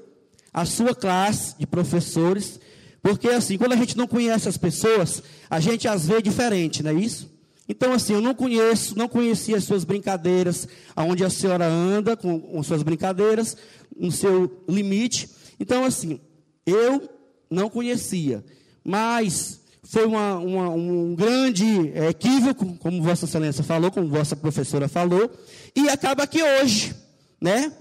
a 0.52 0.64
sua 0.64 0.94
classe 0.94 1.56
de 1.58 1.66
professores, 1.66 2.60
porque 3.02 3.28
assim, 3.28 3.58
quando 3.58 3.72
a 3.72 3.76
gente 3.76 3.98
não 3.98 4.06
conhece 4.06 4.48
as 4.48 4.56
pessoas, 4.56 5.22
a 5.50 5.60
gente 5.60 5.86
as 5.86 6.06
vê 6.06 6.22
diferente, 6.22 6.82
não 6.82 6.92
é 6.92 6.94
isso? 6.94 7.34
Então, 7.68 7.92
assim, 7.92 8.12
eu 8.12 8.20
não 8.20 8.34
conheço, 8.34 8.96
não 8.96 9.08
conhecia 9.08 9.56
as 9.56 9.64
suas 9.64 9.84
brincadeiras, 9.84 10.68
aonde 10.94 11.24
a 11.24 11.30
senhora 11.30 11.66
anda 11.66 12.16
com, 12.16 12.38
com 12.38 12.62
suas 12.62 12.82
brincadeiras, 12.82 13.56
no 13.96 14.12
seu 14.12 14.62
limite. 14.68 15.28
Então, 15.58 15.84
assim, 15.84 16.20
eu 16.66 17.08
não 17.50 17.68
conhecia, 17.68 18.44
mas 18.82 19.60
foi 19.84 20.06
uma, 20.06 20.38
uma, 20.38 20.70
um 20.70 21.14
grande 21.14 21.92
equívoco, 22.08 22.76
como 22.78 23.02
Vossa 23.02 23.26
Excelência 23.26 23.62
falou, 23.62 23.90
como 23.90 24.08
Vossa 24.08 24.34
professora 24.34 24.88
falou, 24.88 25.30
e 25.76 25.88
acaba 25.88 26.26
que 26.26 26.42
hoje, 26.42 26.94
né? 27.40 27.72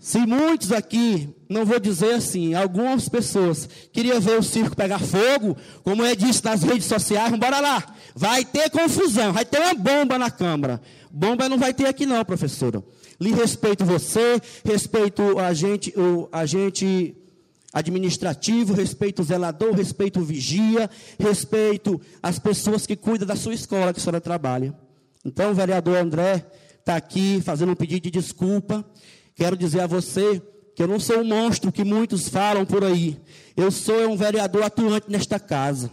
Se 0.00 0.18
muitos 0.18 0.72
aqui, 0.72 1.28
não 1.46 1.66
vou 1.66 1.78
dizer 1.78 2.14
assim, 2.14 2.54
algumas 2.54 3.06
pessoas 3.06 3.68
queriam 3.92 4.18
ver 4.18 4.38
o 4.38 4.42
circo 4.42 4.74
pegar 4.74 4.98
fogo, 4.98 5.58
como 5.82 6.02
é 6.02 6.14
disse 6.14 6.42
nas 6.42 6.62
redes 6.62 6.86
sociais, 6.86 7.30
bora 7.36 7.60
lá, 7.60 7.84
vai 8.14 8.42
ter 8.42 8.70
confusão, 8.70 9.34
vai 9.34 9.44
ter 9.44 9.60
uma 9.60 9.74
bomba 9.74 10.18
na 10.18 10.30
Câmara. 10.30 10.80
Bomba 11.10 11.50
não 11.50 11.58
vai 11.58 11.74
ter 11.74 11.86
aqui 11.86 12.06
não, 12.06 12.24
professora. 12.24 12.82
Lhe 13.20 13.32
respeito 13.32 13.84
você, 13.84 14.40
respeito 14.64 15.22
o 15.22 15.38
agente, 15.38 15.92
o 15.94 16.28
agente 16.32 17.14
administrativo, 17.72 18.74
respeito 18.74 19.22
zelador, 19.22 19.74
respeito 19.74 20.20
vigia, 20.20 20.90
respeito 21.18 22.00
as 22.22 22.38
pessoas 22.38 22.86
que 22.86 22.96
cuidam 22.96 23.26
da 23.26 23.36
sua 23.36 23.54
escola 23.54 23.92
que 23.92 24.00
a 24.00 24.02
senhora 24.02 24.20
trabalha. 24.20 24.74
Então, 25.24 25.50
o 25.50 25.54
vereador 25.54 25.96
André 25.96 26.46
está 26.78 26.96
aqui 26.96 27.40
fazendo 27.44 27.72
um 27.72 27.76
pedido 27.76 28.02
de 28.02 28.10
desculpa. 28.10 28.84
Quero 29.34 29.56
dizer 29.56 29.80
a 29.80 29.86
você 29.86 30.42
que 30.74 30.82
eu 30.82 30.88
não 30.88 30.98
sou 30.98 31.20
um 31.20 31.24
monstro 31.24 31.70
que 31.70 31.84
muitos 31.84 32.28
falam 32.28 32.64
por 32.64 32.82
aí. 32.82 33.20
Eu 33.56 33.70
sou 33.70 34.10
um 34.10 34.16
vereador 34.16 34.62
atuante 34.62 35.10
nesta 35.10 35.38
casa. 35.38 35.90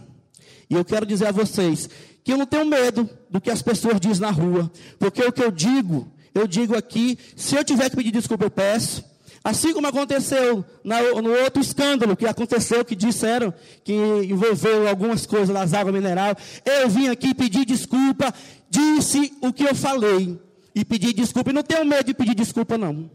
E 0.70 0.74
eu 0.74 0.84
quero 0.84 1.06
dizer 1.06 1.26
a 1.26 1.32
vocês 1.32 1.88
que 2.24 2.32
eu 2.32 2.38
não 2.38 2.46
tenho 2.46 2.66
medo 2.66 3.08
do 3.30 3.40
que 3.40 3.50
as 3.50 3.62
pessoas 3.62 4.00
dizem 4.00 4.22
na 4.22 4.30
rua. 4.30 4.70
Porque 4.98 5.22
o 5.22 5.32
que 5.32 5.42
eu 5.42 5.50
digo, 5.50 6.10
eu 6.34 6.46
digo 6.46 6.76
aqui, 6.76 7.18
se 7.36 7.56
eu 7.56 7.64
tiver 7.64 7.88
que 7.90 7.96
pedir 7.96 8.10
desculpa, 8.10 8.44
eu 8.44 8.50
peço. 8.50 9.04
Assim 9.42 9.72
como 9.72 9.86
aconteceu 9.86 10.64
no 10.84 11.30
outro 11.42 11.62
escândalo 11.62 12.16
que 12.16 12.26
aconteceu, 12.26 12.84
que 12.84 12.96
disseram 12.96 13.54
que 13.84 13.92
envolveu 13.92 14.88
algumas 14.88 15.26
coisas 15.26 15.48
das 15.48 15.72
águas 15.72 15.94
minerais. 15.94 16.36
Eu 16.64 16.88
vim 16.88 17.08
aqui 17.08 17.34
pedir 17.34 17.64
desculpa, 17.64 18.34
disse 18.68 19.32
o 19.40 19.52
que 19.52 19.64
eu 19.64 19.74
falei. 19.74 20.38
E 20.74 20.84
pedir 20.84 21.12
desculpa. 21.12 21.50
E 21.50 21.52
não 21.52 21.62
tenho 21.62 21.84
medo 21.84 22.04
de 22.04 22.14
pedir 22.14 22.34
desculpa, 22.34 22.76
não. 22.76 23.10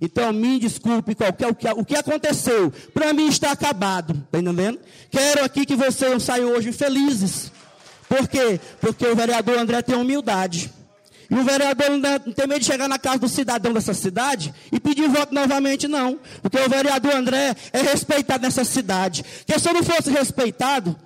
Então, 0.00 0.32
me 0.32 0.58
desculpe 0.58 1.14
qualquer 1.14 1.48
o 1.48 1.54
que, 1.54 1.68
o 1.68 1.84
que 1.84 1.96
aconteceu. 1.96 2.72
Para 2.92 3.12
mim 3.12 3.28
está 3.28 3.52
acabado. 3.52 4.12
Está 4.12 4.38
entendendo? 4.38 4.78
Quero 5.10 5.44
aqui 5.44 5.64
que 5.64 5.76
vocês 5.76 6.22
saiam 6.22 6.50
hoje 6.50 6.72
felizes. 6.72 7.52
Por 8.08 8.28
quê? 8.28 8.60
Porque 8.80 9.06
o 9.06 9.16
vereador 9.16 9.58
André 9.58 9.82
tem 9.82 9.96
humildade. 9.96 10.72
E 11.30 11.34
o 11.34 11.44
vereador 11.44 11.90
não 11.90 12.32
tem 12.32 12.46
medo 12.46 12.60
de 12.60 12.66
chegar 12.66 12.88
na 12.88 12.98
casa 12.98 13.18
do 13.18 13.28
cidadão 13.28 13.72
dessa 13.72 13.94
cidade 13.94 14.54
e 14.70 14.78
pedir 14.78 15.08
voto 15.08 15.34
novamente, 15.34 15.88
não. 15.88 16.18
Porque 16.40 16.58
o 16.58 16.68
vereador 16.68 17.14
André 17.14 17.54
é 17.72 17.82
respeitado 17.82 18.42
nessa 18.42 18.64
cidade. 18.64 19.24
Que 19.44 19.58
se 19.58 19.68
eu 19.68 19.74
não 19.74 19.82
fosse 19.82 20.10
respeitado, 20.10 20.96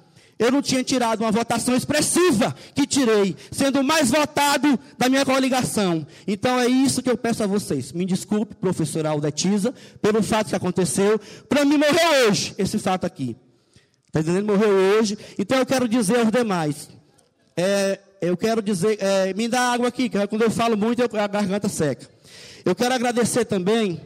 eu 0.40 0.50
não 0.50 0.62
tinha 0.62 0.82
tirado 0.82 1.20
uma 1.20 1.30
votação 1.30 1.76
expressiva 1.76 2.56
que 2.74 2.86
tirei, 2.86 3.36
sendo 3.52 3.80
o 3.80 3.84
mais 3.84 4.10
votado 4.10 4.80
da 4.96 5.06
minha 5.06 5.24
coligação. 5.24 6.06
Então 6.26 6.58
é 6.58 6.66
isso 6.66 7.02
que 7.02 7.10
eu 7.10 7.16
peço 7.16 7.42
a 7.42 7.46
vocês. 7.46 7.92
Me 7.92 8.06
desculpe, 8.06 8.54
professora 8.54 9.10
Aldetiza, 9.10 9.74
pelo 10.00 10.22
fato 10.22 10.48
que 10.48 10.56
aconteceu. 10.56 11.20
Para 11.46 11.64
mim 11.64 11.76
morreu 11.76 12.28
hoje 12.28 12.54
esse 12.56 12.78
fato 12.78 13.04
aqui. 13.04 13.36
Está 14.06 14.20
entendendo? 14.20 14.46
Morreu 14.46 14.70
hoje. 14.98 15.18
Então 15.38 15.58
eu 15.58 15.66
quero 15.66 15.86
dizer 15.86 16.20
aos 16.20 16.30
demais. 16.30 16.88
É, 17.54 18.00
eu 18.20 18.36
quero 18.36 18.60
dizer, 18.60 18.98
é, 19.00 19.32
me 19.34 19.48
dá 19.48 19.72
água 19.72 19.88
aqui, 19.88 20.08
que 20.08 20.26
quando 20.26 20.42
eu 20.42 20.50
falo 20.50 20.76
muito, 20.76 21.02
a 21.02 21.26
garganta 21.26 21.68
seca. 21.68 22.08
Eu 22.64 22.74
quero 22.74 22.94
agradecer 22.94 23.44
também 23.44 24.00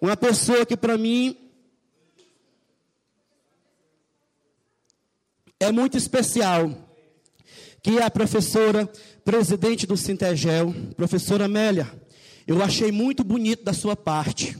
uma 0.00 0.16
pessoa 0.16 0.66
que 0.66 0.76
para 0.76 0.98
mim 0.98 1.36
é 5.58 5.72
muito 5.72 5.96
especial, 5.96 6.70
que 7.82 7.98
é 7.98 8.02
a 8.02 8.10
professora 8.10 8.90
presidente 9.24 9.86
do 9.86 9.96
Sintegel, 9.96 10.74
professora 10.96 11.46
Amélia. 11.46 11.90
Eu 12.46 12.62
achei 12.62 12.92
muito 12.92 13.24
bonito 13.24 13.64
da 13.64 13.72
sua 13.72 13.96
parte. 13.96 14.56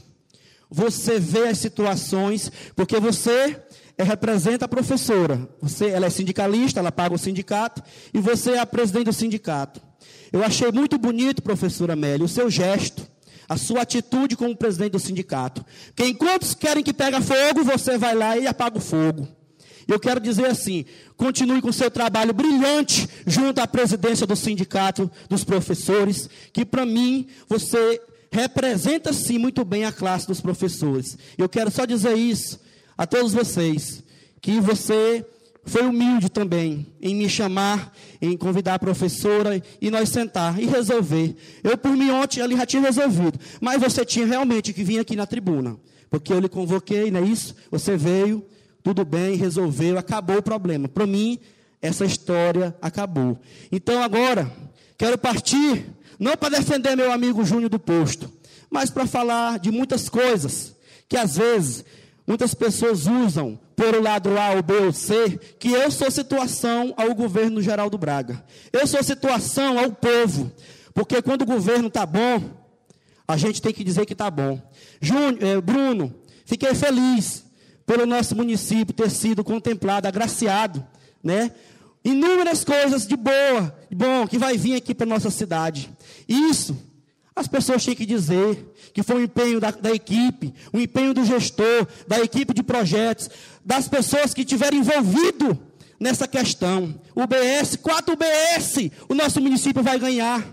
Você 0.69 1.19
vê 1.19 1.47
as 1.47 1.59
situações, 1.59 2.51
porque 2.75 2.99
você 2.99 3.61
representa 4.03 4.65
a 4.65 4.67
professora. 4.67 5.49
Você, 5.61 5.87
ela 5.87 6.05
é 6.05 6.09
sindicalista, 6.09 6.79
ela 6.79 6.91
paga 6.91 7.15
o 7.15 7.17
sindicato, 7.17 7.81
e 8.13 8.19
você 8.19 8.51
é 8.51 8.59
a 8.59 8.65
presidente 8.65 9.05
do 9.05 9.13
sindicato. 9.13 9.81
Eu 10.31 10.43
achei 10.43 10.71
muito 10.71 10.97
bonito, 10.97 11.41
professora 11.41 11.93
Amélia, 11.93 12.25
o 12.25 12.29
seu 12.29 12.49
gesto, 12.49 13.07
a 13.49 13.57
sua 13.57 13.81
atitude 13.81 14.35
como 14.35 14.55
presidente 14.55 14.91
do 14.91 14.99
sindicato. 14.99 15.65
Que 15.95 16.05
enquanto 16.05 16.55
querem 16.57 16.83
que 16.83 16.93
pegue 16.93 17.17
fogo, 17.21 17.63
você 17.63 17.97
vai 17.97 18.13
lá 18.13 18.37
e 18.37 18.45
apaga 18.45 18.77
o 18.77 18.81
fogo. 18.81 19.27
Eu 19.87 19.99
quero 19.99 20.19
dizer 20.19 20.45
assim: 20.47 20.85
continue 21.15 21.61
com 21.61 21.71
seu 21.71 21.89
trabalho 21.89 22.33
brilhante 22.33 23.09
junto 23.25 23.59
à 23.61 23.67
presidência 23.67 24.27
do 24.27 24.35
sindicato 24.35 25.09
dos 25.29 25.43
professores, 25.43 26.29
que 26.51 26.65
para 26.65 26.85
mim 26.85 27.27
você 27.47 28.01
representa 28.29 29.13
sim 29.13 29.37
muito 29.37 29.63
bem 29.63 29.85
a 29.85 29.91
classe 29.91 30.27
dos 30.27 30.41
professores. 30.41 31.17
Eu 31.37 31.47
quero 31.47 31.71
só 31.71 31.85
dizer 31.85 32.15
isso 32.17 32.59
a 32.97 33.05
todos 33.05 33.33
vocês, 33.33 34.03
que 34.41 34.59
você 34.59 35.25
foi 35.67 35.83
humilde 35.83 36.29
também 36.29 36.87
em 37.01 37.13
me 37.13 37.29
chamar, 37.29 37.93
em 38.21 38.35
convidar 38.37 38.75
a 38.75 38.79
professora 38.79 39.61
e 39.81 39.91
nós 39.91 40.09
sentar 40.09 40.59
e 40.59 40.65
resolver. 40.65 41.35
Eu, 41.63 41.77
por 41.77 41.91
mim, 41.95 42.09
ontem 42.09 42.41
ali 42.41 42.55
já 42.55 42.65
tinha 42.65 42.81
resolvido, 42.81 43.37
mas 43.59 43.81
você 43.81 44.05
tinha 44.05 44.25
realmente 44.25 44.73
que 44.73 44.83
vir 44.83 44.99
aqui 44.99 45.15
na 45.15 45.27
tribuna, 45.27 45.77
porque 46.09 46.31
eu 46.31 46.39
lhe 46.39 46.49
convoquei, 46.49 47.11
não 47.11 47.19
é 47.19 47.23
isso? 47.23 47.53
Você 47.69 47.97
veio, 47.97 48.43
tudo 48.81 49.03
bem, 49.03 49.35
resolveu, 49.35 49.97
acabou 49.97 50.37
o 50.37 50.41
problema. 50.41 50.87
Para 50.87 51.05
mim, 51.05 51.37
essa 51.81 52.05
história 52.05 52.75
acabou. 52.81 53.37
Então 53.71 54.01
agora, 54.01 54.49
quero 54.97 55.17
partir, 55.17 55.85
não 56.17 56.35
para 56.37 56.57
defender 56.57 56.95
meu 56.95 57.11
amigo 57.11 57.43
Júnior 57.43 57.69
do 57.69 57.77
Posto, 57.77 58.31
mas 58.69 58.89
para 58.89 59.05
falar 59.05 59.59
de 59.59 59.69
muitas 59.69 60.07
coisas 60.07 60.75
que 61.09 61.17
às 61.17 61.37
vezes 61.37 61.85
muitas 62.27 62.53
pessoas 62.53 63.07
usam 63.07 63.57
por 63.75 63.95
o 63.95 64.01
lado 64.01 64.37
A 64.37 64.51
ou 64.51 64.61
B 64.61 64.73
ou 64.73 64.91
C, 64.91 65.39
que 65.57 65.71
eu 65.71 65.89
sou 65.89 66.11
situação 66.11 66.93
ao 66.97 67.15
governo 67.15 67.61
geral 67.61 67.89
do 67.89 67.97
Braga. 67.97 68.43
Eu 68.73 68.85
sou 68.85 69.01
situação 69.01 69.79
ao 69.79 69.91
povo. 69.91 70.51
Porque 70.93 71.21
quando 71.21 71.43
o 71.43 71.45
governo 71.45 71.87
está 71.87 72.05
bom, 72.05 72.41
a 73.27 73.37
gente 73.37 73.61
tem 73.61 73.71
que 73.71 73.83
dizer 73.83 74.05
que 74.05 74.13
está 74.13 74.31
bom. 74.31 74.59
Júnior, 74.99 75.37
eh, 75.43 75.61
Bruno, 75.61 76.13
fiquei 76.43 76.73
feliz 76.73 77.45
pelo 77.85 78.05
nosso 78.05 78.35
município 78.35 78.93
ter 78.93 79.11
sido 79.11 79.43
contemplado, 79.43 80.07
agraciado, 80.07 80.85
né? 81.23 81.51
Inúmeras 82.03 82.63
coisas 82.63 83.05
de 83.05 83.15
boa, 83.15 83.77
de 83.89 83.95
bom, 83.95 84.25
que 84.27 84.37
vai 84.37 84.57
vir 84.57 84.75
aqui 84.75 84.95
para 84.95 85.05
nossa 85.05 85.29
cidade. 85.29 85.89
Isso, 86.27 86.75
as 87.37 87.47
pessoas 87.47 87.85
têm 87.85 87.95
que 87.95 88.05
dizer 88.05 88.73
que 88.93 89.03
foi 89.03 89.17
um 89.17 89.23
empenho 89.23 89.59
da, 89.59 89.69
da, 89.69 89.91
equipe, 89.91 90.53
um 90.73 90.79
empenho 90.79 91.13
do 91.13 91.23
gestor, 91.23 91.87
da 92.07 92.19
equipe 92.19 92.53
de 92.53 92.63
projetos, 92.63 93.29
das 93.63 93.87
pessoas 93.87 94.33
que 94.33 94.43
tiveram 94.43 94.77
envolvido 94.77 95.57
nessa 95.99 96.27
questão. 96.27 96.99
O 97.13 97.27
BS, 97.27 97.75
quatro 97.75 98.15
BS, 98.15 98.91
o 99.07 99.13
nosso 99.13 99.39
município 99.39 99.83
vai 99.83 99.99
ganhar. 99.99 100.43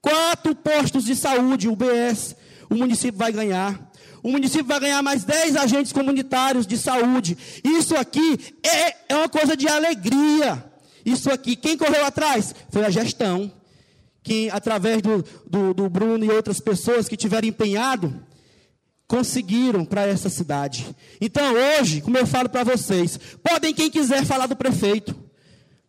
Quatro 0.00 0.54
postos 0.54 1.04
de 1.04 1.16
saúde, 1.16 1.68
o 1.68 1.76
BS, 1.76 2.36
o 2.70 2.74
município 2.76 3.18
vai 3.18 3.32
ganhar 3.32 3.90
o 4.22 4.30
município 4.30 4.66
vai 4.66 4.80
ganhar 4.80 5.02
mais 5.02 5.24
10 5.24 5.56
agentes 5.56 5.92
comunitários 5.92 6.66
de 6.66 6.76
saúde. 6.76 7.36
Isso 7.64 7.96
aqui 7.96 8.38
é, 8.62 9.14
é 9.14 9.16
uma 9.16 9.30
coisa 9.30 9.56
de 9.56 9.66
alegria. 9.66 10.62
Isso 11.04 11.30
aqui, 11.30 11.56
quem 11.56 11.76
correu 11.76 12.04
atrás? 12.04 12.54
Foi 12.70 12.84
a 12.84 12.90
gestão. 12.90 13.50
Através 14.52 15.02
do, 15.02 15.24
do, 15.46 15.74
do 15.74 15.88
Bruno 15.88 16.24
e 16.24 16.30
outras 16.30 16.60
pessoas 16.60 17.08
que 17.08 17.16
tiveram 17.16 17.48
empenhado, 17.48 18.22
conseguiram 19.06 19.84
para 19.84 20.06
essa 20.06 20.28
cidade. 20.28 20.94
Então, 21.20 21.52
hoje, 21.52 22.00
como 22.00 22.16
eu 22.16 22.26
falo 22.26 22.48
para 22.48 22.62
vocês, 22.62 23.18
podem 23.42 23.74
quem 23.74 23.90
quiser 23.90 24.24
falar 24.24 24.46
do 24.46 24.54
prefeito. 24.54 25.14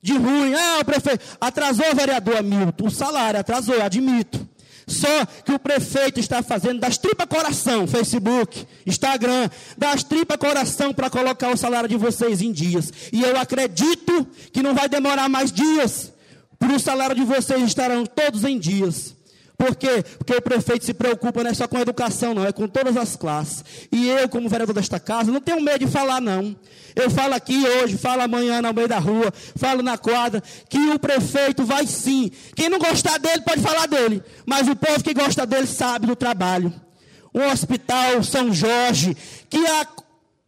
De 0.01 0.17
ruim, 0.17 0.55
ah, 0.55 0.79
o 0.81 0.85
prefeito 0.85 1.23
atrasou 1.39 1.85
o 1.91 1.95
vereador 1.95 2.37
Hamilton, 2.37 2.87
o 2.87 2.89
salário 2.89 3.39
atrasou, 3.39 3.79
admito. 3.79 4.49
Só 4.87 5.25
que 5.45 5.51
o 5.51 5.59
prefeito 5.59 6.19
está 6.19 6.41
fazendo 6.41 6.79
das 6.79 6.97
tripas 6.97 7.27
coração, 7.27 7.87
Facebook, 7.87 8.65
Instagram, 8.85 9.49
das 9.77 10.03
tripas 10.03 10.37
coração 10.37 10.91
para 10.91 11.09
colocar 11.09 11.49
o 11.51 11.57
salário 11.57 11.87
de 11.87 11.95
vocês 11.95 12.41
em 12.41 12.51
dias. 12.51 12.91
E 13.13 13.21
eu 13.21 13.39
acredito 13.39 14.27
que 14.51 14.63
não 14.63 14.73
vai 14.73 14.89
demorar 14.89 15.29
mais 15.29 15.51
dias, 15.51 16.10
para 16.61 16.75
o 16.75 16.79
salário 16.79 17.15
de 17.15 17.23
vocês 17.23 17.59
estarão 17.63 18.05
todos 18.05 18.43
em 18.43 18.59
dias. 18.59 19.15
Por 19.57 19.75
quê? 19.75 20.03
Porque 20.19 20.35
o 20.35 20.41
prefeito 20.41 20.85
se 20.85 20.93
preocupa 20.93 21.43
não 21.43 21.49
é 21.49 21.53
só 21.55 21.67
com 21.67 21.75
a 21.77 21.81
educação, 21.81 22.35
não, 22.35 22.45
é 22.45 22.51
com 22.51 22.67
todas 22.67 22.95
as 22.95 23.15
classes. 23.15 23.63
E 23.91 24.07
eu, 24.07 24.29
como 24.29 24.47
vereador 24.47 24.75
desta 24.75 24.99
casa, 24.99 25.31
não 25.31 25.41
tenho 25.41 25.59
medo 25.59 25.85
de 25.85 25.91
falar, 25.91 26.21
não. 26.21 26.55
Eu 26.95 27.09
falo 27.09 27.33
aqui 27.33 27.67
hoje, 27.67 27.97
falo 27.97 28.21
amanhã 28.21 28.61
no 28.61 28.71
meio 28.73 28.87
da 28.87 28.99
rua, 28.99 29.33
falo 29.55 29.81
na 29.81 29.97
quadra, 29.97 30.41
que 30.69 30.77
o 30.77 30.99
prefeito 30.99 31.65
vai 31.65 31.87
sim. 31.87 32.29
Quem 32.55 32.69
não 32.69 32.77
gostar 32.77 33.17
dele 33.17 33.41
pode 33.41 33.61
falar 33.61 33.87
dele, 33.87 34.21
mas 34.45 34.67
o 34.67 34.75
povo 34.75 35.03
que 35.03 35.15
gosta 35.15 35.47
dele 35.47 35.65
sabe 35.65 36.05
do 36.05 36.15
trabalho. 36.15 36.71
Um 37.33 37.49
hospital 37.49 38.23
São 38.23 38.53
Jorge, 38.53 39.17
que 39.49 39.57
há 39.57 39.87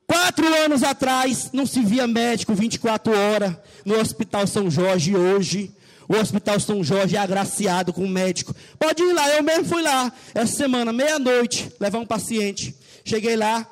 quatro 0.05 0.45
anos 0.63 0.83
atrás 0.83 1.49
não 1.51 1.65
se 1.65 1.81
via 1.81 2.05
médico 2.05 2.53
24 2.53 3.11
horas 3.17 3.55
no 3.83 3.99
Hospital 3.99 4.45
São 4.45 4.69
Jorge 4.69 5.15
hoje. 5.15 5.73
O 6.07 6.15
Hospital 6.15 6.59
São 6.59 6.83
Jorge 6.83 7.15
é 7.15 7.19
agraciado 7.19 7.93
com 7.93 8.07
médico. 8.07 8.55
Pode 8.77 9.01
ir 9.01 9.13
lá, 9.13 9.29
eu 9.29 9.43
mesmo 9.43 9.65
fui 9.65 9.81
lá 9.81 10.11
essa 10.33 10.55
semana, 10.55 10.91
meia-noite, 10.91 11.71
levar 11.79 11.99
um 11.99 12.05
paciente. 12.05 12.75
Cheguei 13.05 13.35
lá, 13.35 13.67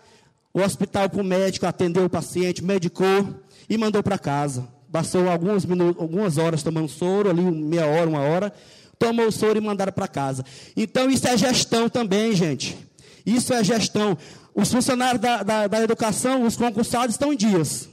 o 0.54 0.62
hospital 0.62 1.10
com 1.10 1.22
o 1.22 1.24
médico 1.24 1.66
atendeu 1.66 2.06
o 2.06 2.10
paciente, 2.10 2.64
medicou 2.64 3.42
e 3.70 3.78
mandou 3.78 4.04
para 4.04 4.18
casa. 4.18 4.68
Passou 4.92 5.30
alguns 5.30 5.66
minutos, 5.66 6.02
algumas 6.02 6.38
horas 6.38 6.62
tomando 6.62 6.90
soro, 6.90 7.30
ali 7.30 7.42
meia 7.42 7.86
hora, 7.86 8.10
uma 8.10 8.20
hora, 8.20 8.54
tomou 9.00 9.28
o 9.28 9.32
soro 9.32 9.58
e 9.58 9.62
mandaram 9.62 9.94
para 9.94 10.08
casa. 10.08 10.44
Então 10.76 11.10
isso 11.10 11.28
é 11.28 11.38
gestão 11.38 11.90
também, 11.90 12.34
gente. 12.34 12.78
Isso 13.26 13.54
é 13.54 13.64
gestão. 13.64 14.18
Os 14.54 14.72
funcionários 14.72 15.22
da, 15.22 15.44
da, 15.44 15.68
da 15.68 15.82
educação, 15.82 16.44
os 16.44 16.58
concursados 16.58 17.16
estão 17.16 17.32
em 17.32 17.38
dias. 17.38 17.90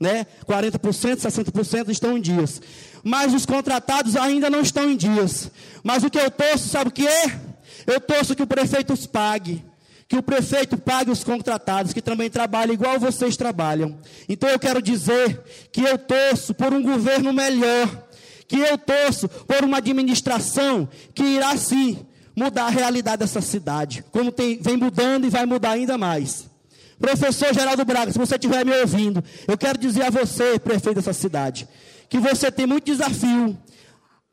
Né? 0.00 0.26
40%, 0.48 1.16
60% 1.16 1.90
estão 1.90 2.16
em 2.16 2.20
dias. 2.20 2.62
Mas 3.02 3.32
os 3.34 3.46
contratados 3.46 4.16
ainda 4.16 4.50
não 4.50 4.60
estão 4.60 4.90
em 4.90 4.96
dias. 4.96 5.50
Mas 5.82 6.02
o 6.02 6.10
que 6.10 6.18
eu 6.18 6.30
torço, 6.30 6.68
sabe 6.68 6.90
o 6.90 6.92
que 6.92 7.06
é? 7.06 7.40
Eu 7.86 8.00
torço 8.00 8.34
que 8.34 8.42
o 8.42 8.46
prefeito 8.46 8.92
os 8.92 9.06
pague. 9.06 9.64
Que 10.08 10.16
o 10.16 10.22
prefeito 10.22 10.76
pague 10.76 11.10
os 11.10 11.22
contratados, 11.22 11.92
que 11.92 12.02
também 12.02 12.28
trabalham 12.28 12.74
igual 12.74 12.98
vocês 12.98 13.36
trabalham. 13.36 13.96
Então 14.28 14.48
eu 14.48 14.58
quero 14.58 14.82
dizer 14.82 15.40
que 15.72 15.82
eu 15.82 15.96
torço 15.96 16.52
por 16.52 16.72
um 16.72 16.82
governo 16.82 17.32
melhor. 17.32 17.88
Que 18.48 18.58
eu 18.58 18.76
torço 18.76 19.28
por 19.28 19.64
uma 19.64 19.78
administração 19.78 20.88
que 21.14 21.22
irá 21.22 21.56
sim 21.56 22.04
mudar 22.34 22.66
a 22.66 22.70
realidade 22.70 23.18
dessa 23.18 23.40
cidade, 23.40 24.04
como 24.10 24.32
tem, 24.32 24.58
vem 24.60 24.76
mudando 24.76 25.26
e 25.26 25.30
vai 25.30 25.44
mudar 25.44 25.72
ainda 25.72 25.98
mais. 25.98 26.48
Professor 26.98 27.52
Geraldo 27.54 27.84
Braga, 27.84 28.12
se 28.12 28.18
você 28.18 28.34
estiver 28.34 28.64
me 28.64 28.78
ouvindo, 28.80 29.22
eu 29.48 29.56
quero 29.56 29.78
dizer 29.78 30.04
a 30.04 30.10
você, 30.10 30.58
prefeito 30.58 30.96
dessa 30.96 31.12
cidade, 31.12 31.68
que 32.10 32.18
você 32.18 32.50
tem 32.50 32.66
muito 32.66 32.84
desafio 32.84 33.56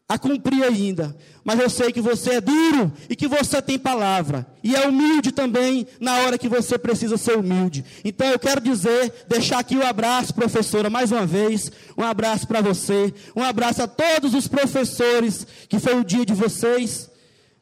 a 0.09 0.17
cumprir 0.17 0.63
ainda, 0.63 1.15
mas 1.43 1.59
eu 1.59 1.69
sei 1.69 1.91
que 1.91 1.99
você 1.99 2.35
é 2.35 2.41
duro 2.41 2.91
e 3.09 3.15
que 3.15 3.27
você 3.27 3.61
tem 3.61 3.77
palavra, 3.77 4.47
e 4.63 4.73
é 4.75 4.87
humilde 4.87 5.31
também 5.33 5.85
na 5.99 6.17
hora 6.19 6.37
que 6.37 6.47
você 6.47 6.77
precisa 6.77 7.17
ser 7.17 7.37
humilde. 7.37 7.83
Então 8.03 8.25
eu 8.27 8.39
quero 8.39 8.61
dizer, 8.61 9.25
deixar 9.27 9.59
aqui 9.59 9.75
o 9.75 9.79
um 9.79 9.85
abraço, 9.85 10.33
professora, 10.33 10.89
mais 10.89 11.11
uma 11.11 11.25
vez, 11.25 11.71
um 11.97 12.03
abraço 12.03 12.47
para 12.47 12.61
você, 12.61 13.13
um 13.35 13.43
abraço 13.43 13.83
a 13.83 13.87
todos 13.87 14.33
os 14.33 14.47
professores, 14.47 15.45
que 15.69 15.77
foi 15.77 15.99
o 15.99 16.05
dia 16.05 16.25
de 16.25 16.33
vocês 16.33 17.09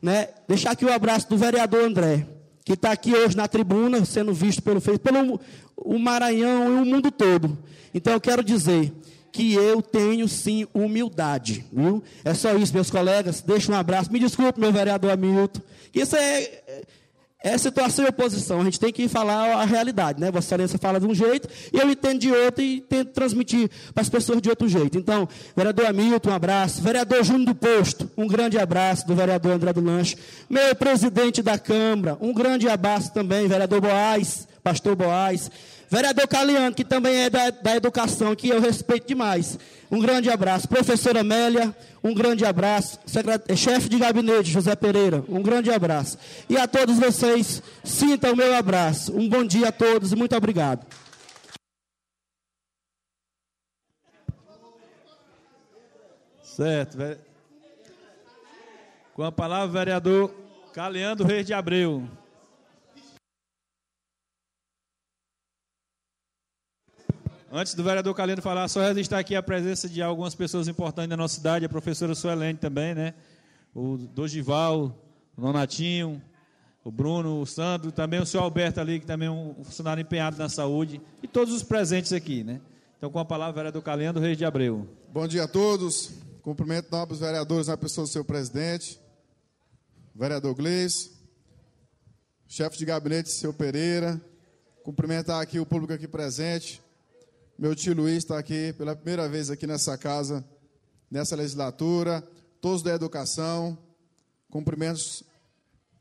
né, 0.01 0.29
deixar 0.47 0.71
aqui 0.71 0.85
o 0.85 0.93
abraço 0.93 1.27
do 1.27 1.35
vereador 1.35 1.83
André, 1.83 2.27
que 2.63 2.73
está 2.73 2.91
aqui 2.91 3.11
hoje 3.11 3.35
na 3.35 3.47
tribuna, 3.47 4.05
sendo 4.05 4.31
visto 4.33 4.61
pelo, 4.61 4.79
pelo 4.79 5.41
o 5.75 5.97
Maranhão 5.97 6.77
e 6.77 6.81
o 6.81 6.85
mundo 6.85 7.09
todo. 7.09 7.57
Então 7.91 8.13
eu 8.13 8.21
quero 8.21 8.43
dizer 8.43 8.93
que 9.35 9.53
eu 9.53 9.81
tenho 9.81 10.29
sim 10.29 10.65
humildade, 10.73 11.65
viu? 11.71 12.01
É 12.23 12.33
só 12.33 12.55
isso, 12.55 12.73
meus 12.73 12.89
colegas. 12.89 13.41
Deixa 13.41 13.69
um 13.69 13.75
abraço. 13.75 14.09
Me 14.09 14.17
desculpe, 14.17 14.61
meu 14.61 14.71
vereador 14.71 15.11
Hamilton. 15.11 15.59
Isso 15.93 16.15
é, 16.15 16.49
é 17.43 17.57
situação 17.57 18.05
e 18.05 18.07
oposição. 18.07 18.61
A 18.61 18.63
gente 18.63 18.79
tem 18.79 18.93
que 18.93 19.09
falar 19.09 19.55
a 19.55 19.65
realidade, 19.65 20.21
né? 20.21 20.31
Vossa 20.31 20.47
Excelência 20.47 20.79
fala 20.79 21.01
de 21.01 21.05
um 21.05 21.13
jeito 21.13 21.49
e 21.73 21.77
eu 21.77 21.89
entendo 21.89 22.19
de 22.19 22.31
outro 22.31 22.63
e 22.63 22.79
tento 22.79 23.11
transmitir 23.11 23.69
para 23.93 24.03
as 24.03 24.07
pessoas 24.07 24.41
de 24.41 24.49
outro 24.49 24.69
jeito. 24.69 24.97
Então, 24.97 25.27
vereador 25.53 25.85
Hamilton, 25.87 26.29
um 26.29 26.33
abraço. 26.33 26.81
Vereador 26.81 27.21
Júnior 27.21 27.47
do 27.47 27.55
Posto, 27.55 28.09
um 28.15 28.27
grande 28.27 28.57
abraço 28.57 29.05
do 29.05 29.13
vereador 29.13 29.51
André 29.51 29.73
do 29.73 29.81
Lanche. 29.81 30.15
Meu 30.49 30.73
presidente 30.75 31.41
da 31.41 31.59
Câmara, 31.59 32.17
um 32.21 32.33
grande 32.33 32.69
abraço 32.69 33.13
também, 33.13 33.49
vereador 33.49 33.81
Boaz, 33.81 34.47
pastor 34.63 34.95
Boaz. 34.95 35.51
Vereador 35.89 36.27
Caliano, 36.27 36.75
que 36.75 36.83
também 36.83 37.15
é 37.23 37.29
da, 37.29 37.49
da 37.49 37.75
educação, 37.75 38.35
que 38.35 38.49
eu 38.49 38.59
respeito 38.59 39.07
demais. 39.07 39.57
Um 39.91 39.99
grande 39.99 40.29
abraço. 40.29 40.67
Professora 40.67 41.21
Amélia, 41.21 41.75
um 42.03 42.13
grande 42.13 42.43
abraço. 42.45 42.99
Eh, 43.47 43.55
chefe 43.55 43.87
de 43.87 43.97
gabinete, 43.97 44.49
José 44.49 44.75
Pereira, 44.75 45.23
um 45.29 45.41
grande 45.41 45.71
abraço. 45.71 46.17
E 46.49 46.57
a 46.57 46.67
todos 46.67 46.97
vocês, 46.97 47.61
sintam 47.83 48.33
o 48.33 48.35
meu 48.35 48.55
abraço. 48.55 49.15
Um 49.15 49.29
bom 49.29 49.43
dia 49.43 49.69
a 49.69 49.71
todos 49.71 50.11
e 50.11 50.15
muito 50.15 50.35
obrigado. 50.35 50.85
Certo. 56.43 56.97
Com 59.13 59.23
a 59.23 59.31
palavra, 59.31 59.79
vereador 59.79 60.33
Caleandro 60.73 61.25
Reis 61.25 61.45
de 61.45 61.53
Abreu. 61.53 62.07
Antes 67.57 67.73
do 67.73 67.86
vereador 67.86 68.14
Calendo 68.14 68.41
falar, 68.41 68.68
só 68.68 68.82
registrar 68.82 69.19
aqui 69.19 69.34
a 69.34 69.41
presença 69.41 69.88
de 69.88 70.02
algumas 70.02 70.36
pessoas 70.36 70.68
importantes 70.68 71.10
da 71.10 71.15
nossa 71.15 71.36
cidade, 71.36 71.64
a 71.64 71.69
professora 71.69 72.14
Suelene 72.14 72.60
também, 72.60 72.94
né? 72.94 73.14
O 73.73 73.95
Dogival, 73.95 74.94
o 75.38 75.41
Nonatinho, 75.41 76.22
o 76.84 76.91
Bruno, 76.91 77.40
o 77.40 77.45
Sandro, 77.45 77.94
também 77.94 78.19
o 78.19 78.26
senhor 78.26 78.44
Alberto 78.44 78.82
ali, 78.82 78.99
que 78.99 79.06
também 79.06 79.30
é 79.30 79.32
um 79.32 79.64
funcionário 79.64 80.02
empenhado 80.02 80.38
na 80.38 80.49
saúde, 80.49 80.99
e 81.23 81.30
todos 81.30 81.53
os 81.53 81.64
presentes 81.64 82.11
aqui, 82.11 82.44
né? 82.44 82.60
Então, 82.98 83.10
com 83.10 83.19
a 83.19 83.23
palavra, 83.23 83.53
vereador 83.53 83.82
Calendo, 83.82 84.19
Reis 84.19 84.38
de 84.38 84.44
Abreu. 84.44 84.86
Bom 85.14 85.26
dia 85.26 85.45
a 85.45 85.48
todos. 85.48 86.11
Cumprimento 86.41 86.91
nobres 86.91 87.22
vereadores 87.22 87.68
na 87.68 87.77
pessoa 87.77 88.06
do 88.06 88.11
seu 88.11 88.26
presidente, 88.26 88.99
vereador 90.14 90.53
Gleice, 90.56 91.14
chefe 92.49 92.77
de 92.77 92.84
gabinete, 92.84 93.30
seu 93.30 93.53
Pereira. 93.53 94.22
Cumprimentar 94.84 95.41
aqui 95.41 95.57
o 95.57 95.65
público 95.65 95.94
aqui 95.94 96.06
presente, 96.06 96.84
meu 97.57 97.73
tio 97.73 97.95
Luiz 97.95 98.18
está 98.18 98.38
aqui 98.38 98.73
pela 98.73 98.94
primeira 98.95 99.30
vez 99.30 99.49
aqui 99.49 99.65
nessa 99.65 99.98
casa, 99.98 100.44
nessa 101.10 101.38
legislatura. 101.38 102.22
Todos 102.60 102.84
da 102.84 102.94
educação. 102.94 103.77
Cumprimentos 104.49 105.23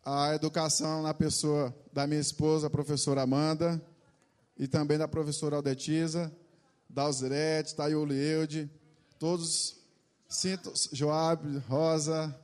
a 0.04 0.34
educação 0.34 1.02
na 1.02 1.14
pessoa 1.14 1.74
da 1.92 2.06
minha 2.08 2.20
esposa, 2.20 2.66
a 2.66 2.70
professora 2.70 3.22
Amanda, 3.22 3.80
e 4.58 4.66
também 4.66 4.98
da 4.98 5.08
professora 5.08 5.56
Aldetiza, 5.56 6.30
da 6.90 7.02
Alzirete, 7.02 7.74
Tayuli 7.74 8.14
Eude, 8.14 8.70
todos, 9.18 9.76
sinto, 10.28 10.72
Joab, 10.92 11.58
Rosa, 11.68 12.38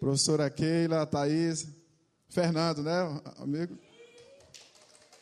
professora 0.00 0.50
Keila, 0.50 1.06
Thaís, 1.06 1.68
Fernando, 2.28 2.82
né, 2.82 3.22
amigo? 3.36 3.78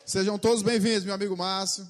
Sejam 0.05 0.39
todos 0.39 0.63
bem-vindos, 0.63 1.03
meu 1.05 1.13
amigo 1.13 1.37
Márcio. 1.37 1.87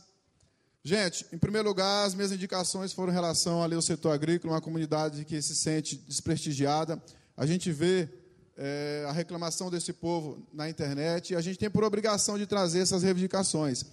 Gente, 0.85 1.25
em 1.31 1.37
primeiro 1.37 1.69
lugar, 1.69 2.05
as 2.05 2.13
minhas 2.13 2.33
indicações 2.33 2.91
foram 2.91 3.09
em 3.09 3.15
relação 3.15 3.63
ali 3.63 3.73
ao 3.73 3.81
setor 3.81 4.11
agrícola, 4.11 4.55
uma 4.55 4.59
comunidade 4.59 5.23
que 5.23 5.41
se 5.41 5.55
sente 5.55 5.95
desprestigiada. 5.95 7.01
A 7.37 7.45
gente 7.45 7.71
vê 7.71 8.09
é, 8.57 9.05
a 9.07 9.13
reclamação 9.13 9.71
desse 9.71 9.93
povo 9.93 10.45
na 10.51 10.69
internet 10.69 11.31
e 11.31 11.35
a 11.37 11.41
gente 11.41 11.57
tem 11.57 11.69
por 11.69 11.85
obrigação 11.85 12.37
de 12.37 12.45
trazer 12.45 12.79
essas 12.79 13.01
reivindicações. 13.01 13.85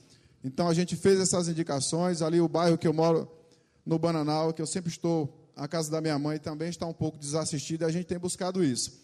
Então, 0.42 0.66
a 0.66 0.74
gente 0.74 0.96
fez 0.96 1.20
essas 1.20 1.46
indicações. 1.46 2.22
Ali, 2.22 2.40
o 2.40 2.48
bairro 2.48 2.76
que 2.76 2.88
eu 2.88 2.92
moro, 2.92 3.30
no 3.86 3.96
Bananal, 3.96 4.52
que 4.52 4.60
eu 4.60 4.66
sempre 4.66 4.90
estou, 4.90 5.48
a 5.54 5.68
casa 5.68 5.92
da 5.92 6.00
minha 6.00 6.18
mãe 6.18 6.40
também 6.40 6.70
está 6.70 6.86
um 6.86 6.92
pouco 6.92 7.18
desassistida 7.18 7.84
e 7.84 7.88
a 7.88 7.92
gente 7.92 8.06
tem 8.06 8.18
buscado 8.18 8.64
isso. 8.64 9.00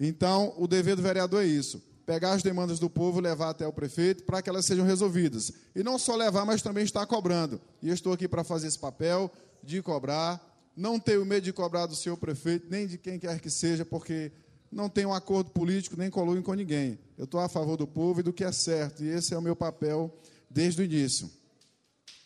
Então, 0.00 0.52
o 0.58 0.66
dever 0.66 0.96
do 0.96 1.02
vereador 1.02 1.44
é 1.44 1.46
isso 1.46 1.80
pegar 2.10 2.32
as 2.32 2.42
demandas 2.42 2.80
do 2.80 2.90
povo 2.90 3.20
levar 3.20 3.50
até 3.50 3.64
o 3.64 3.72
prefeito 3.72 4.24
para 4.24 4.42
que 4.42 4.50
elas 4.50 4.66
sejam 4.66 4.84
resolvidas. 4.84 5.52
E 5.76 5.84
não 5.84 5.96
só 5.96 6.16
levar, 6.16 6.44
mas 6.44 6.60
também 6.60 6.82
estar 6.82 7.06
cobrando. 7.06 7.60
E 7.80 7.86
eu 7.86 7.94
estou 7.94 8.12
aqui 8.12 8.26
para 8.26 8.42
fazer 8.42 8.66
esse 8.66 8.80
papel 8.80 9.30
de 9.62 9.80
cobrar. 9.80 10.44
Não 10.76 10.98
tenho 10.98 11.24
medo 11.24 11.44
de 11.44 11.52
cobrar 11.52 11.86
do 11.86 11.94
seu 11.94 12.16
prefeito, 12.16 12.66
nem 12.68 12.84
de 12.84 12.98
quem 12.98 13.16
quer 13.16 13.38
que 13.38 13.48
seja, 13.48 13.84
porque 13.84 14.32
não 14.72 14.88
tenho 14.88 15.12
acordo 15.12 15.52
político, 15.52 15.96
nem 15.96 16.10
coluio 16.10 16.42
com 16.42 16.52
ninguém. 16.52 16.98
Eu 17.16 17.26
estou 17.26 17.38
a 17.38 17.48
favor 17.48 17.76
do 17.76 17.86
povo 17.86 18.18
e 18.18 18.22
do 18.24 18.32
que 18.32 18.42
é 18.42 18.50
certo, 18.50 19.04
e 19.04 19.08
esse 19.08 19.32
é 19.32 19.38
o 19.38 19.42
meu 19.42 19.54
papel 19.54 20.12
desde 20.50 20.82
o 20.82 20.84
início. 20.84 21.30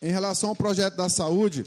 Em 0.01 0.11
relação 0.11 0.49
ao 0.49 0.57
projeto 0.57 0.97
da 0.97 1.11
saúde, 1.11 1.67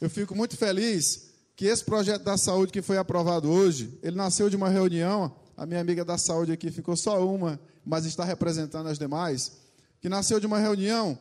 eu 0.00 0.08
fico 0.08 0.34
muito 0.34 0.56
feliz 0.56 1.28
que 1.54 1.66
esse 1.66 1.84
projeto 1.84 2.22
da 2.22 2.38
saúde 2.38 2.72
que 2.72 2.80
foi 2.80 2.96
aprovado 2.96 3.50
hoje, 3.50 3.98
ele 4.02 4.16
nasceu 4.16 4.48
de 4.48 4.56
uma 4.56 4.70
reunião 4.70 5.43
a 5.56 5.66
minha 5.66 5.80
amiga 5.80 6.04
da 6.04 6.18
saúde 6.18 6.52
aqui 6.52 6.70
ficou 6.70 6.96
só 6.96 7.24
uma, 7.26 7.60
mas 7.84 8.04
está 8.04 8.24
representando 8.24 8.88
as 8.88 8.98
demais, 8.98 9.52
que 10.00 10.08
nasceu 10.08 10.40
de 10.40 10.46
uma 10.46 10.58
reunião 10.58 11.18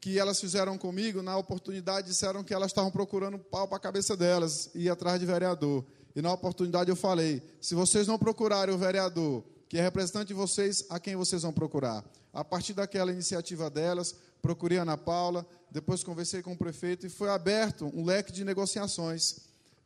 que 0.00 0.18
elas 0.18 0.40
fizeram 0.40 0.76
comigo, 0.76 1.22
na 1.22 1.36
oportunidade 1.36 2.08
disseram 2.08 2.42
que 2.42 2.52
elas 2.52 2.70
estavam 2.72 2.90
procurando 2.90 3.38
pau 3.38 3.68
para 3.68 3.76
a 3.76 3.80
cabeça 3.80 4.16
delas, 4.16 4.68
e 4.74 4.90
atrás 4.90 5.20
de 5.20 5.26
vereador. 5.26 5.84
E 6.14 6.20
na 6.20 6.32
oportunidade 6.32 6.90
eu 6.90 6.96
falei: 6.96 7.40
se 7.60 7.74
vocês 7.74 8.08
não 8.08 8.18
procurarem 8.18 8.74
o 8.74 8.78
vereador, 8.78 9.44
que 9.68 9.78
é 9.78 9.80
representante 9.80 10.28
de 10.28 10.34
vocês, 10.34 10.84
a 10.90 10.98
quem 10.98 11.14
vocês 11.14 11.42
vão 11.42 11.52
procurar? 11.52 12.04
A 12.32 12.44
partir 12.44 12.74
daquela 12.74 13.12
iniciativa 13.12 13.70
delas, 13.70 14.14
procurei 14.42 14.78
a 14.78 14.82
Ana 14.82 14.98
Paula, 14.98 15.46
depois 15.70 16.02
conversei 16.02 16.42
com 16.42 16.52
o 16.52 16.58
prefeito 16.58 17.06
e 17.06 17.10
foi 17.10 17.28
aberto 17.28 17.90
um 17.94 18.04
leque 18.04 18.32
de 18.32 18.44
negociações. 18.44 19.38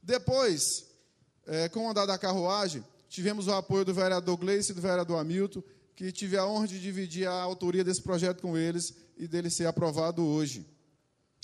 Depois, 0.02 0.86
é, 1.46 1.68
com 1.68 1.86
o 1.86 1.90
andar 1.90 2.06
da 2.06 2.16
carruagem, 2.16 2.82
tivemos 3.16 3.46
o 3.46 3.52
apoio 3.52 3.82
do 3.82 3.94
vereador 3.94 4.36
Gleice 4.36 4.72
e 4.72 4.74
do 4.74 4.82
vereador 4.82 5.18
Hamilton, 5.18 5.62
que 5.94 6.12
tive 6.12 6.36
a 6.36 6.46
honra 6.46 6.68
de 6.68 6.78
dividir 6.78 7.26
a 7.26 7.32
autoria 7.32 7.82
desse 7.82 8.02
projeto 8.02 8.42
com 8.42 8.58
eles 8.58 8.92
e 9.16 9.26
dele 9.26 9.48
ser 9.48 9.64
aprovado 9.64 10.22
hoje. 10.22 10.66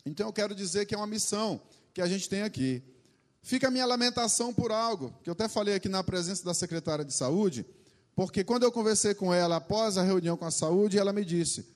Então, 0.04 0.26
eu 0.26 0.32
quero 0.34 0.54
dizer 0.54 0.84
que 0.84 0.94
é 0.94 0.98
uma 0.98 1.06
missão 1.06 1.58
que 1.94 2.02
a 2.02 2.06
gente 2.06 2.28
tem 2.28 2.42
aqui. 2.42 2.82
Fica 3.42 3.68
a 3.68 3.70
minha 3.70 3.86
lamentação 3.86 4.52
por 4.52 4.70
algo, 4.70 5.14
que 5.22 5.30
eu 5.30 5.32
até 5.32 5.48
falei 5.48 5.74
aqui 5.74 5.88
na 5.88 6.04
presença 6.04 6.44
da 6.44 6.52
secretária 6.52 7.06
de 7.06 7.14
saúde, 7.14 7.64
porque 8.14 8.44
quando 8.44 8.64
eu 8.64 8.70
conversei 8.70 9.14
com 9.14 9.32
ela 9.32 9.56
após 9.56 9.96
a 9.96 10.02
reunião 10.02 10.36
com 10.36 10.44
a 10.44 10.50
saúde, 10.50 10.98
ela 10.98 11.10
me 11.10 11.24
disse: 11.24 11.66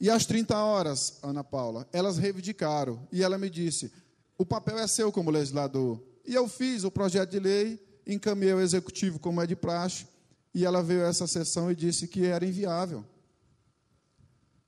e 0.00 0.08
às 0.08 0.24
30 0.24 0.56
horas, 0.56 1.18
Ana 1.22 1.44
Paula, 1.44 1.86
elas 1.92 2.16
reivindicaram. 2.16 3.06
E 3.12 3.22
ela 3.22 3.36
me 3.36 3.50
disse: 3.50 3.92
o 4.38 4.46
papel 4.46 4.78
é 4.78 4.86
seu 4.86 5.12
como 5.12 5.30
legislador. 5.30 6.02
E 6.24 6.34
eu 6.34 6.48
fiz 6.48 6.82
o 6.82 6.90
projeto 6.90 7.30
de 7.30 7.38
lei, 7.38 7.78
encaminhei 8.06 8.52
ao 8.52 8.60
executivo, 8.60 9.18
como 9.18 9.40
é 9.40 9.46
de 9.46 9.56
praxe, 9.56 10.06
e 10.54 10.64
ela 10.64 10.82
veio 10.82 11.04
a 11.04 11.08
essa 11.08 11.26
sessão 11.26 11.70
e 11.70 11.74
disse 11.74 12.06
que 12.06 12.26
era 12.26 12.44
inviável. 12.44 13.04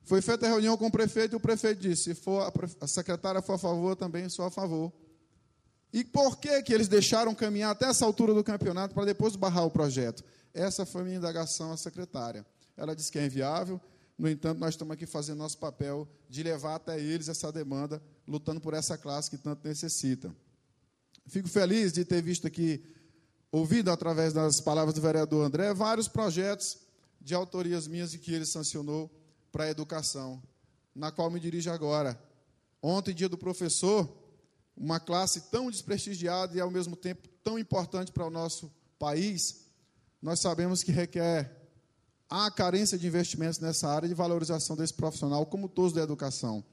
Foi 0.03 0.21
feita 0.21 0.45
a 0.45 0.49
reunião 0.49 0.77
com 0.77 0.87
o 0.87 0.91
prefeito 0.91 1.33
e 1.33 1.37
o 1.37 1.39
prefeito 1.39 1.81
disse: 1.81 2.03
se 2.03 2.15
for 2.15 2.51
a 2.79 2.87
secretária 2.87 3.41
for 3.41 3.53
a 3.53 3.57
favor, 3.57 3.95
também 3.95 4.27
sou 4.29 4.45
a 4.45 4.51
favor. 4.51 4.91
E 5.91 6.03
por 6.03 6.37
que, 6.37 6.61
que 6.63 6.73
eles 6.73 6.87
deixaram 6.87 7.33
caminhar 7.33 7.71
até 7.71 7.85
essa 7.85 8.05
altura 8.05 8.33
do 8.33 8.43
campeonato 8.43 8.93
para 8.93 9.05
depois 9.05 9.35
barrar 9.35 9.65
o 9.65 9.71
projeto? 9.71 10.23
Essa 10.53 10.85
foi 10.85 11.03
minha 11.03 11.17
indagação 11.17 11.71
à 11.71 11.77
secretária. 11.77 12.45
Ela 12.75 12.95
disse 12.95 13.11
que 13.11 13.19
é 13.19 13.25
inviável, 13.25 13.81
no 14.17 14.27
entanto, 14.27 14.59
nós 14.59 14.73
estamos 14.73 14.93
aqui 14.93 15.05
fazendo 15.05 15.37
nosso 15.37 15.59
papel 15.59 16.07
de 16.27 16.41
levar 16.41 16.75
até 16.75 16.99
eles 16.99 17.29
essa 17.29 17.51
demanda, 17.51 18.01
lutando 18.27 18.59
por 18.59 18.73
essa 18.73 18.97
classe 18.97 19.29
que 19.29 19.37
tanto 19.37 19.67
necessita. 19.67 20.35
Fico 21.27 21.47
feliz 21.47 21.93
de 21.93 22.03
ter 22.03 22.21
visto 22.21 22.47
aqui, 22.47 22.83
ouvido 23.51 23.91
através 23.91 24.33
das 24.33 24.59
palavras 24.59 24.93
do 24.93 25.01
vereador 25.01 25.45
André, 25.45 25.73
vários 25.73 26.07
projetos 26.07 26.77
de 27.21 27.33
autorias 27.33 27.87
minhas 27.87 28.13
e 28.13 28.19
que 28.19 28.33
ele 28.33 28.45
sancionou 28.45 29.09
para 29.51 29.65
a 29.65 29.69
educação, 29.69 30.41
na 30.95 31.11
qual 31.11 31.29
me 31.29 31.39
dirijo 31.39 31.71
agora. 31.71 32.19
Ontem, 32.81 33.13
dia 33.13 33.29
do 33.29 33.37
professor, 33.37 34.07
uma 34.75 34.99
classe 34.99 35.49
tão 35.49 35.71
desprestigiada 35.71 36.55
e, 36.55 36.61
ao 36.61 36.69
mesmo 36.69 36.95
tempo, 36.95 37.27
tão 37.43 37.57
importante 37.57 38.11
para 38.11 38.25
o 38.25 38.29
nosso 38.29 38.71
país, 38.99 39.65
nós 40.21 40.39
sabemos 40.39 40.83
que 40.83 40.91
requer 40.91 41.57
há 42.29 42.51
carência 42.51 42.97
de 42.97 43.07
investimentos 43.07 43.59
nessa 43.59 43.87
área 43.87 44.07
de 44.07 44.13
valorização 44.13 44.75
desse 44.75 44.93
profissional, 44.93 45.45
como 45.45 45.67
todos 45.67 45.93
da 45.93 46.01
educação. 46.01 46.63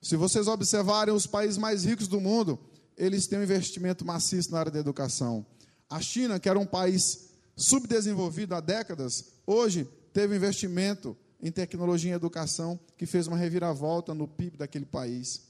Se 0.00 0.16
vocês 0.16 0.48
observarem 0.48 1.14
os 1.14 1.26
países 1.26 1.58
mais 1.58 1.84
ricos 1.84 2.08
do 2.08 2.20
mundo, 2.20 2.58
eles 2.96 3.26
têm 3.26 3.38
um 3.38 3.42
investimento 3.42 4.04
maciço 4.04 4.50
na 4.50 4.58
área 4.58 4.72
da 4.72 4.78
educação. 4.78 5.46
A 5.92 6.00
China, 6.00 6.40
que 6.40 6.48
era 6.48 6.58
um 6.58 6.64
país 6.64 7.28
subdesenvolvido 7.54 8.54
há 8.54 8.60
décadas, 8.60 9.26
hoje 9.46 9.86
teve 10.10 10.34
investimento 10.34 11.14
em 11.42 11.52
tecnologia 11.52 12.12
e 12.12 12.14
educação 12.14 12.80
que 12.96 13.04
fez 13.04 13.26
uma 13.26 13.36
reviravolta 13.36 14.14
no 14.14 14.26
PIB 14.26 14.56
daquele 14.56 14.86
país. 14.86 15.42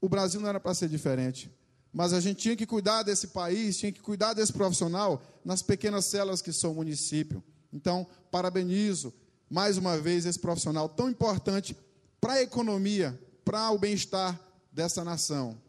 O 0.00 0.08
Brasil 0.08 0.40
não 0.40 0.48
era 0.48 0.60
para 0.60 0.72
ser 0.72 0.88
diferente, 0.88 1.50
mas 1.92 2.12
a 2.12 2.20
gente 2.20 2.38
tinha 2.38 2.54
que 2.54 2.64
cuidar 2.64 3.02
desse 3.02 3.28
país, 3.28 3.76
tinha 3.76 3.90
que 3.90 4.00
cuidar 4.00 4.34
desse 4.34 4.52
profissional 4.52 5.20
nas 5.44 5.62
pequenas 5.62 6.04
células 6.04 6.40
que 6.40 6.52
são 6.52 6.70
o 6.70 6.76
município. 6.76 7.42
Então, 7.72 8.06
parabenizo 8.30 9.12
mais 9.50 9.76
uma 9.76 9.98
vez 9.98 10.26
esse 10.26 10.38
profissional 10.38 10.88
tão 10.88 11.10
importante 11.10 11.76
para 12.20 12.34
a 12.34 12.42
economia, 12.42 13.20
para 13.44 13.72
o 13.72 13.78
bem-estar 13.78 14.38
dessa 14.70 15.02
nação, 15.02 15.60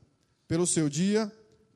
pelo 0.48 0.68
seu 0.68 0.88
dia, 0.88 1.32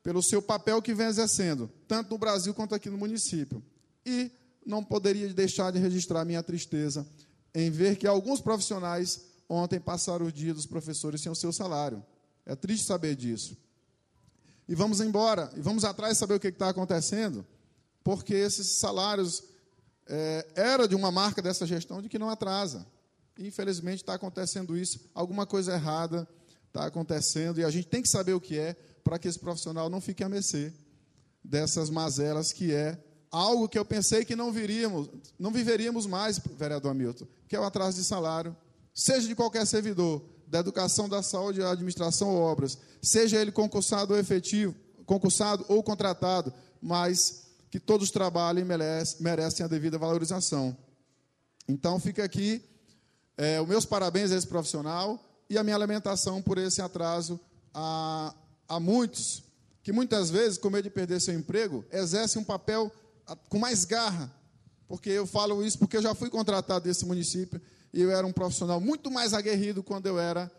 pelo 0.07 0.23
seu 0.23 0.41
papel 0.41 0.81
que 0.81 0.93
vem 0.93 1.07
exercendo, 1.07 1.69
tanto 1.85 2.11
no 2.11 2.17
Brasil 2.17 2.53
quanto 2.53 2.73
aqui 2.73 2.89
no 2.89 2.97
município. 2.97 3.61
E 4.05 4.31
não 4.65 4.81
poderia 4.81 5.27
deixar 5.33 5.69
de 5.69 5.79
registrar 5.79 6.23
minha 6.23 6.41
tristeza 6.41 7.05
em 7.53 7.69
ver 7.69 7.97
que 7.97 8.07
alguns 8.07 8.39
profissionais 8.39 9.19
ontem 9.49 9.81
passaram 9.81 10.25
o 10.25 10.31
dia 10.31 10.53
dos 10.53 10.65
professores 10.65 11.19
sem 11.19 11.29
o 11.29 11.35
seu 11.35 11.51
salário. 11.51 12.01
É 12.45 12.55
triste 12.55 12.85
saber 12.85 13.17
disso. 13.17 13.57
E 14.65 14.73
vamos 14.73 15.01
embora, 15.01 15.51
e 15.57 15.59
vamos 15.59 15.83
atrás 15.83 16.17
saber 16.17 16.35
o 16.35 16.39
que 16.39 16.47
está 16.47 16.69
acontecendo, 16.69 17.45
porque 18.01 18.33
esses 18.33 18.79
salários 18.79 19.43
é, 20.07 20.47
era 20.55 20.87
de 20.87 20.95
uma 20.95 21.11
marca 21.11 21.41
dessa 21.41 21.67
gestão 21.67 22.01
de 22.01 22.07
que 22.07 22.17
não 22.17 22.29
atrasa. 22.29 22.87
Infelizmente 23.37 24.03
está 24.03 24.13
acontecendo 24.13 24.77
isso, 24.77 25.01
alguma 25.13 25.45
coisa 25.45 25.73
errada 25.73 26.25
está 26.67 26.85
acontecendo 26.85 27.59
e 27.59 27.65
a 27.65 27.69
gente 27.69 27.89
tem 27.89 28.01
que 28.01 28.07
saber 28.07 28.33
o 28.33 28.39
que 28.39 28.57
é 28.57 28.77
para 29.07 29.17
que 29.17 29.27
esse 29.27 29.39
profissional 29.39 29.89
não 29.89 30.01
fique 30.01 30.21
a 30.21 30.27
mercê 30.27 30.73
dessas 31.41 31.89
mazelas 31.89 32.51
que 32.51 32.73
é 32.73 33.01
algo 33.31 33.69
que 33.69 33.79
eu 33.79 33.85
pensei 33.85 34.25
que 34.25 34.35
não 34.35 34.51
viríamos, 34.51 35.09
não 35.39 35.49
viveríamos 35.49 36.05
mais, 36.05 36.39
vereador 36.39 36.91
Hamilton, 36.91 37.25
que 37.47 37.55
é 37.55 37.59
o 37.59 37.63
atraso 37.63 37.97
de 37.97 38.03
salário, 38.03 38.53
seja 38.93 39.25
de 39.25 39.33
qualquer 39.33 39.65
servidor, 39.65 40.21
da 40.45 40.59
educação, 40.59 41.07
da 41.07 41.23
saúde, 41.23 41.59
da 41.59 41.71
administração 41.71 42.35
ou 42.35 42.41
obras, 42.41 42.77
seja 43.01 43.39
ele 43.39 43.51
concursado 43.51 44.13
ou 44.13 44.19
efetivo, 44.19 44.75
concursado 45.05 45.65
ou 45.69 45.81
contratado, 45.81 46.53
mas 46.81 47.47
que 47.69 47.79
todos 47.79 48.11
trabalhem 48.11 48.63
e 48.63 49.23
merecem, 49.23 49.65
a 49.65 49.69
devida 49.69 49.97
valorização. 49.97 50.75
Então, 51.67 51.97
fica 51.97 52.25
aqui 52.25 52.61
é, 53.37 53.61
os 53.61 53.67
meus 53.67 53.85
parabéns 53.85 54.31
a 54.31 54.35
esse 54.35 54.47
profissional 54.47 55.21
e 55.49 55.57
a 55.57 55.63
minha 55.63 55.77
lamentação 55.77 56.41
por 56.41 56.57
esse 56.57 56.81
atraso 56.81 57.39
a, 57.73 58.33
a 58.67 58.79
muitos 58.79 59.43
que 59.83 59.91
muitas 59.93 60.29
vezes, 60.29 60.57
com 60.57 60.69
medo 60.69 60.83
de 60.83 60.89
perder 60.89 61.21
seu 61.21 61.33
emprego, 61.33 61.85
exercem 61.91 62.41
um 62.41 62.45
papel 62.45 62.91
com 63.47 63.57
mais 63.57 63.85
garra. 63.85 64.29
Porque 64.85 65.09
eu 65.09 65.25
falo 65.25 65.63
isso 65.63 65.79
porque 65.79 65.95
eu 65.95 66.01
já 66.01 66.13
fui 66.13 66.29
contratado 66.29 66.83
desse 66.83 67.05
município 67.05 67.61
e 67.93 68.01
eu 68.01 68.11
era 68.11 68.27
um 68.27 68.33
profissional 68.33 68.81
muito 68.81 69.09
mais 69.09 69.33
aguerrido 69.33 69.81
quando 69.81 70.05
eu 70.05 70.19
era 70.19 70.51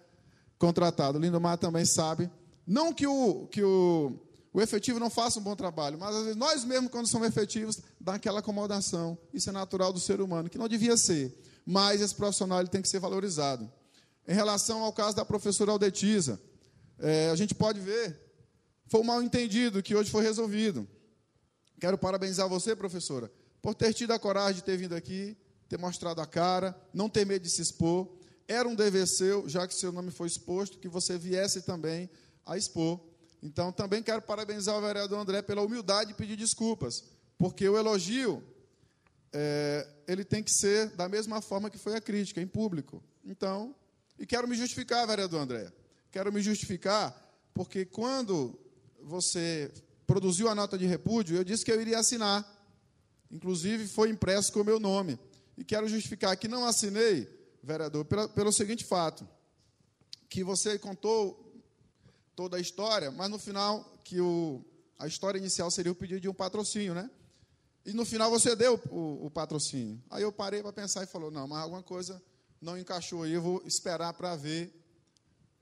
contratado. 0.59 1.19
O 1.19 1.21
Lindomar 1.21 1.59
também 1.59 1.85
sabe. 1.85 2.31
Não 2.67 2.93
que 2.93 3.07
o, 3.07 3.47
que 3.49 3.63
o 3.63 4.19
o 4.53 4.61
efetivo 4.61 4.99
não 4.99 5.11
faça 5.11 5.39
um 5.39 5.43
bom 5.43 5.55
trabalho, 5.55 5.99
mas 5.99 6.15
às 6.17 6.23
vezes 6.23 6.37
nós 6.37 6.65
mesmos, 6.65 6.91
quando 6.91 7.07
somos 7.07 7.29
efetivos, 7.29 7.81
dá 8.01 8.15
aquela 8.15 8.41
acomodação. 8.41 9.17
Isso 9.33 9.51
é 9.51 9.53
natural 9.53 9.93
do 9.93 10.01
ser 10.01 10.21
humano, 10.21 10.49
que 10.49 10.59
não 10.59 10.69
devia 10.69 10.97
ser. 10.97 11.39
Mas 11.65 12.01
esse 12.01 12.15
profissional 12.15 12.61
ele 12.61 12.69
tem 12.69 12.83
que 12.83 12.89
ser 12.89 12.99
valorizado. 12.99 13.71
Em 14.27 14.35
relação 14.35 14.83
ao 14.83 14.93
caso 14.93 15.17
da 15.17 15.25
professora 15.25 15.71
Aldetiza, 15.71 16.41
é, 16.99 17.31
a 17.31 17.37
gente 17.37 17.55
pode 17.55 17.81
ver, 17.81 18.19
foi 18.87 19.01
um 19.01 19.05
mal 19.05 19.23
entendido 19.23 19.83
que 19.83 19.95
hoje 19.95 20.11
foi 20.11 20.23
resolvido. 20.23 20.89
Quero 21.81 21.97
parabenizar 21.97 22.49
você, 22.49 22.75
professora, 22.75 23.31
por 23.63 23.75
ter 23.75 23.93
tido 23.95 24.13
a 24.13 24.19
coragem 24.19 24.57
de 24.57 24.65
ter 24.65 24.77
vindo 24.77 24.95
aqui, 24.95 25.37
ter 25.69 25.79
mostrado 25.79 26.21
a 26.21 26.27
cara, 26.27 26.77
não 26.93 27.09
ter 27.09 27.25
medo 27.25 27.43
de 27.43 27.51
se 27.51 27.63
expor. 27.63 28.09
Era 28.49 28.67
um 28.67 28.75
dever 28.75 29.07
seu, 29.07 29.49
já 29.49 29.67
que 29.69 29.75
seu 29.75 29.93
nome 29.93 30.11
foi 30.11 30.27
exposto, 30.27 30.79
que 30.79 30.89
você 30.89 31.19
viesse 31.19 31.63
também 31.63 32.09
a 32.45 32.57
expor. 32.57 32.99
Então, 33.43 33.71
também 33.71 34.03
quero 34.03 34.23
parabenizar 34.23 34.77
o 34.77 34.81
vereador 34.81 35.19
André 35.19 35.43
pela 35.43 35.63
humildade 35.63 36.09
de 36.09 36.17
pedir 36.17 36.35
desculpas, 36.35 37.05
porque 37.37 37.69
o 37.69 37.79
elogio 37.79 38.43
é, 39.33 39.87
ele 40.09 40.25
tem 40.25 40.43
que 40.43 40.51
ser 40.51 40.89
da 40.97 41.09
mesma 41.09 41.41
forma 41.41 41.71
que 41.71 41.79
foi 41.79 41.95
a 41.95 42.01
crítica, 42.01 42.41
em 42.41 42.47
público. 42.47 43.03
Então, 43.25 43.75
e 44.19 44.27
quero 44.27 44.49
me 44.49 44.57
justificar, 44.57 45.07
vereador 45.07 45.41
André. 45.41 45.71
Quero 46.19 46.33
me 46.33 46.43
justificar, 46.43 47.17
porque 47.55 47.85
quando 47.85 48.59
você 49.01 49.73
produziu 50.05 50.49
a 50.49 50.55
nota 50.55 50.77
de 50.77 50.85
repúdio, 50.85 51.37
eu 51.37 51.45
disse 51.45 51.65
que 51.65 51.71
eu 51.71 51.81
iria 51.81 51.97
assinar. 51.97 52.45
Inclusive, 53.31 53.87
foi 53.87 54.11
impresso 54.11 54.53
com 54.53 54.63
o 54.63 54.65
meu 54.65 54.81
nome. 54.81 55.17
E 55.57 55.63
quero 55.63 55.87
justificar 55.87 56.37
que 56.37 56.49
não 56.49 56.65
assinei, 56.65 57.29
vereador, 57.63 58.05
pelo, 58.05 58.29
pelo 58.31 58.53
seguinte 58.53 58.85
fato: 58.85 59.29
que 60.29 60.43
você 60.43 60.77
contou 60.77 61.63
toda 62.35 62.57
a 62.57 62.61
história, 62.61 63.13
mas 63.13 63.31
no 63.31 63.39
final, 63.39 63.85
que 64.03 64.21
o, 64.21 64.61
a 64.99 65.07
história 65.07 65.39
inicial 65.39 65.71
seria 65.71 65.93
o 65.93 65.95
pedido 65.95 66.21
de 66.21 66.29
um 66.29 66.35
patrocínio, 66.35 66.95
né? 66.95 67.09
E 67.87 67.93
no 67.93 68.05
final 68.05 68.29
você 68.29 68.57
deu 68.57 68.75
o, 68.91 69.27
o 69.27 69.31
patrocínio. 69.31 70.03
Aí 70.11 70.25
eu 70.25 70.33
parei 70.33 70.63
para 70.63 70.73
pensar 70.73 71.05
e 71.05 71.07
falou, 71.07 71.31
não, 71.31 71.47
mas 71.47 71.63
alguma 71.63 71.85
coisa 71.85 72.21
não 72.61 72.77
encaixou 72.77 73.23
aí, 73.23 73.35
eu 73.35 73.43
vou 73.43 73.63
esperar 73.65 74.13
para 74.15 74.35
ver 74.35 74.75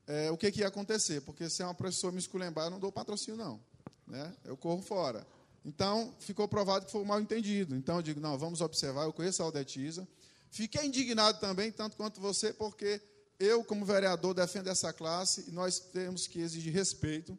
é, 0.06 0.30
o 0.30 0.36
que, 0.36 0.50
que 0.52 0.60
ia 0.60 0.68
acontecer, 0.68 1.20
porque 1.22 1.50
se 1.50 1.62
é 1.62 1.64
uma 1.64 1.74
pessoa 1.74 2.12
me 2.12 2.18
esculembar, 2.18 2.66
eu 2.66 2.70
não 2.70 2.78
dou 2.78 2.92
patrocínio, 2.92 3.36
não. 3.36 3.60
Né? 4.06 4.32
Eu 4.44 4.56
corro 4.56 4.82
fora. 4.82 5.26
Então, 5.64 6.14
ficou 6.20 6.46
provado 6.46 6.86
que 6.86 6.92
foi 6.92 7.00
um 7.00 7.04
mal 7.04 7.20
entendido. 7.20 7.74
Então, 7.74 7.96
eu 7.96 8.02
digo, 8.02 8.20
não, 8.20 8.38
vamos 8.38 8.60
observar, 8.60 9.04
eu 9.04 9.12
conheço 9.12 9.42
a 9.42 9.46
Aldetiza. 9.46 10.06
Fiquei 10.48 10.86
indignado 10.86 11.40
também, 11.40 11.72
tanto 11.72 11.96
quanto 11.96 12.20
você, 12.20 12.52
porque 12.52 13.00
eu, 13.38 13.64
como 13.64 13.84
vereador, 13.84 14.32
defendo 14.32 14.68
essa 14.68 14.92
classe 14.92 15.46
e 15.48 15.50
nós 15.50 15.80
temos 15.80 16.26
que 16.26 16.38
exigir 16.38 16.72
respeito. 16.72 17.36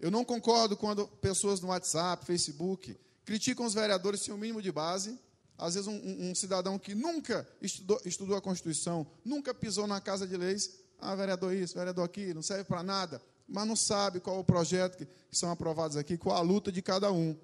Eu 0.00 0.10
não 0.10 0.24
concordo 0.24 0.76
quando 0.76 1.06
pessoas 1.06 1.60
no 1.60 1.68
WhatsApp, 1.68 2.26
Facebook, 2.26 2.98
criticam 3.24 3.64
os 3.64 3.74
vereadores 3.74 4.22
sem 4.22 4.34
o 4.34 4.38
mínimo 4.38 4.60
de 4.60 4.72
base. 4.72 5.18
Às 5.56 5.74
vezes, 5.74 5.86
um, 5.86 5.94
um, 5.94 6.30
um 6.30 6.34
cidadão 6.34 6.78
que 6.78 6.94
nunca 6.94 7.46
estudou, 7.60 8.00
estudou, 8.04 8.36
a 8.36 8.40
Constituição, 8.40 9.06
nunca 9.24 9.54
pisou 9.54 9.86
na 9.86 10.00
Casa 10.00 10.26
de 10.26 10.36
Leis, 10.36 10.70
ah, 11.00 11.14
vereador 11.14 11.54
isso, 11.54 11.74
vereador 11.74 12.04
aquilo, 12.04 12.34
não 12.34 12.42
serve 12.42 12.64
para 12.64 12.82
nada, 12.82 13.20
mas 13.48 13.66
não 13.66 13.76
sabe 13.76 14.20
qual 14.20 14.38
o 14.38 14.44
projeto 14.44 14.96
que, 14.96 15.08
são 15.30 15.50
aprovados 15.50 15.96
aqui, 15.96 16.16
qual 16.16 16.36
a 16.36 16.40
luta 16.40 16.70
de 16.70 16.82
cada 16.82 17.10
um. 17.10 17.36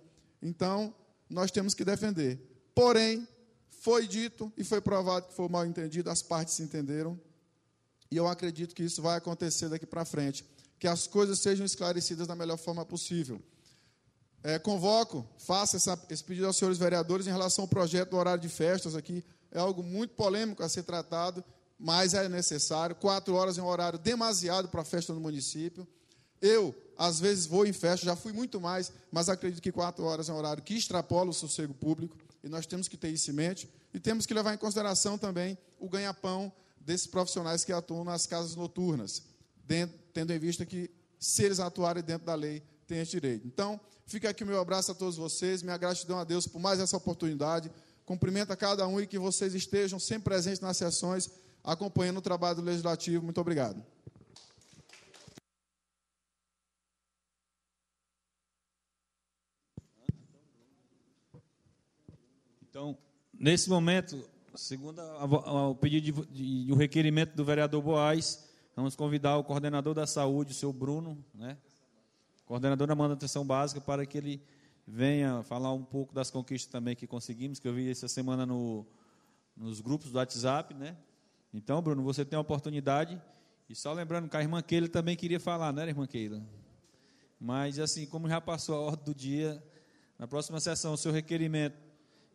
Então, 0.43 0.95
nós 1.29 1.51
temos 1.51 1.75
que 1.75 1.85
defender. 1.85 2.41
Porém, 2.75 3.27
foi 3.69 4.07
dito 4.07 4.53
e 4.57 4.65
foi 4.65 4.81
provado 4.81 5.29
que 5.29 5.35
foi 5.35 5.49
mal 5.49 5.65
entendido, 5.65 6.11
as 6.11 6.23
partes 6.23 6.55
se 6.55 6.63
entenderam, 6.63 7.19
e 8.11 8.17
eu 8.17 8.27
acredito 8.27 8.75
que 8.75 8.83
isso 8.83 9.03
vai 9.03 9.17
acontecer 9.17 9.69
daqui 9.69 9.87
para 9.87 10.05
frente, 10.05 10.45
que 10.79 10.87
as 10.87 11.07
coisas 11.07 11.39
sejam 11.39 11.65
esclarecidas 11.65 12.27
da 12.27 12.35
melhor 12.35 12.57
forma 12.57 12.85
possível. 12.85 13.41
É, 14.43 14.59
convoco, 14.59 15.27
faço 15.39 15.77
essa, 15.77 16.01
esse 16.09 16.23
pedido 16.23 16.47
aos 16.47 16.57
senhores 16.57 16.79
vereadores 16.79 17.27
em 17.27 17.31
relação 17.31 17.65
ao 17.65 17.69
projeto 17.69 18.11
do 18.11 18.17
horário 18.17 18.41
de 18.41 18.49
festas 18.49 18.95
aqui. 18.95 19.25
É 19.51 19.59
algo 19.59 19.83
muito 19.83 20.15
polêmico 20.15 20.63
a 20.63 20.69
ser 20.69 20.85
tratado, 20.85 21.43
mas 21.79 22.15
é 22.15 22.29
necessário. 22.29 22.97
Quatro 22.97 23.35
horas 23.35 23.59
é 23.59 23.63
um 23.63 23.67
horário 23.67 23.99
demasiado 23.99 24.69
para 24.69 24.83
a 24.83 24.85
festa 24.85 25.13
no 25.13 25.21
município. 25.21 25.87
Eu, 26.41 26.75
às 26.97 27.19
vezes, 27.19 27.47
vou 27.47 27.67
em 27.67 27.73
festa, 27.73 28.05
já 28.05 28.15
fui 28.15 28.33
muito 28.33 28.61
mais, 28.61 28.93
mas 29.11 29.29
acredito 29.29 29.63
que 29.63 29.73
quatro 29.73 30.05
horas 30.05 30.29
é 30.29 30.33
um 30.33 30.37
horário 30.37 30.63
que 30.63 30.75
extrapola 30.75 31.31
o 31.31 31.35
sossego 31.35 31.75
público, 31.75 32.17
e 32.45 32.49
nós 32.49 32.67
temos 32.67 32.89
que 32.89 32.97
ter 32.97 33.09
isso 33.09 33.31
em 33.31 33.35
mente. 33.35 33.69
E 33.93 33.99
temos 33.99 34.27
que 34.27 34.35
levar 34.35 34.55
em 34.55 34.59
consideração 34.59 35.17
também 35.17 35.57
o 35.81 35.89
ganha-pão 35.89 36.53
desses 36.79 37.07
profissionais 37.07 37.65
que 37.65 37.73
atuam 37.73 38.05
nas 38.05 38.27
casas 38.27 38.55
noturnas, 38.55 39.23
tendo 40.13 40.33
em 40.33 40.39
vista 40.39 40.67
que, 40.67 40.91
se 41.19 41.43
eles 41.43 41.59
atuarem 41.59 42.03
dentro 42.03 42.27
da 42.27 42.35
lei, 42.35 42.63
têm 42.87 43.01
esse 43.01 43.13
direito. 43.13 43.47
Então, 43.47 43.81
fica 44.07 44.29
aqui 44.29 44.45
o 44.45 44.47
meu 44.47 44.61
abraço 44.61 44.93
a 44.93 44.95
todos 44.95 45.17
vocês, 45.17 45.63
minha 45.63 45.77
gratidão 45.77 46.19
a 46.19 46.25
Deus 46.25 46.47
por 46.47 46.61
mais 46.61 46.79
essa 46.79 46.97
oportunidade. 46.97 47.73
Cumprimento 48.05 48.53
a 48.53 48.57
cada 48.57 48.87
um 48.87 49.01
e 49.01 49.07
que 49.07 49.19
vocês 49.19 49.55
estejam 49.55 49.99
sempre 49.99 50.25
presentes 50.25 50.61
nas 50.61 50.77
sessões, 50.77 51.29
acompanhando 51.67 52.19
o 52.19 52.23
trabalho 52.23 52.57
do 52.57 52.63
Legislativo. 52.63 53.25
Muito 53.25 53.41
obrigado. 53.41 53.85
Então, 62.71 62.97
nesse 63.35 63.69
momento, 63.69 64.29
segundo 64.55 65.01
o 65.01 65.75
pedido 65.75 66.27
e 66.33 66.71
o 66.71 66.77
requerimento 66.77 67.35
do 67.35 67.45
vereador 67.45 67.83
Boaz, 67.83 68.49
vamos 68.77 68.95
convidar 68.95 69.37
o 69.39 69.45
coordenador 69.45 69.93
da 69.93 70.07
saúde, 70.07 70.53
o 70.53 70.55
seu 70.55 70.73
Bruno, 70.73 71.25
né? 71.35 71.57
coordenador 72.45 72.87
da 72.87 72.95
manutenção 72.95 73.45
básica, 73.45 73.81
para 73.81 74.07
que 74.07 74.19
ele 74.19 74.43
venha 74.87 75.43
falar 75.43 75.73
um 75.73 75.83
pouco 75.83 76.15
das 76.15 76.31
conquistas 76.31 76.71
também 76.71 76.95
que 76.95 77.07
conseguimos, 77.07 77.59
que 77.59 77.67
eu 77.67 77.75
vi 77.75 77.91
essa 77.91 78.07
semana 78.07 78.47
no, 78.47 78.87
nos 79.57 79.81
grupos 79.81 80.13
do 80.13 80.19
WhatsApp, 80.19 80.73
né? 80.75 80.97
Então, 81.57 81.81
Bruno, 81.81 82.03
você 82.03 82.23
tem 82.23 82.37
a 82.37 82.41
oportunidade. 82.41 83.21
E 83.67 83.75
só 83.75 83.91
lembrando 83.95 84.29
que 84.29 84.37
a 84.37 84.43
irmã 84.43 84.61
Keila 84.61 84.89
também 84.89 85.17
queria 85.17 85.41
falar, 85.41 85.73
né, 85.73 85.89
irmã 85.89 86.07
Keila? 86.07 86.43
Mas, 87.41 87.79
assim, 87.79 88.05
como 88.07 88.29
já 88.29 88.41
passou 88.43 88.77
a 88.77 88.81
ordem 88.81 89.05
do 89.07 89.15
dia, 89.15 89.63
na 90.19 90.29
próxima 90.29 90.61
sessão, 90.61 90.93
o 90.93 90.99
seu 90.99 91.11
requerimento, 91.11 91.75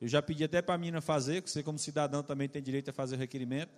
eu 0.02 0.08
já 0.08 0.24
pedi 0.24 0.44
até 0.44 0.60
para 0.60 0.74
a 0.74 0.78
mina 0.78 1.02
fazer, 1.02 1.44
que 1.44 1.52
você, 1.52 1.62
como 1.62 1.78
cidadão, 1.78 2.24
também 2.24 2.50
tem 2.50 2.64
direito 2.64 2.90
a 2.90 2.94
fazer 2.94 3.16
o 3.16 3.20
requerimento, 3.20 3.72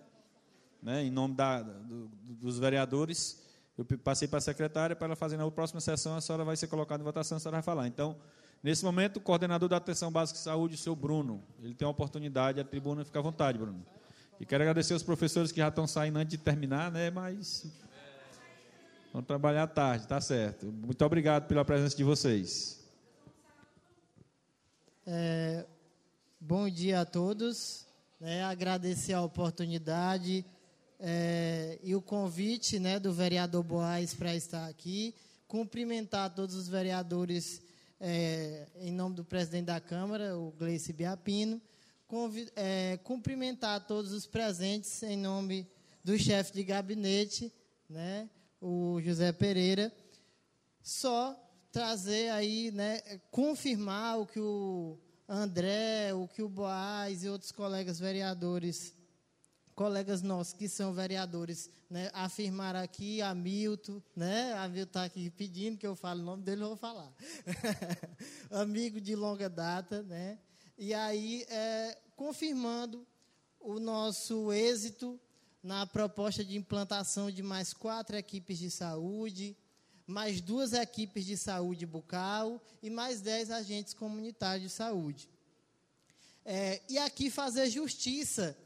né, 0.82 1.04
em 1.04 1.10
nome 1.10 1.34
da, 1.34 1.60
do, 1.60 2.08
dos 2.26 2.58
vereadores. 2.58 3.44
Eu 3.76 3.84
passei 3.98 4.26
para 4.26 4.38
a 4.38 4.42
secretária 4.42 4.96
para 4.96 5.08
ela 5.08 5.16
fazer 5.16 5.36
na 5.36 5.50
próxima 5.50 5.80
sessão, 5.80 6.16
a 6.16 6.22
senhora 6.22 6.42
vai 6.42 6.56
ser 6.56 6.68
colocada 6.68 7.02
em 7.02 7.04
votação, 7.04 7.36
a 7.36 7.40
senhora 7.40 7.56
vai 7.56 7.62
falar. 7.62 7.86
Então, 7.86 8.16
nesse 8.62 8.82
momento, 8.82 9.18
o 9.18 9.20
coordenador 9.20 9.68
da 9.68 9.76
Atenção 9.76 10.10
Básica 10.10 10.38
de 10.38 10.44
Saúde, 10.44 10.74
o 10.74 10.78
seu 10.78 10.96
Bruno, 10.96 11.44
ele 11.62 11.74
tem 11.74 11.84
a 11.86 11.90
oportunidade, 11.90 12.58
a 12.58 12.64
tribuna 12.64 13.04
fica 13.04 13.18
à 13.18 13.22
vontade, 13.22 13.58
Bruno. 13.58 13.84
E 14.40 14.44
quero 14.44 14.62
agradecer 14.64 14.92
aos 14.92 15.02
professores 15.02 15.52
que 15.52 15.58
já 15.58 15.68
estão 15.68 15.86
saindo 15.86 16.18
antes 16.18 16.36
de 16.36 16.38
terminar, 16.38 16.90
né? 16.90 17.10
Mas 17.10 17.66
vão 19.12 19.22
trabalhar 19.22 19.66
tarde, 19.68 20.08
tá 20.08 20.20
certo. 20.20 20.66
Muito 20.66 21.04
obrigado 21.04 21.46
pela 21.46 21.64
presença 21.64 21.96
de 21.96 22.02
vocês. 22.02 22.84
É, 25.06 25.64
bom 26.40 26.68
dia 26.68 27.02
a 27.02 27.04
todos. 27.04 27.86
É, 28.20 28.42
agradecer 28.42 29.12
a 29.12 29.22
oportunidade 29.22 30.44
é, 30.98 31.78
e 31.82 31.94
o 31.94 32.02
convite 32.02 32.78
né, 32.78 32.98
do 32.98 33.12
vereador 33.12 33.62
Boaz 33.62 34.14
para 34.14 34.34
estar 34.34 34.66
aqui. 34.66 35.14
Cumprimentar 35.46 36.34
todos 36.34 36.56
os 36.56 36.66
vereadores 36.66 37.62
é, 38.00 38.66
em 38.80 38.90
nome 38.90 39.14
do 39.14 39.24
presidente 39.24 39.66
da 39.66 39.80
Câmara, 39.80 40.36
o 40.36 40.50
Gleice 40.58 40.92
Biapino. 40.92 41.60
É, 42.54 42.98
cumprimentar 43.02 43.86
todos 43.86 44.12
os 44.12 44.26
presentes 44.26 45.02
em 45.02 45.16
nome 45.16 45.68
do 46.02 46.16
chefe 46.18 46.52
de 46.52 46.62
gabinete, 46.62 47.52
né, 47.88 48.28
o 48.60 49.00
José 49.02 49.32
Pereira. 49.32 49.92
Só 50.82 51.34
trazer 51.72 52.30
aí, 52.30 52.70
né, 52.70 53.00
confirmar 53.30 54.20
o 54.20 54.26
que 54.26 54.38
o 54.38 54.98
André, 55.28 56.14
o 56.14 56.28
que 56.28 56.42
o 56.42 56.48
Boaz 56.48 57.24
e 57.24 57.28
outros 57.28 57.50
colegas 57.50 57.98
vereadores 57.98 58.94
colegas 59.74 60.22
nossos 60.22 60.52
que 60.52 60.68
são 60.68 60.92
vereadores 60.94 61.68
né, 61.90 62.10
afirmaram 62.12 62.80
aqui, 62.80 63.20
Hamilton, 63.20 64.00
né? 64.16 64.52
Hamilton 64.54 64.88
está 64.88 65.04
aqui 65.04 65.30
pedindo 65.30 65.76
que 65.76 65.86
eu 65.86 65.94
fale 65.94 66.20
o 66.20 66.24
nome 66.24 66.42
dele, 66.42 66.62
eu 66.62 66.68
vou 66.68 66.76
falar. 66.76 67.12
Amigo 68.50 69.00
de 69.00 69.14
longa 69.14 69.48
data, 69.48 70.02
né? 70.02 70.38
E 70.78 70.94
aí, 70.94 71.44
é, 71.48 71.98
confirmando 72.16 73.06
o 73.60 73.78
nosso 73.78 74.52
êxito 74.52 75.18
na 75.62 75.86
proposta 75.86 76.44
de 76.44 76.56
implantação 76.56 77.30
de 77.30 77.42
mais 77.42 77.72
quatro 77.72 78.16
equipes 78.16 78.58
de 78.58 78.70
saúde, 78.70 79.56
mais 80.06 80.40
duas 80.40 80.72
equipes 80.74 81.24
de 81.24 81.36
saúde 81.36 81.86
bucal 81.86 82.62
e 82.82 82.90
mais 82.90 83.20
dez 83.20 83.50
agentes 83.50 83.94
comunitários 83.94 84.70
de 84.70 84.76
saúde. 84.76 85.28
É, 86.44 86.82
e 86.88 86.98
aqui 86.98 87.30
fazer 87.30 87.70
justiça 87.70 88.56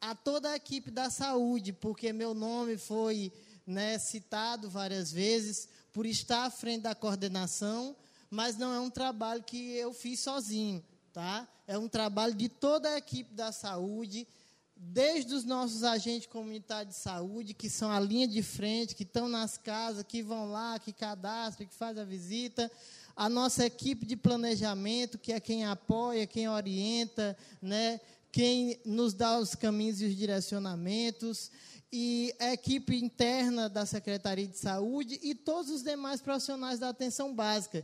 a 0.00 0.14
toda 0.14 0.50
a 0.50 0.56
equipe 0.56 0.90
da 0.90 1.10
saúde, 1.10 1.72
porque 1.72 2.12
meu 2.12 2.32
nome 2.32 2.78
foi 2.78 3.30
né, 3.66 3.98
citado 3.98 4.70
várias 4.70 5.12
vezes 5.12 5.68
por 5.92 6.06
estar 6.06 6.44
à 6.44 6.50
frente 6.50 6.82
da 6.82 6.94
coordenação, 6.94 7.94
mas 8.30 8.56
não 8.56 8.72
é 8.72 8.80
um 8.80 8.90
trabalho 8.90 9.42
que 9.42 9.72
eu 9.72 9.92
fiz 9.92 10.20
sozinho, 10.20 10.82
tá? 11.16 11.48
É 11.66 11.78
um 11.78 11.88
trabalho 11.88 12.34
de 12.34 12.46
toda 12.46 12.90
a 12.90 12.98
equipe 12.98 13.32
da 13.32 13.50
saúde, 13.50 14.28
desde 14.76 15.34
os 15.34 15.46
nossos 15.46 15.82
agentes 15.82 16.26
comunitários 16.26 16.94
de 16.94 17.00
saúde, 17.00 17.54
que 17.54 17.70
são 17.70 17.90
a 17.90 17.98
linha 17.98 18.28
de 18.28 18.42
frente, 18.42 18.94
que 18.94 19.02
estão 19.02 19.26
nas 19.26 19.56
casas, 19.56 20.04
que 20.06 20.22
vão 20.22 20.50
lá, 20.50 20.78
que 20.78 20.92
cadastram, 20.92 21.66
que 21.66 21.74
fazem 21.74 22.02
a 22.02 22.04
visita, 22.04 22.70
a 23.16 23.30
nossa 23.30 23.64
equipe 23.64 24.04
de 24.04 24.14
planejamento, 24.14 25.16
que 25.16 25.32
é 25.32 25.40
quem 25.40 25.64
apoia, 25.64 26.26
quem 26.26 26.50
orienta, 26.50 27.34
né, 27.62 27.98
quem 28.30 28.78
nos 28.84 29.14
dá 29.14 29.38
os 29.38 29.54
caminhos 29.54 30.02
e 30.02 30.04
os 30.04 30.14
direcionamentos, 30.14 31.50
e 31.90 32.34
a 32.38 32.52
equipe 32.52 32.94
interna 32.94 33.70
da 33.70 33.86
Secretaria 33.86 34.46
de 34.46 34.58
Saúde 34.58 35.18
e 35.22 35.34
todos 35.34 35.70
os 35.70 35.82
demais 35.82 36.20
profissionais 36.20 36.78
da 36.78 36.90
atenção 36.90 37.34
básica, 37.34 37.82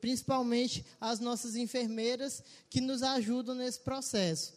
principalmente 0.00 0.84
as 1.00 1.20
nossas 1.20 1.56
enfermeiras 1.56 2.42
que 2.70 2.80
nos 2.80 3.02
ajudam 3.02 3.54
nesse 3.54 3.80
processo. 3.80 4.56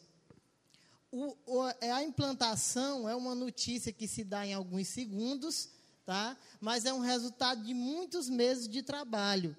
O, 1.11 1.35
é, 1.81 1.91
a 1.91 2.03
implantação 2.03 3.07
é 3.07 3.15
uma 3.15 3.35
notícia 3.35 3.91
que 3.91 4.07
se 4.07 4.23
dá 4.23 4.45
em 4.45 4.53
alguns 4.53 4.87
segundos, 4.87 5.69
tá? 6.05 6.37
mas 6.59 6.85
é 6.85 6.93
um 6.93 6.99
resultado 6.99 7.63
de 7.63 7.73
muitos 7.73 8.29
meses 8.29 8.67
de 8.67 8.81
trabalho. 8.81 9.55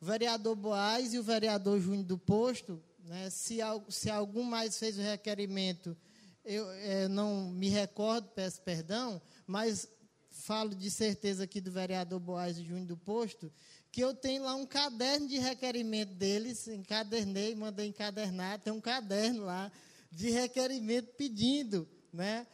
O 0.00 0.04
vereador 0.04 0.54
Boaz 0.54 1.14
e 1.14 1.18
o 1.18 1.22
vereador 1.22 1.80
Júnior 1.80 2.04
do 2.04 2.18
Posto 2.18 2.82
né? 3.04 3.30
Se, 3.30 3.58
se 3.88 4.10
algum 4.10 4.42
mais 4.42 4.78
fez 4.78 4.98
o 4.98 5.02
requerimento, 5.02 5.96
eu 6.44 6.70
é, 6.70 7.08
não 7.08 7.50
me 7.50 7.68
recordo, 7.68 8.28
peço 8.28 8.60
perdão, 8.62 9.20
mas 9.46 9.88
falo 10.30 10.74
de 10.74 10.90
certeza 10.90 11.44
aqui 11.44 11.60
do 11.60 11.70
vereador 11.70 12.18
Boaz 12.18 12.56
Júnior 12.56 12.86
do 12.86 12.96
Posto, 12.96 13.52
que 13.92 14.00
eu 14.00 14.14
tenho 14.14 14.44
lá 14.44 14.54
um 14.54 14.64
caderno 14.64 15.28
de 15.28 15.38
requerimento 15.38 16.14
deles, 16.14 16.66
encadernei, 16.66 17.54
mandei 17.54 17.88
encadernar, 17.88 18.58
tem 18.58 18.72
um 18.72 18.80
caderno 18.80 19.44
lá 19.44 19.70
de 20.10 20.30
requerimento 20.30 21.12
pedindo 21.14 21.86
né, 22.10 22.46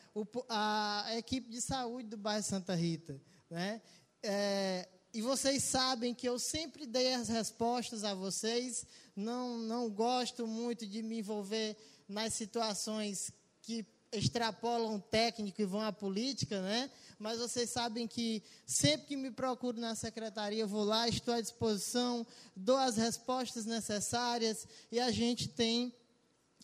a, 0.48 1.06
equipe 1.16 1.48
de 1.48 1.60
saúde 1.60 2.08
do 2.08 2.16
bairro 2.16 2.42
Santa 2.42 2.74
Rita. 2.74 3.20
Né, 3.48 3.80
é, 4.20 4.88
e 5.14 5.22
vocês 5.22 5.62
sabem 5.62 6.12
que 6.12 6.28
eu 6.28 6.40
sempre 6.40 6.84
dei 6.84 7.14
as 7.14 7.28
respostas 7.28 8.02
a 8.02 8.14
vocês, 8.14 8.84
não, 9.14 9.58
não 9.58 9.88
gosto 9.88 10.44
muito 10.44 10.84
de 10.84 11.02
me 11.02 11.20
envolver 11.20 11.76
nas 12.08 12.34
situações 12.34 13.32
que 13.62 13.86
extrapolam 14.10 14.96
o 14.96 15.00
técnico 15.00 15.62
e 15.62 15.66
vão 15.66 15.82
à 15.82 15.92
política, 15.92 16.60
né? 16.62 16.90
Mas 17.18 17.38
vocês 17.38 17.70
sabem 17.70 18.06
que 18.06 18.42
sempre 18.64 19.08
que 19.08 19.16
me 19.16 19.30
procuro 19.30 19.80
na 19.80 19.94
secretaria, 19.94 20.66
vou 20.66 20.84
lá, 20.84 21.08
estou 21.08 21.34
à 21.34 21.40
disposição, 21.40 22.26
dou 22.54 22.76
as 22.76 22.96
respostas 22.96 23.66
necessárias 23.66 24.66
e 24.92 25.00
a 25.00 25.10
gente 25.10 25.48
tem 25.48 25.92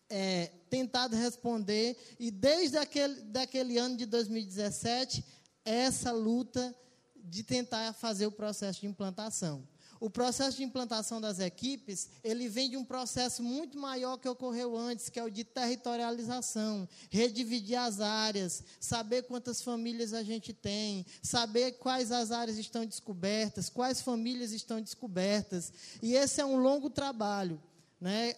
é, 0.08 0.52
tentado 0.70 1.16
responder. 1.16 1.96
E 2.20 2.30
desde 2.30 2.78
aquele, 2.78 3.20
daquele 3.22 3.78
ano 3.78 3.96
de 3.96 4.06
2017, 4.06 5.24
essa 5.64 6.12
luta 6.12 6.74
de 7.16 7.42
tentar 7.42 7.92
fazer 7.92 8.26
o 8.26 8.32
processo 8.32 8.80
de 8.80 8.86
implantação. 8.86 9.66
O 10.00 10.10
processo 10.10 10.56
de 10.56 10.64
implantação 10.64 11.20
das 11.20 11.38
equipes, 11.38 12.08
ele 12.22 12.48
vem 12.48 12.70
de 12.70 12.76
um 12.76 12.84
processo 12.84 13.42
muito 13.42 13.78
maior 13.78 14.16
que 14.18 14.28
ocorreu 14.28 14.76
antes, 14.76 15.08
que 15.08 15.18
é 15.18 15.24
o 15.24 15.30
de 15.30 15.44
territorialização, 15.44 16.88
redividir 17.10 17.78
as 17.78 18.00
áreas, 18.00 18.62
saber 18.80 19.22
quantas 19.22 19.62
famílias 19.62 20.12
a 20.12 20.22
gente 20.22 20.52
tem, 20.52 21.06
saber 21.22 21.72
quais 21.72 22.12
as 22.12 22.30
áreas 22.30 22.58
estão 22.58 22.84
descobertas, 22.84 23.68
quais 23.68 24.00
famílias 24.00 24.52
estão 24.52 24.80
descobertas. 24.80 25.72
E 26.02 26.14
esse 26.14 26.40
é 26.40 26.44
um 26.44 26.56
longo 26.56 26.90
trabalho, 26.90 27.60
né? 28.00 28.34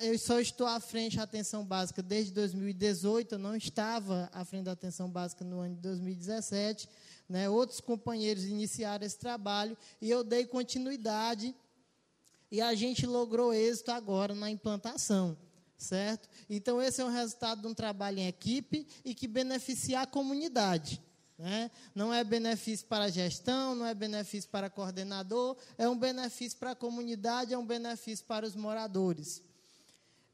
Eu 0.00 0.18
só 0.18 0.38
estou 0.38 0.66
à 0.66 0.78
frente 0.78 1.16
da 1.16 1.22
atenção 1.22 1.64
básica 1.64 2.02
desde 2.02 2.30
2018, 2.32 3.36
eu 3.36 3.38
não 3.38 3.56
estava 3.56 4.28
à 4.30 4.44
frente 4.44 4.64
da 4.64 4.72
atenção 4.72 5.08
básica 5.08 5.42
no 5.44 5.60
ano 5.60 5.74
de 5.74 5.80
2017 5.80 6.86
né, 7.28 7.48
outros 7.48 7.80
companheiros 7.80 8.44
iniciaram 8.44 9.06
esse 9.06 9.18
trabalho 9.18 9.76
e 10.00 10.10
eu 10.10 10.22
dei 10.22 10.46
continuidade 10.46 11.54
e 12.50 12.60
a 12.60 12.74
gente 12.74 13.06
logrou 13.06 13.54
êxito 13.54 13.90
agora 13.90 14.34
na 14.34 14.50
implantação, 14.50 15.36
certo? 15.78 16.28
Então, 16.50 16.82
esse 16.82 17.00
é 17.00 17.04
o 17.04 17.08
resultado 17.08 17.62
de 17.62 17.66
um 17.66 17.72
trabalho 17.72 18.18
em 18.18 18.26
equipe 18.26 18.86
e 19.02 19.14
que 19.14 19.26
beneficia 19.26 20.00
a 20.00 20.06
comunidade. 20.06 21.00
Né? 21.38 21.70
Não 21.94 22.12
é 22.12 22.22
benefício 22.22 22.86
para 22.86 23.04
a 23.04 23.08
gestão, 23.08 23.74
não 23.74 23.86
é 23.86 23.94
benefício 23.94 24.50
para 24.50 24.68
coordenador, 24.68 25.56
é 25.78 25.88
um 25.88 25.98
benefício 25.98 26.58
para 26.58 26.72
a 26.72 26.76
comunidade, 26.76 27.54
é 27.54 27.58
um 27.58 27.66
benefício 27.66 28.24
para 28.26 28.46
os 28.46 28.54
moradores. 28.54 29.42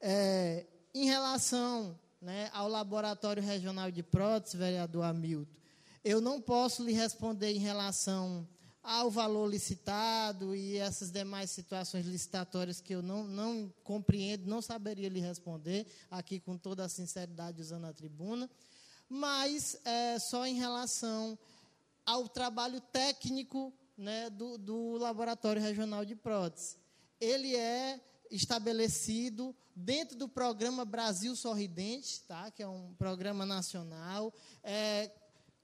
É, 0.01 0.67
em 0.93 1.07
relação 1.07 1.99
né, 2.21 2.51
ao 2.53 2.69
Laboratório 2.69 3.43
Regional 3.43 3.91
de 3.91 4.03
Prótese, 4.03 4.57
vereador 4.57 5.05
Hamilton, 5.05 5.58
eu 6.05 6.21
não 6.21 6.41
posso 6.41 6.83
lhe 6.85 6.93
responder 6.93 7.53
em 7.53 7.59
relação 7.59 8.47
ao 8.83 9.11
valor 9.11 9.47
licitado 9.47 10.55
e 10.55 10.79
essas 10.79 11.11
demais 11.11 11.51
situações 11.51 12.07
licitatórias 12.07 12.81
que 12.81 12.95
eu 12.95 13.03
não, 13.03 13.25
não 13.25 13.73
compreendo, 13.85 14.47
não 14.47 14.63
saberia 14.63 15.09
lhe 15.09 15.21
responder, 15.21 15.87
aqui 16.11 16.41
com 16.41 16.57
toda 16.57 16.85
a 16.85 16.89
sinceridade 16.89 17.61
usando 17.61 17.85
a 17.85 17.93
tribuna, 17.93 18.49
mas 19.09 19.79
é, 19.85 20.19
só 20.19 20.47
em 20.47 20.55
relação 20.55 21.39
ao 22.07 22.29
trabalho 22.29 22.81
técnico 22.81 23.73
né, 23.97 24.31
do, 24.31 24.57
do 24.57 24.97
Laboratório 24.97 25.61
Regional 25.61 26.05
de 26.05 26.15
Prótese. 26.15 26.77
Ele 27.21 27.55
é 27.57 28.01
estabelecido 28.31 29.55
dentro 29.75 30.17
do 30.17 30.29
programa 30.29 30.85
Brasil 30.85 31.35
Sorridente, 31.37 32.23
tá, 32.23 32.51
que 32.51 32.63
é 32.63 32.69
um 32.69 32.95
programa 32.95 33.45
nacional, 33.45 34.33
é, 34.63 35.11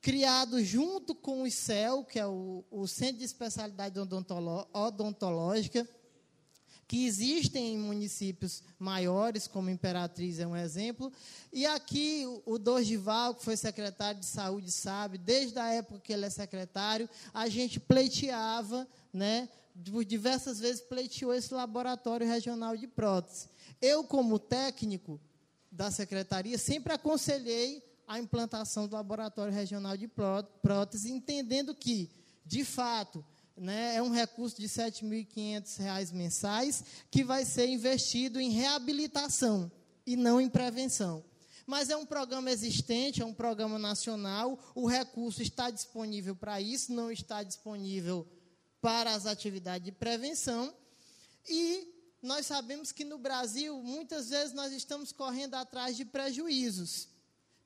criado 0.04 0.62
junto 0.62 1.14
com 1.14 1.42
o 1.42 1.46
ICEL, 1.46 2.04
que 2.04 2.20
é 2.20 2.26
o, 2.26 2.62
o 2.70 2.86
Centro 2.86 3.16
de 3.16 3.24
Especialidade 3.24 3.98
Odontológica, 3.98 5.88
que 6.86 7.06
existem 7.06 7.72
em 7.72 7.78
municípios 7.78 8.62
maiores, 8.78 9.48
como 9.48 9.70
Imperatriz 9.70 10.38
é 10.38 10.46
um 10.46 10.54
exemplo. 10.54 11.10
E 11.50 11.64
aqui 11.64 12.26
o 12.44 12.58
Dorgival, 12.58 13.34
que 13.34 13.42
foi 13.42 13.56
secretário 13.56 14.20
de 14.20 14.26
saúde, 14.26 14.70
sabe, 14.70 15.16
desde 15.16 15.58
a 15.58 15.72
época 15.72 16.00
que 16.00 16.12
ele 16.12 16.26
é 16.26 16.30
secretário, 16.30 17.08
a 17.32 17.48
gente 17.48 17.80
pleiteava, 17.80 18.86
né, 19.10 19.48
diversas 20.06 20.60
vezes 20.60 20.82
pleiteou 20.82 21.32
esse 21.32 21.54
laboratório 21.54 22.26
regional 22.26 22.76
de 22.76 22.86
prótese. 22.86 23.48
Eu, 23.80 24.04
como 24.04 24.38
técnico 24.38 25.18
da 25.72 25.90
secretaria, 25.90 26.58
sempre 26.58 26.92
aconselhei 26.92 27.93
a 28.06 28.18
implantação 28.18 28.86
do 28.86 28.94
Laboratório 28.94 29.52
Regional 29.52 29.96
de 29.96 30.08
Prótese, 30.08 31.10
entendendo 31.10 31.74
que, 31.74 32.10
de 32.44 32.64
fato, 32.64 33.24
né, 33.56 33.96
é 33.96 34.02
um 34.02 34.10
recurso 34.10 34.56
de 34.56 34.66
R$ 34.66 34.68
7.500 34.68 36.12
mensais 36.12 36.84
que 37.10 37.22
vai 37.22 37.44
ser 37.44 37.68
investido 37.68 38.40
em 38.40 38.50
reabilitação 38.50 39.70
e 40.06 40.16
não 40.16 40.40
em 40.40 40.48
prevenção. 40.48 41.24
Mas 41.66 41.88
é 41.88 41.96
um 41.96 42.04
programa 42.04 42.50
existente, 42.50 43.22
é 43.22 43.24
um 43.24 43.32
programa 43.32 43.78
nacional, 43.78 44.58
o 44.74 44.86
recurso 44.86 45.40
está 45.40 45.70
disponível 45.70 46.36
para 46.36 46.60
isso, 46.60 46.92
não 46.92 47.10
está 47.10 47.42
disponível 47.42 48.26
para 48.82 49.14
as 49.14 49.24
atividades 49.24 49.86
de 49.86 49.92
prevenção. 49.92 50.74
E 51.48 51.88
nós 52.20 52.44
sabemos 52.46 52.92
que 52.92 53.04
no 53.04 53.16
Brasil, 53.16 53.82
muitas 53.82 54.28
vezes, 54.28 54.52
nós 54.52 54.72
estamos 54.72 55.10
correndo 55.10 55.54
atrás 55.54 55.96
de 55.96 56.04
prejuízos. 56.04 57.08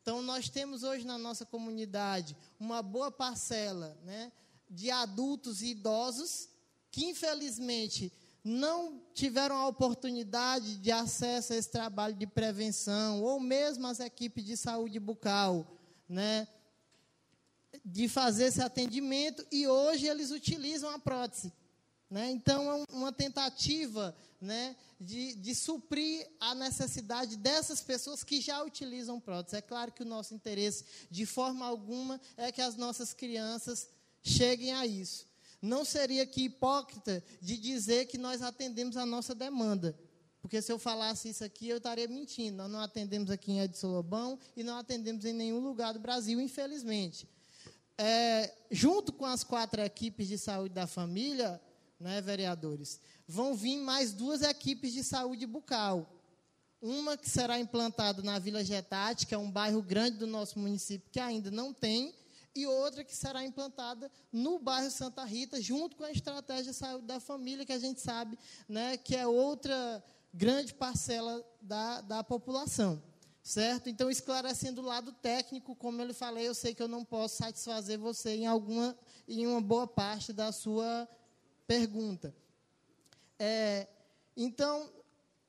Então, 0.08 0.22
nós 0.22 0.48
temos 0.48 0.84
hoje 0.84 1.04
na 1.04 1.18
nossa 1.18 1.44
comunidade 1.44 2.34
uma 2.58 2.80
boa 2.80 3.10
parcela 3.10 3.94
né, 4.06 4.32
de 4.70 4.90
adultos 4.90 5.60
e 5.60 5.72
idosos 5.72 6.48
que, 6.90 7.04
infelizmente, 7.04 8.10
não 8.42 9.02
tiveram 9.12 9.54
a 9.56 9.66
oportunidade 9.66 10.78
de 10.78 10.90
acesso 10.90 11.52
a 11.52 11.56
esse 11.56 11.70
trabalho 11.70 12.14
de 12.14 12.26
prevenção, 12.26 13.22
ou 13.22 13.38
mesmo 13.38 13.86
as 13.86 14.00
equipes 14.00 14.46
de 14.46 14.56
saúde 14.56 14.98
bucal, 14.98 15.76
né, 16.08 16.48
de 17.84 18.08
fazer 18.08 18.44
esse 18.44 18.62
atendimento, 18.62 19.46
e 19.52 19.68
hoje 19.68 20.06
eles 20.06 20.30
utilizam 20.30 20.88
a 20.88 20.98
prótese. 20.98 21.52
Né? 22.10 22.30
Então, 22.30 22.70
é 22.70 22.84
uma 22.90 23.12
tentativa 23.12 24.16
né, 24.40 24.74
de, 24.98 25.34
de 25.34 25.54
suprir 25.54 26.26
a 26.40 26.54
necessidade 26.54 27.36
dessas 27.36 27.82
pessoas 27.82 28.24
que 28.24 28.40
já 28.40 28.62
utilizam 28.62 29.20
prótese. 29.20 29.56
É 29.56 29.60
claro 29.60 29.92
que 29.92 30.02
o 30.02 30.06
nosso 30.06 30.34
interesse, 30.34 30.84
de 31.10 31.26
forma 31.26 31.66
alguma, 31.66 32.20
é 32.36 32.50
que 32.50 32.62
as 32.62 32.76
nossas 32.76 33.12
crianças 33.12 33.88
cheguem 34.22 34.72
a 34.72 34.86
isso. 34.86 35.26
Não 35.60 35.84
seria 35.84 36.24
que 36.24 36.44
hipócrita 36.44 37.22
de 37.40 37.56
dizer 37.56 38.06
que 38.06 38.16
nós 38.16 38.42
atendemos 38.42 38.96
a 38.96 39.04
nossa 39.04 39.34
demanda. 39.34 39.98
Porque 40.40 40.62
se 40.62 40.70
eu 40.70 40.78
falasse 40.78 41.28
isso 41.28 41.44
aqui, 41.44 41.68
eu 41.68 41.78
estaria 41.78 42.06
mentindo. 42.06 42.58
Nós 42.58 42.70
não 42.70 42.80
atendemos 42.80 43.28
aqui 43.30 43.52
em 43.52 43.60
Edson 43.60 43.88
Lobão 43.88 44.38
e 44.56 44.62
não 44.62 44.78
atendemos 44.78 45.24
em 45.24 45.32
nenhum 45.32 45.58
lugar 45.58 45.92
do 45.92 45.98
Brasil, 45.98 46.40
infelizmente. 46.40 47.28
É, 47.98 48.54
junto 48.70 49.12
com 49.12 49.26
as 49.26 49.42
quatro 49.42 49.82
equipes 49.82 50.28
de 50.28 50.38
saúde 50.38 50.72
da 50.72 50.86
família, 50.86 51.60
né, 51.98 52.20
vereadores, 52.20 53.00
vão 53.26 53.54
vir 53.54 53.76
mais 53.78 54.12
duas 54.12 54.42
equipes 54.42 54.92
de 54.92 55.02
saúde 55.02 55.46
bucal. 55.46 56.14
Uma 56.80 57.16
que 57.16 57.28
será 57.28 57.58
implantada 57.58 58.22
na 58.22 58.38
Vila 58.38 58.62
Getati, 58.62 59.26
que 59.26 59.34
é 59.34 59.38
um 59.38 59.50
bairro 59.50 59.82
grande 59.82 60.18
do 60.18 60.26
nosso 60.26 60.58
município 60.58 61.10
que 61.10 61.18
ainda 61.18 61.50
não 61.50 61.72
tem, 61.72 62.14
e 62.54 62.66
outra 62.66 63.04
que 63.04 63.14
será 63.14 63.44
implantada 63.44 64.10
no 64.32 64.58
bairro 64.58 64.90
Santa 64.90 65.24
Rita, 65.24 65.60
junto 65.60 65.96
com 65.96 66.04
a 66.04 66.10
estratégia 66.10 66.72
de 66.72 66.78
saúde 66.78 67.06
da 67.06 67.20
família, 67.20 67.64
que 67.64 67.72
a 67.72 67.78
gente 67.78 68.00
sabe 68.00 68.38
né, 68.68 68.96
que 68.96 69.14
é 69.14 69.26
outra 69.26 70.02
grande 70.32 70.74
parcela 70.74 71.44
da, 71.60 72.00
da 72.00 72.24
população. 72.24 73.02
Certo? 73.42 73.88
Então, 73.88 74.10
esclarecendo 74.10 74.82
o 74.82 74.84
lado 74.84 75.10
técnico, 75.10 75.74
como 75.74 76.02
eu 76.02 76.06
lhe 76.08 76.12
falei, 76.12 76.46
eu 76.46 76.54
sei 76.54 76.74
que 76.74 76.82
eu 76.82 76.88
não 76.88 77.02
posso 77.02 77.36
satisfazer 77.36 77.96
você 77.98 78.34
em 78.34 78.46
alguma 78.46 78.94
em 79.26 79.46
uma 79.46 79.60
boa 79.60 79.86
parte 79.86 80.32
da 80.32 80.52
sua 80.52 81.08
pergunta. 81.68 82.34
É, 83.38 83.86
então, 84.34 84.90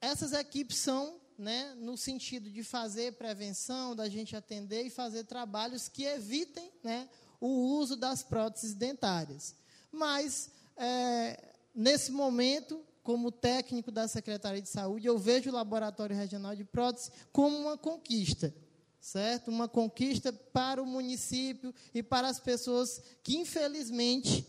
essas 0.02 0.34
equipes 0.34 0.78
são 0.78 1.20
né, 1.38 1.74
no 1.78 1.96
sentido 1.96 2.52
de 2.52 2.62
fazer 2.64 3.14
prevenção, 3.14 3.96
da 3.96 4.10
gente 4.10 4.36
atender 4.36 4.84
e 4.84 4.90
fazer 4.90 5.24
trabalhos 5.24 5.88
que 5.88 6.04
evitem 6.04 6.70
né, 6.84 7.10
o 7.40 7.48
uso 7.48 7.96
das 7.96 8.22
próteses 8.22 8.74
dentárias. 8.74 9.56
Mas, 9.90 10.52
é, 10.76 11.56
nesse 11.74 12.12
momento, 12.12 12.84
como 13.02 13.32
técnico 13.32 13.90
da 13.90 14.06
Secretaria 14.06 14.62
de 14.62 14.68
Saúde, 14.68 15.08
eu 15.08 15.18
vejo 15.18 15.50
o 15.50 15.54
Laboratório 15.54 16.16
Regional 16.16 16.56
de 16.58 16.66
Prótese 16.66 17.12
como 17.32 17.58
uma 17.58 17.78
conquista, 17.78 18.54
certo? 19.00 19.48
Uma 19.50 19.70
conquista 19.70 20.34
para 20.34 20.84
o 20.84 20.86
município 20.86 21.74
e 21.94 22.04
para 22.04 22.28
as 22.28 22.40
pessoas 22.40 23.02
que, 23.24 23.38
infelizmente, 23.38 24.46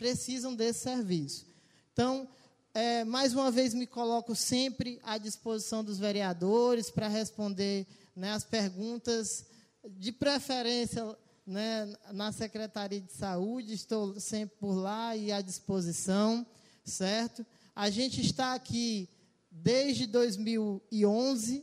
precisam 0.00 0.54
desse 0.54 0.80
serviço. 0.80 1.46
Então, 1.92 2.26
é, 2.72 3.04
mais 3.04 3.34
uma 3.34 3.50
vez 3.50 3.74
me 3.74 3.86
coloco 3.86 4.34
sempre 4.34 4.98
à 5.02 5.18
disposição 5.18 5.84
dos 5.84 5.98
vereadores 5.98 6.90
para 6.90 7.06
responder 7.06 7.86
né, 8.16 8.32
as 8.32 8.42
perguntas, 8.42 9.44
de 9.98 10.10
preferência 10.10 11.04
né, 11.46 11.94
na 12.12 12.32
Secretaria 12.32 12.98
de 12.98 13.12
Saúde, 13.12 13.74
estou 13.74 14.18
sempre 14.18 14.56
por 14.58 14.72
lá 14.72 15.14
e 15.14 15.30
à 15.32 15.42
disposição, 15.42 16.46
certo? 16.82 17.44
A 17.76 17.90
gente 17.90 18.22
está 18.22 18.54
aqui 18.54 19.06
desde 19.50 20.06
2011, 20.06 21.62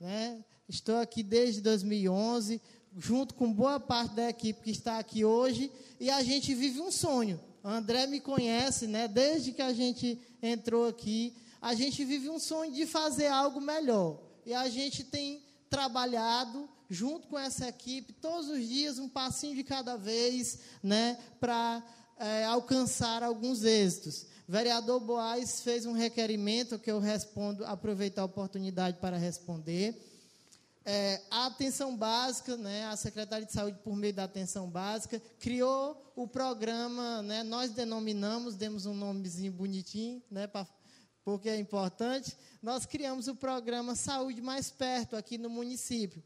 né? 0.00 0.44
Estou 0.68 0.96
aqui 0.96 1.22
desde 1.22 1.60
2011, 1.60 2.60
junto 2.98 3.32
com 3.34 3.52
boa 3.52 3.78
parte 3.78 4.16
da 4.16 4.28
equipe 4.28 4.60
que 4.60 4.70
está 4.72 4.98
aqui 4.98 5.24
hoje, 5.24 5.70
e 6.00 6.10
a 6.10 6.20
gente 6.24 6.52
vive 6.52 6.80
um 6.80 6.90
sonho. 6.90 7.40
André 7.62 8.06
me 8.06 8.20
conhece, 8.20 8.86
né? 8.86 9.06
Desde 9.06 9.52
que 9.52 9.62
a 9.62 9.72
gente 9.72 10.18
entrou 10.42 10.88
aqui, 10.88 11.34
a 11.60 11.74
gente 11.74 12.04
vive 12.04 12.28
um 12.28 12.38
sonho 12.38 12.72
de 12.72 12.86
fazer 12.86 13.26
algo 13.26 13.60
melhor. 13.60 14.20
E 14.46 14.54
a 14.54 14.68
gente 14.68 15.04
tem 15.04 15.42
trabalhado 15.68 16.68
junto 16.88 17.28
com 17.28 17.38
essa 17.38 17.68
equipe 17.68 18.12
todos 18.12 18.48
os 18.48 18.66
dias, 18.66 18.98
um 18.98 19.08
passinho 19.08 19.54
de 19.54 19.62
cada 19.62 19.96
vez, 19.96 20.58
né, 20.82 21.16
para 21.38 21.82
é, 22.18 22.44
alcançar 22.44 23.22
alguns 23.22 23.62
êxitos. 23.62 24.26
Vereador 24.48 24.98
Boaz 24.98 25.60
fez 25.60 25.86
um 25.86 25.92
requerimento 25.92 26.78
que 26.78 26.90
eu 26.90 26.98
respondo, 26.98 27.64
aproveitar 27.64 28.22
a 28.22 28.24
oportunidade 28.24 28.96
para 28.98 29.16
responder. 29.16 30.09
É, 30.84 31.20
a 31.30 31.46
atenção 31.46 31.94
básica, 31.94 32.56
né, 32.56 32.86
a 32.86 32.96
Secretaria 32.96 33.46
de 33.46 33.52
Saúde, 33.52 33.78
por 33.84 33.94
meio 33.94 34.14
da 34.14 34.24
atenção 34.24 34.68
básica, 34.68 35.20
criou 35.38 36.12
o 36.16 36.26
programa, 36.26 37.22
né, 37.22 37.42
nós 37.42 37.70
denominamos, 37.70 38.56
demos 38.56 38.86
um 38.86 38.94
nomezinho 38.94 39.52
bonitinho, 39.52 40.22
né, 40.30 40.46
pra, 40.46 40.66
porque 41.22 41.50
é 41.50 41.58
importante, 41.58 42.36
nós 42.62 42.86
criamos 42.86 43.28
o 43.28 43.36
programa 43.36 43.94
Saúde 43.94 44.40
Mais 44.40 44.70
Perto 44.70 45.16
aqui 45.16 45.36
no 45.36 45.50
município. 45.50 46.22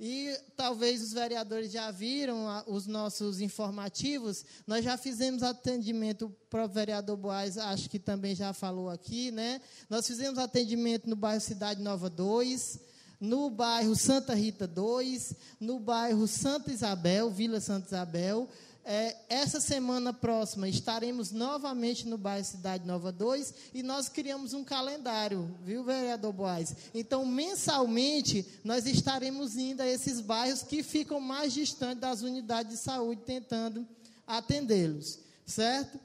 E 0.00 0.32
talvez 0.56 1.02
os 1.02 1.12
vereadores 1.12 1.72
já 1.72 1.90
viram 1.90 2.46
os 2.68 2.86
nossos 2.86 3.40
informativos. 3.40 4.44
Nós 4.64 4.84
já 4.84 4.96
fizemos 4.96 5.42
atendimento 5.42 6.32
o 6.52 6.68
vereador 6.68 7.16
Boaz, 7.16 7.58
acho 7.58 7.90
que 7.90 7.98
também 7.98 8.32
já 8.32 8.52
falou 8.52 8.88
aqui, 8.88 9.32
né? 9.32 9.60
Nós 9.90 10.06
fizemos 10.06 10.38
atendimento 10.38 11.10
no 11.10 11.16
bairro 11.16 11.40
Cidade 11.40 11.82
Nova 11.82 12.08
2, 12.08 12.78
no 13.20 13.50
bairro 13.50 13.94
Santa 13.96 14.34
Rita 14.34 14.66
2, 14.66 15.34
no 15.60 15.78
bairro 15.78 16.26
Santa 16.26 16.72
Isabel, 16.72 17.30
Vila 17.30 17.60
Santa 17.60 17.86
Isabel, 17.86 18.48
é, 18.90 19.14
essa 19.28 19.60
semana 19.60 20.14
próxima 20.14 20.66
estaremos 20.66 21.30
novamente 21.30 22.08
no 22.08 22.16
bairro 22.16 22.46
Cidade 22.46 22.86
Nova 22.86 23.12
2 23.12 23.54
e 23.74 23.82
nós 23.82 24.08
criamos 24.08 24.54
um 24.54 24.64
calendário, 24.64 25.54
viu, 25.62 25.84
vereador 25.84 26.32
Boaz? 26.32 26.74
Então, 26.94 27.26
mensalmente, 27.26 28.46
nós 28.64 28.86
estaremos 28.86 29.58
indo 29.58 29.82
a 29.82 29.86
esses 29.86 30.22
bairros 30.22 30.62
que 30.62 30.82
ficam 30.82 31.20
mais 31.20 31.52
distantes 31.52 32.00
das 32.00 32.22
unidades 32.22 32.72
de 32.72 32.78
saúde, 32.78 33.20
tentando 33.26 33.86
atendê-los, 34.26 35.18
certo? 35.44 36.00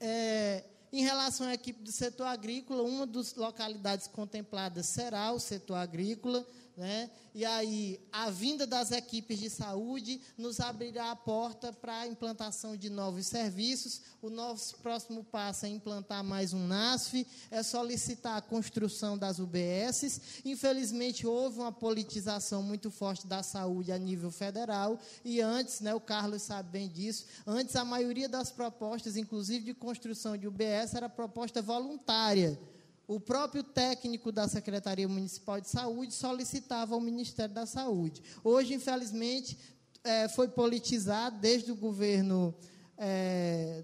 É, 0.00 0.64
em 0.94 1.02
relação 1.02 1.48
à 1.48 1.54
equipe 1.54 1.82
do 1.82 1.90
setor 1.90 2.28
agrícola, 2.28 2.84
uma 2.84 3.04
das 3.04 3.34
localidades 3.34 4.06
contempladas 4.06 4.86
será 4.86 5.32
o 5.32 5.40
setor 5.40 5.74
agrícola. 5.74 6.46
Né? 6.76 7.08
E 7.32 7.44
aí, 7.44 8.00
a 8.10 8.30
vinda 8.30 8.66
das 8.66 8.90
equipes 8.90 9.38
de 9.38 9.48
saúde 9.48 10.20
nos 10.36 10.58
abrirá 10.58 11.12
a 11.12 11.16
porta 11.16 11.72
para 11.72 12.00
a 12.00 12.06
implantação 12.06 12.76
de 12.76 12.90
novos 12.90 13.28
serviços. 13.28 14.00
O 14.20 14.28
nosso 14.28 14.78
próximo 14.78 15.22
passo 15.22 15.66
é 15.66 15.68
implantar 15.68 16.24
mais 16.24 16.52
um 16.52 16.66
NASF, 16.66 17.24
é 17.48 17.62
solicitar 17.62 18.36
a 18.36 18.42
construção 18.42 19.16
das 19.16 19.38
UBSs. 19.38 20.42
Infelizmente, 20.44 21.24
houve 21.24 21.60
uma 21.60 21.70
politização 21.70 22.60
muito 22.60 22.90
forte 22.90 23.24
da 23.24 23.42
saúde 23.44 23.92
a 23.92 23.98
nível 23.98 24.32
federal, 24.32 24.98
e 25.24 25.40
antes, 25.40 25.80
né, 25.80 25.94
o 25.94 26.00
Carlos 26.00 26.42
sabe 26.42 26.70
bem 26.70 26.88
disso, 26.88 27.26
antes 27.46 27.76
a 27.76 27.84
maioria 27.84 28.28
das 28.28 28.50
propostas, 28.50 29.16
inclusive 29.16 29.64
de 29.64 29.74
construção 29.74 30.36
de 30.36 30.48
UBS, 30.48 30.94
era 30.94 31.08
proposta 31.08 31.62
voluntária 31.62 32.58
o 33.06 33.20
próprio 33.20 33.62
técnico 33.62 34.32
da 34.32 34.48
Secretaria 34.48 35.08
Municipal 35.08 35.60
de 35.60 35.68
Saúde 35.68 36.14
solicitava 36.14 36.94
ao 36.94 37.00
Ministério 37.00 37.54
da 37.54 37.66
Saúde. 37.66 38.22
Hoje, 38.42 38.74
infelizmente, 38.74 39.58
é, 40.02 40.28
foi 40.28 40.48
politizado 40.48 41.38
desde 41.38 41.70
o 41.70 41.76
governo 41.76 42.54
é, 42.96 43.82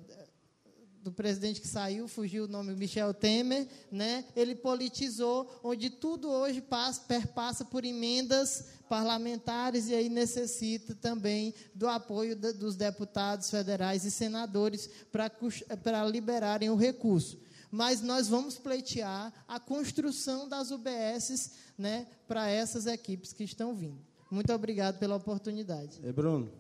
do 1.03 1.11
presidente 1.11 1.61
que 1.61 1.69
saiu, 1.69 2.07
fugiu 2.07 2.45
o 2.45 2.49
nome, 2.49 2.75
Michel 2.75 3.15
Temer, 3.15 3.67
né? 3.91 4.25
ele 4.37 4.55
politizou, 4.55 5.51
onde 5.63 5.89
tudo 5.89 6.29
hoje 6.29 6.61
passa, 6.61 7.01
perpassa 7.03 7.65
por 7.65 7.85
emendas 7.85 8.67
parlamentares 8.89 9.89
e 9.89 9.95
aí 9.95 10.09
necessita 10.09 10.95
também 10.95 11.55
do 11.75 11.89
apoio 11.89 12.37
dos 12.37 12.77
deputados 12.77 13.49
federais 13.49 14.05
e 14.05 14.11
senadores 14.11 14.91
para 15.11 16.05
liberarem 16.05 16.69
o 16.69 16.77
recurso 16.77 17.39
mas 17.71 18.03
nós 18.03 18.29
vamos 18.29 18.59
pleitear 18.59 19.33
a 19.47 19.61
construção 19.61 20.49
das 20.49 20.71
UBSs 20.71 21.53
né, 21.79 22.07
para 22.27 22.49
essas 22.49 22.87
equipes 22.87 23.33
que 23.33 23.45
estão 23.45 23.75
vindo. 23.75 23.99
Muito 24.31 24.53
obrigado 24.53 24.99
pela 24.99 25.17
oportunidade. 25.17 26.01
É, 26.03 26.13
Bruno, 26.13 26.51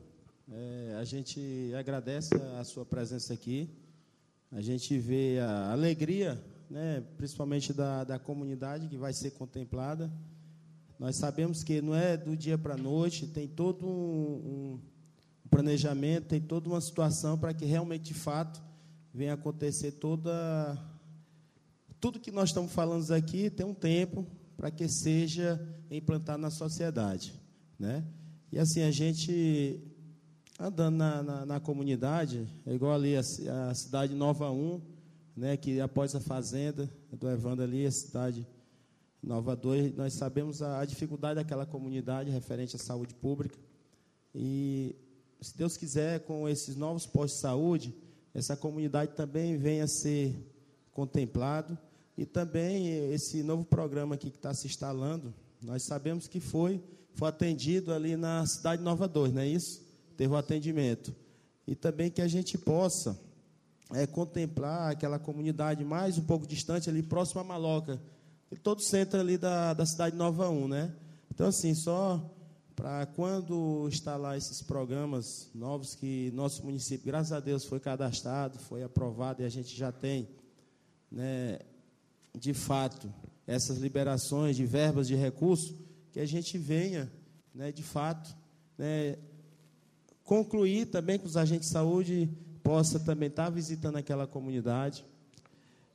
é, 0.50 0.96
a 1.00 1.04
gente 1.04 1.72
agradece 1.78 2.34
a 2.58 2.64
sua 2.64 2.84
presença 2.84 3.32
aqui. 3.32 3.70
A 4.50 4.60
gente 4.60 4.98
vê 4.98 5.38
a 5.38 5.70
alegria, 5.70 6.42
né, 6.68 7.04
principalmente 7.16 7.72
da, 7.72 8.04
da 8.04 8.18
comunidade 8.18 8.88
que 8.88 8.96
vai 8.96 9.12
ser 9.12 9.30
contemplada. 9.32 10.10
Nós 10.98 11.16
sabemos 11.16 11.62
que 11.62 11.80
não 11.80 11.94
é 11.94 12.16
do 12.16 12.36
dia 12.36 12.58
para 12.58 12.74
a 12.74 12.76
noite, 12.76 13.26
tem 13.26 13.48
todo 13.48 13.86
um, 13.86 14.80
um 15.44 15.48
planejamento, 15.48 16.26
tem 16.26 16.40
toda 16.40 16.68
uma 16.68 16.80
situação 16.80 17.38
para 17.38 17.54
que 17.54 17.64
realmente, 17.64 18.02
de 18.02 18.14
fato, 18.14 18.60
venha 19.14 19.34
acontecer 19.34 19.92
toda 19.92 20.78
tudo 22.00 22.18
que 22.18 22.30
nós 22.30 22.48
estamos 22.48 22.72
falando 22.72 23.10
aqui 23.12 23.50
tem 23.50 23.66
um 23.66 23.74
tempo 23.74 24.26
para 24.56 24.70
que 24.70 24.88
seja 24.88 25.60
implantado 25.90 26.40
na 26.40 26.50
sociedade, 26.50 27.34
né? 27.78 28.04
E 28.50 28.58
assim 28.58 28.82
a 28.82 28.90
gente 28.90 29.80
andando 30.58 30.96
na, 30.96 31.22
na, 31.22 31.46
na 31.46 31.60
comunidade, 31.60 32.46
é 32.66 32.74
igual 32.74 32.94
ali 32.94 33.16
a, 33.16 33.20
a, 33.70 33.74
cidade 33.74 34.14
Nova 34.14 34.50
1, 34.50 34.80
né? 35.36 35.56
Que 35.56 35.80
após 35.80 36.14
a 36.14 36.20
fazenda 36.20 36.90
do 37.12 37.28
Evandro 37.28 37.64
ali, 37.64 37.86
a 37.86 37.92
cidade 37.92 38.46
Nova 39.22 39.54
2, 39.54 39.94
nós 39.94 40.14
sabemos 40.14 40.62
a, 40.62 40.80
a 40.80 40.84
dificuldade 40.84 41.36
daquela 41.36 41.66
comunidade 41.66 42.30
referente 42.30 42.76
à 42.76 42.78
saúde 42.78 43.14
pública 43.14 43.58
e 44.34 44.96
se 45.40 45.56
Deus 45.56 45.76
quiser, 45.76 46.20
com 46.20 46.48
esses 46.48 46.76
novos 46.76 47.06
postos 47.06 47.36
de 47.36 47.42
saúde, 47.42 47.94
essa 48.34 48.56
comunidade 48.56 49.14
também 49.14 49.56
venha 49.56 49.84
a 49.84 49.88
ser 49.88 50.36
contemplado 50.92 51.78
e 52.20 52.26
também 52.26 53.10
esse 53.14 53.42
novo 53.42 53.64
programa 53.64 54.14
aqui 54.14 54.28
que 54.28 54.36
está 54.36 54.52
se 54.52 54.66
instalando, 54.66 55.32
nós 55.62 55.84
sabemos 55.84 56.28
que 56.28 56.38
foi, 56.38 56.78
foi 57.14 57.30
atendido 57.30 57.94
ali 57.94 58.14
na 58.14 58.44
cidade 58.44 58.82
Nova 58.82 59.08
2, 59.08 59.32
não 59.32 59.40
é 59.40 59.48
isso? 59.48 59.82
Teve 60.18 60.30
o 60.30 60.36
um 60.36 60.38
atendimento. 60.38 61.16
E 61.66 61.74
também 61.74 62.10
que 62.10 62.20
a 62.20 62.28
gente 62.28 62.58
possa 62.58 63.18
é, 63.94 64.06
contemplar 64.06 64.90
aquela 64.90 65.18
comunidade 65.18 65.82
mais 65.82 66.18
um 66.18 66.24
pouco 66.24 66.46
distante, 66.46 66.90
ali 66.90 67.02
próximo 67.02 67.40
a 67.40 67.44
Maloca, 67.44 67.98
todo 68.62 68.80
o 68.80 68.82
centro 68.82 69.18
ali 69.18 69.38
da, 69.38 69.72
da 69.72 69.86
cidade 69.86 70.14
Nova 70.14 70.50
1, 70.50 70.68
né? 70.68 70.94
Então, 71.30 71.46
assim, 71.46 71.74
só 71.74 72.22
para 72.76 73.06
quando 73.06 73.88
instalar 73.88 74.36
esses 74.36 74.60
programas 74.60 75.48
novos 75.54 75.94
que 75.94 76.30
nosso 76.34 76.66
município, 76.66 77.06
graças 77.06 77.32
a 77.32 77.40
Deus, 77.40 77.64
foi 77.64 77.80
cadastrado, 77.80 78.58
foi 78.58 78.82
aprovado 78.82 79.40
e 79.40 79.46
a 79.46 79.48
gente 79.48 79.74
já 79.74 79.90
tem 79.90 80.28
né, 81.10 81.58
de 82.38 82.54
fato, 82.54 83.12
essas 83.46 83.78
liberações 83.78 84.56
de 84.56 84.64
verbas 84.64 85.08
de 85.08 85.14
recursos, 85.14 85.74
que 86.12 86.20
a 86.20 86.26
gente 86.26 86.56
venha, 86.58 87.10
né, 87.54 87.72
de 87.72 87.82
fato, 87.82 88.34
né, 88.78 89.16
concluir 90.24 90.86
também 90.86 91.18
que 91.18 91.26
os 91.26 91.36
agentes 91.36 91.68
de 91.68 91.72
saúde 91.72 92.28
possa 92.62 93.00
também 93.00 93.28
estar 93.28 93.50
visitando 93.50 93.96
aquela 93.96 94.26
comunidade. 94.26 95.04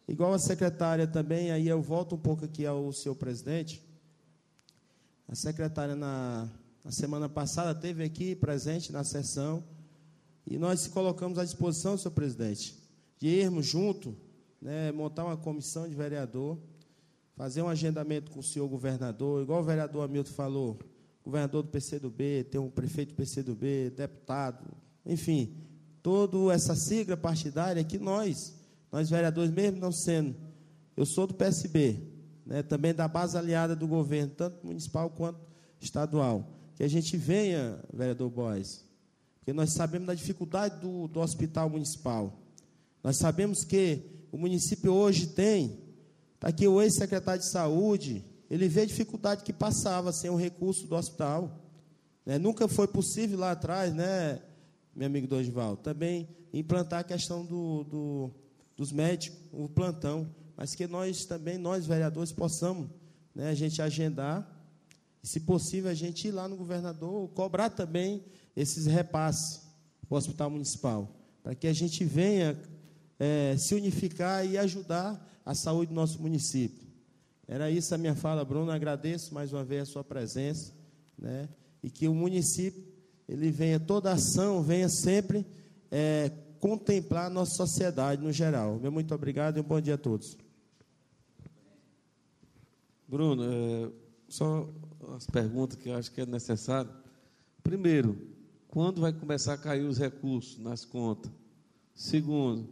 Igual 0.08 0.34
a 0.34 0.40
secretária 0.40 1.08
também, 1.08 1.52
aí 1.52 1.68
eu 1.68 1.82
volto 1.82 2.16
um 2.16 2.20
pouco 2.20 2.46
aqui 2.46 2.66
ao 2.66 2.92
seu 2.92 3.16
presidente. 3.16 3.82
A 5.28 5.36
secretária 5.36 5.96
na, 5.96 6.48
na 6.84 6.92
semana 6.92 7.28
passada 7.28 7.74
teve 7.74 8.04
aqui 8.04 8.36
presente 8.36 8.92
na 8.92 9.04
sessão 9.04 9.64
e 10.46 10.58
nós 10.58 10.82
se 10.82 10.90
colocamos 10.90 11.40
à 11.40 11.44
disposição, 11.44 11.98
senhor 11.98 12.12
presidente, 12.12 12.78
de 13.18 13.28
irmos 13.28 13.66
junto 13.66 14.16
né, 14.66 14.92
montar 14.92 15.24
uma 15.24 15.38
comissão 15.38 15.88
de 15.88 15.94
vereador, 15.94 16.58
fazer 17.36 17.62
um 17.62 17.70
agendamento 17.70 18.32
com 18.32 18.40
o 18.40 18.44
senhor 18.44 18.68
governador, 18.68 19.44
igual 19.44 19.62
o 19.62 19.64
vereador 19.64 20.04
Hamilton 20.04 20.32
falou, 20.32 20.80
governador 21.24 21.62
do 21.62 21.70
PCdoB, 21.70 22.46
tem 22.46 22.60
um 22.60 22.72
prefeito 22.72 23.10
do 23.10 23.16
PCdoB, 23.16 23.92
deputado, 23.92 24.66
enfim, 25.06 25.56
toda 26.02 26.52
essa 26.52 26.74
sigla 26.76 27.16
partidária 27.16 27.84
que 27.84 28.00
nós, 28.00 28.56
nós 28.92 29.08
vereadores, 29.08 29.52
mesmo 29.52 29.80
não 29.80 29.92
sendo, 29.92 30.36
eu 30.98 31.06
sou 31.06 31.28
do 31.28 31.36
PSB, 31.36 32.00
né, 32.44 32.64
também 32.64 32.92
da 32.92 33.08
base 33.08 33.38
aliada 33.38 33.76
do 33.76 33.88
governo, 33.88 34.34
tanto 34.36 34.66
municipal 34.66 35.12
quanto 35.12 35.40
estadual, 35.80 36.50
que 36.74 36.84
a 36.84 36.88
gente 36.88 37.16
venha, 37.18 37.80
vereador 37.94 38.32
Boys, 38.32 38.84
porque 39.38 39.54
nós 39.54 39.74
sabemos 39.74 40.08
da 40.08 40.16
dificuldade 40.16 40.82
do, 40.82 41.08
do 41.08 41.20
hospital 41.20 41.70
municipal, 41.70 42.34
nós 43.04 43.18
sabemos 43.18 43.64
que 43.64 44.15
o 44.32 44.38
município 44.38 44.94
hoje 44.94 45.28
tem, 45.28 45.80
está 46.36 46.50
aqui 46.50 46.68
o 46.68 46.82
ex-secretário 46.82 47.42
de 47.42 47.48
saúde, 47.48 48.24
ele 48.50 48.68
vê 48.68 48.82
a 48.82 48.86
dificuldade 48.86 49.44
que 49.44 49.54
passava 49.54 50.12
sem 50.12 50.30
o 50.30 50.36
recurso 50.36 50.88
do 50.88 50.96
hospital. 50.96 51.60
Né? 52.26 52.38
Nunca 52.38 52.68
foi 52.68 52.88
possível 52.88 53.40
lá 53.40 53.52
atrás, 53.52 53.94
né, 53.94 54.42
meu 54.96 55.08
amigo 55.08 55.28
Dorival, 55.28 55.78
também 55.78 56.28
implantar 56.54 57.02
a 57.02 57.04
questão 57.04 57.46
do, 57.46 57.84
do, 57.84 58.32
dos 58.78 58.92
médicos, 58.92 59.40
o 59.52 59.68
plantão, 59.68 60.30
mas 60.56 60.74
que 60.74 60.88
nós 60.88 61.26
também, 61.26 61.58
nós 61.58 61.86
vereadores, 61.86 62.32
possamos 62.32 62.88
né, 63.34 63.50
a 63.50 63.54
gente 63.54 63.82
agendar, 63.82 64.50
e 65.22 65.28
se 65.28 65.40
possível 65.42 65.90
a 65.90 65.94
gente 65.94 66.28
ir 66.28 66.32
lá 66.32 66.48
no 66.48 66.56
governador, 66.56 67.28
cobrar 67.30 67.70
também 67.70 68.24
esses 68.56 68.86
repasses 68.86 69.62
para 70.08 70.16
o 70.16 70.18
hospital 70.18 70.50
municipal, 70.50 71.14
para 71.44 71.56
que 71.56 71.68
a 71.68 71.74
gente 71.74 72.06
venha 72.06 72.58
é, 73.20 73.56
se 73.58 73.76
unificar 73.76 74.46
e 74.46 74.58
ajudar 74.58 75.42
a 75.46 75.54
saúde 75.54 75.90
do 75.90 75.96
nosso 75.96 76.22
município. 76.22 76.88
Era 77.48 77.70
isso 77.70 77.94
a 77.94 77.98
minha 77.98 78.16
fala, 78.16 78.44
Bruno. 78.44 78.72
Agradeço 78.72 79.34
mais 79.34 79.54
uma 79.54 79.64
vez 79.64 79.84
a 79.84 79.86
sua 79.86 80.04
presença, 80.04 80.74
né? 81.18 81.48
E 81.84 81.90
que 81.90 82.08
o 82.08 82.16
município 82.16 82.84
ele 83.28 83.52
venha 83.52 83.80
toda 83.80 84.12
ação 84.12 84.62
venha 84.62 84.88
sempre 84.88 85.46
é, 85.92 86.32
contemplar 86.60 87.28
a 87.28 87.30
nossa 87.30 87.56
sociedade 87.56 88.22
no 88.22 88.32
geral. 88.32 88.80
Meu 88.80 88.92
muito 88.92 89.14
obrigado 89.14 89.58
e 89.58 89.60
um 89.60 89.64
bom 89.64 89.80
dia 89.80 89.96
a 89.96 89.98
todos. 89.98 90.38
Bruno, 93.08 93.44
é, 93.44 93.92
só 94.28 94.68
as 95.16 95.28
perguntas 95.28 95.78
que 95.78 95.90
eu 95.90 95.96
acho 95.96 96.12
que 96.12 96.22
é 96.22 96.26
necessário. 96.26 96.90
Primeiro, 97.62 98.18
quando 98.68 99.02
vai 99.02 99.14
começar 99.14 99.54
a 99.54 99.58
cair 99.58 99.86
os 99.86 99.98
recursos 99.98 100.58
nas 100.58 100.84
contas? 100.84 101.32
Segundo, 101.94 102.68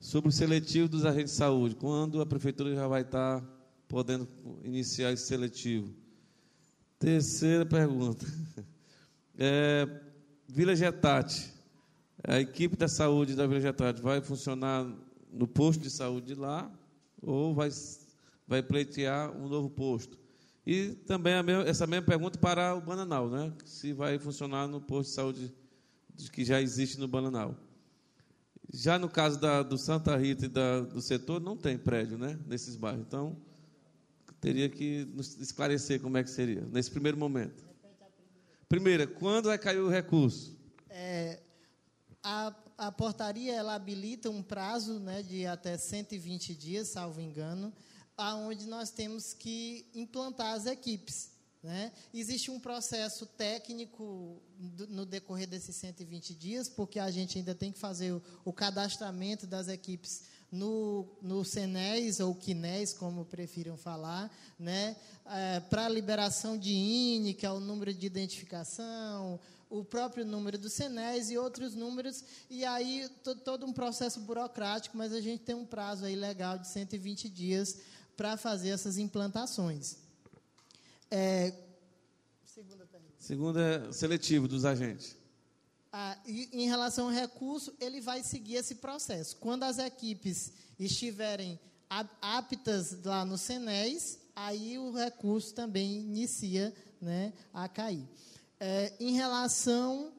sobre 0.00 0.28
o 0.28 0.32
seletivo 0.32 0.88
dos 0.88 1.04
agentes 1.04 1.32
de 1.32 1.38
saúde, 1.38 1.74
quando 1.74 2.20
a 2.20 2.26
prefeitura 2.26 2.74
já 2.74 2.86
vai 2.86 3.02
estar 3.02 3.42
podendo 3.88 4.28
iniciar 4.64 5.12
esse 5.12 5.26
seletivo? 5.26 5.92
Terceira 6.98 7.64
pergunta. 7.64 8.26
É, 9.38 9.86
Vila 10.48 10.74
Getati, 10.74 11.52
a 12.26 12.40
equipe 12.40 12.74
da 12.74 12.88
saúde 12.88 13.34
da 13.34 13.46
Vila 13.46 13.60
Getati 13.60 14.00
vai 14.00 14.22
funcionar 14.22 14.90
no 15.30 15.46
posto 15.46 15.82
de 15.82 15.90
saúde 15.90 16.28
de 16.28 16.34
lá 16.34 16.70
ou 17.20 17.54
vai, 17.54 17.68
vai 18.48 18.62
pleitear 18.62 19.30
um 19.36 19.46
novo 19.46 19.68
posto? 19.68 20.18
E 20.66 20.92
também 21.06 21.42
mesma, 21.42 21.62
essa 21.64 21.86
mesma 21.86 22.06
pergunta 22.06 22.38
para 22.38 22.74
o 22.74 22.80
Bananal, 22.80 23.28
né? 23.28 23.52
se 23.64 23.92
vai 23.92 24.18
funcionar 24.18 24.66
no 24.66 24.80
posto 24.80 25.10
de 25.10 25.14
saúde 25.14 25.54
que 26.32 26.44
já 26.44 26.60
existe 26.60 26.98
no 26.98 27.06
Bananal. 27.06 27.54
Já 28.72 28.98
no 28.98 29.08
caso 29.08 29.38
da, 29.40 29.62
do 29.62 29.78
Santa 29.78 30.16
Rita 30.16 30.46
e 30.46 30.48
da, 30.48 30.80
do 30.80 31.00
setor, 31.00 31.40
não 31.40 31.56
tem 31.56 31.78
prédio 31.78 32.18
né, 32.18 32.38
nesses 32.46 32.76
bairros. 32.76 33.04
Então, 33.06 33.36
teria 34.40 34.68
que 34.68 35.04
nos 35.14 35.36
esclarecer 35.38 36.00
como 36.00 36.16
é 36.16 36.24
que 36.24 36.30
seria, 36.30 36.62
nesse 36.72 36.90
primeiro 36.90 37.16
momento. 37.16 37.64
Primeira, 38.68 39.06
quando 39.06 39.46
vai 39.46 39.58
cair 39.58 39.78
o 39.78 39.88
recurso? 39.88 40.56
É, 40.90 41.40
a, 42.22 42.54
a 42.76 42.90
portaria 42.90 43.54
ela 43.54 43.74
habilita 43.74 44.28
um 44.28 44.42
prazo 44.42 44.98
né, 44.98 45.22
de 45.22 45.46
até 45.46 45.76
120 45.76 46.54
dias, 46.54 46.88
salvo 46.88 47.20
engano, 47.20 47.72
aonde 48.16 48.66
nós 48.66 48.90
temos 48.90 49.32
que 49.32 49.88
implantar 49.94 50.54
as 50.54 50.66
equipes. 50.66 51.35
Né? 51.62 51.90
Existe 52.14 52.50
um 52.50 52.60
processo 52.60 53.26
técnico 53.26 54.40
no 54.88 55.04
decorrer 55.04 55.48
desses 55.48 55.74
120 55.76 56.34
dias, 56.34 56.68
porque 56.68 56.98
a 56.98 57.10
gente 57.10 57.38
ainda 57.38 57.54
tem 57.54 57.72
que 57.72 57.78
fazer 57.78 58.12
o, 58.12 58.22
o 58.44 58.52
cadastramento 58.52 59.46
das 59.46 59.66
equipes 59.68 60.22
no, 60.50 61.06
no 61.20 61.42
ou 62.24 62.34
QNES, 62.34 62.92
como 62.94 63.24
prefiram 63.24 63.76
falar, 63.76 64.30
né? 64.58 64.96
É, 65.26 65.60
para 65.60 65.88
liberação 65.88 66.56
de 66.56 66.72
INE, 66.72 67.34
que 67.34 67.44
é 67.44 67.50
o 67.50 67.58
número 67.58 67.92
de 67.92 68.06
identificação, 68.06 69.40
o 69.68 69.84
próprio 69.84 70.24
número 70.24 70.56
do 70.56 70.70
CNES 70.70 71.30
e 71.30 71.38
outros 71.38 71.74
números, 71.74 72.22
e 72.48 72.64
aí 72.64 73.08
todo 73.44 73.66
um 73.66 73.72
processo 73.72 74.20
burocrático, 74.20 74.96
mas 74.96 75.12
a 75.12 75.20
gente 75.20 75.42
tem 75.42 75.54
um 75.54 75.66
prazo 75.66 76.04
aí 76.04 76.14
legal 76.14 76.58
de 76.58 76.68
120 76.68 77.28
dias 77.28 77.78
para 78.16 78.36
fazer 78.36 78.70
essas 78.70 78.98
implantações. 78.98 80.05
É, 81.10 81.52
segunda 82.44 82.86
pergunta. 82.86 83.14
Segunda 83.18 83.60
é 83.60 83.92
seletivo 83.92 84.48
dos 84.48 84.64
agentes. 84.64 85.16
Ah, 85.92 86.18
em 86.26 86.66
relação 86.66 87.06
ao 87.06 87.12
recurso, 87.12 87.74
ele 87.80 88.00
vai 88.00 88.22
seguir 88.22 88.56
esse 88.56 88.74
processo. 88.74 89.36
Quando 89.36 89.62
as 89.62 89.78
equipes 89.78 90.52
estiverem 90.78 91.58
aptas 92.20 93.02
lá 93.02 93.24
no 93.24 93.38
CENES, 93.38 94.18
aí 94.34 94.78
o 94.78 94.92
recurso 94.92 95.54
também 95.54 96.00
inicia 96.00 96.74
né, 97.00 97.32
a 97.52 97.68
cair. 97.68 98.06
É, 98.58 98.92
em 98.98 99.12
relação 99.12 100.12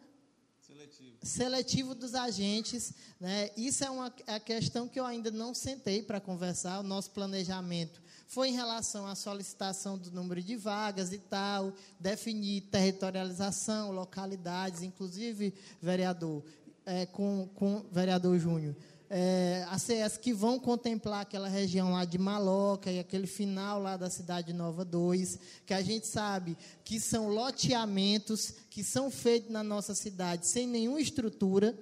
seletivo. 0.61 1.17
seletivo 1.21 1.95
dos 1.95 2.15
agentes, 2.15 2.93
né, 3.19 3.49
isso 3.57 3.83
é 3.83 3.89
uma 3.89 4.13
é 4.25 4.35
a 4.35 4.39
questão 4.39 4.87
que 4.87 4.99
eu 4.99 5.05
ainda 5.05 5.29
não 5.29 5.53
sentei 5.53 6.01
para 6.01 6.19
conversar. 6.19 6.79
O 6.79 6.83
nosso 6.83 7.11
planejamento 7.11 8.01
foi 8.27 8.49
em 8.49 8.53
relação 8.53 9.07
à 9.07 9.15
solicitação 9.15 9.97
do 9.97 10.11
número 10.11 10.43
de 10.43 10.55
vagas 10.57 11.13
e 11.13 11.17
tal, 11.17 11.73
definir 11.97 12.61
territorialização, 12.63 13.91
localidades, 13.91 14.83
inclusive, 14.83 15.53
vereador, 15.81 16.43
é, 16.85 17.05
com, 17.05 17.49
com 17.55 17.85
vereador 17.89 18.37
Júnior, 18.37 18.75
é, 19.09 19.65
CS 19.79 20.17
que 20.17 20.33
vão 20.33 20.59
contemplar 20.59 21.21
aquela 21.21 21.47
região 21.47 21.93
lá 21.93 22.03
de 22.03 22.17
Maloca 22.17 22.91
e 22.91 22.99
aquele 22.99 23.27
final 23.27 23.81
lá 23.81 23.95
da 23.95 24.09
cidade 24.09 24.51
Nova 24.51 24.83
2, 24.83 25.39
que 25.65 25.73
a 25.73 25.81
gente 25.81 26.05
sabe 26.05 26.57
que 26.83 26.99
são 26.99 27.29
loteamentos 27.29 28.53
que 28.69 28.83
são 28.83 29.09
feitos 29.09 29.49
na 29.49 29.63
nossa 29.63 29.95
cidade 29.95 30.45
sem 30.45 30.67
nenhuma 30.67 30.99
estrutura, 30.99 31.77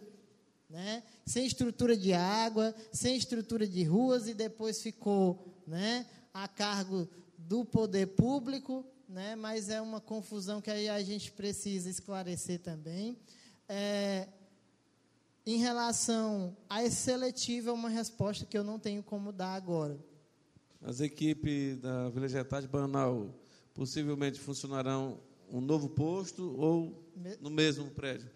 né? 0.69 1.01
sem 1.25 1.47
estrutura 1.47 1.97
de 1.97 2.13
água, 2.13 2.75
sem 2.91 3.17
estrutura 3.17 3.67
de 3.67 3.83
ruas, 3.83 4.27
e 4.27 4.33
depois 4.35 4.81
ficou 4.81 5.55
né, 5.65 6.05
a 6.35 6.49
cargo 6.49 7.07
do 7.37 7.63
poder 7.63 8.07
público, 8.07 8.85
né, 9.07 9.37
mas 9.37 9.69
é 9.69 9.79
uma 9.79 10.01
confusão 10.01 10.61
que 10.61 10.69
aí 10.69 10.89
a 10.89 11.01
gente 11.01 11.31
precisa 11.31 11.89
esclarecer 11.89 12.59
também. 12.59 13.17
É, 13.69 14.27
em 15.45 15.55
relação 15.59 16.57
a 16.69 16.83
esse 16.83 16.97
seletivo, 16.97 17.69
é 17.69 17.71
uma 17.71 17.87
resposta 17.87 18.45
que 18.45 18.57
eu 18.57 18.65
não 18.65 18.77
tenho 18.77 19.01
como 19.01 19.31
dar 19.31 19.55
agora. 19.55 19.97
As 20.81 20.99
equipes 20.99 21.77
da 21.77 22.09
Vila 22.09 22.27
Getade 22.27 22.67
Banal 22.67 23.33
possivelmente 23.73 24.37
funcionarão 24.37 25.21
um 25.49 25.61
novo 25.61 25.87
posto 25.87 26.53
ou 26.59 27.01
no 27.39 27.49
mesmo 27.49 27.89
prédio? 27.91 28.29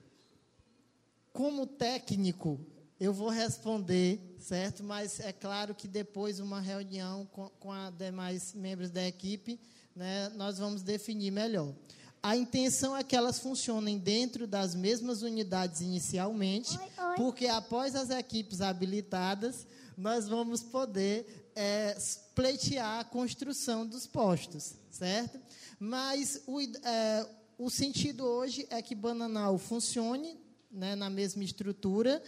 Como 1.34 1.67
técnico, 1.67 2.61
eu 2.99 3.13
vou 3.13 3.30
responder, 3.30 4.19
certo? 4.39 4.84
Mas 4.84 5.19
é 5.19 5.31
claro 5.31 5.73
que 5.73 5.88
depois 5.88 6.39
uma 6.39 6.59
reunião 6.59 7.26
com, 7.31 7.47
com 7.59 7.69
os 7.69 7.97
demais 7.97 8.53
membros 8.53 8.89
da 8.89 9.07
equipe, 9.07 9.59
né, 9.95 10.30
nós 10.35 10.57
vamos 10.57 10.81
definir 10.81 11.31
melhor. 11.31 11.73
A 12.21 12.35
intenção 12.35 12.97
é 12.97 13.03
que 13.03 13.15
elas 13.15 13.39
funcionem 13.39 13.97
dentro 13.97 14.45
das 14.45 14.76
mesmas 14.76 15.21
unidades 15.21 15.80
inicialmente, 15.80 16.77
oi, 16.77 17.05
oi. 17.05 17.15
porque 17.15 17.47
após 17.47 17.95
as 17.95 18.09
equipes 18.09 18.59
habilitadas, 18.59 19.65
nós 19.97 20.27
vamos 20.27 20.61
poder 20.61 21.51
é, 21.55 21.97
pleitear 22.35 22.99
a 22.99 23.03
construção 23.05 23.88
dos 23.88 24.05
postos, 24.05 24.73
certo? 24.91 25.39
Mas 25.80 26.41
o, 26.45 26.59
é, 26.59 27.26
o 27.57 27.69
sentido 27.69 28.26
hoje 28.26 28.67
é 28.69 28.81
que 28.81 28.93
Bananal 28.93 29.57
funcione 29.57 30.38
né, 30.69 30.95
na 30.95 31.09
mesma 31.09 31.43
estrutura, 31.43 32.21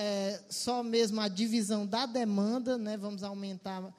é, 0.00 0.40
só 0.48 0.84
mesmo 0.84 1.20
a 1.20 1.26
divisão 1.26 1.84
da 1.84 2.06
demanda, 2.06 2.78
né, 2.78 2.96
vamos 2.96 3.24
aumentar 3.24 3.92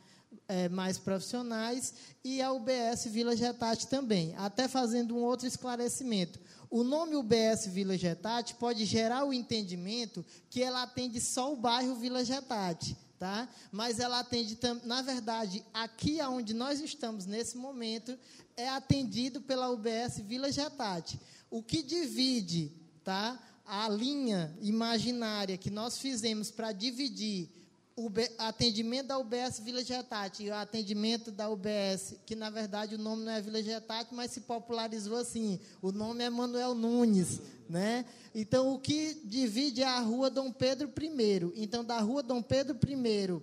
é, 0.47 0.69
mais 0.69 0.97
profissionais, 0.97 1.93
e 2.23 2.41
a 2.41 2.53
UBS 2.53 3.03
Vila 3.07 3.35
Getati 3.35 3.85
também. 3.87 4.33
Até 4.37 4.69
fazendo 4.69 5.13
um 5.13 5.21
outro 5.21 5.45
esclarecimento. 5.45 6.39
O 6.69 6.83
nome 6.83 7.17
UBS 7.17 7.67
Vila 7.67 7.97
Getati 7.97 8.55
pode 8.55 8.85
gerar 8.85 9.25
o 9.25 9.33
entendimento 9.33 10.25
que 10.49 10.63
ela 10.63 10.83
atende 10.83 11.19
só 11.19 11.51
o 11.51 11.57
bairro 11.57 11.95
Vila 11.95 12.23
Getati. 12.23 12.95
Tá? 13.19 13.49
Mas 13.69 13.99
ela 13.99 14.19
atende, 14.19 14.57
na 14.85 15.01
verdade, 15.01 15.65
aqui 15.73 16.21
onde 16.21 16.53
nós 16.53 16.79
estamos 16.79 17.25
nesse 17.25 17.57
momento, 17.57 18.17
é 18.55 18.69
atendido 18.69 19.41
pela 19.41 19.69
UBS 19.69 20.19
Vila 20.19 20.49
Getati. 20.49 21.19
O 21.51 21.61
que 21.61 21.83
divide 21.83 22.71
tá, 23.03 23.37
a 23.69 23.87
linha 23.87 24.51
imaginária 24.61 25.57
que 25.57 25.69
nós 25.69 25.99
fizemos 25.99 26.49
para 26.49 26.71
dividir 26.71 27.49
o 27.95 28.09
atendimento 28.39 29.07
da 29.07 29.19
UBS 29.19 29.59
Vila 29.59 29.83
Getati 29.83 30.43
e 30.43 30.49
o 30.49 30.55
atendimento 30.55 31.31
da 31.31 31.49
UBS, 31.49 32.15
que 32.25 32.35
na 32.35 32.49
verdade 32.49 32.95
o 32.95 32.97
nome 32.97 33.23
não 33.25 33.31
é 33.31 33.41
Vila 33.41 33.61
Getati, 33.61 34.15
mas 34.15 34.31
se 34.31 34.41
popularizou 34.41 35.17
assim. 35.17 35.59
O 35.81 35.91
nome 35.91 36.23
é 36.23 36.29
Manuel 36.29 36.73
Nunes, 36.73 37.41
né? 37.69 38.05
Então 38.33 38.73
o 38.73 38.79
que 38.79 39.21
divide 39.25 39.83
é 39.83 39.87
a 39.87 39.99
Rua 39.99 40.29
Dom 40.29 40.51
Pedro 40.51 40.89
I. 40.89 41.61
Então 41.61 41.83
da 41.83 41.99
Rua 41.99 42.23
Dom 42.23 42.41
Pedro 42.41 42.75
I 42.87 43.41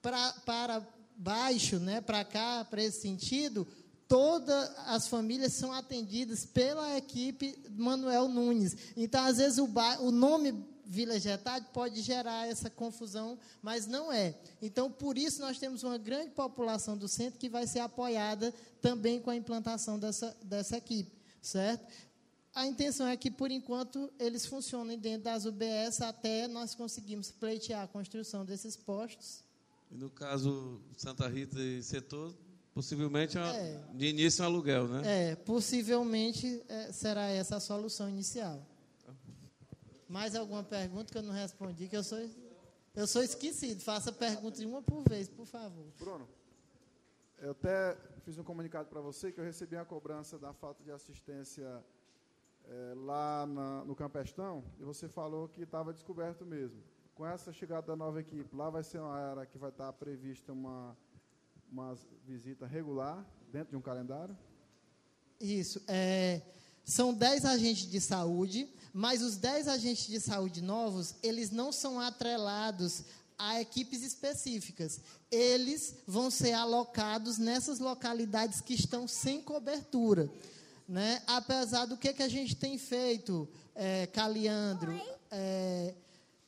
pra, 0.00 0.32
para 0.44 0.86
baixo, 1.16 1.80
né, 1.80 2.00
para 2.00 2.24
cá, 2.24 2.64
para 2.64 2.82
esse 2.82 3.00
sentido, 3.00 3.66
todas 4.08 4.70
as 4.86 5.06
famílias 5.06 5.52
são 5.52 5.72
atendidas 5.72 6.46
pela 6.46 6.96
equipe 6.96 7.56
Manuel 7.76 8.26
Nunes. 8.28 8.74
Então, 8.96 9.22
às 9.22 9.36
vezes, 9.36 9.58
o, 9.58 9.68
o 10.00 10.10
nome 10.10 10.66
Vila 10.86 11.20
Getade 11.20 11.66
pode 11.72 12.00
gerar 12.00 12.48
essa 12.48 12.70
confusão, 12.70 13.38
mas 13.62 13.86
não 13.86 14.10
é. 14.10 14.34
Então, 14.62 14.90
por 14.90 15.18
isso, 15.18 15.42
nós 15.42 15.58
temos 15.58 15.82
uma 15.82 15.98
grande 15.98 16.30
população 16.30 16.96
do 16.96 17.06
centro 17.06 17.38
que 17.38 17.50
vai 17.50 17.66
ser 17.66 17.80
apoiada 17.80 18.54
também 18.80 19.20
com 19.20 19.28
a 19.28 19.36
implantação 19.36 19.98
dessa, 19.98 20.34
dessa 20.42 20.78
equipe, 20.78 21.12
certo? 21.42 21.86
A 22.54 22.66
intenção 22.66 23.06
é 23.06 23.16
que, 23.16 23.30
por 23.30 23.50
enquanto, 23.50 24.10
eles 24.18 24.46
funcionem 24.46 24.98
dentro 24.98 25.24
das 25.24 25.44
UBS 25.44 26.00
até 26.00 26.48
nós 26.48 26.74
conseguirmos 26.74 27.30
pleitear 27.30 27.84
a 27.84 27.86
construção 27.86 28.44
desses 28.44 28.74
postos. 28.74 29.44
E 29.90 29.94
no 29.94 30.08
caso 30.10 30.80
Santa 30.96 31.28
Rita 31.28 31.60
e 31.60 31.82
setor, 31.82 32.34
possivelmente 32.78 33.36
é, 33.36 33.40
é, 33.40 33.84
de 33.92 34.06
início 34.06 34.44
um 34.44 34.46
aluguel, 34.46 34.86
né? 34.86 35.30
É, 35.30 35.34
possivelmente 35.34 36.62
é, 36.68 36.92
será 36.92 37.28
essa 37.28 37.56
a 37.56 37.60
solução 37.60 38.08
inicial. 38.08 38.64
Mais 40.08 40.36
alguma 40.36 40.62
pergunta 40.62 41.10
que 41.10 41.18
eu 41.18 41.22
não 41.22 41.32
respondi, 41.32 41.88
que 41.88 41.96
eu 41.96 42.04
sou, 42.04 42.18
eu 42.94 43.06
sou 43.08 43.20
esquecido. 43.20 43.80
Faça 43.80 44.12
pergunta 44.12 44.60
de 44.60 44.64
uma 44.64 44.80
por 44.80 45.02
vez, 45.08 45.28
por 45.28 45.44
favor. 45.44 45.86
Bruno, 45.98 46.28
eu 47.40 47.50
até 47.50 47.96
fiz 48.24 48.38
um 48.38 48.44
comunicado 48.44 48.88
para 48.88 49.00
você 49.00 49.32
que 49.32 49.40
eu 49.40 49.44
recebi 49.44 49.76
a 49.76 49.84
cobrança 49.84 50.38
da 50.38 50.52
falta 50.52 50.84
de 50.84 50.92
assistência 50.92 51.84
é, 52.64 52.94
lá 52.94 53.44
na, 53.44 53.84
no 53.84 53.96
Campestão 53.96 54.62
e 54.78 54.84
você 54.84 55.08
falou 55.08 55.48
que 55.48 55.62
estava 55.62 55.92
descoberto 55.92 56.46
mesmo. 56.46 56.80
Com 57.12 57.26
essa 57.26 57.52
chegada 57.52 57.88
da 57.88 57.96
nova 57.96 58.20
equipe, 58.20 58.54
lá 58.54 58.70
vai 58.70 58.84
ser 58.84 59.00
uma 59.00 59.18
era 59.18 59.46
que 59.46 59.58
vai 59.58 59.70
estar 59.70 59.92
prevista 59.94 60.52
uma, 60.52 60.96
uma 61.70 61.96
visita 62.26 62.66
regular 62.66 63.24
dentro 63.52 63.70
de 63.70 63.76
um 63.76 63.80
calendário? 63.80 64.36
Isso. 65.40 65.82
É, 65.86 66.42
são 66.84 67.14
10 67.14 67.44
agentes 67.44 67.90
de 67.90 68.00
saúde 68.00 68.68
mas 68.92 69.22
os 69.22 69.36
10 69.36 69.68
agentes 69.68 70.06
de 70.06 70.20
saúde 70.20 70.62
novos, 70.62 71.14
eles 71.22 71.50
não 71.50 71.70
são 71.70 72.00
atrelados 72.00 73.04
a 73.38 73.60
equipes 73.60 74.02
específicas. 74.02 75.00
Eles 75.30 75.94
vão 76.06 76.30
ser 76.30 76.52
alocados 76.52 77.38
nessas 77.38 77.78
localidades 77.78 78.60
que 78.60 78.74
estão 78.74 79.06
sem 79.06 79.40
cobertura. 79.40 80.28
Né? 80.88 81.22
Apesar 81.26 81.86
do 81.86 81.96
que, 81.96 82.12
que 82.12 82.22
a 82.22 82.28
gente 82.28 82.56
tem 82.56 82.78
feito, 82.78 83.48
é, 83.74 84.06
Caliandro, 84.08 85.00
é, 85.30 85.94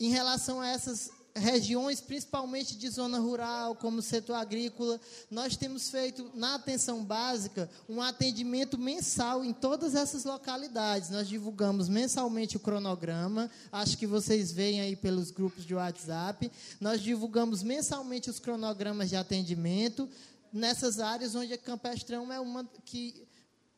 em 0.00 0.10
relação 0.10 0.60
a 0.60 0.68
essas 0.68 1.12
regiões, 1.34 2.00
principalmente 2.00 2.76
de 2.76 2.88
zona 2.88 3.18
rural, 3.18 3.74
como 3.76 4.02
setor 4.02 4.34
agrícola, 4.34 5.00
nós 5.30 5.56
temos 5.56 5.88
feito, 5.88 6.30
na 6.34 6.56
atenção 6.56 7.04
básica, 7.04 7.70
um 7.88 8.02
atendimento 8.02 8.76
mensal 8.76 9.44
em 9.44 9.52
todas 9.52 9.94
essas 9.94 10.24
localidades. 10.24 11.10
Nós 11.10 11.28
divulgamos 11.28 11.88
mensalmente 11.88 12.56
o 12.56 12.60
cronograma, 12.60 13.50
acho 13.70 13.96
que 13.96 14.06
vocês 14.06 14.50
veem 14.50 14.80
aí 14.80 14.96
pelos 14.96 15.30
grupos 15.30 15.64
de 15.64 15.74
WhatsApp. 15.74 16.50
Nós 16.80 17.00
divulgamos 17.00 17.62
mensalmente 17.62 18.28
os 18.28 18.38
cronogramas 18.38 19.08
de 19.08 19.16
atendimento 19.16 20.08
nessas 20.52 20.98
áreas 20.98 21.34
onde 21.34 21.52
a 21.52 21.58
Campestrão 21.58 22.32
é 22.32 22.40
uma 22.40 22.68
que 22.84 23.24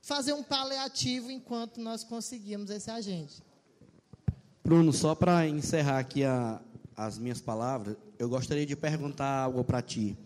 fazer 0.00 0.32
um 0.32 0.42
paliativo 0.42 1.30
enquanto 1.30 1.80
nós 1.80 2.02
conseguimos 2.02 2.70
esse 2.70 2.90
agente. 2.90 3.42
Bruno, 4.64 4.92
só 4.92 5.14
para 5.14 5.46
encerrar 5.46 5.98
aqui 5.98 6.24
a, 6.24 6.60
as 6.96 7.18
minhas 7.18 7.40
palavras, 7.40 7.96
eu 8.18 8.28
gostaria 8.28 8.66
de 8.66 8.76
perguntar 8.76 9.44
algo 9.44 9.64
para 9.64 9.80
ti. 9.80 10.16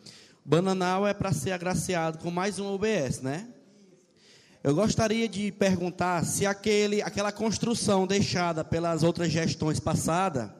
Bananal 0.44 1.06
é 1.06 1.14
para 1.14 1.32
ser 1.32 1.52
agraciado 1.52 2.18
com 2.18 2.30
mais 2.30 2.58
um 2.58 2.66
OBS, 2.66 3.20
né? 3.20 3.48
Eu 4.62 4.74
gostaria 4.74 5.28
de 5.28 5.52
perguntar 5.52 6.24
se 6.24 6.44
aquele, 6.44 7.00
aquela 7.00 7.30
construção 7.30 8.06
deixada 8.06 8.64
pelas 8.64 9.02
outras 9.02 9.30
gestões 9.30 9.78
passadas, 9.78 10.50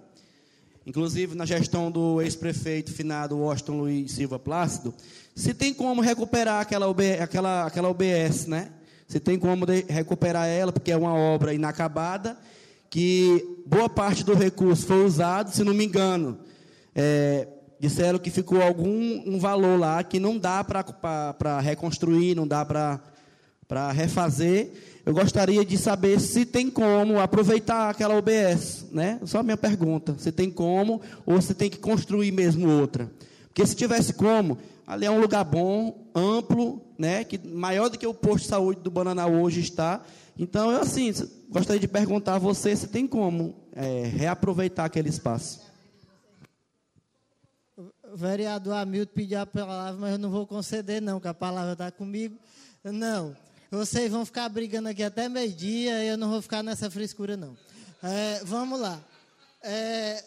inclusive 0.86 1.34
na 1.34 1.44
gestão 1.44 1.90
do 1.90 2.22
ex-prefeito 2.22 2.92
finado 2.92 3.38
Washington 3.38 3.78
Luiz 3.78 4.12
Silva 4.12 4.38
Plácido, 4.38 4.94
se 5.34 5.52
tem 5.52 5.74
como 5.74 6.00
recuperar 6.00 6.60
aquela, 6.60 6.86
aquela, 7.20 7.66
aquela 7.66 7.88
OBS, 7.88 8.46
né? 8.46 8.70
Se 9.08 9.18
tem 9.18 9.38
como 9.38 9.64
recuperar 9.88 10.46
ela, 10.46 10.72
porque 10.72 10.92
é 10.92 10.96
uma 10.96 11.14
obra 11.14 11.52
inacabada 11.52 12.36
que 12.90 13.62
boa 13.66 13.88
parte 13.88 14.24
do 14.24 14.34
recurso 14.34 14.86
foi 14.86 15.04
usado, 15.04 15.50
se 15.50 15.64
não 15.64 15.74
me 15.74 15.84
engano, 15.84 16.38
é, 16.94 17.48
disseram 17.78 18.18
que 18.18 18.30
ficou 18.30 18.62
algum 18.62 19.22
um 19.26 19.38
valor 19.38 19.78
lá 19.78 20.02
que 20.02 20.18
não 20.18 20.38
dá 20.38 20.64
para 20.64 21.60
reconstruir, 21.60 22.34
não 22.34 22.46
dá 22.46 22.64
para 22.64 23.92
refazer. 23.92 24.72
Eu 25.04 25.14
gostaria 25.14 25.64
de 25.64 25.78
saber 25.78 26.18
se 26.20 26.44
tem 26.44 26.68
como 26.68 27.20
aproveitar 27.20 27.90
aquela 27.90 28.16
OBS, 28.16 28.86
né? 28.90 29.20
Só 29.24 29.38
a 29.38 29.42
minha 29.42 29.56
pergunta, 29.56 30.16
se 30.18 30.32
tem 30.32 30.50
como 30.50 31.00
ou 31.24 31.40
se 31.40 31.54
tem 31.54 31.70
que 31.70 31.78
construir 31.78 32.32
mesmo 32.32 32.68
outra. 32.68 33.10
Porque 33.46 33.64
se 33.64 33.76
tivesse 33.76 34.12
como, 34.12 34.58
ali 34.86 35.06
é 35.06 35.10
um 35.10 35.20
lugar 35.20 35.44
bom, 35.44 36.08
amplo, 36.14 36.82
né? 36.98 37.24
Que 37.24 37.38
maior 37.38 37.88
do 37.88 37.98
que 37.98 38.06
o 38.06 38.12
posto 38.12 38.44
de 38.44 38.48
saúde 38.48 38.80
do 38.80 38.90
Bananal 38.90 39.32
hoje 39.32 39.60
está. 39.60 40.02
Então, 40.38 40.70
eu 40.70 40.82
assim, 40.82 41.12
gostaria 41.48 41.80
de 41.80 41.88
perguntar 41.88 42.34
a 42.34 42.38
você 42.38 42.76
se 42.76 42.88
tem 42.88 43.06
como 43.06 43.54
é, 43.72 44.02
reaproveitar 44.04 44.84
aquele 44.84 45.08
espaço. 45.08 45.62
O 47.76 48.16
vereador 48.16 48.74
Hamilton 48.74 49.12
pediu 49.14 49.40
a 49.40 49.46
palavra, 49.46 50.00
mas 50.00 50.12
eu 50.12 50.18
não 50.18 50.30
vou 50.30 50.46
conceder, 50.46 51.00
não, 51.00 51.18
que 51.18 51.28
a 51.28 51.34
palavra 51.34 51.72
está 51.72 51.90
comigo. 51.90 52.38
Não. 52.84 53.36
Vocês 53.70 54.10
vão 54.10 54.24
ficar 54.24 54.48
brigando 54.48 54.88
aqui 54.88 55.02
até 55.02 55.28
meio-dia, 55.28 56.04
eu 56.04 56.16
não 56.16 56.30
vou 56.30 56.42
ficar 56.42 56.62
nessa 56.62 56.90
frescura, 56.90 57.36
não. 57.36 57.56
É, 58.02 58.42
vamos 58.44 58.78
lá. 58.78 59.02
É, 59.62 60.22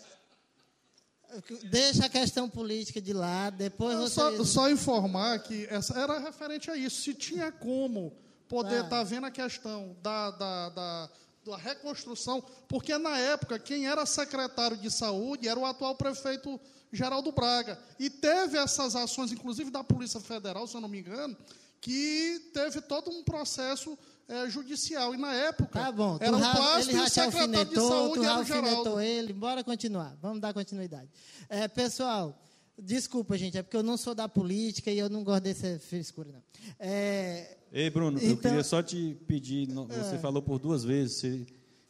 deixa 1.65 2.06
a 2.06 2.10
questão 2.10 2.49
política 2.49 2.99
de 2.99 3.14
lado, 3.14 3.57
depois 3.57 3.95
vocês... 3.95 4.14
só, 4.38 4.44
só 4.44 4.69
informar 4.69 5.40
que 5.40 5.68
essa 5.69 5.98
era 5.98 6.19
referente 6.19 6.69
a 6.69 6.76
isso. 6.76 7.02
Se 7.02 7.14
tinha 7.14 7.52
como 7.52 8.11
poder 8.50 8.84
estar 8.84 8.90
tá 8.90 9.04
vendo 9.04 9.28
a 9.28 9.32
questão 9.32 9.96
da, 10.02 10.32
da, 10.32 10.70
da, 10.70 11.10
da, 11.46 11.58
reconstrução, 11.58 12.44
porque 12.68 12.98
na 12.98 13.18
época 13.18 13.60
quem 13.60 13.88
era 13.88 14.06
secretário 14.06 14.76
de 14.76 14.90
saúde 14.90 15.48
era 15.48 15.58
o 15.58 15.66
atual 15.66 15.96
prefeito 15.96 16.60
Geraldo 16.92 17.32
Braga. 17.32 17.80
E 18.00 18.10
teve 18.10 18.58
essas 18.58 18.96
ações, 18.96 19.32
inclusive 19.32 19.70
da 19.70 19.84
Polícia 19.84 20.20
Federal, 20.20 20.66
se 20.66 20.76
eu 20.76 20.82
não 20.82 20.90
me 20.90 21.00
engano, 21.00 21.38
que 21.80 22.52
teve 22.52 22.82
todo 22.82 23.12
um 23.12 23.24
processo 23.24 23.98
é, 24.28 24.50
judicial. 24.50 25.14
E 25.14 25.18
na 25.18 25.34
época, 25.34 25.80
tá 25.80 25.92
bom, 25.92 26.18
era 26.20 26.36
o 26.36 26.40
Plástico 26.40 26.98
e 26.98 27.00
o 27.00 27.10
secretário 27.10 27.66
de 27.66 27.76
saúde 27.76 28.26
era 28.26 28.40
o 28.40 28.44
Geraldo. 28.44 29.00
ele, 29.00 29.32
bora 29.32 29.64
continuar, 29.64 30.18
vamos 30.20 30.42
dar 30.42 30.54
continuidade. 30.54 31.08
É, 31.48 31.68
pessoal, 31.68 32.36
desculpa, 32.81 33.38
gente, 33.38 33.57
é 33.57 33.64
porque 33.64 33.77
eu 33.77 33.84
não 33.84 33.97
sou 33.97 34.14
da 34.15 34.27
política 34.27 34.91
e 34.91 34.99
eu 34.99 35.10
não 35.10 35.23
gosto 35.23 35.43
dessa 35.43 35.80
frescura, 35.80 36.31
não. 36.31 36.43
É, 36.80 37.57
Ei, 37.72 37.89
Bruno, 37.89 38.18
então, 38.18 38.30
eu 38.30 38.38
queria 38.38 38.64
só 38.64 38.81
te 38.81 39.15
pedir, 39.27 39.68
você 39.68 40.15
é. 40.15 40.19
falou 40.19 40.41
por 40.41 40.57
duas 40.57 40.84
vezes, 40.84 41.18
você, 41.18 41.45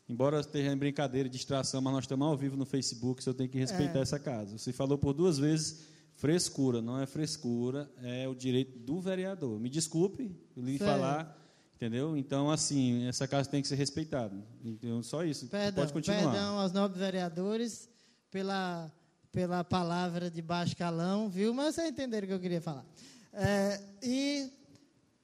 embora 0.09 0.39
esteja 0.41 0.71
em 0.71 0.77
brincadeira, 0.77 1.29
distração, 1.29 1.81
mas 1.81 1.93
nós 1.93 2.03
estamos 2.03 2.27
ao 2.27 2.35
vivo 2.35 2.57
no 2.57 2.65
Facebook, 2.65 3.23
você 3.23 3.33
tem 3.33 3.47
que 3.47 3.57
respeitar 3.57 3.99
é. 3.99 4.01
essa 4.01 4.19
casa. 4.19 4.57
Você 4.57 4.73
falou 4.73 4.97
por 4.97 5.13
duas 5.13 5.37
vezes 5.37 5.87
frescura, 6.15 6.81
não 6.81 6.99
é 6.99 7.05
frescura, 7.05 7.89
é 8.03 8.27
o 8.27 8.35
direito 8.35 8.77
do 8.77 8.99
vereador. 8.99 9.57
Me 9.57 9.69
desculpe, 9.69 10.35
eu 10.55 10.61
lhe 10.61 10.77
falar, 10.77 11.33
entendeu? 11.75 12.17
Então, 12.17 12.51
assim, 12.51 13.07
essa 13.07 13.25
casa 13.25 13.49
tem 13.49 13.61
que 13.61 13.67
ser 13.69 13.75
respeitada. 13.75 14.35
Então, 14.61 15.01
só 15.01 15.23
isso. 15.23 15.47
Perdão, 15.47 15.81
Pode 15.81 15.93
continuar. 15.93 16.19
Perdão 16.19 16.59
aos 16.59 16.73
nobres 16.73 16.99
vereadores 16.99 17.89
pela, 18.29 18.91
pela 19.31 19.63
palavra 19.63 20.29
de 20.29 20.41
baixo 20.41 20.75
calão, 20.75 21.29
viu? 21.29 21.53
Mas 21.53 21.75
vocês 21.75 21.89
entenderam 21.89 22.25
o 22.25 22.27
que 22.27 22.33
eu 22.33 22.39
queria 22.39 22.61
falar. 22.61 22.85
É, 23.31 23.81
e 24.01 24.51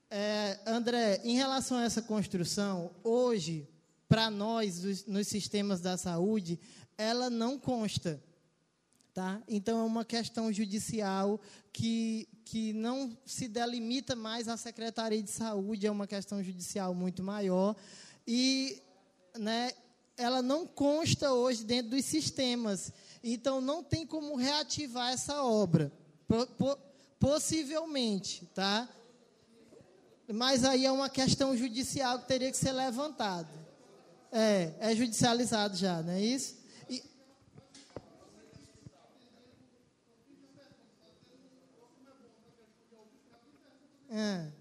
é, 0.09 0.59
André, 0.65 1.21
em 1.23 1.35
relação 1.35 1.77
a 1.77 1.83
essa 1.83 2.01
construção, 2.01 2.91
hoje, 3.03 3.67
para 4.07 4.29
nós, 4.29 4.83
nos, 4.83 5.05
nos 5.05 5.27
sistemas 5.27 5.81
da 5.81 5.97
saúde, 5.97 6.59
ela 6.97 7.29
não 7.29 7.57
consta. 7.57 8.21
Tá? 9.13 9.41
Então, 9.47 9.79
é 9.79 9.83
uma 9.83 10.03
questão 10.03 10.51
judicial 10.51 11.39
que, 11.71 12.27
que 12.43 12.73
não 12.73 13.17
se 13.25 13.47
delimita 13.47 14.15
mais 14.15 14.47
à 14.47 14.57
Secretaria 14.57 15.23
de 15.23 15.31
Saúde, 15.31 15.87
é 15.87 15.91
uma 15.91 16.05
questão 16.05 16.43
judicial 16.43 16.93
muito 16.93 17.23
maior. 17.23 17.75
E 18.27 18.81
né, 19.39 19.71
ela 20.17 20.41
não 20.41 20.67
consta 20.67 21.31
hoje 21.31 21.63
dentro 21.63 21.91
dos 21.91 22.05
sistemas. 22.05 22.91
Então, 23.27 23.59
não 23.59 23.83
tem 23.83 24.05
como 24.05 24.35
reativar 24.35 25.11
essa 25.11 25.43
obra. 25.43 25.91
possivelmente, 27.19 28.45
tá? 28.53 28.87
Mas 30.31 30.63
aí 30.63 30.85
é 30.85 30.91
uma 30.91 31.09
questão 31.09 31.57
judicial 31.57 32.19
que 32.19 32.27
teria 32.27 32.51
que 32.51 32.57
ser 32.57 32.71
levantada. 32.71 33.49
É, 34.31 34.75
é 34.79 34.95
judicializado 34.95 35.75
já, 35.75 36.03
não 36.03 36.13
é 36.13 36.21
isso? 36.21 36.55
E... 36.87 37.03
Ah. 44.11 44.51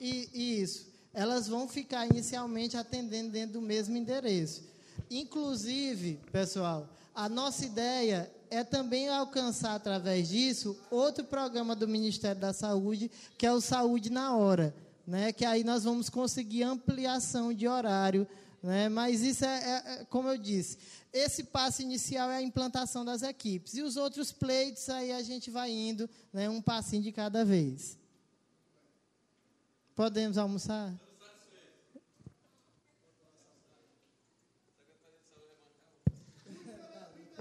E, 0.00 0.62
isso. 0.62 0.95
Elas 1.16 1.48
vão 1.48 1.66
ficar 1.66 2.04
inicialmente 2.04 2.76
atendendo 2.76 3.30
dentro 3.30 3.54
do 3.54 3.62
mesmo 3.62 3.96
endereço. 3.96 4.62
Inclusive, 5.10 6.20
pessoal, 6.30 6.86
a 7.14 7.26
nossa 7.26 7.64
ideia 7.64 8.30
é 8.50 8.62
também 8.62 9.08
alcançar 9.08 9.76
através 9.76 10.28
disso 10.28 10.78
outro 10.90 11.24
programa 11.24 11.74
do 11.74 11.88
Ministério 11.88 12.38
da 12.38 12.52
Saúde, 12.52 13.10
que 13.38 13.46
é 13.46 13.52
o 13.52 13.62
Saúde 13.62 14.10
na 14.10 14.36
Hora, 14.36 14.74
né? 15.06 15.32
Que 15.32 15.46
aí 15.46 15.64
nós 15.64 15.84
vamos 15.84 16.10
conseguir 16.10 16.64
ampliação 16.64 17.50
de 17.50 17.66
horário, 17.66 18.28
né? 18.62 18.90
Mas 18.90 19.22
isso 19.22 19.46
é, 19.46 19.56
é, 19.56 19.92
é 19.94 20.04
como 20.10 20.28
eu 20.28 20.36
disse, 20.36 20.76
esse 21.14 21.44
passo 21.44 21.80
inicial 21.80 22.30
é 22.30 22.36
a 22.36 22.42
implantação 22.42 23.06
das 23.06 23.22
equipes 23.22 23.72
e 23.72 23.80
os 23.80 23.96
outros 23.96 24.32
pleitos 24.32 24.86
aí 24.90 25.12
a 25.12 25.22
gente 25.22 25.50
vai 25.50 25.70
indo, 25.70 26.10
né? 26.30 26.50
Um 26.50 26.60
passinho 26.60 27.02
de 27.02 27.10
cada 27.10 27.42
vez. 27.42 27.96
Podemos 29.94 30.36
almoçar? 30.36 30.92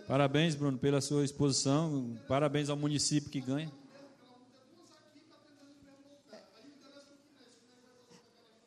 Parabéns, 0.07 0.53
Bruno, 0.53 0.77
pela 0.77 1.01
sua 1.01 1.25
exposição. 1.25 2.15
Parabéns 2.27 2.69
ao 2.69 2.77
município 2.77 3.31
que 3.31 3.41
ganha. 3.41 3.71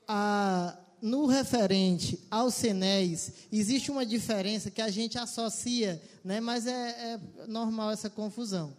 Ah, 0.09 0.77
no 1.01 1.27
referente 1.27 2.19
ao 2.29 2.51
CENES, 2.51 3.33
existe 3.53 3.89
uma 3.89 4.05
diferença 4.05 4.69
que 4.69 4.83
a 4.83 4.91
gente 4.91 5.17
associa, 5.17 6.03
né, 6.25 6.41
mas 6.41 6.67
é, 6.67 6.73
é 6.73 7.21
normal 7.47 7.93
essa 7.93 8.11
confusão. 8.11 8.77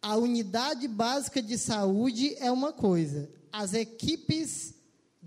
A 0.00 0.16
unidade 0.16 0.86
básica 0.86 1.42
de 1.42 1.58
saúde 1.58 2.36
é 2.38 2.52
uma 2.52 2.72
coisa, 2.72 3.28
as 3.50 3.74
equipes 3.74 4.75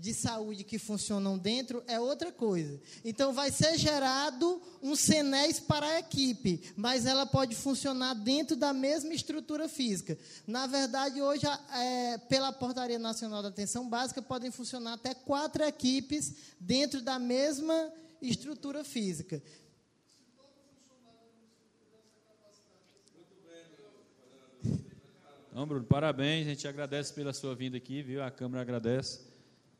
de 0.00 0.14
saúde 0.14 0.64
que 0.64 0.78
funcionam 0.78 1.36
dentro 1.36 1.84
é 1.86 2.00
outra 2.00 2.32
coisa. 2.32 2.80
Então, 3.04 3.32
vai 3.32 3.50
ser 3.50 3.76
gerado 3.76 4.60
um 4.82 4.96
CENES 4.96 5.60
para 5.60 5.86
a 5.86 5.98
equipe, 5.98 6.72
mas 6.74 7.04
ela 7.04 7.26
pode 7.26 7.54
funcionar 7.54 8.14
dentro 8.14 8.56
da 8.56 8.72
mesma 8.72 9.12
estrutura 9.12 9.68
física. 9.68 10.18
Na 10.46 10.66
verdade, 10.66 11.20
hoje, 11.20 11.46
é, 11.46 12.18
pela 12.28 12.52
Portaria 12.52 12.98
Nacional 12.98 13.42
da 13.42 13.48
Atenção 13.48 13.88
Básica, 13.88 14.22
podem 14.22 14.50
funcionar 14.50 14.94
até 14.94 15.12
quatro 15.12 15.62
equipes 15.62 16.34
dentro 16.58 17.02
da 17.02 17.18
mesma 17.18 17.92
estrutura 18.22 18.82
física. 18.82 19.42
Então, 25.50 25.66
Bruno, 25.66 25.84
parabéns. 25.84 26.46
A 26.46 26.50
gente 26.50 26.66
agradece 26.66 27.12
pela 27.12 27.34
sua 27.34 27.54
vinda 27.54 27.76
aqui, 27.76 28.02
viu? 28.02 28.22
A 28.22 28.30
Câmara 28.30 28.62
agradece. 28.62 29.29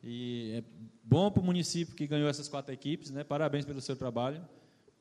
E 0.03 0.53
é 0.59 0.65
bom 1.05 1.31
para 1.31 1.43
o 1.43 1.45
município 1.45 1.95
que 1.95 2.07
ganhou 2.07 2.29
essas 2.29 2.49
quatro 2.49 2.73
equipes, 2.73 3.11
né? 3.11 3.23
Parabéns 3.23 3.65
pelo 3.65 3.81
seu 3.81 3.97
trabalho. 3.97 4.43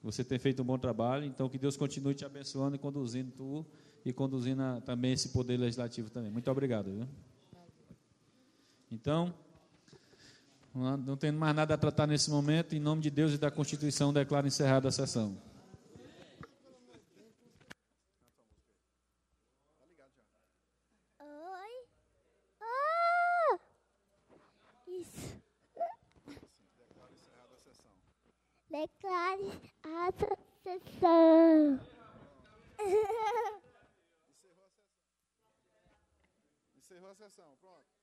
Você 0.04 0.24
tem 0.24 0.40
feito 0.40 0.62
um 0.62 0.66
bom 0.66 0.78
trabalho, 0.78 1.26
então 1.26 1.50
que 1.50 1.58
Deus 1.58 1.76
continue 1.76 2.14
te 2.14 2.26
abençoando 2.26 2.76
e 2.76 2.80
conduzindo 2.80 3.32
tu 3.32 3.66
e 4.06 4.14
conduzindo 4.14 4.62
a, 4.62 4.82
também 4.82 5.14
esse 5.14 5.30
poder 5.30 5.58
legislativo 5.58 6.10
também. 6.10 6.32
Muito 6.32 6.50
obrigado. 6.50 6.92
Viu? 6.92 7.08
Então, 8.92 9.34
não 10.74 11.18
tendo 11.18 11.38
mais 11.38 11.56
nada 11.56 11.74
a 11.74 11.78
tratar 11.78 12.08
nesse 12.08 12.30
momento, 12.30 12.76
em 12.76 12.80
nome 12.80 13.02
de 13.02 13.10
Deus 13.10 13.34
e 13.34 13.38
da 13.38 13.52
Constituição, 13.52 14.14
declaro 14.14 14.48
encerrada 14.48 14.88
a 14.88 14.92
sessão. 14.92 15.38
Declare 28.70 29.74
a 29.84 30.12
sessão. 30.62 31.80
Encerrou 36.78 37.10
a 37.10 37.16
sessão. 37.16 37.58
Pronto. 37.60 38.00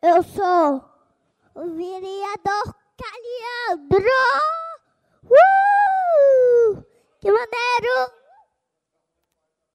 Eu 0.00 0.22
sou 0.22 0.84
o 1.54 1.68
vereador 1.74 2.85
Caliandro! 2.96 4.22
Uh! 5.24 6.82
Que 7.20 7.30
maneiro! 7.30 8.25